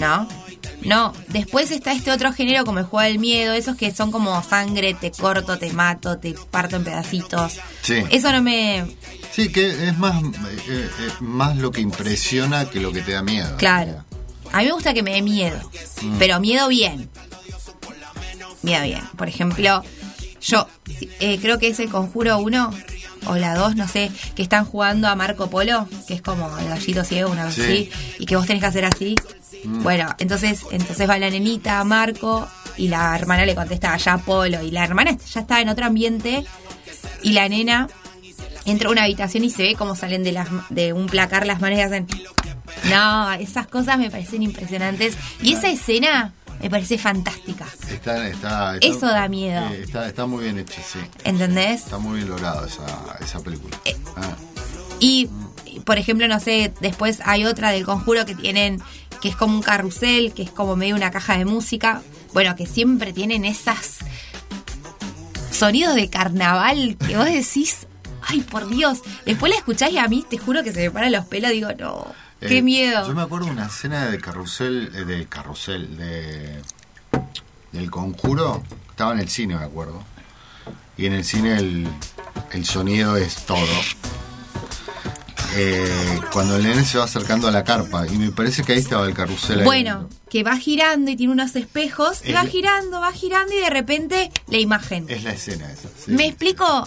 ¿no? 0.00 0.28
No, 0.82 1.12
después 1.28 1.70
está 1.70 1.92
este 1.92 2.12
otro 2.12 2.32
género 2.32 2.64
como 2.64 2.78
el 2.78 2.84
juego 2.84 3.08
del 3.08 3.18
miedo, 3.18 3.54
esos 3.54 3.76
que 3.76 3.92
son 3.94 4.12
como 4.12 4.40
sangre, 4.42 4.94
te 4.94 5.10
corto, 5.10 5.58
te 5.58 5.72
mato, 5.72 6.18
te 6.18 6.34
parto 6.50 6.76
en 6.76 6.84
pedacitos. 6.84 7.54
Sí. 7.82 8.02
Eso 8.10 8.30
no 8.30 8.42
me... 8.42 8.86
Sí, 9.32 9.50
que 9.50 9.88
es 9.88 9.98
más, 9.98 10.22
eh, 10.22 10.28
eh, 10.68 10.88
más 11.20 11.56
lo 11.56 11.70
que 11.72 11.80
impresiona 11.80 12.68
que 12.70 12.80
lo 12.80 12.92
que 12.92 13.02
te 13.02 13.12
da 13.12 13.22
miedo. 13.22 13.56
Claro. 13.56 14.04
A 14.56 14.60
mí 14.60 14.64
me 14.66 14.72
gusta 14.72 14.94
que 14.94 15.02
me 15.02 15.12
dé 15.12 15.20
miedo, 15.22 15.58
Mm. 16.02 16.16
pero 16.18 16.40
miedo 16.40 16.68
bien. 16.68 17.10
Miedo 18.62 18.84
bien. 18.84 19.02
Por 19.16 19.28
ejemplo, 19.28 19.82
yo 20.40 20.66
eh, 21.20 21.38
creo 21.42 21.58
que 21.58 21.68
es 21.68 21.78
el 21.80 21.90
Conjuro 21.90 22.38
1 22.38 22.70
o 23.26 23.36
la 23.36 23.54
2, 23.54 23.76
no 23.76 23.86
sé, 23.86 24.10
que 24.34 24.42
están 24.42 24.64
jugando 24.64 25.08
a 25.08 25.14
Marco 25.14 25.50
Polo, 25.50 25.86
que 26.08 26.14
es 26.14 26.22
como 26.22 26.56
el 26.58 26.68
gallito 26.68 27.04
ciego, 27.04 27.30
una 27.30 27.44
vez 27.44 27.54
Sí. 27.54 27.62
así, 27.62 27.90
y 28.18 28.24
que 28.26 28.36
vos 28.36 28.46
tenés 28.46 28.62
que 28.62 28.66
hacer 28.68 28.84
así. 28.86 29.14
Mm. 29.64 29.82
Bueno, 29.82 30.08
entonces, 30.18 30.60
entonces 30.70 31.08
va 31.08 31.18
la 31.18 31.28
nenita, 31.28 31.82
Marco, 31.84 32.48
y 32.78 32.88
la 32.88 33.14
hermana 33.16 33.44
le 33.44 33.54
contesta 33.54 33.92
allá 33.92 34.16
Polo, 34.18 34.62
y 34.62 34.70
la 34.70 34.84
hermana 34.84 35.16
ya 35.34 35.40
está 35.40 35.60
en 35.60 35.68
otro 35.68 35.84
ambiente, 35.86 36.44
y 37.22 37.32
la 37.32 37.46
nena 37.48 37.88
entra 38.64 38.88
a 38.88 38.92
una 38.92 39.04
habitación 39.04 39.44
y 39.44 39.50
se 39.50 39.62
ve 39.64 39.74
cómo 39.76 39.94
salen 39.96 40.24
de, 40.24 40.32
las, 40.32 40.48
de 40.70 40.92
un 40.92 41.06
placar 41.08 41.46
las 41.46 41.60
manos 41.60 41.78
y 41.78 41.82
hacen... 41.82 42.06
No, 42.90 43.32
esas 43.34 43.66
cosas 43.66 43.98
me 43.98 44.10
parecen 44.10 44.42
impresionantes. 44.42 45.16
Y 45.42 45.52
esa 45.54 45.68
escena 45.68 46.32
me 46.60 46.70
parece 46.70 46.98
fantástica. 46.98 47.66
Está, 47.90 48.26
está, 48.28 48.74
está- 48.74 48.86
Eso 48.86 49.06
da 49.06 49.28
miedo. 49.28 49.66
eh, 49.72 49.82
está, 49.84 50.06
está 50.08 50.26
muy 50.26 50.44
bien 50.44 50.58
hecho, 50.58 50.80
sí. 50.86 50.98
¿Entendés? 51.24 51.82
Está 51.84 51.98
muy 51.98 52.16
bien 52.16 52.28
logrado 52.28 52.64
esa, 52.66 52.84
esa 53.20 53.40
película. 53.40 53.76
Eh, 53.84 53.96
Ah, 54.16 54.34
Y, 54.98 55.28
por 55.84 55.98
ejemplo, 55.98 56.26
no 56.28 56.40
sé, 56.40 56.72
después 56.80 57.20
hay 57.24 57.44
otra 57.44 57.70
del 57.70 57.84
conjuro 57.84 58.24
que 58.24 58.34
tienen, 58.34 58.80
que 59.20 59.28
es 59.28 59.36
como 59.36 59.54
un 59.54 59.62
carrusel, 59.62 60.32
que 60.32 60.42
es 60.42 60.50
como 60.50 60.74
medio 60.76 60.94
una 60.96 61.10
caja 61.10 61.36
de 61.36 61.44
música. 61.44 62.00
Bueno, 62.32 62.56
que 62.56 62.66
siempre 62.66 63.12
tienen 63.12 63.44
esas 63.44 63.98
sonidos 65.50 65.94
de 65.94 66.08
carnaval 66.10 66.96
que 67.06 67.16
vos 67.16 67.26
decís, 67.26 67.86
ay, 68.22 68.40
por 68.40 68.68
Dios. 68.68 69.00
Después 69.24 69.50
la 69.50 69.58
escuchás 69.58 69.90
y 69.90 69.98
a 69.98 70.08
mí 70.08 70.24
te 70.28 70.38
juro 70.38 70.62
que 70.62 70.72
se 70.72 70.80
me 70.80 70.90
paran 70.90 71.12
los 71.12 71.24
pelos, 71.26 71.50
digo, 71.50 71.68
no, 71.78 72.06
qué 72.40 72.58
Eh, 72.58 72.62
miedo. 72.62 73.06
Yo 73.06 73.14
me 73.14 73.22
acuerdo 73.22 73.46
de 73.46 73.52
una 73.52 73.66
escena 73.66 74.06
de 74.06 74.18
carrusel, 74.20 74.92
eh, 74.94 75.04
del 75.04 75.28
carrusel, 75.28 75.96
de, 75.96 76.62
del 77.72 77.90
conjuro. 77.90 78.62
Estaba 78.90 79.12
en 79.12 79.20
el 79.20 79.28
cine, 79.28 79.56
me 79.56 79.64
acuerdo. 79.64 80.02
Y 80.96 81.06
en 81.06 81.12
el 81.12 81.24
cine 81.24 81.56
el, 81.58 81.86
el 82.52 82.64
sonido 82.64 83.16
es 83.16 83.44
todo. 83.46 83.66
Eh, 85.58 86.20
cuando 86.32 86.56
el 86.56 86.64
nene 86.64 86.84
se 86.84 86.98
va 86.98 87.04
acercando 87.04 87.48
a 87.48 87.50
la 87.50 87.64
carpa, 87.64 88.06
y 88.06 88.16
me 88.18 88.30
parece 88.30 88.62
que 88.62 88.72
ahí 88.72 88.78
estaba 88.78 89.06
el 89.06 89.14
carrusel. 89.14 89.60
ahí. 89.60 89.64
Bueno, 89.64 90.08
que 90.28 90.42
va 90.42 90.56
girando 90.58 91.10
y 91.10 91.16
tiene 91.16 91.32
unos 91.32 91.56
espejos, 91.56 92.20
y 92.26 92.32
va 92.32 92.44
girando, 92.44 93.00
va 93.00 93.10
girando 93.12 93.54
y 93.54 93.60
de 93.60 93.70
repente 93.70 94.30
la 94.48 94.58
imagen. 94.58 95.06
Es 95.08 95.22
la 95.24 95.32
escena 95.32 95.70
esa. 95.72 95.88
sí. 96.04 96.10
Me 96.12 96.26
explico, 96.26 96.86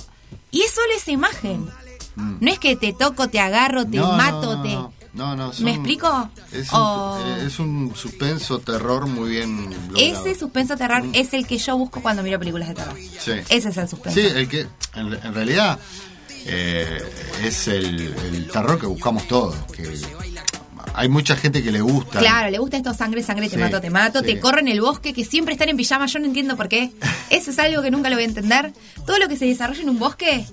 y 0.52 0.62
es 0.62 0.72
solo 0.72 0.88
esa 0.96 1.10
imagen. 1.12 1.68
No 2.16 2.52
es 2.52 2.60
que 2.60 2.76
te 2.76 2.92
toco, 2.94 3.30
te 3.30 3.40
agarro, 3.40 3.86
te 3.86 3.98
Mm. 3.98 4.02
No, 4.02 4.12
mato, 4.14 4.58
no, 4.58 4.62
te... 4.62 4.99
no, 5.14 5.36
no, 5.36 5.52
son- 5.54 5.66
¿Me 5.66 5.72
explico? 5.72 6.30
Es 6.52 6.72
un, 6.72 6.78
O- 6.80 7.20
eh, 7.38 7.46
es 7.48 7.60
un 7.60 7.94
suspenso, 7.96 8.60
terror 8.60 9.08
muy 9.08 9.30
bien 9.30 9.66
logrado. 9.92 10.26
Ese 10.28 10.40
suspenso 10.40 10.78
terror 10.78 11.04
es 11.14 11.34
el 11.34 11.46
que 11.48 11.58
yo 11.58 11.78
busco 11.78 12.02
cuando 12.02 12.22
miro 12.24 12.38
películas 12.40 12.70
de 12.70 12.76
terror. 12.76 12.96
Sí. 13.20 13.32
Ese 13.50 13.70
es 13.70 13.78
el 13.78 13.88
suspenso. 13.88 14.20
Sí, 14.20 14.26
el 14.28 14.48
que 14.48 14.62
en, 14.96 15.14
en 15.14 15.34
realidad 15.34 15.80
eh, 16.46 17.02
es 17.44 17.68
el, 17.68 18.14
el 18.14 18.48
terror 18.52 18.80
que 18.80 18.86
buscamos 18.88 19.28
todos. 19.28 19.56
Que 19.76 19.90
hay 20.94 21.08
mucha 21.10 21.36
gente 21.36 21.62
que 21.64 21.72
le 21.72 21.82
gusta. 21.82 22.20
Claro, 22.20 22.50
le 22.50 22.58
gusta 22.58 22.78
esto 22.78 22.94
sangre, 22.94 23.24
sangre, 23.24 23.48
te 23.50 23.56
Sí, 23.56 23.62
mato, 23.62 23.80
te 23.82 23.90
mato, 23.90 24.20
sí. 24.22 24.26
te 24.28 24.40
corre 24.40 24.62
en 24.62 24.68
el 24.70 24.82
bosque, 24.82 25.14
que 25.14 25.24
siempre 25.24 25.54
están 25.54 25.70
en 25.70 25.78
pijama, 25.78 26.06
yo 26.08 26.20
no 26.20 26.26
entiendo 26.26 26.58
por 26.58 26.68
qué. 26.68 26.92
Eso 27.30 27.52
es 27.52 27.60
algo 27.60 27.82
que 27.82 27.92
nunca 27.92 28.10
lo 28.10 28.16
voy 28.16 28.24
a 28.24 28.28
entender. 28.28 28.74
Todo 29.06 29.18
lo 29.20 29.28
que 29.28 29.38
se 29.38 29.46
desarrolla 29.46 29.82
en 29.82 29.90
un 29.90 30.00
bosque, 30.00 30.46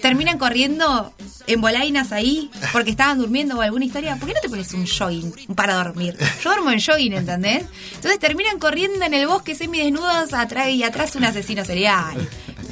terminan 0.00 0.38
corriendo 0.38 1.12
en 1.46 1.60
bolainas 1.60 2.12
ahí, 2.12 2.50
porque 2.72 2.90
estaban 2.90 3.18
durmiendo 3.18 3.58
o 3.58 3.60
alguna 3.62 3.84
historia. 3.84 4.16
¿Por 4.16 4.28
qué 4.28 4.34
no 4.34 4.40
te 4.40 4.48
pones 4.48 4.72
un 4.74 4.86
jogging 4.86 5.32
para 5.54 5.74
dormir? 5.74 6.16
Yo 6.42 6.50
duermo 6.50 6.70
en 6.70 6.80
jogging, 6.80 7.12
¿entendés? 7.14 7.64
Entonces 7.94 8.18
terminan 8.20 8.58
corriendo 8.58 9.04
en 9.04 9.14
el 9.14 9.26
bosque 9.26 9.54
semidesnudos 9.54 10.32
atrás 10.32 10.68
y 10.68 10.82
atrás 10.84 11.16
un 11.16 11.24
asesino 11.24 11.64
serial. 11.64 12.16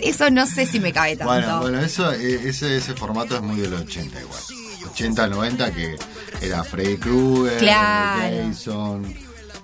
Eso 0.01 0.31
no 0.31 0.47
sé 0.47 0.67
si 0.67 0.81
me 0.81 0.93
cabe 0.93 1.17
tanto. 1.17 1.33
Bueno, 1.33 1.61
bueno, 1.61 1.81
eso, 1.81 2.13
eh, 2.13 2.41
ese, 2.49 2.77
ese 2.77 2.95
formato 2.95 3.37
es 3.37 3.43
muy 3.43 3.61
del 3.61 3.75
80 3.75 4.21
igual. 4.21 4.41
80, 4.93 5.27
90 5.29 5.73
que 5.73 5.97
era 6.41 6.65
Freddy 6.65 6.97
Krueger, 6.97 7.59
Claro. 7.59 8.37
Jason, 8.49 9.05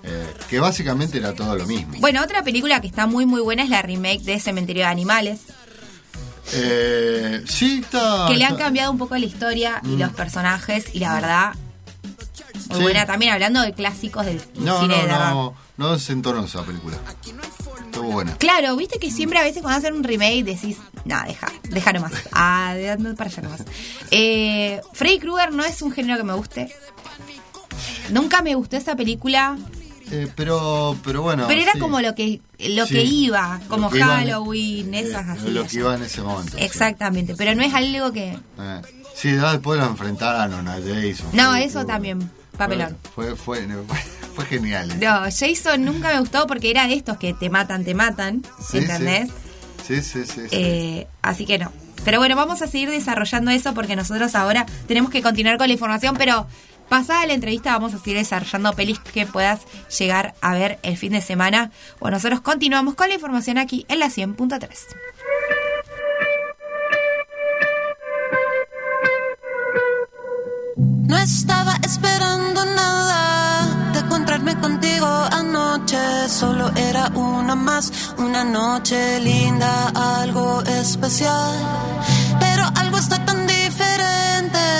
eh, 0.03 0.27
que 0.49 0.61
básicamente 0.61 1.19
era 1.19 1.35
todo 1.35 1.57
lo 1.57 1.67
mismo. 1.67 1.95
Bueno, 1.99 2.23
otra 2.23 2.43
película 2.43 2.81
que 2.81 2.87
está 2.87 3.07
muy 3.07 3.25
muy 3.27 3.41
buena 3.41 3.63
es 3.65 3.71
la 3.71 3.83
remake 3.83 4.23
de 4.23 4.39
Cementerio 4.41 4.83
de 4.85 4.89
Animales. 4.91 5.41
Eh, 6.53 7.43
sí, 7.49 7.81
está... 7.85 8.27
que 8.29 8.37
le 8.37 8.45
han 8.45 8.57
cambiado 8.57 8.91
un 8.93 8.99
poco 8.99 9.17
la 9.17 9.27
historia 9.27 9.81
y 9.85 9.89
Mm. 9.89 9.99
los 10.01 10.13
personajes 10.13 10.87
y 10.95 11.01
la 11.01 11.15
verdad 11.15 11.53
muy 12.69 12.77
Sí. 12.79 12.83
buena 12.83 13.07
también 13.07 13.33
hablando 13.33 13.61
de 13.63 13.73
clásicos 13.75 14.25
del 14.27 14.41
No, 14.57 14.81
cine 14.81 14.97
no, 14.97 15.03
de 15.03 15.09
no, 15.09 15.55
no 15.77 15.95
esa 16.45 16.63
película. 16.65 16.97
Estuvo 17.87 18.11
buena. 18.13 18.37
Claro, 18.39 18.77
viste 18.77 18.99
que 18.99 19.11
siempre 19.11 19.39
a 19.39 19.43
veces 19.43 19.63
cuando 19.63 19.79
hacen 19.79 19.95
un 19.95 20.05
remake 20.05 20.45
decís, 20.45 20.77
nada, 21.05 21.25
deja, 21.25 21.51
deja 21.71 21.93
nomás. 21.93 22.13
Ah, 22.33 22.73
de 22.75 22.91
ando 22.91 23.15
para 23.15 23.31
allá 23.31 23.43
nomás. 23.43 23.63
Eh, 24.11 24.81
Freddy 24.93 25.19
Krueger 25.19 25.53
no 25.53 25.65
es 25.65 25.81
un 25.83 25.93
género 25.93 26.17
que 26.19 26.25
me 26.25 26.35
guste. 26.35 26.75
Nunca 28.11 28.43
me 28.43 28.55
gustó 28.55 28.77
esa 28.77 28.95
película, 28.97 29.57
Eh, 30.11 30.29
pero, 30.37 30.97
pero 31.05 31.23
bueno. 31.23 31.47
pero 31.49 31.61
era 31.61 31.73
sí. 31.73 31.79
como 31.81 32.01
lo 32.01 32.15
que 32.15 32.41
lo 32.61 32.87
Sí. 32.87 32.95
que 32.95 33.03
iba, 33.05 33.61
como 33.69 33.91
que 33.91 34.01
Halloween, 34.03 34.95
esas 34.95 35.27
Eh, 35.27 35.31
así. 35.33 35.51
Lo 35.51 35.67
que 35.67 35.77
iba 35.79 35.95
en 35.97 36.03
ese 36.05 36.23
momento. 36.23 36.57
sí. 36.57 36.65
Exactamente, 36.65 37.35
pero 37.37 37.55
no 37.55 37.63
es 37.63 37.75
algo 37.75 38.13
que... 38.13 38.39
Eh, 38.59 38.83
sí, 39.17 39.33
después 39.33 39.81
lo 39.81 39.87
enfrentaron 39.87 40.69
a 40.69 40.73
Jason. 40.75 41.27
No, 41.33 41.55
eso 41.57 41.85
también, 41.85 42.31
papelón. 42.57 42.97
Fue, 43.15 43.35
fue, 43.35 43.67
fue, 43.67 43.97
fue 44.37 44.45
genial. 44.47 44.89
No, 45.01 45.23
Jason 45.25 45.85
nunca 45.85 46.13
me 46.15 46.21
gustó 46.21 46.47
porque 46.47 46.71
era 46.71 46.87
de 46.87 46.95
estos 46.95 47.17
que 47.19 47.35
te 47.35 47.51
matan, 47.51 47.85
te 47.85 47.95
matan, 47.95 48.43
Sí, 48.71 48.79
¿entendés? 48.79 49.31
Sí, 49.87 50.03
sí, 50.03 50.25
sí. 50.25 50.43
sí. 50.43 50.49
Eh, 50.53 51.07
así 51.23 51.47
que 51.47 51.59
no. 51.59 51.73
Pero 52.05 52.19
bueno, 52.19 52.37
vamos 52.37 52.63
a 52.63 52.69
seguir 52.69 52.91
desarrollando 52.91 53.51
eso 53.51 53.75
porque 53.75 53.97
nosotros 53.97 54.35
ahora 54.37 54.67
tenemos 54.87 55.11
que 55.11 55.23
continuar 55.23 55.59
con 55.59 55.67
la 55.67 55.73
información, 55.73 56.15
pero 56.17 56.47
pasada 56.89 57.27
la 57.27 57.35
entrevista 57.35 57.73
vamos 57.73 57.95
a 57.95 57.99
seguir 57.99 58.17
desarrollando 58.17 58.73
pelis 58.75 58.99
que 58.99 59.27
puedas 59.27 59.61
llegar 59.99 60.35
a 60.41 60.55
ver 60.55 60.79
el 60.83 60.97
fin 60.97 61.13
de 61.13 61.21
semana. 61.21 61.71
Bueno, 62.01 62.17
nosotros 62.17 62.41
continuamos 62.41 62.95
con 62.95 63.09
la 63.09 63.15
información 63.15 63.59
aquí 63.59 63.85
en 63.89 63.99
la 63.99 64.07
100.3. 64.07 64.69
No 71.09 71.17
estaba 71.19 71.75
esperando 71.83 72.65
nada 72.65 73.93
de 73.93 74.01
encontrarme 74.01 74.59
contigo 74.59 75.07
anoche. 75.33 76.29
Solo 76.29 76.71
era 76.77 77.09
una 77.15 77.55
más, 77.55 77.93
una 78.19 78.45
noche 78.45 79.21
linda, 79.21 79.89
algo 79.95 80.63
especial. 80.63 81.55
Pero 82.41 82.65
algo 82.75 82.99
está 82.99 83.25
tan 83.25 83.47
diferente, 83.47 83.96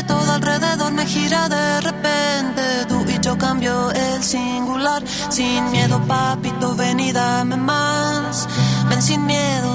todo 0.05 0.33
alrededor 0.33 0.93
me 0.93 1.07
gira 1.07 1.49
de 1.49 1.81
repente. 1.81 2.63
Tú 2.89 3.05
y 3.09 3.19
yo 3.21 3.37
cambio 3.39 3.91
el 3.91 4.23
singular, 4.23 5.03
sin 5.31 5.71
miedo, 5.71 6.01
papito, 6.07 6.75
ven 6.75 7.01
y 7.01 7.13
dame 7.13 7.57
más. 7.57 8.49
Ven 8.89 9.03
sin 9.03 9.27
miedo, 9.27 9.71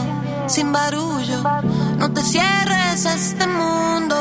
sin 0.47 0.71
barullo. 0.71 1.43
No 1.97 2.11
te 2.11 2.21
cierres 2.21 3.05
este 3.05 3.47
mundo, 3.47 4.15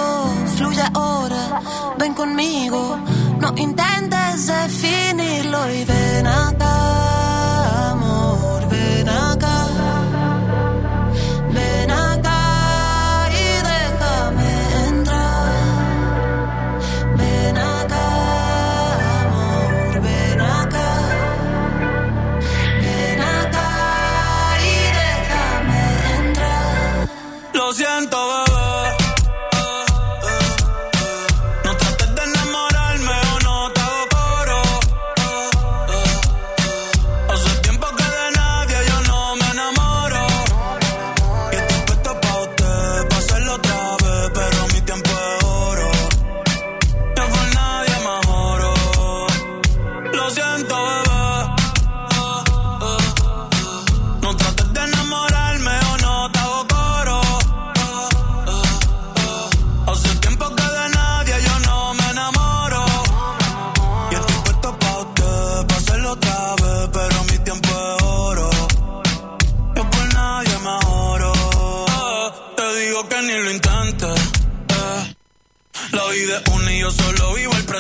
fluye 0.56 0.82
ahora, 0.94 1.60
ven 1.98 2.14
conmigo. 2.14 2.98
No 3.40 3.54
intentes 3.56 4.46
definirlo 4.46 5.70
y 5.72 5.84
ven 5.84 6.26
acá, 6.26 7.29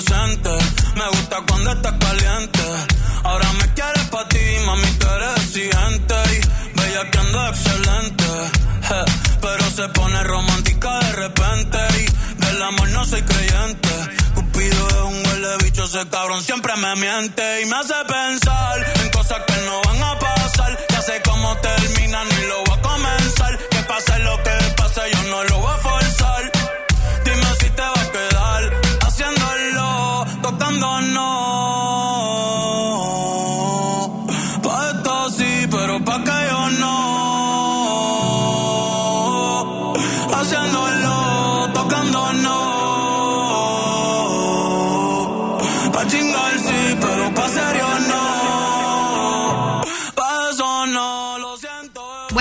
Me 0.00 1.06
gusta 1.08 1.36
cuando 1.46 1.72
estás 1.72 1.92
caliente. 2.00 2.62
Ahora 3.22 3.52
me 3.52 3.74
quieres 3.74 4.04
pa' 4.10 4.26
ti, 4.28 4.38
mami, 4.64 4.86
tú 4.98 5.06
eres 5.06 5.36
exigente. 5.44 6.14
Y 6.32 6.78
bella 6.78 7.10
que 7.10 7.18
ando 7.18 7.48
excelente. 7.48 8.24
Pero 9.42 9.70
se 9.70 9.88
pone 9.90 10.22
romántica 10.22 11.00
de 11.00 11.12
repente. 11.12 11.78
Y 11.98 12.44
del 12.46 12.62
amor 12.62 12.88
no 12.88 13.04
soy 13.04 13.20
creyente. 13.20 13.90
Cupido 14.34 14.88
es 14.88 14.94
un 14.94 15.26
huele 15.26 15.56
bicho, 15.64 15.84
ese 15.84 16.08
cabrón 16.08 16.42
siempre 16.42 16.74
me 16.76 16.96
miente. 16.96 17.60
Y 17.60 17.66
me 17.66 17.76
hace 17.76 17.94
pensar 18.08 18.92
en 19.02 19.10
cosas 19.10 19.42
que 19.46 19.56
no 19.66 19.82
van 19.82 20.02
a 20.02 20.18
pasar. 20.18 20.78
Ya 20.88 21.02
sé 21.02 21.20
cómo 21.22 21.54
terminan 21.58 22.26
y 22.26 22.46
lo 22.46 22.64
voy 22.64 22.78
a 22.78 22.80
comenzar. 22.80 23.58
No. 31.00 31.39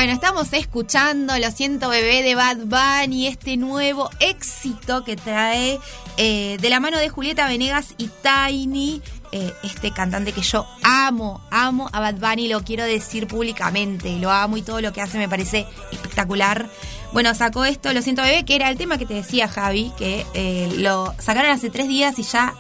Estamos 0.08 0.54
escuchando, 0.54 1.38
lo 1.38 1.52
siento 1.52 1.90
bebé 1.90 2.24
de 2.24 2.34
Bad 2.34 2.58
Bunny, 2.66 3.28
este 3.28 3.58
nuevo 3.58 4.10
éxito 4.22 5.04
que 5.04 5.18
trae 5.18 5.78
eh, 6.16 6.58
de 6.62 6.70
la 6.70 6.80
mano 6.80 6.98
de 6.98 7.10
Julieta 7.10 7.46
Venegas 7.48 7.96
y 7.98 8.10
Tiny, 8.24 9.02
eh, 9.34 9.54
este 9.62 9.92
cantante 9.92 10.32
que 10.32 10.42
yo 10.42 10.66
amo, 10.84 11.42
amo 11.52 11.90
a 11.92 12.00
Bad 12.00 12.16
Bunny, 12.16 12.48
lo 12.48 12.64
quiero 12.64 12.86
decir 12.86 13.28
públicamente, 13.28 14.18
lo 14.20 14.32
amo 14.32 14.56
y 14.56 14.62
todo 14.62 14.80
lo 14.80 14.94
que 14.94 15.02
hace 15.02 15.18
me 15.18 15.28
parece 15.28 15.68
espectacular. 15.92 16.70
Bueno, 17.12 17.36
sacó 17.36 17.66
esto, 17.66 17.92
lo 17.92 18.02
siento 18.02 18.22
bebé, 18.22 18.46
que 18.46 18.56
era 18.56 18.70
el 18.70 18.78
tema 18.78 18.98
que 18.98 19.06
te 19.06 19.16
decía 19.16 19.50
Javi, 19.50 19.92
que 19.98 20.26
eh, 20.34 20.72
lo 20.78 21.14
sacaron 21.20 21.52
hace 21.52 21.70
tres 21.70 21.90
días 21.90 22.18
y 22.20 22.24
ya, 22.24 22.54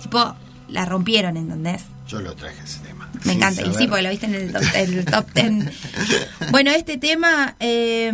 tipo, 0.00 0.34
la 0.68 0.86
rompieron, 0.86 1.36
¿entendés? 1.36 1.82
Yo 2.06 2.20
lo 2.20 2.34
traje 2.34 2.62
tema. 2.82 2.87
Me 3.24 3.32
encanta, 3.34 3.62
y 3.62 3.74
sí, 3.74 3.86
porque 3.86 4.02
lo 4.02 4.10
viste 4.10 4.26
en 4.26 4.34
el 4.34 4.52
top, 4.52 4.62
el 4.74 5.04
top 5.04 5.32
ten. 5.32 5.70
Bueno, 6.50 6.70
este 6.70 6.96
tema 6.96 7.56
eh, 7.60 8.10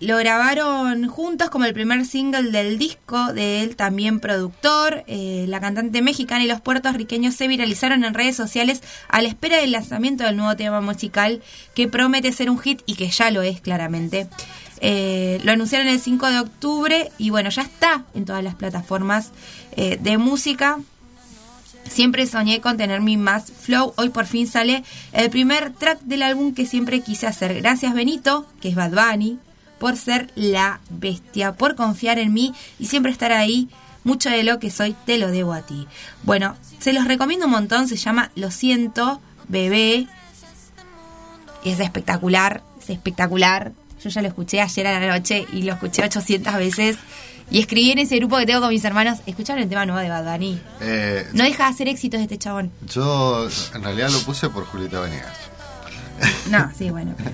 lo 0.00 0.16
grabaron 0.16 1.08
juntos 1.08 1.50
como 1.50 1.66
el 1.66 1.74
primer 1.74 2.06
single 2.06 2.50
del 2.50 2.78
disco 2.78 3.32
de 3.32 3.62
él, 3.62 3.76
también 3.76 4.18
productor. 4.20 5.04
Eh, 5.06 5.44
la 5.48 5.60
cantante 5.60 6.00
mexicana 6.00 6.42
y 6.42 6.46
los 6.46 6.60
puertorriqueños 6.60 7.34
se 7.34 7.48
viralizaron 7.48 8.04
en 8.04 8.14
redes 8.14 8.36
sociales 8.36 8.82
a 9.08 9.20
la 9.20 9.28
espera 9.28 9.58
del 9.58 9.72
lanzamiento 9.72 10.24
del 10.24 10.36
nuevo 10.36 10.56
tema 10.56 10.80
musical 10.80 11.42
que 11.74 11.88
promete 11.88 12.32
ser 12.32 12.48
un 12.50 12.58
hit 12.58 12.80
y 12.86 12.94
que 12.94 13.10
ya 13.10 13.30
lo 13.30 13.42
es 13.42 13.60
claramente. 13.60 14.28
Eh, 14.80 15.40
lo 15.44 15.52
anunciaron 15.52 15.88
el 15.88 16.00
5 16.00 16.26
de 16.26 16.38
octubre 16.40 17.12
y 17.18 17.30
bueno, 17.30 17.50
ya 17.50 17.62
está 17.62 18.04
en 18.14 18.24
todas 18.24 18.42
las 18.42 18.54
plataformas 18.54 19.30
eh, 19.76 19.98
de 20.00 20.16
música. 20.18 20.78
Siempre 21.88 22.26
soñé 22.26 22.60
con 22.60 22.76
tener 22.76 23.00
mi 23.00 23.16
más 23.16 23.52
flow. 23.52 23.92
Hoy 23.96 24.10
por 24.10 24.26
fin 24.26 24.46
sale 24.46 24.84
el 25.12 25.30
primer 25.30 25.72
track 25.72 26.00
del 26.02 26.22
álbum 26.22 26.54
que 26.54 26.66
siempre 26.66 27.00
quise 27.00 27.26
hacer. 27.26 27.54
Gracias 27.54 27.94
Benito, 27.94 28.46
que 28.60 28.68
es 28.68 28.74
Bad 28.74 28.92
Bunny, 28.92 29.38
por 29.78 29.96
ser 29.96 30.30
la 30.34 30.80
bestia, 30.90 31.52
por 31.52 31.74
confiar 31.74 32.18
en 32.18 32.32
mí 32.32 32.54
y 32.78 32.86
siempre 32.86 33.10
estar 33.10 33.32
ahí. 33.32 33.68
Mucho 34.02 34.30
de 34.30 34.44
lo 34.44 34.58
que 34.58 34.70
soy 34.70 34.94
te 35.04 35.18
lo 35.18 35.30
debo 35.30 35.52
a 35.52 35.62
ti. 35.62 35.86
Bueno, 36.22 36.56
se 36.78 36.92
los 36.92 37.06
recomiendo 37.06 37.46
un 37.46 37.52
montón. 37.52 37.86
Se 37.86 37.96
llama 37.96 38.30
Lo 38.34 38.50
siento, 38.50 39.20
bebé. 39.48 40.06
Es 41.64 41.80
espectacular, 41.80 42.62
es 42.80 42.90
espectacular. 42.90 43.72
Yo 44.02 44.08
ya 44.08 44.22
lo 44.22 44.28
escuché 44.28 44.62
ayer 44.62 44.86
a 44.86 44.98
la 44.98 45.06
noche 45.06 45.46
y 45.52 45.62
lo 45.62 45.74
escuché 45.74 46.02
800 46.02 46.54
veces. 46.54 46.96
Y 47.50 47.58
escribí 47.58 47.90
en 47.90 47.98
ese 47.98 48.16
grupo 48.16 48.38
que 48.38 48.46
tengo 48.46 48.60
con 48.60 48.70
mis 48.70 48.84
hermanos. 48.84 49.18
¿Escucharon 49.26 49.62
el 49.62 49.68
tema 49.68 49.84
nuevo 49.86 50.00
de 50.00 50.08
Bad 50.08 50.24
Bunny? 50.32 50.60
Eh, 50.80 51.26
No 51.32 51.44
deja 51.44 51.64
de 51.64 51.70
hacer 51.70 51.88
éxitos 51.88 52.20
este 52.20 52.38
chabón. 52.38 52.70
Yo 52.88 53.48
en 53.74 53.82
realidad 53.82 54.10
lo 54.10 54.20
puse 54.20 54.48
por 54.50 54.64
Julieta 54.66 55.00
Venegas. 55.00 55.36
No, 56.50 56.70
sí, 56.76 56.90
bueno, 56.90 57.14
pero. 57.16 57.30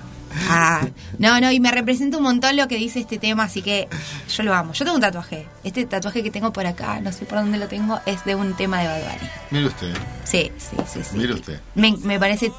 Ah, 0.48 0.86
no, 1.18 1.40
no, 1.40 1.50
y 1.50 1.60
me 1.60 1.70
representa 1.70 2.18
un 2.18 2.22
montón 2.22 2.56
lo 2.56 2.68
que 2.68 2.76
dice 2.76 3.00
este 3.00 3.18
tema, 3.18 3.44
así 3.44 3.62
que 3.62 3.88
yo 4.34 4.42
lo 4.42 4.54
amo. 4.54 4.72
Yo 4.74 4.84
tengo 4.84 4.94
un 4.96 5.00
tatuaje. 5.00 5.46
Este 5.64 5.86
tatuaje 5.86 6.22
que 6.22 6.30
tengo 6.30 6.52
por 6.52 6.66
acá, 6.66 7.00
no 7.00 7.10
sé 7.10 7.24
por 7.24 7.38
dónde 7.38 7.56
lo 7.58 7.68
tengo, 7.68 8.00
es 8.04 8.22
de 8.26 8.34
un 8.34 8.54
tema 8.54 8.80
de 8.80 8.88
Bad 8.88 9.00
Bunny. 9.00 9.30
Mire 9.50 9.66
usted, 9.66 9.94
Sí, 10.24 10.52
sí, 10.58 10.76
sí, 10.92 11.00
sí. 11.10 11.16
mire 11.16 11.32
usted. 11.34 11.58
Me, 11.74 11.96
me 11.96 12.18
parece 12.20 12.52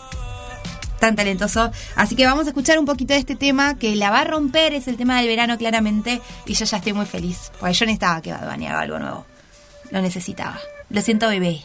tan 1.00 1.16
talentoso. 1.16 1.72
Así 1.96 2.16
que 2.16 2.26
vamos 2.26 2.46
a 2.46 2.50
escuchar 2.50 2.80
un 2.80 2.86
poquito 2.86 3.14
de 3.14 3.20
este 3.20 3.36
tema 3.36 3.76
que 3.76 3.96
la 3.96 4.10
va 4.10 4.22
a 4.22 4.24
romper, 4.24 4.74
es 4.74 4.88
el 4.88 4.98
tema 4.98 5.18
del 5.18 5.28
verano 5.28 5.58
claramente, 5.58 6.22
y 6.46 6.54
yo 6.54 6.66
ya 6.66 6.78
estoy 6.78 6.94
muy 6.94 7.06
feliz, 7.06 7.52
porque 7.60 7.74
yo 7.74 7.86
necesitaba 7.86 8.22
que 8.22 8.32
Bad 8.32 8.50
haga 8.50 8.80
algo 8.80 9.00
nuevo. 9.00 9.26
Lo 9.92 10.02
necesitaba. 10.02 10.60
Lo 10.90 11.02
siento, 11.02 11.28
bebé. 11.30 11.62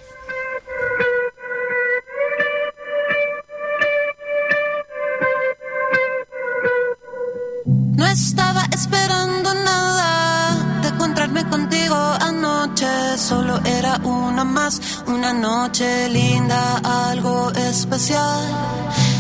No 7.97 8.07
estaba 8.07 8.65
esperando 8.73 9.55
nada 9.55 10.81
de 10.83 10.89
encontrarme 10.89 11.49
contigo 11.49 11.95
anoche. 12.21 12.87
Solo 13.17 13.61
era 13.65 13.97
una 13.99 14.45
más, 14.45 14.81
una 15.07 15.33
noche 15.33 16.09
linda, 16.09 16.79
algo 17.11 17.53
especial. 17.53 18.41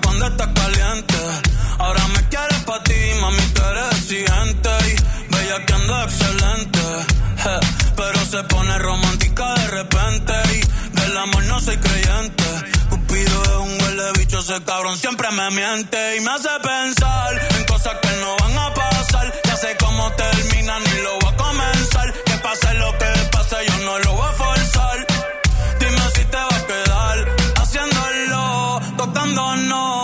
Cuando 0.00 0.26
estás 0.26 0.48
caliente. 0.54 1.18
Ahora 1.78 2.06
me 2.08 2.28
quieres 2.28 2.58
pa' 2.64 2.82
ti, 2.82 2.94
mami, 3.20 3.42
tú 3.54 3.62
eres 3.62 3.98
exigente. 3.98 4.70
Y 4.88 5.34
bella 5.34 5.66
que 5.66 5.74
ando 5.74 6.02
excelente. 6.04 6.80
Pero 7.96 8.24
se 8.24 8.42
pone 8.44 8.78
romántica 8.78 9.54
de 9.54 9.66
repente. 9.68 10.32
Y 10.54 10.96
del 10.98 11.16
amor 11.18 11.44
no 11.44 11.60
soy 11.60 11.76
creyente. 11.76 12.44
Cupido 12.88 13.42
es 13.42 13.50
un 13.50 13.82
huele 13.82 14.12
bicho, 14.18 14.38
ese 14.38 14.62
cabrón 14.64 14.96
siempre 14.96 15.30
me 15.30 15.50
miente. 15.50 16.16
Y 16.16 16.20
me 16.20 16.30
hace 16.30 16.48
pensar 16.62 17.40
en 17.58 17.64
cosas 17.64 17.94
que 18.00 18.10
no 18.20 18.36
van 18.38 18.58
a 18.58 18.74
pasar. 18.74 19.32
Ya 19.44 19.56
sé 19.56 19.76
cómo 19.78 20.10
termina, 20.12 20.78
ni 20.78 21.02
lo 21.02 21.18
voy 21.20 21.32
a 21.32 21.36
comenzar. 21.36 22.12
Que 22.24 22.34
pase 22.38 22.74
lo 22.74 22.96
que 22.96 23.12
pase, 23.30 23.56
yo 23.68 23.76
no 23.84 23.98
lo 23.98 24.12
voy 24.14 24.26
a 24.26 24.32
forzar. 24.32 24.61
no. 29.56 30.01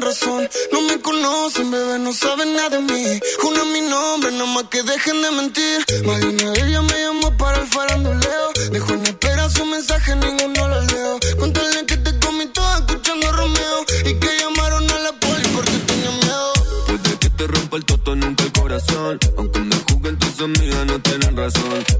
No 0.00 0.82
me 0.82 1.00
conocen, 1.00 1.70
bebé, 1.72 1.98
no 1.98 2.12
saben 2.12 2.54
nada 2.54 2.70
de 2.70 2.80
mí. 2.80 3.20
Juna 3.40 3.64
mi 3.64 3.80
nombre, 3.80 4.30
nada 4.30 4.46
más 4.46 4.64
que 4.70 4.82
dejen 4.82 5.22
de 5.22 5.30
mentir. 5.32 5.78
Más 6.06 6.20
de 6.20 6.26
una 6.28 6.52
ellas 6.54 6.82
me 6.84 7.00
llamó 7.02 7.36
para 7.36 7.58
el 7.60 7.66
faranduleo. 7.66 8.52
Dejó 8.70 8.92
en 8.92 9.06
espera 9.06 9.50
su 9.50 9.64
mensaje, 9.64 10.14
ninguno 10.14 10.68
lo 10.68 10.80
leo. 10.82 11.18
Cuéntale 11.38 11.84
que 11.84 11.96
te 11.96 12.18
comí 12.20 12.46
toda 12.46 12.78
escuchando 12.78 13.32
Romeo. 13.32 13.78
Y 14.04 14.14
que 14.14 14.28
llamaron 14.38 14.88
a 14.88 14.98
la 15.00 15.12
poli 15.12 15.48
porque 15.52 15.78
tenía 15.88 16.10
miedo. 16.10 16.52
Puede 16.86 17.18
que 17.18 17.30
te 17.30 17.46
rompa 17.48 17.76
el 17.78 17.84
toto, 17.84 18.14
nunca 18.14 18.44
el 18.44 18.52
corazón. 18.52 19.18
Aunque 19.36 19.47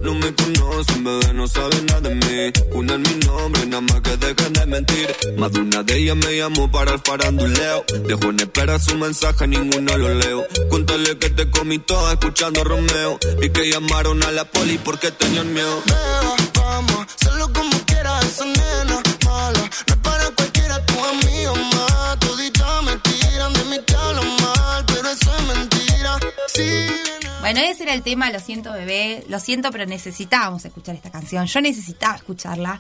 no 0.01 0.15
me 0.15 0.35
conocen, 0.35 1.05
bebé, 1.05 1.33
no 1.33 1.49
saben 1.49 1.87
nada 1.87 2.01
de 2.01 2.15
mí. 2.15 2.53
Una 2.73 2.99
mi 2.99 3.15
nombre, 3.27 3.67
nada 3.67 3.81
más 3.81 4.01
que 4.03 4.17
dejen 4.17 4.53
de 4.53 4.67
mentir. 4.67 5.17
Más 5.37 5.53
de 5.53 5.61
una 5.61 5.83
de 5.83 5.97
ellas 5.97 6.17
me 6.17 6.37
llamó 6.37 6.71
para 6.71 6.93
el 6.93 7.01
faranduleo. 7.01 7.85
Dejó 8.07 8.31
en 8.31 8.41
espera 8.41 8.79
su 8.79 8.95
mensaje, 8.97 9.47
ninguno 9.47 9.97
lo 9.97 10.15
leo. 10.15 10.47
Cuéntale 10.69 11.17
que 11.19 11.31
te 11.31 11.51
comí 11.51 11.79
toda 11.79 12.13
escuchando 12.13 12.63
Romeo. 12.65 13.19
Y 13.41 13.49
que 13.51 13.71
llamaron 13.71 14.23
a 14.23 14.31
la 14.33 14.45
poli 14.45 14.79
porque 14.79 15.11
tenían 15.13 15.53
miedo. 15.53 15.83
Beba, 15.87 16.37
vamos, 16.55 17.07
hazlo 17.25 17.53
como 17.53 17.79
quieras, 17.87 18.25
esa 18.27 18.45
nena 18.45 19.03
mala. 19.25 19.61
No 19.61 19.95
es 19.95 20.01
para 20.03 20.31
cualquiera, 20.31 20.85
tu 20.87 21.05
amigo 21.05 21.55
más. 21.75 22.19
Toditas 22.19 22.83
me 22.85 22.97
tiran, 22.99 23.53
de 23.55 23.65
mí 23.65 23.79
te 23.87 23.95
mal, 23.95 24.85
pero 24.87 25.09
eso 25.09 25.31
es 25.39 25.47
mentira. 25.47 26.19
Sí, 26.55 27.08
Bueno, 27.51 27.63
ese 27.63 27.85
era 27.85 27.95
el 27.95 28.03
tema, 28.03 28.31
lo 28.31 28.41
siento 28.41 28.75
bebé, 28.75 29.25
lo 29.27 29.41
siento, 29.41 29.71
pero 29.71 29.87
necesitábamos 29.87 30.67
escuchar 30.67 30.97
esta 30.97 31.11
canción. 31.11 31.47
Yo 31.47 31.63
necesitaba 31.63 32.15
escucharla 32.15 32.79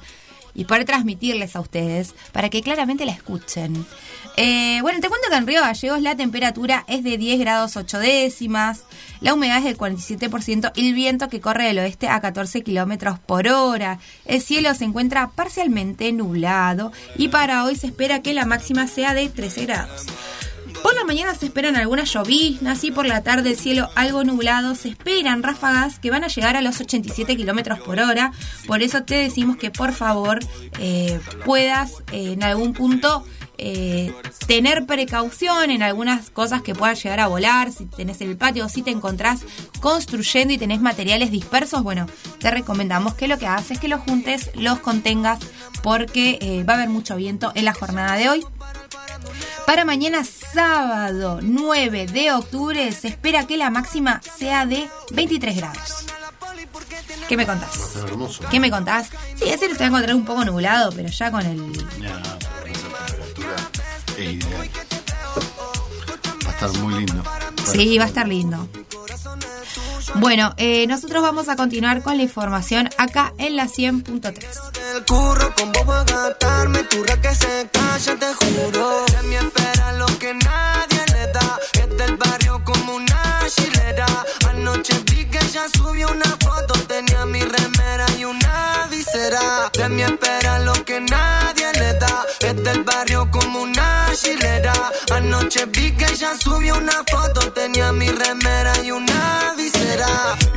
y 0.54 0.66
poder 0.66 0.84
transmitirles 0.84 1.56
a 1.56 1.60
ustedes 1.60 2.14
para 2.32 2.50
que 2.50 2.60
claramente 2.60 3.06
la 3.06 3.12
escuchen. 3.12 3.86
Eh, 4.36 4.80
bueno, 4.82 5.00
te 5.00 5.08
cuento 5.08 5.30
que 5.30 5.36
en 5.36 5.46
Río 5.46 5.62
Gallegos 5.62 6.02
la 6.02 6.18
temperatura 6.18 6.84
es 6.86 7.02
de 7.02 7.16
10 7.16 7.40
grados 7.40 7.78
8 7.78 7.98
décimas, 7.98 8.84
la 9.22 9.32
humedad 9.32 9.56
es 9.56 9.64
del 9.64 9.78
47% 9.78 10.72
y 10.74 10.88
el 10.88 10.94
viento 10.94 11.30
que 11.30 11.40
corre 11.40 11.64
del 11.64 11.78
oeste 11.78 12.10
a 12.10 12.20
14 12.20 12.62
kilómetros 12.62 13.18
por 13.20 13.48
hora. 13.48 13.98
El 14.26 14.42
cielo 14.42 14.74
se 14.74 14.84
encuentra 14.84 15.30
parcialmente 15.30 16.12
nublado 16.12 16.92
y 17.16 17.28
para 17.28 17.64
hoy 17.64 17.74
se 17.74 17.86
espera 17.86 18.20
que 18.20 18.34
la 18.34 18.44
máxima 18.44 18.86
sea 18.86 19.14
de 19.14 19.30
13 19.30 19.64
grados. 19.64 20.04
Por 20.82 20.94
la 20.94 21.04
mañana 21.04 21.34
se 21.34 21.46
esperan 21.46 21.76
algunas 21.76 22.12
lloviznas 22.12 22.84
y 22.84 22.90
por 22.90 23.06
la 23.06 23.22
tarde 23.22 23.50
el 23.50 23.58
cielo 23.58 23.90
algo 23.94 24.24
nublado. 24.24 24.74
Se 24.74 24.88
esperan 24.88 25.42
ráfagas 25.42 25.98
que 25.98 26.10
van 26.10 26.24
a 26.24 26.28
llegar 26.28 26.56
a 26.56 26.62
los 26.62 26.80
87 26.80 27.36
kilómetros 27.36 27.80
por 27.80 27.98
hora. 27.98 28.32
Por 28.66 28.82
eso 28.82 29.02
te 29.02 29.16
decimos 29.16 29.56
que 29.56 29.70
por 29.70 29.92
favor 29.92 30.38
eh, 30.78 31.20
puedas 31.44 32.02
eh, 32.12 32.32
en 32.32 32.42
algún 32.42 32.74
punto 32.74 33.24
eh, 33.60 34.14
tener 34.46 34.86
precaución 34.86 35.70
en 35.70 35.82
algunas 35.82 36.30
cosas 36.30 36.62
que 36.62 36.74
puedan 36.74 36.96
llegar 36.96 37.20
a 37.20 37.26
volar. 37.26 37.72
Si 37.72 37.86
tenés 37.86 38.20
el 38.20 38.36
patio 38.36 38.66
o 38.66 38.68
si 38.68 38.82
te 38.82 38.90
encontrás 38.90 39.40
construyendo 39.80 40.54
y 40.54 40.58
tenés 40.58 40.80
materiales 40.80 41.30
dispersos, 41.32 41.82
bueno, 41.82 42.06
te 42.38 42.50
recomendamos 42.50 43.14
que 43.14 43.26
lo 43.26 43.38
que 43.38 43.46
hagas 43.46 43.70
es 43.72 43.80
que 43.80 43.88
los 43.88 44.00
juntes, 44.00 44.50
los 44.54 44.78
contengas, 44.78 45.40
porque 45.82 46.64
va 46.68 46.74
a 46.74 46.76
haber 46.76 46.88
mucho 46.88 47.16
viento 47.16 47.50
en 47.54 47.64
la 47.64 47.74
jornada 47.74 48.16
de 48.16 48.28
hoy. 48.28 48.44
Para 49.66 49.84
mañana 49.84 50.24
sábado 50.52 51.40
9 51.42 52.06
de 52.06 52.32
octubre 52.32 52.92
se 52.92 53.08
espera 53.08 53.46
que 53.46 53.56
la 53.56 53.70
máxima 53.70 54.20
sea 54.38 54.66
de 54.66 54.88
23 55.12 55.56
grados. 55.56 56.06
¿Qué 57.28 57.36
me 57.36 57.46
contás? 57.46 57.96
Hermoso. 57.96 58.44
¿Qué 58.50 58.58
me 58.58 58.70
contás? 58.70 59.10
Sí, 59.36 59.48
ese 59.48 59.68
se 59.68 59.74
va 59.74 59.84
a 59.84 59.88
encontrar 59.88 60.14
un 60.14 60.24
poco 60.24 60.44
nublado, 60.44 60.92
pero 60.92 61.08
ya 61.08 61.30
con 61.30 61.44
el... 61.44 61.72
Ya, 62.00 62.20
esa 62.66 62.88
temperatura 62.88 63.56
es 64.16 64.34
ideal. 64.34 64.70
Va 66.46 66.50
a 66.50 66.52
estar 66.52 66.72
muy 66.82 66.94
lindo. 66.94 67.22
Sí, 67.64 67.98
va 67.98 68.04
a 68.04 68.08
estar 68.08 68.26
lindo. 68.26 68.68
Bueno, 70.16 70.54
eh, 70.56 70.86
nosotros 70.86 71.22
vamos 71.22 71.48
a 71.48 71.56
continuar 71.56 72.02
con 72.02 72.16
la 72.16 72.22
información 72.22 72.88
acá 72.98 73.32
en 73.38 73.56
la 73.56 73.66
100.3. 73.66 74.44
el 74.94 75.04
curro 75.04 75.54
con 75.56 75.72
vos 75.72 75.84
voy 75.86 75.96
a 75.96 76.04
gastarme 76.04 76.82
tu 76.84 77.02
ra 77.04 77.20
que 77.20 77.34
se 77.34 77.68
calla, 77.72 78.16
te 78.16 78.34
juro. 78.34 79.04
De 79.06 79.22
mí 79.28 79.34
espera 79.36 79.92
lo 79.92 80.06
que 80.18 80.34
nadie 80.34 81.00
le 81.12 81.32
da. 81.32 81.58
Es 81.74 81.96
del 81.96 82.16
barrio 82.16 82.62
como 82.64 82.94
una 82.94 83.40
chilera. 83.48 84.06
Anoche 84.48 84.94
vi 85.06 85.24
que 85.26 85.38
ella 85.38 85.66
subió 85.72 86.08
una 86.08 86.36
foto, 86.40 86.74
tenía 86.86 87.24
mi 87.26 87.40
remera 87.40 88.06
y 88.18 88.24
una 88.24 88.86
visera. 88.90 89.70
De 89.72 89.88
mí 89.88 90.02
espera 90.02 90.58
lo 90.60 90.72
que 90.84 91.00
nadie 91.00 91.72
le 91.74 91.94
da. 91.94 92.26
Es 92.40 92.56
del 92.62 92.82
barrio 92.84 93.28
como 93.30 93.62
una 93.62 94.08
chilera. 94.14 94.72
Anoche 95.12 95.66
vi 95.66 95.92
que 95.92 96.06
ella 96.06 96.36
subió 96.38 96.76
una 96.76 97.04
foto, 97.10 97.52
tenía 97.52 97.92
mi 97.92 98.08
remera 98.08 98.72
y 98.82 98.90
una 98.90 99.54
visera. 99.56 99.77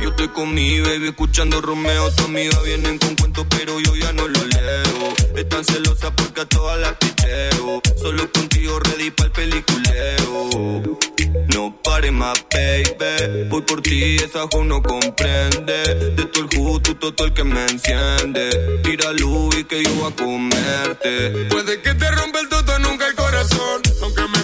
Yo 0.00 0.10
estoy 0.10 0.28
con 0.28 0.52
mi 0.54 0.80
baby 0.80 1.08
escuchando 1.08 1.60
Romeo. 1.60 2.10
Tu 2.12 2.24
amiga 2.24 2.58
vienen 2.64 2.98
con 2.98 3.14
cuentos, 3.16 3.46
pero 3.50 3.78
yo 3.80 3.94
ya 3.96 4.12
no 4.12 4.26
lo 4.26 4.44
leo. 4.44 5.14
Están 5.36 5.64
celosas 5.64 6.10
porque 6.16 6.40
a 6.40 6.46
todas 6.46 6.80
las 6.80 6.94
picheo. 6.94 7.80
Solo 7.96 8.30
contigo 8.32 8.78
ready 8.80 9.10
para 9.10 9.26
el 9.26 9.32
peliculeo. 9.32 10.98
No 11.54 11.76
pares 11.82 12.12
más, 12.12 12.44
baby. 12.52 13.48
Voy 13.48 13.62
por 13.62 13.82
ti, 13.82 14.16
esa 14.16 14.46
jo 14.52 14.64
no 14.64 14.82
comprende. 14.82 16.12
De 16.16 16.24
todo 16.26 16.44
el 16.44 16.56
justo, 16.56 16.96
todo 16.96 17.26
el 17.26 17.32
que 17.32 17.44
me 17.44 17.62
enciende. 17.66 18.80
Tira 18.82 19.12
luz 19.12 19.56
y 19.56 19.64
que 19.64 19.82
yo 19.82 19.90
voy 19.94 20.12
a 20.12 20.16
comerte. 20.16 21.46
Puede 21.50 21.80
que 21.80 21.94
te 21.94 22.10
rompa 22.10 22.40
el 22.40 22.48
toto, 22.48 22.78
nunca 22.80 23.06
el 23.06 23.14
corazón. 23.14 23.82
Aunque 24.02 24.22
me 24.22 24.41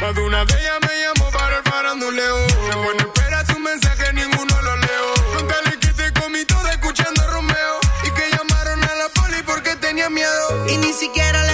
Más 0.00 0.14
de 0.14 0.22
una 0.22 0.44
de 0.46 0.54
ellas 0.58 0.78
me 0.80 0.88
llamó 1.02 1.30
para 1.30 1.58
el 1.58 1.62
faranduleo. 1.62 2.46
Dejó 2.46 2.92
en 2.92 3.00
espera 3.00 3.44
su 3.44 3.58
mensaje, 3.58 4.12
ninguno 4.14 4.62
lo 4.62 4.76
leo. 4.76 5.14
Contale 5.36 5.78
que 5.78 5.88
te 5.88 6.12
comí 6.18 6.42
todo 6.46 6.66
escuchando 6.68 7.20
a 7.22 7.26
Romeo. 7.26 7.80
Y 8.04 8.10
que 8.12 8.30
llamaron 8.34 8.82
a 8.82 8.94
la 8.94 9.08
poli 9.14 9.42
porque 9.44 9.76
tenía 9.76 10.08
miedo. 10.08 10.66
Y 10.68 10.78
ni 10.78 10.94
siquiera 10.94 11.44
le 11.44 11.49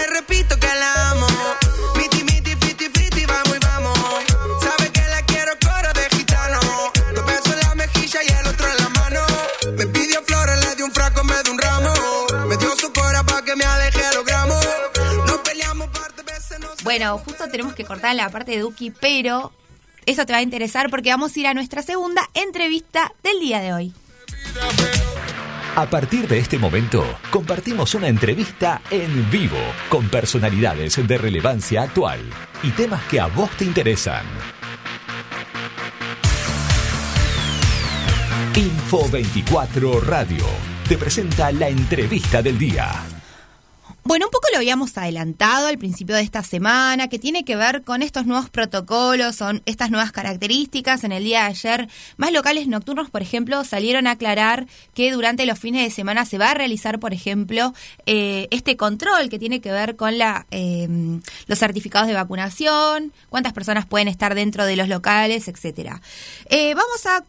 Bueno, 16.87 17.19
justo 17.19 17.49
tenemos 17.49 17.75
que 17.75 17.85
cortar 17.85 18.15
la 18.15 18.31
parte 18.31 18.53
de 18.53 18.61
Duki, 18.61 18.93
pero 18.93 19.51
eso 20.07 20.25
te 20.25 20.33
va 20.33 20.39
a 20.39 20.43
interesar 20.43 20.89
porque 20.89 21.11
vamos 21.11 21.35
a 21.35 21.41
ir 21.41 21.49
a 21.49 21.53
nuestra 21.53 21.83
segunda 21.83 22.23
entrevista 22.33 23.13
del 23.25 23.41
día 23.41 23.59
de 23.59 23.73
hoy. 23.73 23.93
A 25.75 25.91
partir 25.91 26.29
de 26.29 26.39
este 26.39 26.61
momento, 26.61 27.05
compartimos 27.29 27.97
una 27.97 28.07
entrevista 28.07 28.83
en 28.89 29.29
vivo 29.33 29.59
con 29.89 30.09
personalidades 30.09 31.05
de 31.05 31.19
relevancia 31.19 31.83
actual 31.83 32.21
y 32.63 32.71
temas 32.71 33.03
que 33.07 33.19
a 33.19 33.27
vos 33.27 33.51
te 33.57 33.65
interesan. 33.65 34.25
Info 38.55 39.09
24 39.09 40.03
Radio 40.03 40.47
te 40.89 40.97
presenta 40.97 41.51
la 41.51 41.69
entrevista 41.69 42.41
del 42.43 42.57
día. 42.57 43.16
Bueno, 44.07 44.27
un 44.27 44.31
poco 44.31 44.47
lo 44.53 44.59
habíamos 44.59 44.97
adelantado 44.97 45.67
al 45.67 45.79
principio 45.79 46.15
de 46.15 46.23
esta 46.23 46.45
semana, 46.45 47.09
que 47.09 47.19
tiene 47.19 47.45
que 47.45 47.57
ver 47.57 47.83
con 47.83 48.03
estos 48.03 48.25
nuevos 48.25 48.49
protocolos, 48.51 49.35
son 49.35 49.63
estas 49.67 49.91
nuevas 49.91 50.13
características. 50.13 51.03
En 51.03 51.11
el 51.11 51.25
día 51.25 51.41
de 51.41 51.47
ayer, 51.47 51.89
más 52.17 52.31
locales 52.31 52.69
nocturnos, 52.69 53.11
por 53.11 53.21
ejemplo, 53.21 53.65
salieron 53.65 54.07
a 54.07 54.13
aclarar 54.13 54.69
que 54.95 55.11
durante 55.11 55.45
los 55.45 55.59
fines 55.59 55.83
de 55.83 55.91
semana 55.91 56.25
se 56.25 56.39
va 56.39 56.53
a 56.53 56.55
realizar, 56.55 57.01
por 57.01 57.15
ejemplo, 57.15 57.75
eh, 58.07 58.47
este 58.53 58.77
control 58.77 59.29
que 59.29 59.41
tiene 59.41 59.61
que 59.61 59.73
ver 59.73 59.97
con 59.97 60.19
la, 60.19 60.47
eh, 60.53 60.87
los 61.49 61.59
certificados 61.59 62.07
de 62.07 62.15
vacunación, 62.15 63.13
cuántas 63.29 63.55
personas 63.55 63.87
pueden 63.87 64.07
estar 64.07 64.37
dentro 64.37 64.67
de 64.67 64.77
los 64.77 64.87
locales, 64.87 65.49
etcétera. 65.49 66.01
Eh, 66.49 66.75
vamos 66.77 67.07
a 67.07 67.25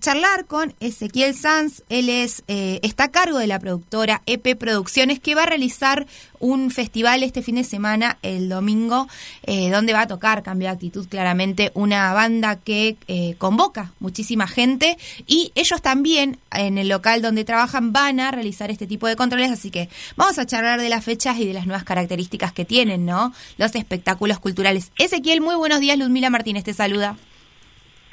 charlar 0.00 0.46
con 0.46 0.74
Ezequiel 0.80 1.34
Sanz, 1.34 1.82
él 1.90 2.08
es 2.08 2.42
está 2.46 3.04
a 3.04 3.10
cargo 3.10 3.36
de 3.36 3.46
la 3.46 3.58
productora 3.58 4.22
EP 4.24 4.56
Producciones 4.56 5.20
que 5.20 5.34
va 5.34 5.42
a 5.42 5.46
realizar 5.46 5.89
un 6.38 6.70
festival 6.70 7.22
este 7.22 7.42
fin 7.42 7.56
de 7.56 7.64
semana, 7.64 8.18
el 8.22 8.48
domingo, 8.48 9.08
eh, 9.44 9.70
donde 9.70 9.92
va 9.92 10.02
a 10.02 10.06
tocar 10.06 10.42
Cambio 10.42 10.68
de 10.68 10.74
Actitud, 10.74 11.06
claramente 11.08 11.70
una 11.74 12.12
banda 12.12 12.56
que 12.56 12.96
eh, 13.08 13.34
convoca 13.38 13.92
muchísima 14.00 14.46
gente 14.46 14.96
y 15.26 15.52
ellos 15.54 15.82
también 15.82 16.38
en 16.52 16.78
el 16.78 16.88
local 16.88 17.22
donde 17.22 17.44
trabajan 17.44 17.92
van 17.92 18.20
a 18.20 18.30
realizar 18.30 18.70
este 18.70 18.86
tipo 18.86 19.06
de 19.06 19.16
controles, 19.16 19.50
así 19.50 19.70
que 19.70 19.88
vamos 20.16 20.38
a 20.38 20.46
charlar 20.46 20.80
de 20.80 20.88
las 20.88 21.04
fechas 21.04 21.38
y 21.38 21.46
de 21.46 21.54
las 21.54 21.66
nuevas 21.66 21.84
características 21.84 22.52
que 22.52 22.64
tienen, 22.64 23.06
¿no? 23.06 23.32
Los 23.58 23.74
espectáculos 23.74 24.38
culturales. 24.38 24.92
Ezequiel, 24.98 25.40
muy 25.40 25.56
buenos 25.56 25.80
días, 25.80 25.98
Ludmila 25.98 26.30
Martínez 26.30 26.64
te 26.64 26.74
saluda. 26.74 27.16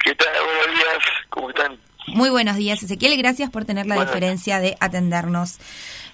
¿Qué 0.02 0.14
tal? 0.14 0.28
Buenos 0.44 1.66
días, 1.66 2.14
Muy 2.14 2.30
buenos 2.30 2.56
días, 2.56 2.82
Ezequiel. 2.82 3.16
Gracias 3.18 3.50
por 3.50 3.64
tener 3.64 3.86
la 3.86 4.04
diferencia 4.04 4.60
de 4.60 4.76
atendernos. 4.80 5.58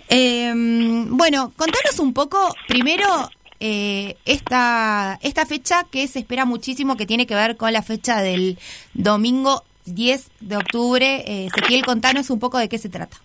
Eh, 0.09 0.52
bueno, 0.55 1.52
contanos 1.56 1.98
un 1.98 2.12
poco, 2.14 2.55
primero, 2.68 3.31
eh, 3.60 4.16
esta, 4.24 5.18
esta 5.22 5.47
fecha 5.47 5.85
que 5.90 6.06
se 6.09 6.20
espera 6.20 6.44
muchísimo, 6.44 6.97
que 6.97 7.06
tiene 7.06 7.26
que 7.26 7.35
ver 7.35 7.56
con 7.56 7.72
la 7.72 7.82
fecha 7.82 8.20
del 8.20 8.59
domingo 8.93 9.64
10 9.86 10.31
de 10.40 10.56
octubre. 10.56 11.24
Eh, 11.26 11.47
Ezequiel, 11.47 11.85
contanos 11.85 12.31
un 12.31 12.40
poco 12.40 12.59
de 12.59 12.68
qué 12.68 12.78
se 12.78 12.89
trata. 12.89 13.16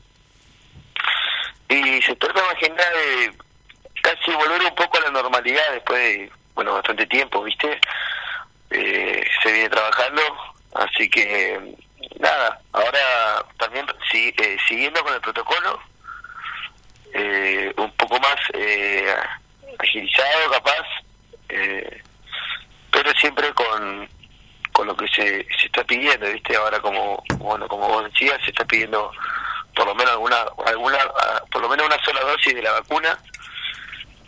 Y 1.69 2.01
se 2.01 2.15
trata 2.15 2.41
más 2.43 2.55
que 2.59 2.69
nada 2.69 2.89
de 2.91 3.33
casi 4.01 4.31
volver 4.31 4.61
un 4.63 4.75
poco 4.75 4.97
a 4.97 5.01
la 5.01 5.11
normalidad 5.11 5.61
después 5.73 5.99
de, 5.99 6.31
bueno, 6.55 6.73
bastante 6.73 7.05
tiempo, 7.05 7.43
¿viste? 7.43 7.79
Eh, 8.71 9.23
se 9.43 9.51
viene 9.51 9.69
trabajando, 9.69 10.21
así 10.73 11.09
que 11.09 11.75
nada, 12.19 12.59
ahora 12.71 13.45
también 13.57 13.85
si- 14.11 14.33
eh, 14.37 14.57
siguiendo 14.67 15.03
con 15.03 15.13
el 15.13 15.21
protocolo, 15.21 15.79
eh, 17.13 17.73
un 17.77 17.91
poco 17.91 18.19
más 18.19 18.35
eh, 18.53 19.15
agilizado 19.79 20.51
capaz, 20.51 20.85
eh, 21.49 22.01
pero 22.91 23.11
siempre 23.13 23.53
con, 23.53 24.09
con 24.71 24.87
lo 24.87 24.95
que 24.95 25.07
se, 25.07 25.45
se 25.59 25.65
está 25.67 25.83
pidiendo, 25.83 26.31
¿viste? 26.31 26.55
Ahora 26.55 26.79
como, 26.79 27.23
bueno, 27.37 27.67
como 27.67 27.87
vos 27.87 28.03
decías, 28.11 28.37
se 28.43 28.51
está 28.51 28.65
pidiendo 28.65 29.11
por 29.75 29.87
lo 29.87 29.95
menos 29.95 30.11
alguna, 30.11 30.45
alguna 30.65 30.97
por 31.51 31.61
lo 31.61 31.69
menos 31.69 31.85
una 31.85 32.03
sola 32.03 32.21
dosis 32.21 32.53
de 32.53 32.61
la 32.61 32.71
vacuna 32.73 33.17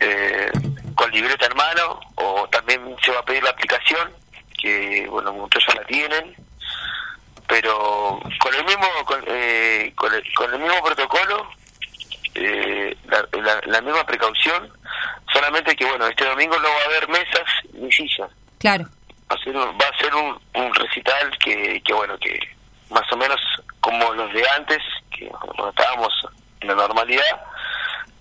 eh, 0.00 0.50
con 0.94 1.10
libreta 1.10 1.46
en 1.46 1.56
mano 1.56 2.00
o 2.16 2.48
también 2.48 2.96
se 3.02 3.12
va 3.12 3.20
a 3.20 3.24
pedir 3.24 3.42
la 3.42 3.50
aplicación 3.50 4.10
que 4.58 5.06
bueno 5.10 5.32
muchos 5.32 5.62
ya 5.66 5.74
la 5.74 5.84
tienen 5.84 6.34
pero 7.46 8.20
con 8.40 8.54
el 8.54 8.64
mismo 8.64 8.86
con, 9.04 9.22
eh, 9.26 9.92
con, 9.94 10.14
el, 10.14 10.34
con 10.34 10.54
el 10.54 10.60
mismo 10.60 10.82
protocolo 10.82 11.50
eh, 12.34 12.96
la, 13.06 13.26
la, 13.42 13.60
la 13.66 13.80
misma 13.80 14.04
precaución 14.04 14.70
solamente 15.32 15.74
que 15.76 15.84
bueno 15.84 16.06
este 16.06 16.24
domingo 16.24 16.56
no 16.58 16.68
va 16.68 16.80
a 16.82 16.86
haber 16.86 17.08
mesas 17.08 17.44
ni 17.74 17.90
sillas 17.92 18.30
Claro. 18.58 18.84
va 19.30 19.36
a 19.36 19.38
ser 19.44 19.56
un, 19.56 19.66
va 19.78 19.86
a 19.86 19.98
ser 19.98 20.14
un, 20.14 20.38
un 20.54 20.74
recital 20.74 21.36
que, 21.38 21.80
que 21.84 21.92
bueno 21.92 22.16
que 22.18 22.38
más 22.90 23.10
o 23.12 23.16
menos 23.16 23.40
como 23.80 24.12
los 24.14 24.32
de 24.32 24.44
antes 24.56 24.78
que 25.10 25.26
cuando 25.28 25.70
estábamos 25.70 26.12
en 26.60 26.68
la 26.68 26.74
normalidad 26.74 27.42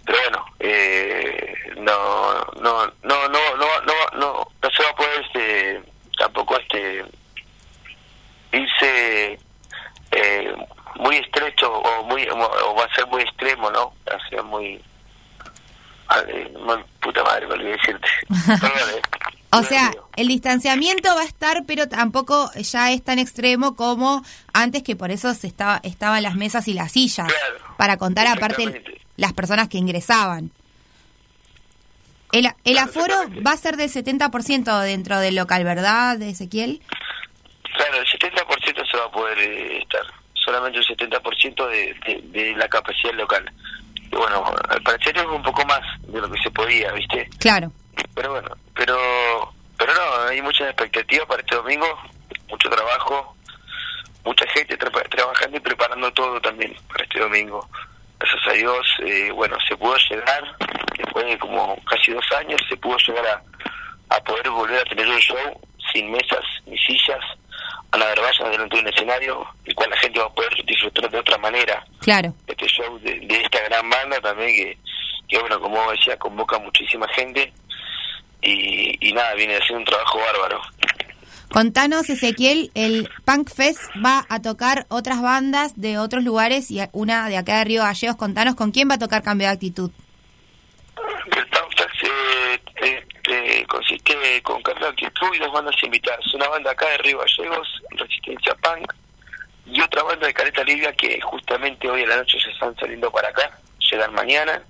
pero 0.06 0.18
bueno 0.24 0.46
eh, 0.60 1.54
no, 1.78 2.34
no 2.62 2.86
no 3.04 3.30
no 3.30 3.56
no 3.58 3.82
no 3.86 3.94
no 4.18 4.48
no 4.62 4.70
se 4.76 4.84
va 4.84 4.90
a 4.90 4.96
poder 4.96 5.22
este 5.26 5.82
tampoco 6.18 6.58
este 6.60 7.06
irse 8.52 9.40
eh, 10.12 10.56
muy 11.00 11.16
estrecho 11.18 11.72
o 11.72 12.04
muy 12.04 12.28
o 12.30 12.76
va 12.76 12.86
a 12.86 12.96
ser 12.96 13.08
muy 13.08 13.22
extremo 13.22 13.70
no 13.72 13.94
va 14.10 14.16
a 14.18 14.30
ser 14.30 14.44
muy 14.44 14.82
eh, 16.28 16.54
muy- 16.60 16.84
puta 17.02 17.24
madre 17.24 17.48
me 17.48 17.54
olvidé 17.54 17.72
decirte. 17.78 18.08
O 19.54 19.64
sea, 19.64 19.92
el 20.16 20.30
distanciamiento 20.30 21.14
va 21.14 21.24
a 21.24 21.26
estar, 21.26 21.64
pero 21.68 21.90
tampoco 21.90 22.50
ya 22.54 22.90
es 22.94 23.04
tan 23.04 23.20
extremo 23.20 23.76
como 23.76 24.24
antes, 24.54 24.82
que 24.82 24.96
por 24.96 25.12
eso 25.12 25.34
se 25.34 25.48
estaba 25.48 25.82
estaban 25.84 26.24
las 26.24 26.36
mesas 26.36 26.70
y 26.70 26.74
las 26.74 26.94
sillas, 26.94 27.28
para 27.76 27.98
contar 27.98 28.28
aparte 28.28 28.82
las 29.18 29.34
personas 29.34 29.68
que 29.68 29.78
ingresaban. 29.78 30.52
El, 32.32 32.48
el 32.64 32.78
aforo 32.78 33.14
va 33.46 33.52
a 33.52 33.58
ser 33.58 33.76
del 33.76 33.90
70% 33.92 34.84
dentro 34.84 35.20
del 35.20 35.36
local, 35.36 35.66
¿verdad, 35.66 36.22
Ezequiel? 36.22 36.82
Claro, 37.76 37.98
el 37.98 38.06
70% 38.08 38.90
se 38.90 38.98
va 38.98 39.04
a 39.06 39.12
poder 39.12 39.38
eh, 39.38 39.80
estar, 39.80 40.06
solamente 40.52 40.80
el 40.80 40.86
70% 40.86 41.68
de, 41.68 41.94
de, 42.06 42.22
de 42.40 42.56
la 42.56 42.68
capacidad 42.68 43.14
local. 43.14 43.50
Y 44.12 44.16
bueno, 44.16 44.44
al 44.70 44.82
parecer 44.82 45.18
es 45.18 45.26
un 45.26 45.42
poco 45.42 45.66
más 45.66 45.80
de 46.02 46.20
lo 46.20 46.30
que 46.30 46.42
se 46.42 46.52
podía, 46.52 46.92
¿viste? 46.92 47.30
Claro. 47.40 47.72
Pero 48.16 48.32
bueno, 48.32 48.50
pero 48.76 49.54
pero 49.78 49.94
no, 49.94 50.28
hay 50.28 50.42
muchas 50.42 50.68
expectativas 50.68 51.26
para 51.28 51.42
este 51.42 51.56
domingo, 51.56 51.88
mucho 52.50 52.70
trabajo, 52.70 53.36
mucha 54.24 54.46
gente 54.50 54.78
tra- 54.78 55.10
trabajando 55.10 55.58
y 55.58 55.60
preparando 55.60 56.12
todo 56.14 56.40
también 56.42 56.76
para 56.90 57.04
este 57.04 57.20
domingo. 57.20 57.68
Gracias 58.20 58.48
a 58.48 58.52
Dios, 58.52 58.88
eh, 59.06 59.32
bueno, 59.32 59.58
se 59.68 59.76
pudo 59.78 59.96
llegar, 60.10 60.44
después 60.98 61.26
de 61.26 61.40
como 61.40 61.76
casi 61.86 62.12
dos 62.12 62.26
años, 62.38 62.62
se 62.70 62.78
pudo 62.78 62.96
llegar 63.08 63.26
a, 63.28 64.16
a 64.16 64.20
poder 64.24 64.50
volver 64.52 64.80
a 64.82 64.84
tener 64.86 65.08
un 65.08 65.18
show 65.20 65.62
sin 65.92 66.12
mesas 66.12 66.46
ni 66.68 66.78
sillas, 66.78 67.24
a 67.92 67.98
la 67.98 68.06
vallas 68.06 68.52
delante 68.52 68.76
de 68.78 68.82
un 68.84 68.88
escenario, 68.88 69.46
el 69.66 69.76
cual 69.76 69.90
la 69.90 69.98
gente 69.98 70.20
va 70.20 70.26
a 70.28 70.34
poder 70.34 70.54
disfrutar 70.66 71.10
de 71.12 71.18
otra 71.20 71.38
manera 71.38 71.86
Claro. 72.00 72.34
este 72.48 72.66
show 72.68 72.98
de, 73.00 73.20
de 73.20 73.42
esta 73.42 73.60
gran 73.64 73.90
banda 73.90 74.20
también 74.22 74.50
que, 74.56 74.78
que 75.28 75.40
bueno 75.40 75.60
como 75.60 75.92
decía 75.92 76.18
convoca 76.18 76.58
muchísima 76.60 77.08
gente 77.10 77.52
y, 78.42 78.98
y 79.08 79.14
nada 79.14 79.34
viene 79.36 79.56
haciendo 79.58 79.80
un 79.80 79.86
trabajo 79.86 80.20
bárbaro 80.20 80.62
Contanos, 81.50 82.10
Ezequiel, 82.10 82.72
el 82.76 83.10
Punk 83.26 83.50
Fest 83.54 83.82
va 84.04 84.26
a 84.30 84.42
tocar 84.42 84.86
otras 84.88 85.22
bandas 85.22 85.74
de 85.76 85.98
otros 85.98 86.24
lugares 86.24 86.72
y 86.72 86.80
una 86.94 87.28
de 87.28 87.36
acá 87.36 87.58
de 87.58 87.66
Río 87.66 87.82
Gallegos. 87.84 88.16
Contanos 88.16 88.56
con 88.56 88.72
quién 88.72 88.90
va 88.90 88.94
a 88.96 89.00
tocar 89.00 89.22
Cambio 89.22 89.48
de 89.48 89.54
Actitud. 89.54 89.92
el 91.36 91.48
Panflax 91.48 92.04
eh, 92.04 92.62
eh, 92.84 93.06
eh, 93.32 93.66
consiste 93.68 94.42
con 94.44 94.62
Carla 94.62 94.90
Actitud 94.90 95.28
y 95.34 95.40
dos 95.40 95.52
bandas 95.52 95.76
invitadas. 95.84 96.34
Una 96.34 96.48
banda 96.50 96.72
acá 96.72 96.88
de 96.90 96.98
Río 97.00 97.20
Gallegos 97.20 97.82
Resistencia 97.92 98.56
Punk 98.56 98.92
y 99.66 99.80
otra 99.82 100.04
banda 100.04 100.28
de 100.28 100.34
Careta 100.34 100.64
Libia 100.64 100.92
que 100.94 101.20
justamente 101.22 101.90
hoy 101.90 102.04
a 102.04 102.08
la 102.08 102.18
noche 102.18 102.40
se 102.44 102.52
están 102.52 102.76
saliendo 102.78 103.10
para 103.12 103.30
acá 103.30 103.58
llegan 103.92 104.14
mañana. 104.14 104.62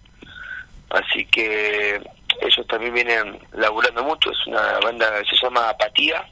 Así 0.89 1.25
que 1.25 2.01
ellos 2.41 2.67
también 2.67 2.93
vienen 2.93 3.39
laburando 3.53 4.03
mucho. 4.03 4.31
Es 4.31 4.47
una 4.47 4.79
banda 4.79 5.21
que 5.21 5.29
se 5.35 5.41
llama 5.45 5.69
Apatía. 5.69 6.25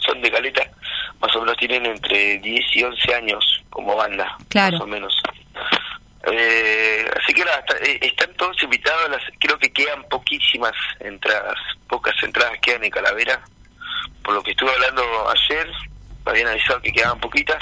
Son 0.00 0.20
de 0.20 0.30
Caleta, 0.30 0.62
más 1.20 1.34
o 1.34 1.40
menos 1.40 1.56
tienen 1.56 1.86
entre 1.86 2.38
10 2.38 2.76
y 2.76 2.82
11 2.84 3.14
años 3.14 3.62
como 3.70 3.96
banda, 3.96 4.36
Claro. 4.50 4.72
más 4.76 4.82
o 4.82 4.86
menos. 4.86 5.22
Eh, 6.26 7.10
así 7.20 7.34
que 7.34 7.44
nada, 7.44 7.64
eh, 7.82 7.98
están 8.00 8.32
todos 8.34 8.62
invitados, 8.62 9.10
las, 9.10 9.22
creo 9.38 9.58
que 9.58 9.72
quedan 9.72 10.02
poquísimas 10.04 10.72
entradas, 11.00 11.58
pocas 11.88 12.14
entradas 12.22 12.58
quedan 12.62 12.84
en 12.84 12.90
Calavera, 12.90 13.42
por 14.22 14.34
lo 14.34 14.42
que 14.42 14.52
estuve 14.52 14.70
hablando 14.70 15.02
ayer, 15.28 15.70
habían 16.24 16.48
avisado 16.48 16.80
que 16.80 16.92
quedaban 16.92 17.20
poquitas, 17.20 17.58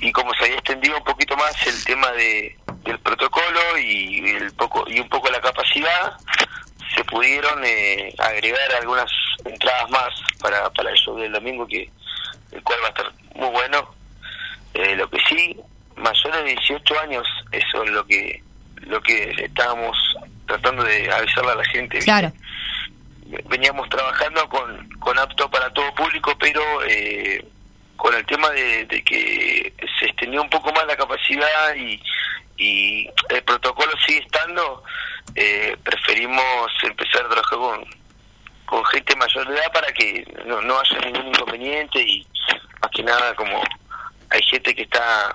y 0.00 0.10
como 0.12 0.32
se 0.34 0.44
había 0.44 0.56
extendido 0.56 0.96
un 0.96 1.04
poquito 1.04 1.36
más 1.36 1.54
el 1.66 1.84
tema 1.84 2.10
de, 2.12 2.56
del 2.84 2.98
protocolo 3.00 3.78
y 3.78 4.30
el 4.30 4.52
poco 4.54 4.84
y 4.86 5.00
un 5.00 5.08
poco 5.08 5.30
la 5.30 5.40
capacidad, 5.40 6.16
se 6.94 7.04
pudieron 7.04 7.62
eh, 7.64 8.14
agregar 8.18 8.74
algunas 8.80 9.10
entradas 9.44 9.90
más 9.90 10.08
para, 10.40 10.70
para 10.70 10.90
el 10.90 10.96
show 10.96 11.16
del 11.18 11.32
domingo, 11.32 11.66
que 11.66 11.90
el 12.52 12.62
cual 12.62 12.78
va 12.82 12.86
a 12.86 12.90
estar 12.90 13.12
muy 13.34 13.48
bueno. 13.48 13.94
Eh, 14.74 14.96
lo 14.96 15.08
que 15.08 15.18
sí, 15.28 15.56
mayores 15.96 16.44
de 16.44 16.50
18 16.50 17.00
años, 17.00 17.26
eso 17.52 17.82
es 17.84 17.90
lo 17.90 18.06
que 18.06 18.42
lo 18.86 19.00
que 19.00 19.30
estábamos 19.38 19.96
tratando 20.46 20.82
de 20.84 21.10
avisarle 21.10 21.52
a 21.52 21.56
la 21.56 21.64
gente. 21.64 22.00
Veníamos 23.46 23.88
trabajando 23.88 24.46
con, 24.48 24.88
con 24.98 25.18
apto 25.18 25.50
para 25.50 25.70
todo 25.70 25.94
público, 25.94 26.36
pero 26.38 26.62
eh, 26.84 27.44
con 27.96 28.14
el 28.14 28.26
tema 28.26 28.50
de, 28.50 28.84
de 28.84 29.02
que 29.02 29.72
se 29.98 30.06
extendió 30.06 30.42
un 30.42 30.50
poco 30.50 30.70
más 30.72 30.86
la 30.86 30.96
capacidad 30.96 31.74
y, 31.74 32.00
y 32.56 33.08
el 33.30 33.42
protocolo 33.44 33.92
sigue 34.06 34.20
estando, 34.20 34.84
eh, 35.34 35.76
preferimos 35.82 36.70
empezar 36.82 37.24
a 37.24 37.28
trabajar 37.28 37.58
con, 37.58 37.84
con 38.66 38.84
gente 38.86 39.16
mayor 39.16 39.48
de 39.48 39.54
edad 39.54 39.72
para 39.72 39.92
que 39.92 40.26
no, 40.46 40.60
no 40.60 40.78
haya 40.78 40.98
ningún 41.00 41.28
inconveniente 41.28 42.00
y 42.00 42.26
más 42.80 42.90
que 42.90 43.02
nada 43.02 43.34
como 43.34 43.62
hay 44.30 44.42
gente 44.42 44.74
que 44.74 44.82
está 44.82 45.34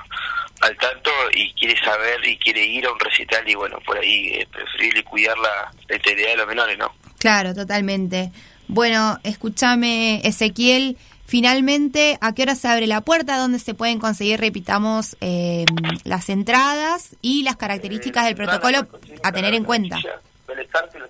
al 0.61 0.77
tanto 0.77 1.09
y 1.33 1.53
quiere 1.53 1.79
saber 1.83 2.25
y 2.27 2.37
quiere 2.37 2.65
ir 2.65 2.85
a 2.85 2.91
un 2.91 2.99
recital 2.99 3.47
y 3.47 3.55
bueno, 3.55 3.79
por 3.85 3.97
ahí 3.97 4.39
es 4.39 4.47
preferible 4.47 5.03
cuidar 5.03 5.37
la, 5.37 5.71
la 5.87 5.95
integridad 5.95 6.29
de 6.29 6.37
los 6.37 6.47
menores, 6.47 6.77
¿no? 6.77 6.93
Claro, 7.19 7.53
totalmente. 7.53 8.31
Bueno, 8.67 9.19
escúchame, 9.23 10.21
Ezequiel, 10.23 10.97
finalmente, 11.25 12.17
¿a 12.21 12.33
qué 12.33 12.43
hora 12.43 12.55
se 12.55 12.67
abre 12.67 12.87
la 12.87 13.01
puerta? 13.01 13.37
¿Dónde 13.37 13.59
se 13.59 13.73
pueden 13.73 13.99
conseguir, 13.99 14.39
repitamos, 14.39 15.17
eh, 15.21 15.65
las 16.03 16.29
entradas 16.29 17.15
y 17.21 17.43
las 17.43 17.57
características 17.57 18.25
del 18.25 18.35
protocolo 18.35 18.87
a 19.23 19.31
tener 19.31 19.53
en 19.53 19.63
cuenta? 19.63 19.97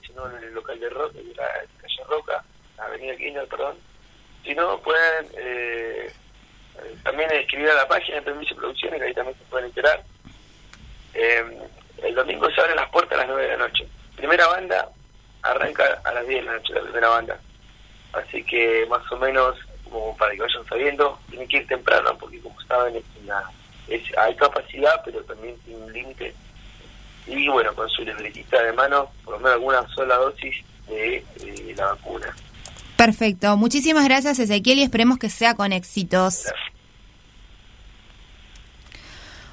Sino 0.06 0.30
en 0.30 0.44
el 0.44 0.54
local 0.54 0.80
de 0.80 0.90
Roca, 0.90 1.18
de 1.18 1.34
la 1.36 1.46
calle 1.82 2.04
Roca, 2.08 2.44
Avenida 2.78 3.16
Kirchner, 3.16 3.48
perdón. 3.48 3.76
Si 4.44 4.54
no, 4.56 4.80
pueden 4.82 5.26
eh, 5.38 6.08
eh, 6.08 6.14
también 7.04 7.32
escribir 7.32 7.70
a 7.70 7.76
la 7.76 7.88
página 7.88 8.16
de 8.18 8.22
Permiso 8.24 8.56
Producciones, 8.56 9.00
que 9.00 9.08
ahí 9.08 9.14
también 9.14 9.38
se 9.38 9.44
pueden 9.46 9.68
enterar. 9.68 10.04
Eh, 11.14 11.44
el 12.04 12.16
domingo 12.16 12.50
se 12.52 12.62
abren 12.62 12.76
las 12.76 12.90
puertas 12.90 13.14
a 13.18 13.22
las 13.22 13.28
9 13.28 13.42
de 13.44 13.50
la 13.50 13.58
noche. 13.58 13.88
Primera 14.16 14.48
banda 14.48 14.90
arranca 15.42 16.02
a 16.04 16.14
las 16.14 16.28
10 16.28 16.42
de 16.42 16.46
la 16.52 16.58
noche, 16.58 16.74
la 16.74 16.82
primera 16.82 17.10
banda. 17.10 17.40
Así 18.14 18.44
que 18.44 18.86
más 18.90 19.10
o 19.12 19.18
menos 19.18 19.56
como 19.84 20.16
para 20.18 20.34
que 20.34 20.42
vayan 20.42 20.66
sabiendo, 20.68 21.20
tienen 21.30 21.48
que 21.48 21.58
ir 21.58 21.68
temprano, 21.68 22.16
porque 22.20 22.40
como 22.42 22.60
saben, 22.62 22.96
es 22.96 23.04
una, 23.24 23.44
es- 23.88 24.18
hay 24.18 24.36
capacidad, 24.36 25.02
pero 25.04 25.22
también 25.24 25.58
tiene 25.66 25.84
un 25.84 25.92
límite. 25.94 26.36
Y 27.26 27.48
bueno, 27.50 27.74
con 27.76 27.90
su 27.90 28.04
libretita 28.04 28.62
de 28.62 28.74
mano, 28.74 29.12
por 29.24 29.34
lo 29.36 29.40
menos 29.40 29.54
alguna 29.54 29.88
sola 29.96 30.16
dosis 30.18 30.56
de 30.88 31.18
eh, 31.18 31.74
la 31.76 31.88
vacuna. 31.88 32.36
Perfecto. 32.98 33.56
Muchísimas 33.58 34.04
gracias, 34.06 34.40
Ezequiel, 34.40 34.80
y 34.80 34.84
esperemos 34.84 35.18
que 35.18 35.30
sea 35.30 35.56
con 35.56 35.72
éxitos. 35.74 36.46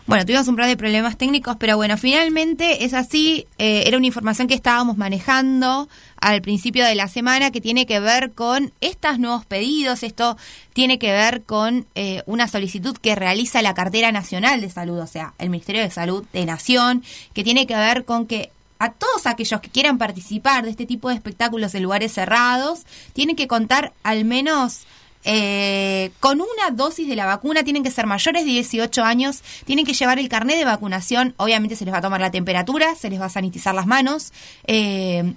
Bueno, 0.07 0.25
tuvimos 0.25 0.47
un 0.47 0.55
par 0.55 0.69
de 0.69 0.77
problemas 0.77 1.19
técnicos, 1.19 1.57
pero 1.59 1.77
bueno, 1.77 1.97
finalmente 1.97 2.85
es 2.85 2.95
así. 2.95 3.49
eh, 3.59 3.83
era 3.87 3.97
una 3.97 4.07
información 4.07 4.47
que 4.47 4.55
estábamos 4.55 4.97
manejando 4.97 5.89
al 6.21 6.43
principio 6.43 6.85
de 6.85 6.95
la 6.95 7.09
semana 7.09 7.51
que 7.51 7.61
tiene 7.61 7.87
que 7.87 7.99
ver 7.99 8.31
con 8.31 8.73
estos 8.81 9.19
nuevos 9.19 9.45
pedidos. 9.47 10.05
Esto 10.05 10.37
tiene 10.73 11.01
que 11.01 11.11
ver 11.11 11.43
con 11.43 11.87
eh, 11.97 12.23
una 12.27 12.47
solicitud 12.47 12.97
que 12.97 13.17
realiza 13.17 13.63
la 13.63 13.75
Cartera 13.75 14.13
Nacional 14.13 14.61
de 14.61 14.71
Salud, 14.71 15.01
o 15.01 15.09
sea, 15.09 15.35
el 15.39 15.51
Ministerio 15.51 15.83
de 15.83 15.91
Salud 15.91 16.25
de 16.33 16.47
Nación, 16.47 17.03
que 17.35 17.43
tiene 17.43 17.67
que 17.67 17.75
ver 17.75 18.05
con 18.05 18.29
que 18.29 18.53
a 18.79 18.93
todos 18.93 19.27
aquellos 19.27 19.61
que 19.61 19.71
quieran 19.71 19.99
participar 19.99 20.65
de 20.65 20.71
este 20.71 20.87
tipo 20.87 21.09
de 21.09 21.17
espectáculos 21.17 21.75
en 21.75 21.83
lugares 21.83 22.13
cerrados, 22.13 22.85
tienen 23.13 23.35
que 23.35 23.49
contar 23.49 23.93
al 24.05 24.25
menos 24.25 24.87
eh, 25.29 26.13
con 26.21 26.41
una 26.41 26.71
dosis 26.71 27.09
de 27.09 27.17
la 27.17 27.27
vacuna, 27.27 27.65
tienen 27.65 27.83
que 27.83 27.91
ser 27.91 28.07
mayores 28.07 28.45
de 28.45 28.51
18 28.53 29.03
años, 29.03 29.43
tienen 29.65 29.85
que 29.85 29.93
llevar 29.93 30.21
el 30.21 30.29
carnet 30.29 30.57
de 30.57 30.65
vacunación, 30.65 31.35
obviamente 31.37 31.75
se 31.75 31.85
les 31.85 31.93
va 31.93 31.99
a 31.99 32.01
tomar 32.01 32.21
la 32.21 32.31
temperatura, 32.31 32.95
se 32.95 33.11
les 33.11 33.21
va 33.21 33.25
a 33.25 33.29
sanitizar 33.29 33.75
las 33.75 33.89
manos, 33.89 34.33
eh, 34.69 35.35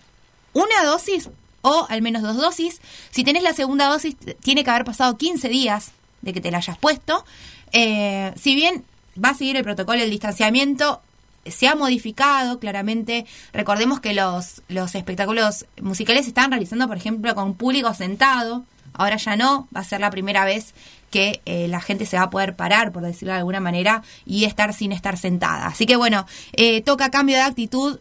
una 0.54 0.84
dosis 0.86 1.32
o 1.64 1.88
al 1.90 2.04
menos 2.04 2.22
dos 2.22 2.38
dosis. 2.38 2.82
Si 3.10 3.24
tenés 3.24 3.42
la 3.42 3.54
segunda 3.54 3.88
dosis, 3.88 4.16
tiene 4.42 4.64
que 4.64 4.70
haber 4.70 4.86
pasado 4.86 5.18
15 5.18 5.50
días 5.50 5.92
de 6.22 6.34
que 6.34 6.42
te 6.42 6.52
la 6.52 6.60
hayas 6.60 6.78
puesto. 6.78 7.26
Eh, 7.72 8.32
si 8.40 8.54
bien 8.54 8.86
va 9.22 9.30
a 9.30 9.34
seguir 9.34 9.58
el 9.58 9.64
protocolo 9.64 10.00
del 10.00 10.12
distanciamiento, 10.12 11.02
se 11.48 11.68
ha 11.68 11.74
modificado 11.74 12.60
claramente. 12.60 13.26
Recordemos 13.54 14.02
que 14.02 14.14
los, 14.14 14.62
los 14.68 14.94
espectáculos 14.94 15.66
musicales 15.82 16.26
se 16.26 16.30
están 16.30 16.52
realizando, 16.52 16.88
por 16.88 16.98
ejemplo, 16.98 17.34
con 17.34 17.56
público 17.56 17.92
sentado. 17.96 18.66
Ahora 18.94 19.18
ya 19.18 19.36
no, 19.36 19.68
va 19.76 19.82
a 19.82 19.84
ser 19.84 20.02
la 20.02 20.12
primera 20.12 20.46
vez 20.46 20.74
que 21.12 21.42
eh, 21.46 21.68
la 21.68 21.82
gente 21.82 22.06
se 22.06 22.18
va 22.18 22.24
a 22.24 22.30
poder 22.30 22.56
parar, 22.56 22.92
por 22.92 23.04
decirlo 23.04 23.34
de 23.34 23.40
alguna 23.40 23.60
manera, 23.60 24.04
y 24.26 24.46
estar 24.46 24.74
sin 24.74 24.92
estar 24.92 25.18
sentada. 25.18 25.68
Así 25.68 25.86
que 25.86 25.96
bueno, 25.96 26.26
eh, 26.54 26.82
toca 26.82 27.10
cambio 27.10 27.36
de 27.38 27.44
actitud 27.44 28.00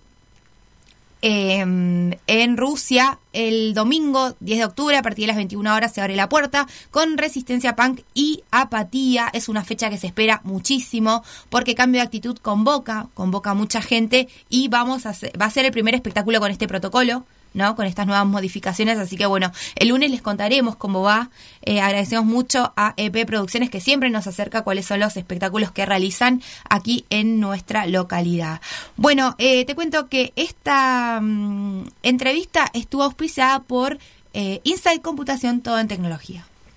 eh, 1.21 1.59
en 2.27 2.57
Rusia. 2.57 3.19
El 3.33 3.75
domingo 3.75 4.37
10 4.41 4.59
de 4.59 4.65
octubre 4.65 4.97
a 4.97 5.03
partir 5.03 5.25
de 5.25 5.29
las 5.29 5.37
21 5.37 5.75
horas 5.75 5.93
se 5.93 6.01
abre 6.01 6.17
la 6.17 6.29
puerta 6.29 6.67
con 6.91 7.19
resistencia 7.19 7.75
punk 7.75 8.01
y 8.15 8.43
apatía. 8.51 9.29
Es 9.33 9.49
una 9.49 9.65
fecha 9.65 9.91
que 9.91 9.99
se 9.99 10.07
espera 10.07 10.41
muchísimo 10.45 11.25
porque 11.51 11.75
cambio 11.75 12.01
de 12.01 12.07
actitud 12.07 12.39
convoca 12.39 13.09
convoca 13.15 13.51
a 13.51 13.55
mucha 13.55 13.83
gente 13.83 14.29
y 14.49 14.69
vamos 14.69 15.07
a 15.07 15.13
va 15.41 15.47
a 15.47 15.51
ser 15.51 15.65
el 15.65 15.73
primer 15.73 15.95
espectáculo 15.95 16.41
con 16.41 16.51
este 16.51 16.69
protocolo 16.69 17.25
Con 17.59 17.87
estas 17.87 18.07
nuevas 18.07 18.27
modificaciones. 18.27 18.99
Así 18.99 19.17
que 19.17 19.27
bueno, 19.27 19.53
el 19.75 19.89
lunes 19.89 20.11
les 20.11 20.23
contaremos 20.23 20.77
cómo 20.77 21.03
va. 21.03 21.31
Eh, 21.63 21.81
agradecemos 21.81 22.25
mucho 22.25 22.73
a 22.77 22.95
EP 22.97 23.27
Producciones 23.27 23.69
que 23.69 23.81
siempre 23.81 24.11
nos 24.11 24.27
acerca 24.27 24.63
cuáles 24.63 24.87
son 24.87 25.01
los 25.01 25.17
espectáculos 25.17 25.73
que 25.73 25.85
realizan 25.85 26.41
aquí 26.69 27.05
en 27.11 27.41
nuestra 27.41 27.87
localidad. 27.87 28.61
Bueno, 28.97 29.35
eh, 29.39 29.65
te 29.65 29.75
cuento 29.75 30.09
que 30.09 30.33
esta 30.37 31.21
mm, 31.21 31.85
entrevista 32.03 32.71
estuvo 32.73 33.03
auspiciada 33.03 33.61
por 33.61 33.99
eh, 34.35 34.61
Inside 34.65 35.01
Computación, 35.03 35.61
todo 35.61 35.79
en 35.79 35.89
tecnología. 35.89 36.47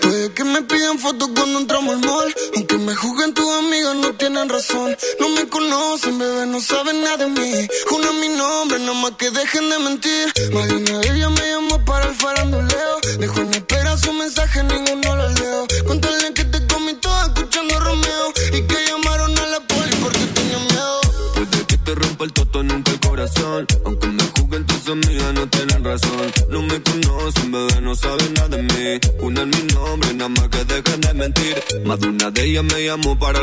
Puede 0.00 0.32
que 0.32 0.44
me 0.44 0.62
pidan 0.62 0.98
fotos 0.98 1.30
cuando 1.34 1.58
entramos 1.60 1.94
al 1.94 2.00
mall. 2.00 2.34
Aunque 2.56 2.78
me 2.78 2.94
juzguen 2.94 3.34
tus 3.34 3.48
amigas, 3.50 3.94
no 3.96 4.14
tienen 4.14 4.48
razón. 4.48 4.96
No 5.20 5.28
me 5.30 5.48
conocen, 5.48 6.18
bebé, 6.18 6.46
no 6.46 6.60
saben 6.60 7.02
nada 7.02 7.18
de 7.18 7.28
mí. 7.28 7.68
Juna 7.88 8.12
mi 8.12 8.28
nombre, 8.28 8.78
nada 8.78 8.94
más 8.94 9.12
que 9.12 9.30
dejen 9.30 9.70
de 9.70 9.78
mentir. 9.78 10.32
Más 10.52 10.68
de 10.68 10.76
una 10.76 11.00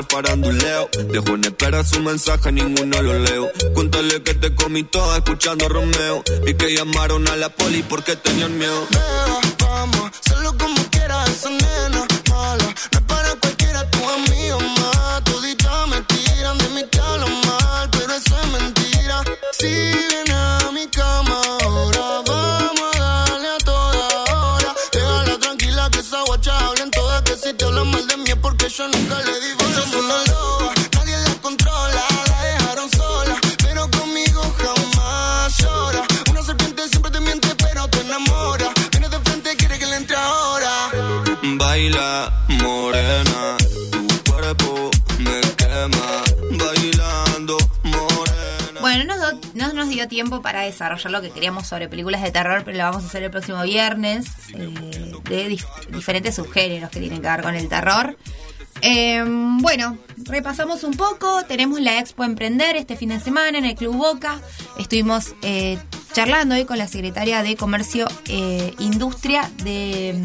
faranduleo. 0.05 0.89
Dejó 1.11 1.35
en 1.35 1.45
espera 1.45 1.83
su 1.83 1.99
mensaje, 2.01 2.51
ninguno 2.51 3.01
lo 3.01 3.19
leo. 3.19 3.49
Cuéntale 3.73 4.21
que 4.23 4.33
te 4.33 4.53
comí 4.55 4.83
toda 4.83 5.17
escuchando 5.17 5.67
Romeo. 5.69 6.23
Y 6.47 6.53
que 6.53 6.73
llamaron 6.73 7.27
a 7.27 7.35
la 7.35 7.49
poli 7.49 7.83
porque 7.83 8.15
tenían 8.15 8.57
miedo. 8.57 8.87
Dio 50.05 50.09
tiempo 50.09 50.41
para 50.41 50.61
desarrollar 50.61 51.11
lo 51.11 51.21
que 51.21 51.31
queríamos 51.31 51.67
sobre 51.67 51.87
películas 51.89 52.21
de 52.21 52.31
terror, 52.31 52.63
pero 52.63 52.77
lo 52.77 52.83
vamos 52.83 53.03
a 53.03 53.07
hacer 53.07 53.23
el 53.23 53.31
próximo 53.31 53.61
viernes, 53.63 54.25
eh, 54.53 55.13
de 55.23 55.49
dif- 55.49 55.87
diferentes 55.89 56.35
subgéneros 56.35 56.89
que 56.89 56.99
tienen 56.99 57.21
que 57.21 57.27
ver 57.27 57.41
con 57.41 57.55
el 57.55 57.67
terror. 57.67 58.17
Eh, 58.81 59.23
bueno, 59.25 59.97
repasamos 60.17 60.83
un 60.83 60.93
poco. 60.95 61.43
Tenemos 61.45 61.79
la 61.79 61.97
Expo 61.99 62.23
Emprender 62.23 62.75
este 62.75 62.95
fin 62.97 63.09
de 63.09 63.19
semana 63.19 63.57
en 63.57 63.65
el 63.65 63.75
Club 63.75 63.95
Boca. 63.95 64.39
Estuvimos 64.77 65.33
eh, 65.41 65.77
charlando 66.13 66.55
hoy 66.55 66.65
con 66.65 66.77
la 66.77 66.87
secretaria 66.87 67.41
de 67.41 67.55
Comercio 67.55 68.07
e 68.27 68.73
Industria 68.79 69.49
del 69.63 70.21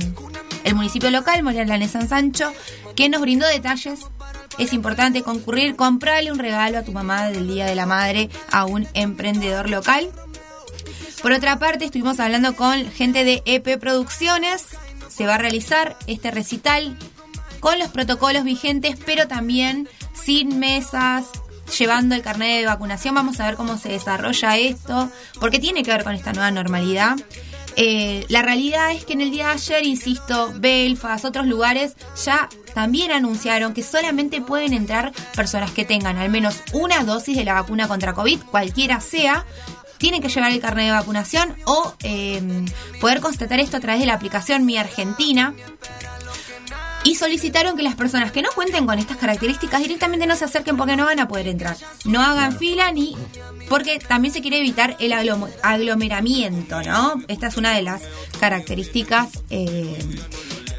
municipio 0.75 1.11
local, 1.11 1.43
Mariana 1.43 1.87
San 1.89 2.09
Sancho, 2.09 2.53
que 2.97 3.09
nos 3.09 3.21
brindó 3.21 3.47
detalles. 3.47 4.01
Es 4.59 4.73
importante 4.73 5.23
concurrir, 5.23 5.77
comprarle 5.77 6.33
un 6.33 6.39
regalo 6.39 6.79
a 6.79 6.83
tu 6.83 6.93
mamá 6.93 7.29
del 7.29 7.47
Día 7.47 7.67
de 7.67 7.75
la 7.75 7.87
Madre 7.87 8.29
a 8.51 8.67
un 8.67 8.87
emprendedor 8.95 9.71
local. 9.71 10.11
Por 11.23 11.33
otra 11.33 11.59
parte, 11.59 11.85
estuvimos 11.85 12.19
hablando 12.21 12.57
con 12.57 12.91
gente 12.91 13.25
de 13.25 13.43
EP 13.45 13.79
Producciones. 13.79 14.65
Se 15.09 15.27
va 15.27 15.35
a 15.35 15.39
realizar 15.39 15.97
este 16.07 16.31
recital 16.31 16.97
con 17.61 17.79
los 17.79 17.89
protocolos 17.89 18.45
vigentes, 18.45 18.97
pero 19.05 19.29
también 19.29 19.89
sin 20.15 20.59
mesas, 20.59 21.27
llevando 21.79 22.15
el 22.15 22.23
carnet 22.23 22.61
de 22.61 22.67
vacunación. 22.67 23.15
Vamos 23.15 23.39
a 23.41 23.47
ver 23.47 23.57
cómo 23.57 23.79
se 23.79 23.91
desarrolla 23.91 24.57
esto, 24.57 25.11
porque 25.39 25.59
tiene 25.59 25.83
que 25.83 25.91
ver 25.91 26.05
con 26.05 26.15
esta 26.15 26.33
nueva 26.33 26.51
normalidad. 26.51 27.17
Eh, 27.77 28.27
la 28.29 28.43
realidad 28.43 28.93
es 28.93 29.05
que 29.05 29.13
en 29.13 29.21
el 29.21 29.31
día 29.31 29.49
de 29.49 29.53
ayer, 29.53 29.85
insisto, 29.85 30.53
Belfast, 30.57 31.25
otros 31.25 31.47
lugares 31.47 31.95
ya 32.25 32.49
también 32.75 33.11
anunciaron 33.11 33.75
que 33.75 33.83
solamente 33.83 34.41
pueden 34.41 34.73
entrar 34.73 35.13
personas 35.35 35.71
que 35.73 35.85
tengan 35.85 36.19
al 36.19 36.31
menos 36.31 36.63
una 36.73 37.05
dosis 37.05 37.37
de 37.37 37.45
la 37.45 37.55
vacuna 37.55 37.89
contra 37.89 38.13
COVID, 38.13 38.41
cualquiera 38.51 39.01
sea, 39.01 39.45
tienen 39.99 40.23
que 40.23 40.29
llevar 40.29 40.51
el 40.51 40.61
carnet 40.61 40.87
de 40.87 40.93
vacunación 40.93 41.55
o 41.67 41.95
eh, 42.03 42.41
poder 43.01 43.21
constatar 43.21 43.61
esto 43.61 43.77
a 43.77 43.81
través 43.81 44.01
de 44.01 44.07
la 44.07 44.15
aplicación 44.15 44.65
Mi 44.65 44.79
Argentina. 44.79 45.55
Y 47.03 47.15
solicitaron 47.15 47.77
que 47.77 47.83
las 47.83 47.95
personas 47.95 48.31
que 48.31 48.43
no 48.43 48.51
cuenten 48.55 48.87
con 48.87 48.99
estas 48.99 49.17
características 49.17 49.81
directamente 49.81 50.27
no 50.27 50.37
se 50.37 50.45
acerquen 50.45 50.77
porque 50.77 50.97
no 50.97 51.07
van 51.07 51.19
a 51.19 51.29
poder 51.29 51.49
entrar. 51.49 51.77
No 52.05 52.21
hagan 52.21 52.59
fila 52.59 52.93
ni 52.93 53.17
porque 53.69 53.99
también 53.99 54.35
se 54.35 54.43
quiere 54.43 54.59
evitar 54.59 54.97
el 54.99 55.13
aglomeramiento, 55.63 56.83
¿no? 56.83 57.23
Esta 57.29 57.47
es 57.47 57.57
una 57.57 57.75
de 57.75 57.83
las 57.83 58.03
características 58.39 59.31
eh, 59.49 59.99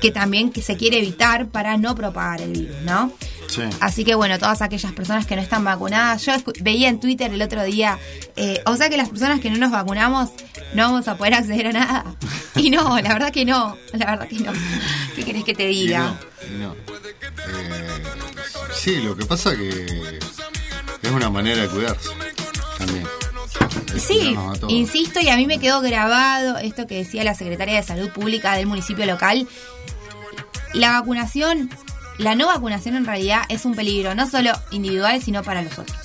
que 0.01 0.11
también 0.11 0.51
que 0.51 0.61
se 0.61 0.75
quiere 0.75 0.97
evitar 0.97 1.47
para 1.47 1.77
no 1.77 1.95
propagar 1.95 2.41
el 2.41 2.51
virus, 2.51 2.75
¿no? 2.83 3.11
Sí. 3.47 3.61
Así 3.79 4.03
que 4.03 4.15
bueno, 4.15 4.39
todas 4.39 4.61
aquellas 4.61 4.91
personas 4.93 5.25
que 5.25 5.35
no 5.35 5.41
están 5.41 5.63
vacunadas, 5.63 6.25
yo 6.25 6.33
veía 6.61 6.89
en 6.89 6.99
Twitter 6.99 7.31
el 7.33 7.41
otro 7.41 7.63
día, 7.63 7.99
eh, 8.35 8.61
o 8.65 8.75
sea 8.75 8.89
que 8.89 8.97
las 8.97 9.09
personas 9.09 9.39
que 9.39 9.49
no 9.49 9.57
nos 9.57 9.71
vacunamos 9.71 10.29
no 10.73 10.83
vamos 10.83 11.07
a 11.07 11.15
poder 11.17 11.35
acceder 11.35 11.67
a 11.67 11.71
nada. 11.73 12.05
Y 12.55 12.69
no, 12.69 12.99
la 12.99 13.13
verdad 13.13 13.31
que 13.31 13.45
no, 13.45 13.77
la 13.93 14.05
verdad 14.11 14.27
que 14.27 14.39
no. 14.39 14.51
¿Qué 15.15 15.23
querés 15.23 15.43
que 15.45 15.53
te 15.53 15.71
Y 15.71 15.85
diga? 15.87 16.17
no, 16.49 16.55
y 16.55 16.59
no. 16.59 16.75
Eh, 17.47 18.03
sí, 18.73 18.97
lo 19.01 19.15
que 19.15 19.25
pasa 19.25 19.55
que 19.55 20.19
es 21.01 21.11
una 21.11 21.29
manera 21.29 21.61
de 21.61 21.67
cuidarse 21.69 22.09
también. 22.77 23.07
Sí, 23.99 24.35
insisto, 24.69 25.19
y 25.19 25.29
a 25.29 25.35
mí 25.35 25.45
me 25.45 25.59
quedó 25.59 25.81
grabado 25.81 26.57
esto 26.57 26.87
que 26.87 26.95
decía 26.95 27.23
la 27.23 27.35
secretaria 27.35 27.75
de 27.75 27.83
Salud 27.83 28.09
Pública 28.09 28.55
del 28.55 28.65
municipio 28.67 29.05
local. 29.05 29.47
La 30.73 30.91
vacunación, 30.91 31.69
la 32.17 32.35
no 32.35 32.47
vacunación 32.47 32.95
en 32.95 33.05
realidad 33.05 33.41
es 33.49 33.65
un 33.65 33.75
peligro, 33.75 34.15
no 34.15 34.29
solo 34.29 34.51
individual, 34.71 35.21
sino 35.21 35.43
para 35.43 35.61
los 35.61 35.77
otros. 35.77 35.97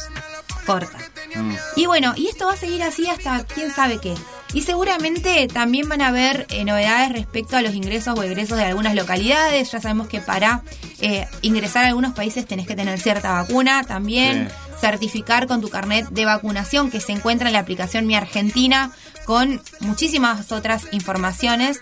Corta. 0.64 0.98
Mm. 1.34 1.54
Y 1.76 1.86
bueno, 1.86 2.14
y 2.16 2.26
esto 2.26 2.46
va 2.46 2.54
a 2.54 2.56
seguir 2.56 2.82
así 2.82 3.06
hasta 3.06 3.44
quién 3.44 3.70
sabe 3.70 3.98
qué. 3.98 4.14
Y 4.52 4.62
seguramente 4.62 5.48
también 5.48 5.88
van 5.88 6.00
a 6.00 6.08
haber 6.08 6.46
eh, 6.50 6.64
novedades 6.64 7.12
respecto 7.12 7.56
a 7.56 7.62
los 7.62 7.74
ingresos 7.74 8.18
o 8.18 8.22
egresos 8.22 8.56
de 8.56 8.64
algunas 8.64 8.94
localidades. 8.94 9.70
Ya 9.70 9.80
sabemos 9.80 10.08
que 10.08 10.20
para 10.20 10.62
eh, 11.00 11.26
ingresar 11.42 11.84
a 11.84 11.88
algunos 11.88 12.14
países 12.14 12.46
tenés 12.46 12.66
que 12.66 12.74
tener 12.74 12.98
cierta 13.00 13.32
vacuna 13.32 13.84
también. 13.84 14.48
Certificar 14.80 15.46
con 15.46 15.60
tu 15.60 15.68
carnet 15.68 16.08
de 16.10 16.24
vacunación 16.26 16.90
que 16.90 17.00
se 17.00 17.12
encuentra 17.12 17.48
en 17.48 17.54
la 17.54 17.60
aplicación 17.60 18.06
Mi 18.06 18.14
Argentina 18.14 18.92
con 19.26 19.60
muchísimas 19.80 20.50
otras 20.52 20.84
informaciones. 20.92 21.80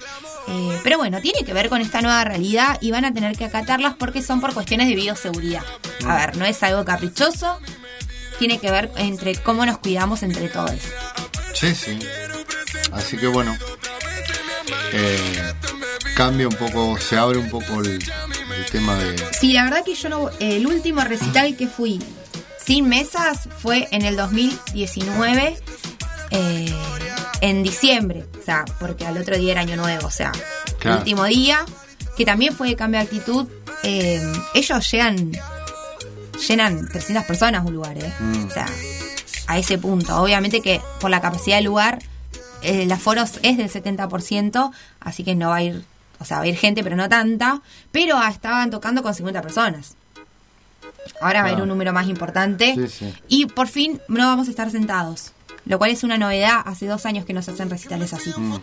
Eh, 0.49 0.81
pero 0.83 0.99
bueno, 0.99 1.21
tiene 1.21 1.45
que 1.45 1.53
ver 1.53 1.69
con 1.69 1.81
esta 1.81 2.03
nueva 2.03 2.25
realidad 2.25 2.79
y 2.81 2.91
van 2.91 3.05
a 3.05 3.15
tener 3.15 3.37
que 3.37 3.45
acatarlas 3.45 3.95
porque 3.95 4.23
son 4.23 4.41
por 4.41 4.53
cuestiones 4.53 4.89
de 4.89 4.95
bioseguridad. 4.95 5.63
A 6.07 6.17
ver, 6.17 6.37
no 6.37 6.45
es 6.45 6.63
algo 6.63 6.85
caprichoso, 6.85 7.59
tiene 8.39 8.59
que 8.59 8.71
ver 8.71 8.91
entre 8.97 9.37
cómo 9.37 9.65
nos 9.65 9.79
cuidamos 9.79 10.23
entre 10.23 10.49
todos. 10.49 10.81
Sí, 11.55 11.75
sí. 11.75 11.99
Así 12.93 13.17
que 13.17 13.27
bueno, 13.27 13.57
eh, 14.93 15.53
cambia 16.17 16.49
un 16.49 16.55
poco, 16.57 16.99
se 16.99 17.17
abre 17.17 17.39
un 17.39 17.51
poco 17.51 17.81
el, 17.81 17.93
el 17.95 18.65
tema 18.71 18.95
de... 18.97 19.17
Sí, 19.39 19.53
la 19.53 19.65
verdad 19.65 19.85
que 19.85 19.95
yo 19.95 20.09
no. 20.09 20.31
El 20.41 20.67
último 20.67 21.01
recital 21.03 21.57
que 21.57 21.67
fui 21.69 22.01
sin 22.65 22.89
mesas 22.89 23.49
fue 23.61 23.89
en 23.91 24.03
el 24.03 24.17
2019, 24.17 25.59
eh, 26.31 26.75
en 27.41 27.63
diciembre. 27.63 28.25
O 28.41 28.45
sea, 28.45 28.65
porque 28.81 29.07
al 29.07 29.17
otro 29.19 29.37
día 29.37 29.53
era 29.53 29.61
Año 29.63 29.77
Nuevo. 29.77 30.07
O 30.07 30.11
sea, 30.11 30.33
Claro. 30.79 30.97
el 30.97 30.99
último 31.01 31.25
día, 31.25 31.65
que 32.17 32.25
también 32.25 32.55
fue 32.55 32.69
de 32.69 32.77
cambio 32.77 33.01
de 33.01 33.07
actitud. 33.07 33.49
eh, 33.83 34.21
ellos 34.55 34.91
llegan. 34.91 35.33
Llenan 36.49 36.89
300 36.89 37.25
personas 37.25 37.65
un 37.65 37.75
lugar, 37.75 37.97
¿eh? 37.99 38.13
Mm. 38.19 38.47
O 38.47 38.51
sea, 38.51 38.67
a 39.47 39.59
ese 39.59 39.79
punto. 39.79 40.17
Obviamente 40.21 40.61
que 40.63 40.81
por 41.01 41.11
la 41.11 41.21
capacidad 41.21 41.57
del 41.57 41.67
lugar, 41.67 41.99
eh, 42.63 42.83
el 42.85 42.93
aforo 42.93 43.23
es 43.23 43.57
del 43.57 43.71
70%, 43.71 44.73
así 45.01 45.23
que 45.23 45.35
no 45.35 45.51
va 45.51 45.57
a 45.57 45.63
ir, 45.63 45.85
o 46.19 46.25
sea, 46.25 46.39
va 46.39 46.45
a 46.45 46.47
ir 46.47 46.57
gente, 46.57 46.83
pero 46.83 46.97
no 46.97 47.09
tanta. 47.09 47.61
Pero 47.93 48.21
estaban 48.25 48.71
tocando 48.71 49.03
con 49.03 49.15
50 49.15 49.43
personas. 49.43 49.95
Ahora 51.21 51.43
va 51.43 51.49
a 51.51 51.53
ir 51.53 51.61
un 51.61 51.69
número 51.69 51.93
más 51.93 52.09
importante. 52.09 52.75
Sí, 52.75 52.89
sí. 52.89 53.15
Y 53.29 53.47
por 53.47 53.69
fin 53.69 54.01
no 54.09 54.27
vamos 54.27 54.49
a 54.49 54.51
estar 54.51 54.71
sentados. 54.71 55.33
Lo 55.67 55.79
cual 55.79 55.91
es 55.91 56.05
una 56.05 56.19
novedad. 56.19 56.61
Hace 56.65 56.87
dos 56.87 57.07
años 57.07 57.25
que 57.25 57.33
no 57.33 57.43
se 57.43 57.53
hacen 57.53 57.71
recitales 57.71 58.13
así. 58.13 58.31
Mm. 58.37 58.59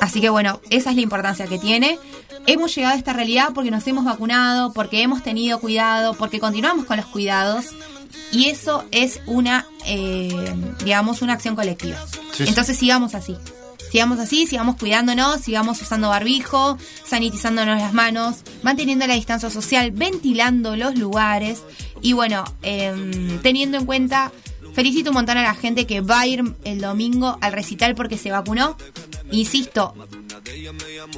Así 0.00 0.20
que 0.20 0.28
bueno, 0.28 0.60
esa 0.70 0.90
es 0.90 0.96
la 0.96 1.02
importancia 1.02 1.46
que 1.46 1.58
tiene. 1.58 1.98
Hemos 2.46 2.74
llegado 2.74 2.94
a 2.94 2.98
esta 2.98 3.12
realidad 3.12 3.50
porque 3.54 3.70
nos 3.70 3.86
hemos 3.86 4.04
vacunado, 4.04 4.72
porque 4.72 5.02
hemos 5.02 5.22
tenido 5.22 5.58
cuidado, 5.60 6.14
porque 6.14 6.40
continuamos 6.40 6.86
con 6.86 6.96
los 6.96 7.06
cuidados. 7.06 7.66
Y 8.30 8.46
eso 8.46 8.84
es 8.90 9.20
una, 9.26 9.66
eh, 9.86 10.54
digamos, 10.84 11.22
una 11.22 11.34
acción 11.34 11.56
colectiva. 11.56 11.98
Sí, 12.06 12.20
sí. 12.32 12.44
Entonces 12.48 12.76
sigamos 12.76 13.14
así. 13.14 13.36
Sigamos 13.90 14.18
así, 14.18 14.46
sigamos 14.46 14.76
cuidándonos, 14.76 15.40
sigamos 15.40 15.80
usando 15.80 16.10
barbijo, 16.10 16.76
sanitizándonos 17.06 17.80
las 17.80 17.94
manos, 17.94 18.38
manteniendo 18.62 19.06
la 19.06 19.14
distancia 19.14 19.48
social, 19.48 19.92
ventilando 19.92 20.76
los 20.76 20.96
lugares 20.98 21.62
y 22.02 22.12
bueno, 22.12 22.44
em, 22.62 23.40
teniendo 23.40 23.78
en 23.78 23.86
cuenta, 23.86 24.30
felicito 24.78 25.10
un 25.10 25.14
montón 25.14 25.36
a 25.38 25.42
la 25.42 25.56
gente 25.56 25.88
que 25.88 26.00
va 26.02 26.20
a 26.20 26.26
ir 26.28 26.54
el 26.62 26.80
domingo 26.80 27.36
al 27.40 27.52
recital 27.52 27.96
porque 27.96 28.16
se 28.16 28.30
vacunó. 28.30 28.76
Insisto, 29.32 29.92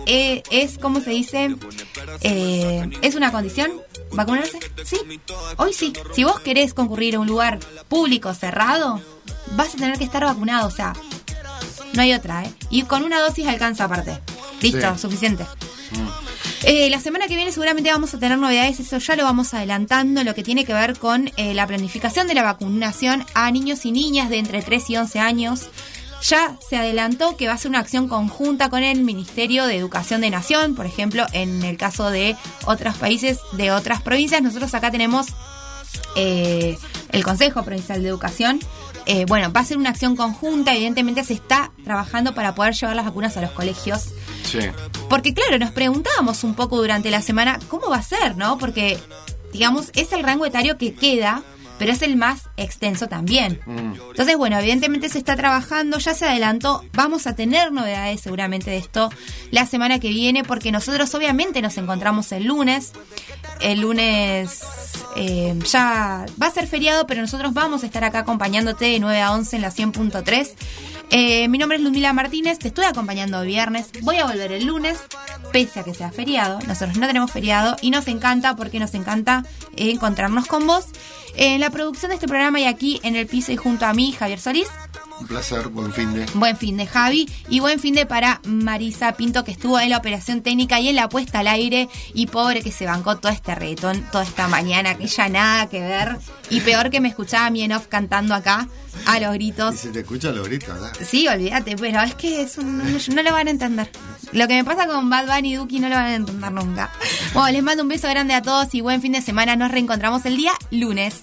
eh, 0.07 0.43
es 0.51 0.79
como 0.79 1.01
se 1.01 1.11
dice, 1.11 1.55
Eh, 2.23 2.89
es 3.03 3.15
una 3.17 3.31
condición 3.31 3.71
vacunarse. 4.13 4.59
Sí, 4.83 4.97
hoy 5.59 5.75
sí. 5.75 5.93
Si 6.15 6.25
vos 6.25 6.41
querés 6.41 6.73
concurrir 6.73 7.17
a 7.17 7.21
un 7.21 7.27
lugar 7.27 7.59
público 7.89 8.33
cerrado, 8.33 8.99
vas 9.57 9.75
a 9.75 9.77
tener 9.77 9.99
que 9.99 10.05
estar 10.05 10.25
vacunado, 10.25 10.67
o 10.67 10.71
sea, 10.71 10.95
no 11.93 12.01
hay 12.01 12.15
otra, 12.15 12.45
¿eh? 12.45 12.53
Y 12.71 12.85
con 12.85 13.03
una 13.03 13.21
dosis 13.21 13.47
alcanza 13.47 13.85
aparte. 13.85 14.19
Listo, 14.63 14.95
Sí. 14.95 15.03
suficiente. 15.03 15.45
Eh, 16.65 16.91
la 16.91 17.01
semana 17.01 17.27
que 17.27 17.37
viene 17.37 17.53
seguramente 17.53 17.91
vamos 17.91 18.15
a 18.15 18.19
tener 18.19 18.39
novedades, 18.39 18.81
eso 18.81 18.99
ya 18.99 19.17
lo 19.17 19.25
vamos 19.25 19.55
adelantando, 19.55 20.25
lo 20.25 20.35
que 20.35 20.43
tiene 20.43 20.65
que 20.65 20.75
ver 20.75 20.99
con 20.99 21.31
eh, 21.37 21.55
la 21.55 21.67
planificación 21.67 22.27
de 22.27 22.35
la 22.35 22.43
vacunación 22.43 23.25
a 23.35 23.51
niños 23.51 23.85
y 23.85 23.93
niñas 23.93 24.31
de 24.31 24.39
entre 24.39 24.63
3 24.63 24.91
y 24.91 24.97
11 24.97 25.19
años. 25.21 25.71
Ya 26.23 26.57
se 26.69 26.77
adelantó 26.77 27.37
que 27.39 27.47
va 27.47 27.55
a 27.55 27.59
ser 27.59 27.71
una 27.71 27.79
acción 27.79 28.07
conjunta 28.07 28.69
con 28.69 28.83
el 28.83 29.01
Ministerio 29.03 29.67
de 29.67 29.77
Educación 29.77 30.21
de 30.21 30.29
Nación, 30.29 30.75
por 30.75 30.85
ejemplo, 30.85 31.25
en 31.33 31.63
el 31.63 31.79
caso 31.79 32.11
de 32.11 32.37
otros 32.67 32.97
países, 32.97 33.39
de 33.53 33.73
otras 33.73 34.03
provincias, 34.03 34.43
nosotros 34.43 34.75
acá 34.75 34.91
tenemos 34.91 35.29
eh, 36.17 36.77
el 37.13 37.25
Consejo 37.25 37.63
Provincial 37.63 38.03
de 38.03 38.09
Educación. 38.09 38.61
Eh, 39.07 39.25
bueno, 39.27 39.51
va 39.53 39.61
a 39.61 39.65
ser 39.65 39.79
una 39.79 39.91
acción 39.91 40.15
conjunta, 40.15 40.75
evidentemente 40.75 41.25
se 41.25 41.33
está 41.33 41.73
trabajando 41.85 42.35
para 42.35 42.55
poder 42.55 42.75
llevar 42.75 42.97
las 42.97 43.07
vacunas 43.07 43.37
a 43.37 43.41
los 43.41 43.51
colegios. 43.53 44.11
Sí. 44.45 44.61
Porque 45.09 45.35
claro, 45.35 45.59
nos 45.59 45.73
preguntábamos 45.73 46.45
un 46.45 46.55
poco 46.55 46.77
durante 46.77 47.11
la 47.11 47.23
semana 47.23 47.59
cómo 47.69 47.89
va 47.89 47.97
a 47.97 48.03
ser, 48.03 48.37
¿no? 48.37 48.59
Porque, 48.59 48.99
digamos, 49.53 49.91
es 49.95 50.13
el 50.13 50.23
rango 50.23 50.47
etario 50.47 50.79
que 50.79 50.95
queda, 50.95 51.43
pero 51.81 51.93
es 51.93 52.03
el 52.03 52.17
más 52.17 52.43
extenso 52.59 53.09
también. 53.09 53.59
Mm. 53.65 53.95
Entonces, 54.11 54.37
bueno, 54.37 54.59
evidentemente 54.59 55.09
se 55.09 55.17
está 55.17 55.35
trabajando, 55.35 55.99
ya 55.99 56.13
se 56.13 56.27
adelantó, 56.27 56.85
vamos 56.93 57.27
a 57.27 57.35
tener 57.35 57.73
novedades 57.73 58.21
seguramente 58.21 58.71
de 58.71 58.77
esto 58.77 59.09
la 59.51 59.65
semana 59.65 59.99
que 59.99 60.11
viene, 60.11 60.45
porque 60.45 60.73
nosotros 60.73 61.15
obviamente 61.15 61.63
nos 61.63 61.79
encontramos 61.79 62.33
el 62.33 62.45
lunes. 62.45 62.93
El 63.61 63.81
lunes 63.81 64.61
eh, 65.17 65.59
ya 65.71 66.27
va 66.41 66.47
a 66.47 66.51
ser 66.51 66.67
feriado, 66.67 67.07
pero 67.07 67.23
nosotros 67.23 67.55
vamos 67.55 67.83
a 67.83 67.87
estar 67.87 68.05
acá 68.05 68.21
acompañándote 68.21 68.85
de 68.85 69.01
9 69.01 69.23
a 69.23 69.33
11 69.33 69.57
en 69.57 69.63
la 69.63 69.73
100.3. 69.73 70.51
Eh, 71.13 71.49
mi 71.49 71.59
nombre 71.59 71.77
es 71.77 71.83
Ludmila 71.83 72.13
Martínez, 72.13 72.61
te 72.61 72.69
estoy 72.69 72.85
acompañando 72.85 73.43
viernes, 73.43 73.91
voy 74.03 74.17
a 74.17 74.27
volver 74.27 74.53
el 74.53 74.67
lunes, 74.67 74.97
pese 75.51 75.81
a 75.81 75.83
que 75.83 75.93
sea 75.93 76.13
feriado, 76.13 76.61
nosotros 76.69 76.97
no 76.99 77.07
tenemos 77.09 77.33
feriado 77.33 77.77
y 77.83 77.91
nos 77.91 78.07
encanta 78.07 78.55
porque 78.55 78.79
nos 78.79 78.95
encanta 78.95 79.45
eh, 79.77 79.91
encontrarnos 79.91 80.47
con 80.47 80.69
vos. 80.69 80.87
En 81.35 81.61
la 81.61 81.71
producción 81.71 82.11
de 82.11 82.15
este 82.15 82.29
programa 82.29 82.61
y 82.61 82.65
aquí 82.65 83.01
en 83.03 83.17
el 83.17 83.27
piso 83.27 83.51
y 83.51 83.57
junto 83.57 83.87
a 83.87 83.93
mí, 83.93 84.13
Javier 84.13 84.39
Solís, 84.39 84.69
Un 85.21 85.27
placer, 85.27 85.69
buen 85.69 85.93
fin 85.93 86.13
de... 86.15 86.25
Buen 86.35 86.57
fin 86.57 86.77
de 86.79 86.87
Javi 86.87 87.29
y 87.49 87.61
buen 87.61 87.79
fin 87.79 87.95
de 87.95 88.07
para 88.07 88.41
Marisa 88.45 89.13
Pinto 89.13 89.45
que 89.45 89.53
estuvo 89.53 89.79
en 89.79 89.91
la 89.91 89.99
operación 89.99 90.41
técnica 90.43 90.81
y 90.81 90.89
en 90.89 90.97
la 90.97 91.09
puesta 91.09 91.41
al 91.41 91.47
aire 91.49 91.89
y 92.15 92.27
pobre 92.27 92.63
que 92.63 92.73
se 92.73 92.87
bancó 92.87 93.19
todo 93.19 93.31
este 93.31 93.55
reggaetón 93.55 94.03
toda 94.11 94.25
esta 94.25 94.49
mañana 94.49 94.97
que 94.97 95.07
ya 95.07 95.29
nada 95.29 95.69
que 95.69 95.81
ver 95.81 96.17
y 96.49 96.61
peor 96.61 96.91
que 96.91 97.01
me 97.01 97.09
escuchaba 97.09 97.47
a 97.47 97.51
mí 97.51 97.63
en 97.63 97.73
off 97.73 97.87
cantando 97.89 98.35
acá 98.35 98.67
a 99.07 99.21
los 99.21 99.35
Y 99.35 99.39
gritos. 99.39 99.77
se 99.77 99.91
te 99.91 100.01
escucha 100.01 100.33
los 100.33 100.49
gritos, 100.49 100.69
¿verdad? 100.69 100.93
Sí, 101.07 101.29
olvídate, 101.29 101.77
pero 101.77 102.01
es 102.01 102.15
que 102.15 102.43
es 102.43 102.57
un- 102.59 102.79
no 103.15 103.23
lo 103.23 103.33
van 103.33 103.47
a 103.47 103.51
entender. 103.51 103.91
Lo 104.33 104.49
que 104.49 104.55
me 104.55 104.65
pasa 104.65 104.87
con 104.87 105.11
Bad 105.11 105.27
Bunny 105.27 105.53
y 105.53 105.57
Duki 105.57 105.81
no 105.81 105.89
lo 105.89 105.95
van 105.97 106.05
a 106.07 106.15
entender 106.15 106.51
nunca. 106.53 106.91
Bueno, 107.35 107.51
les 107.53 107.63
mando 107.63 107.83
un 107.83 107.89
beso 107.89 108.09
grande 108.09 108.35
a 108.35 108.43
todos 108.43 108.75
y 108.75 108.81
buen 108.81 109.01
fin 109.03 109.13
de 109.13 109.23
semana. 109.23 109.55
Nos 109.55 109.71
reencontramos 109.71 110.25
el 110.25 110.37
día 110.37 110.53
lunes. 110.71 111.23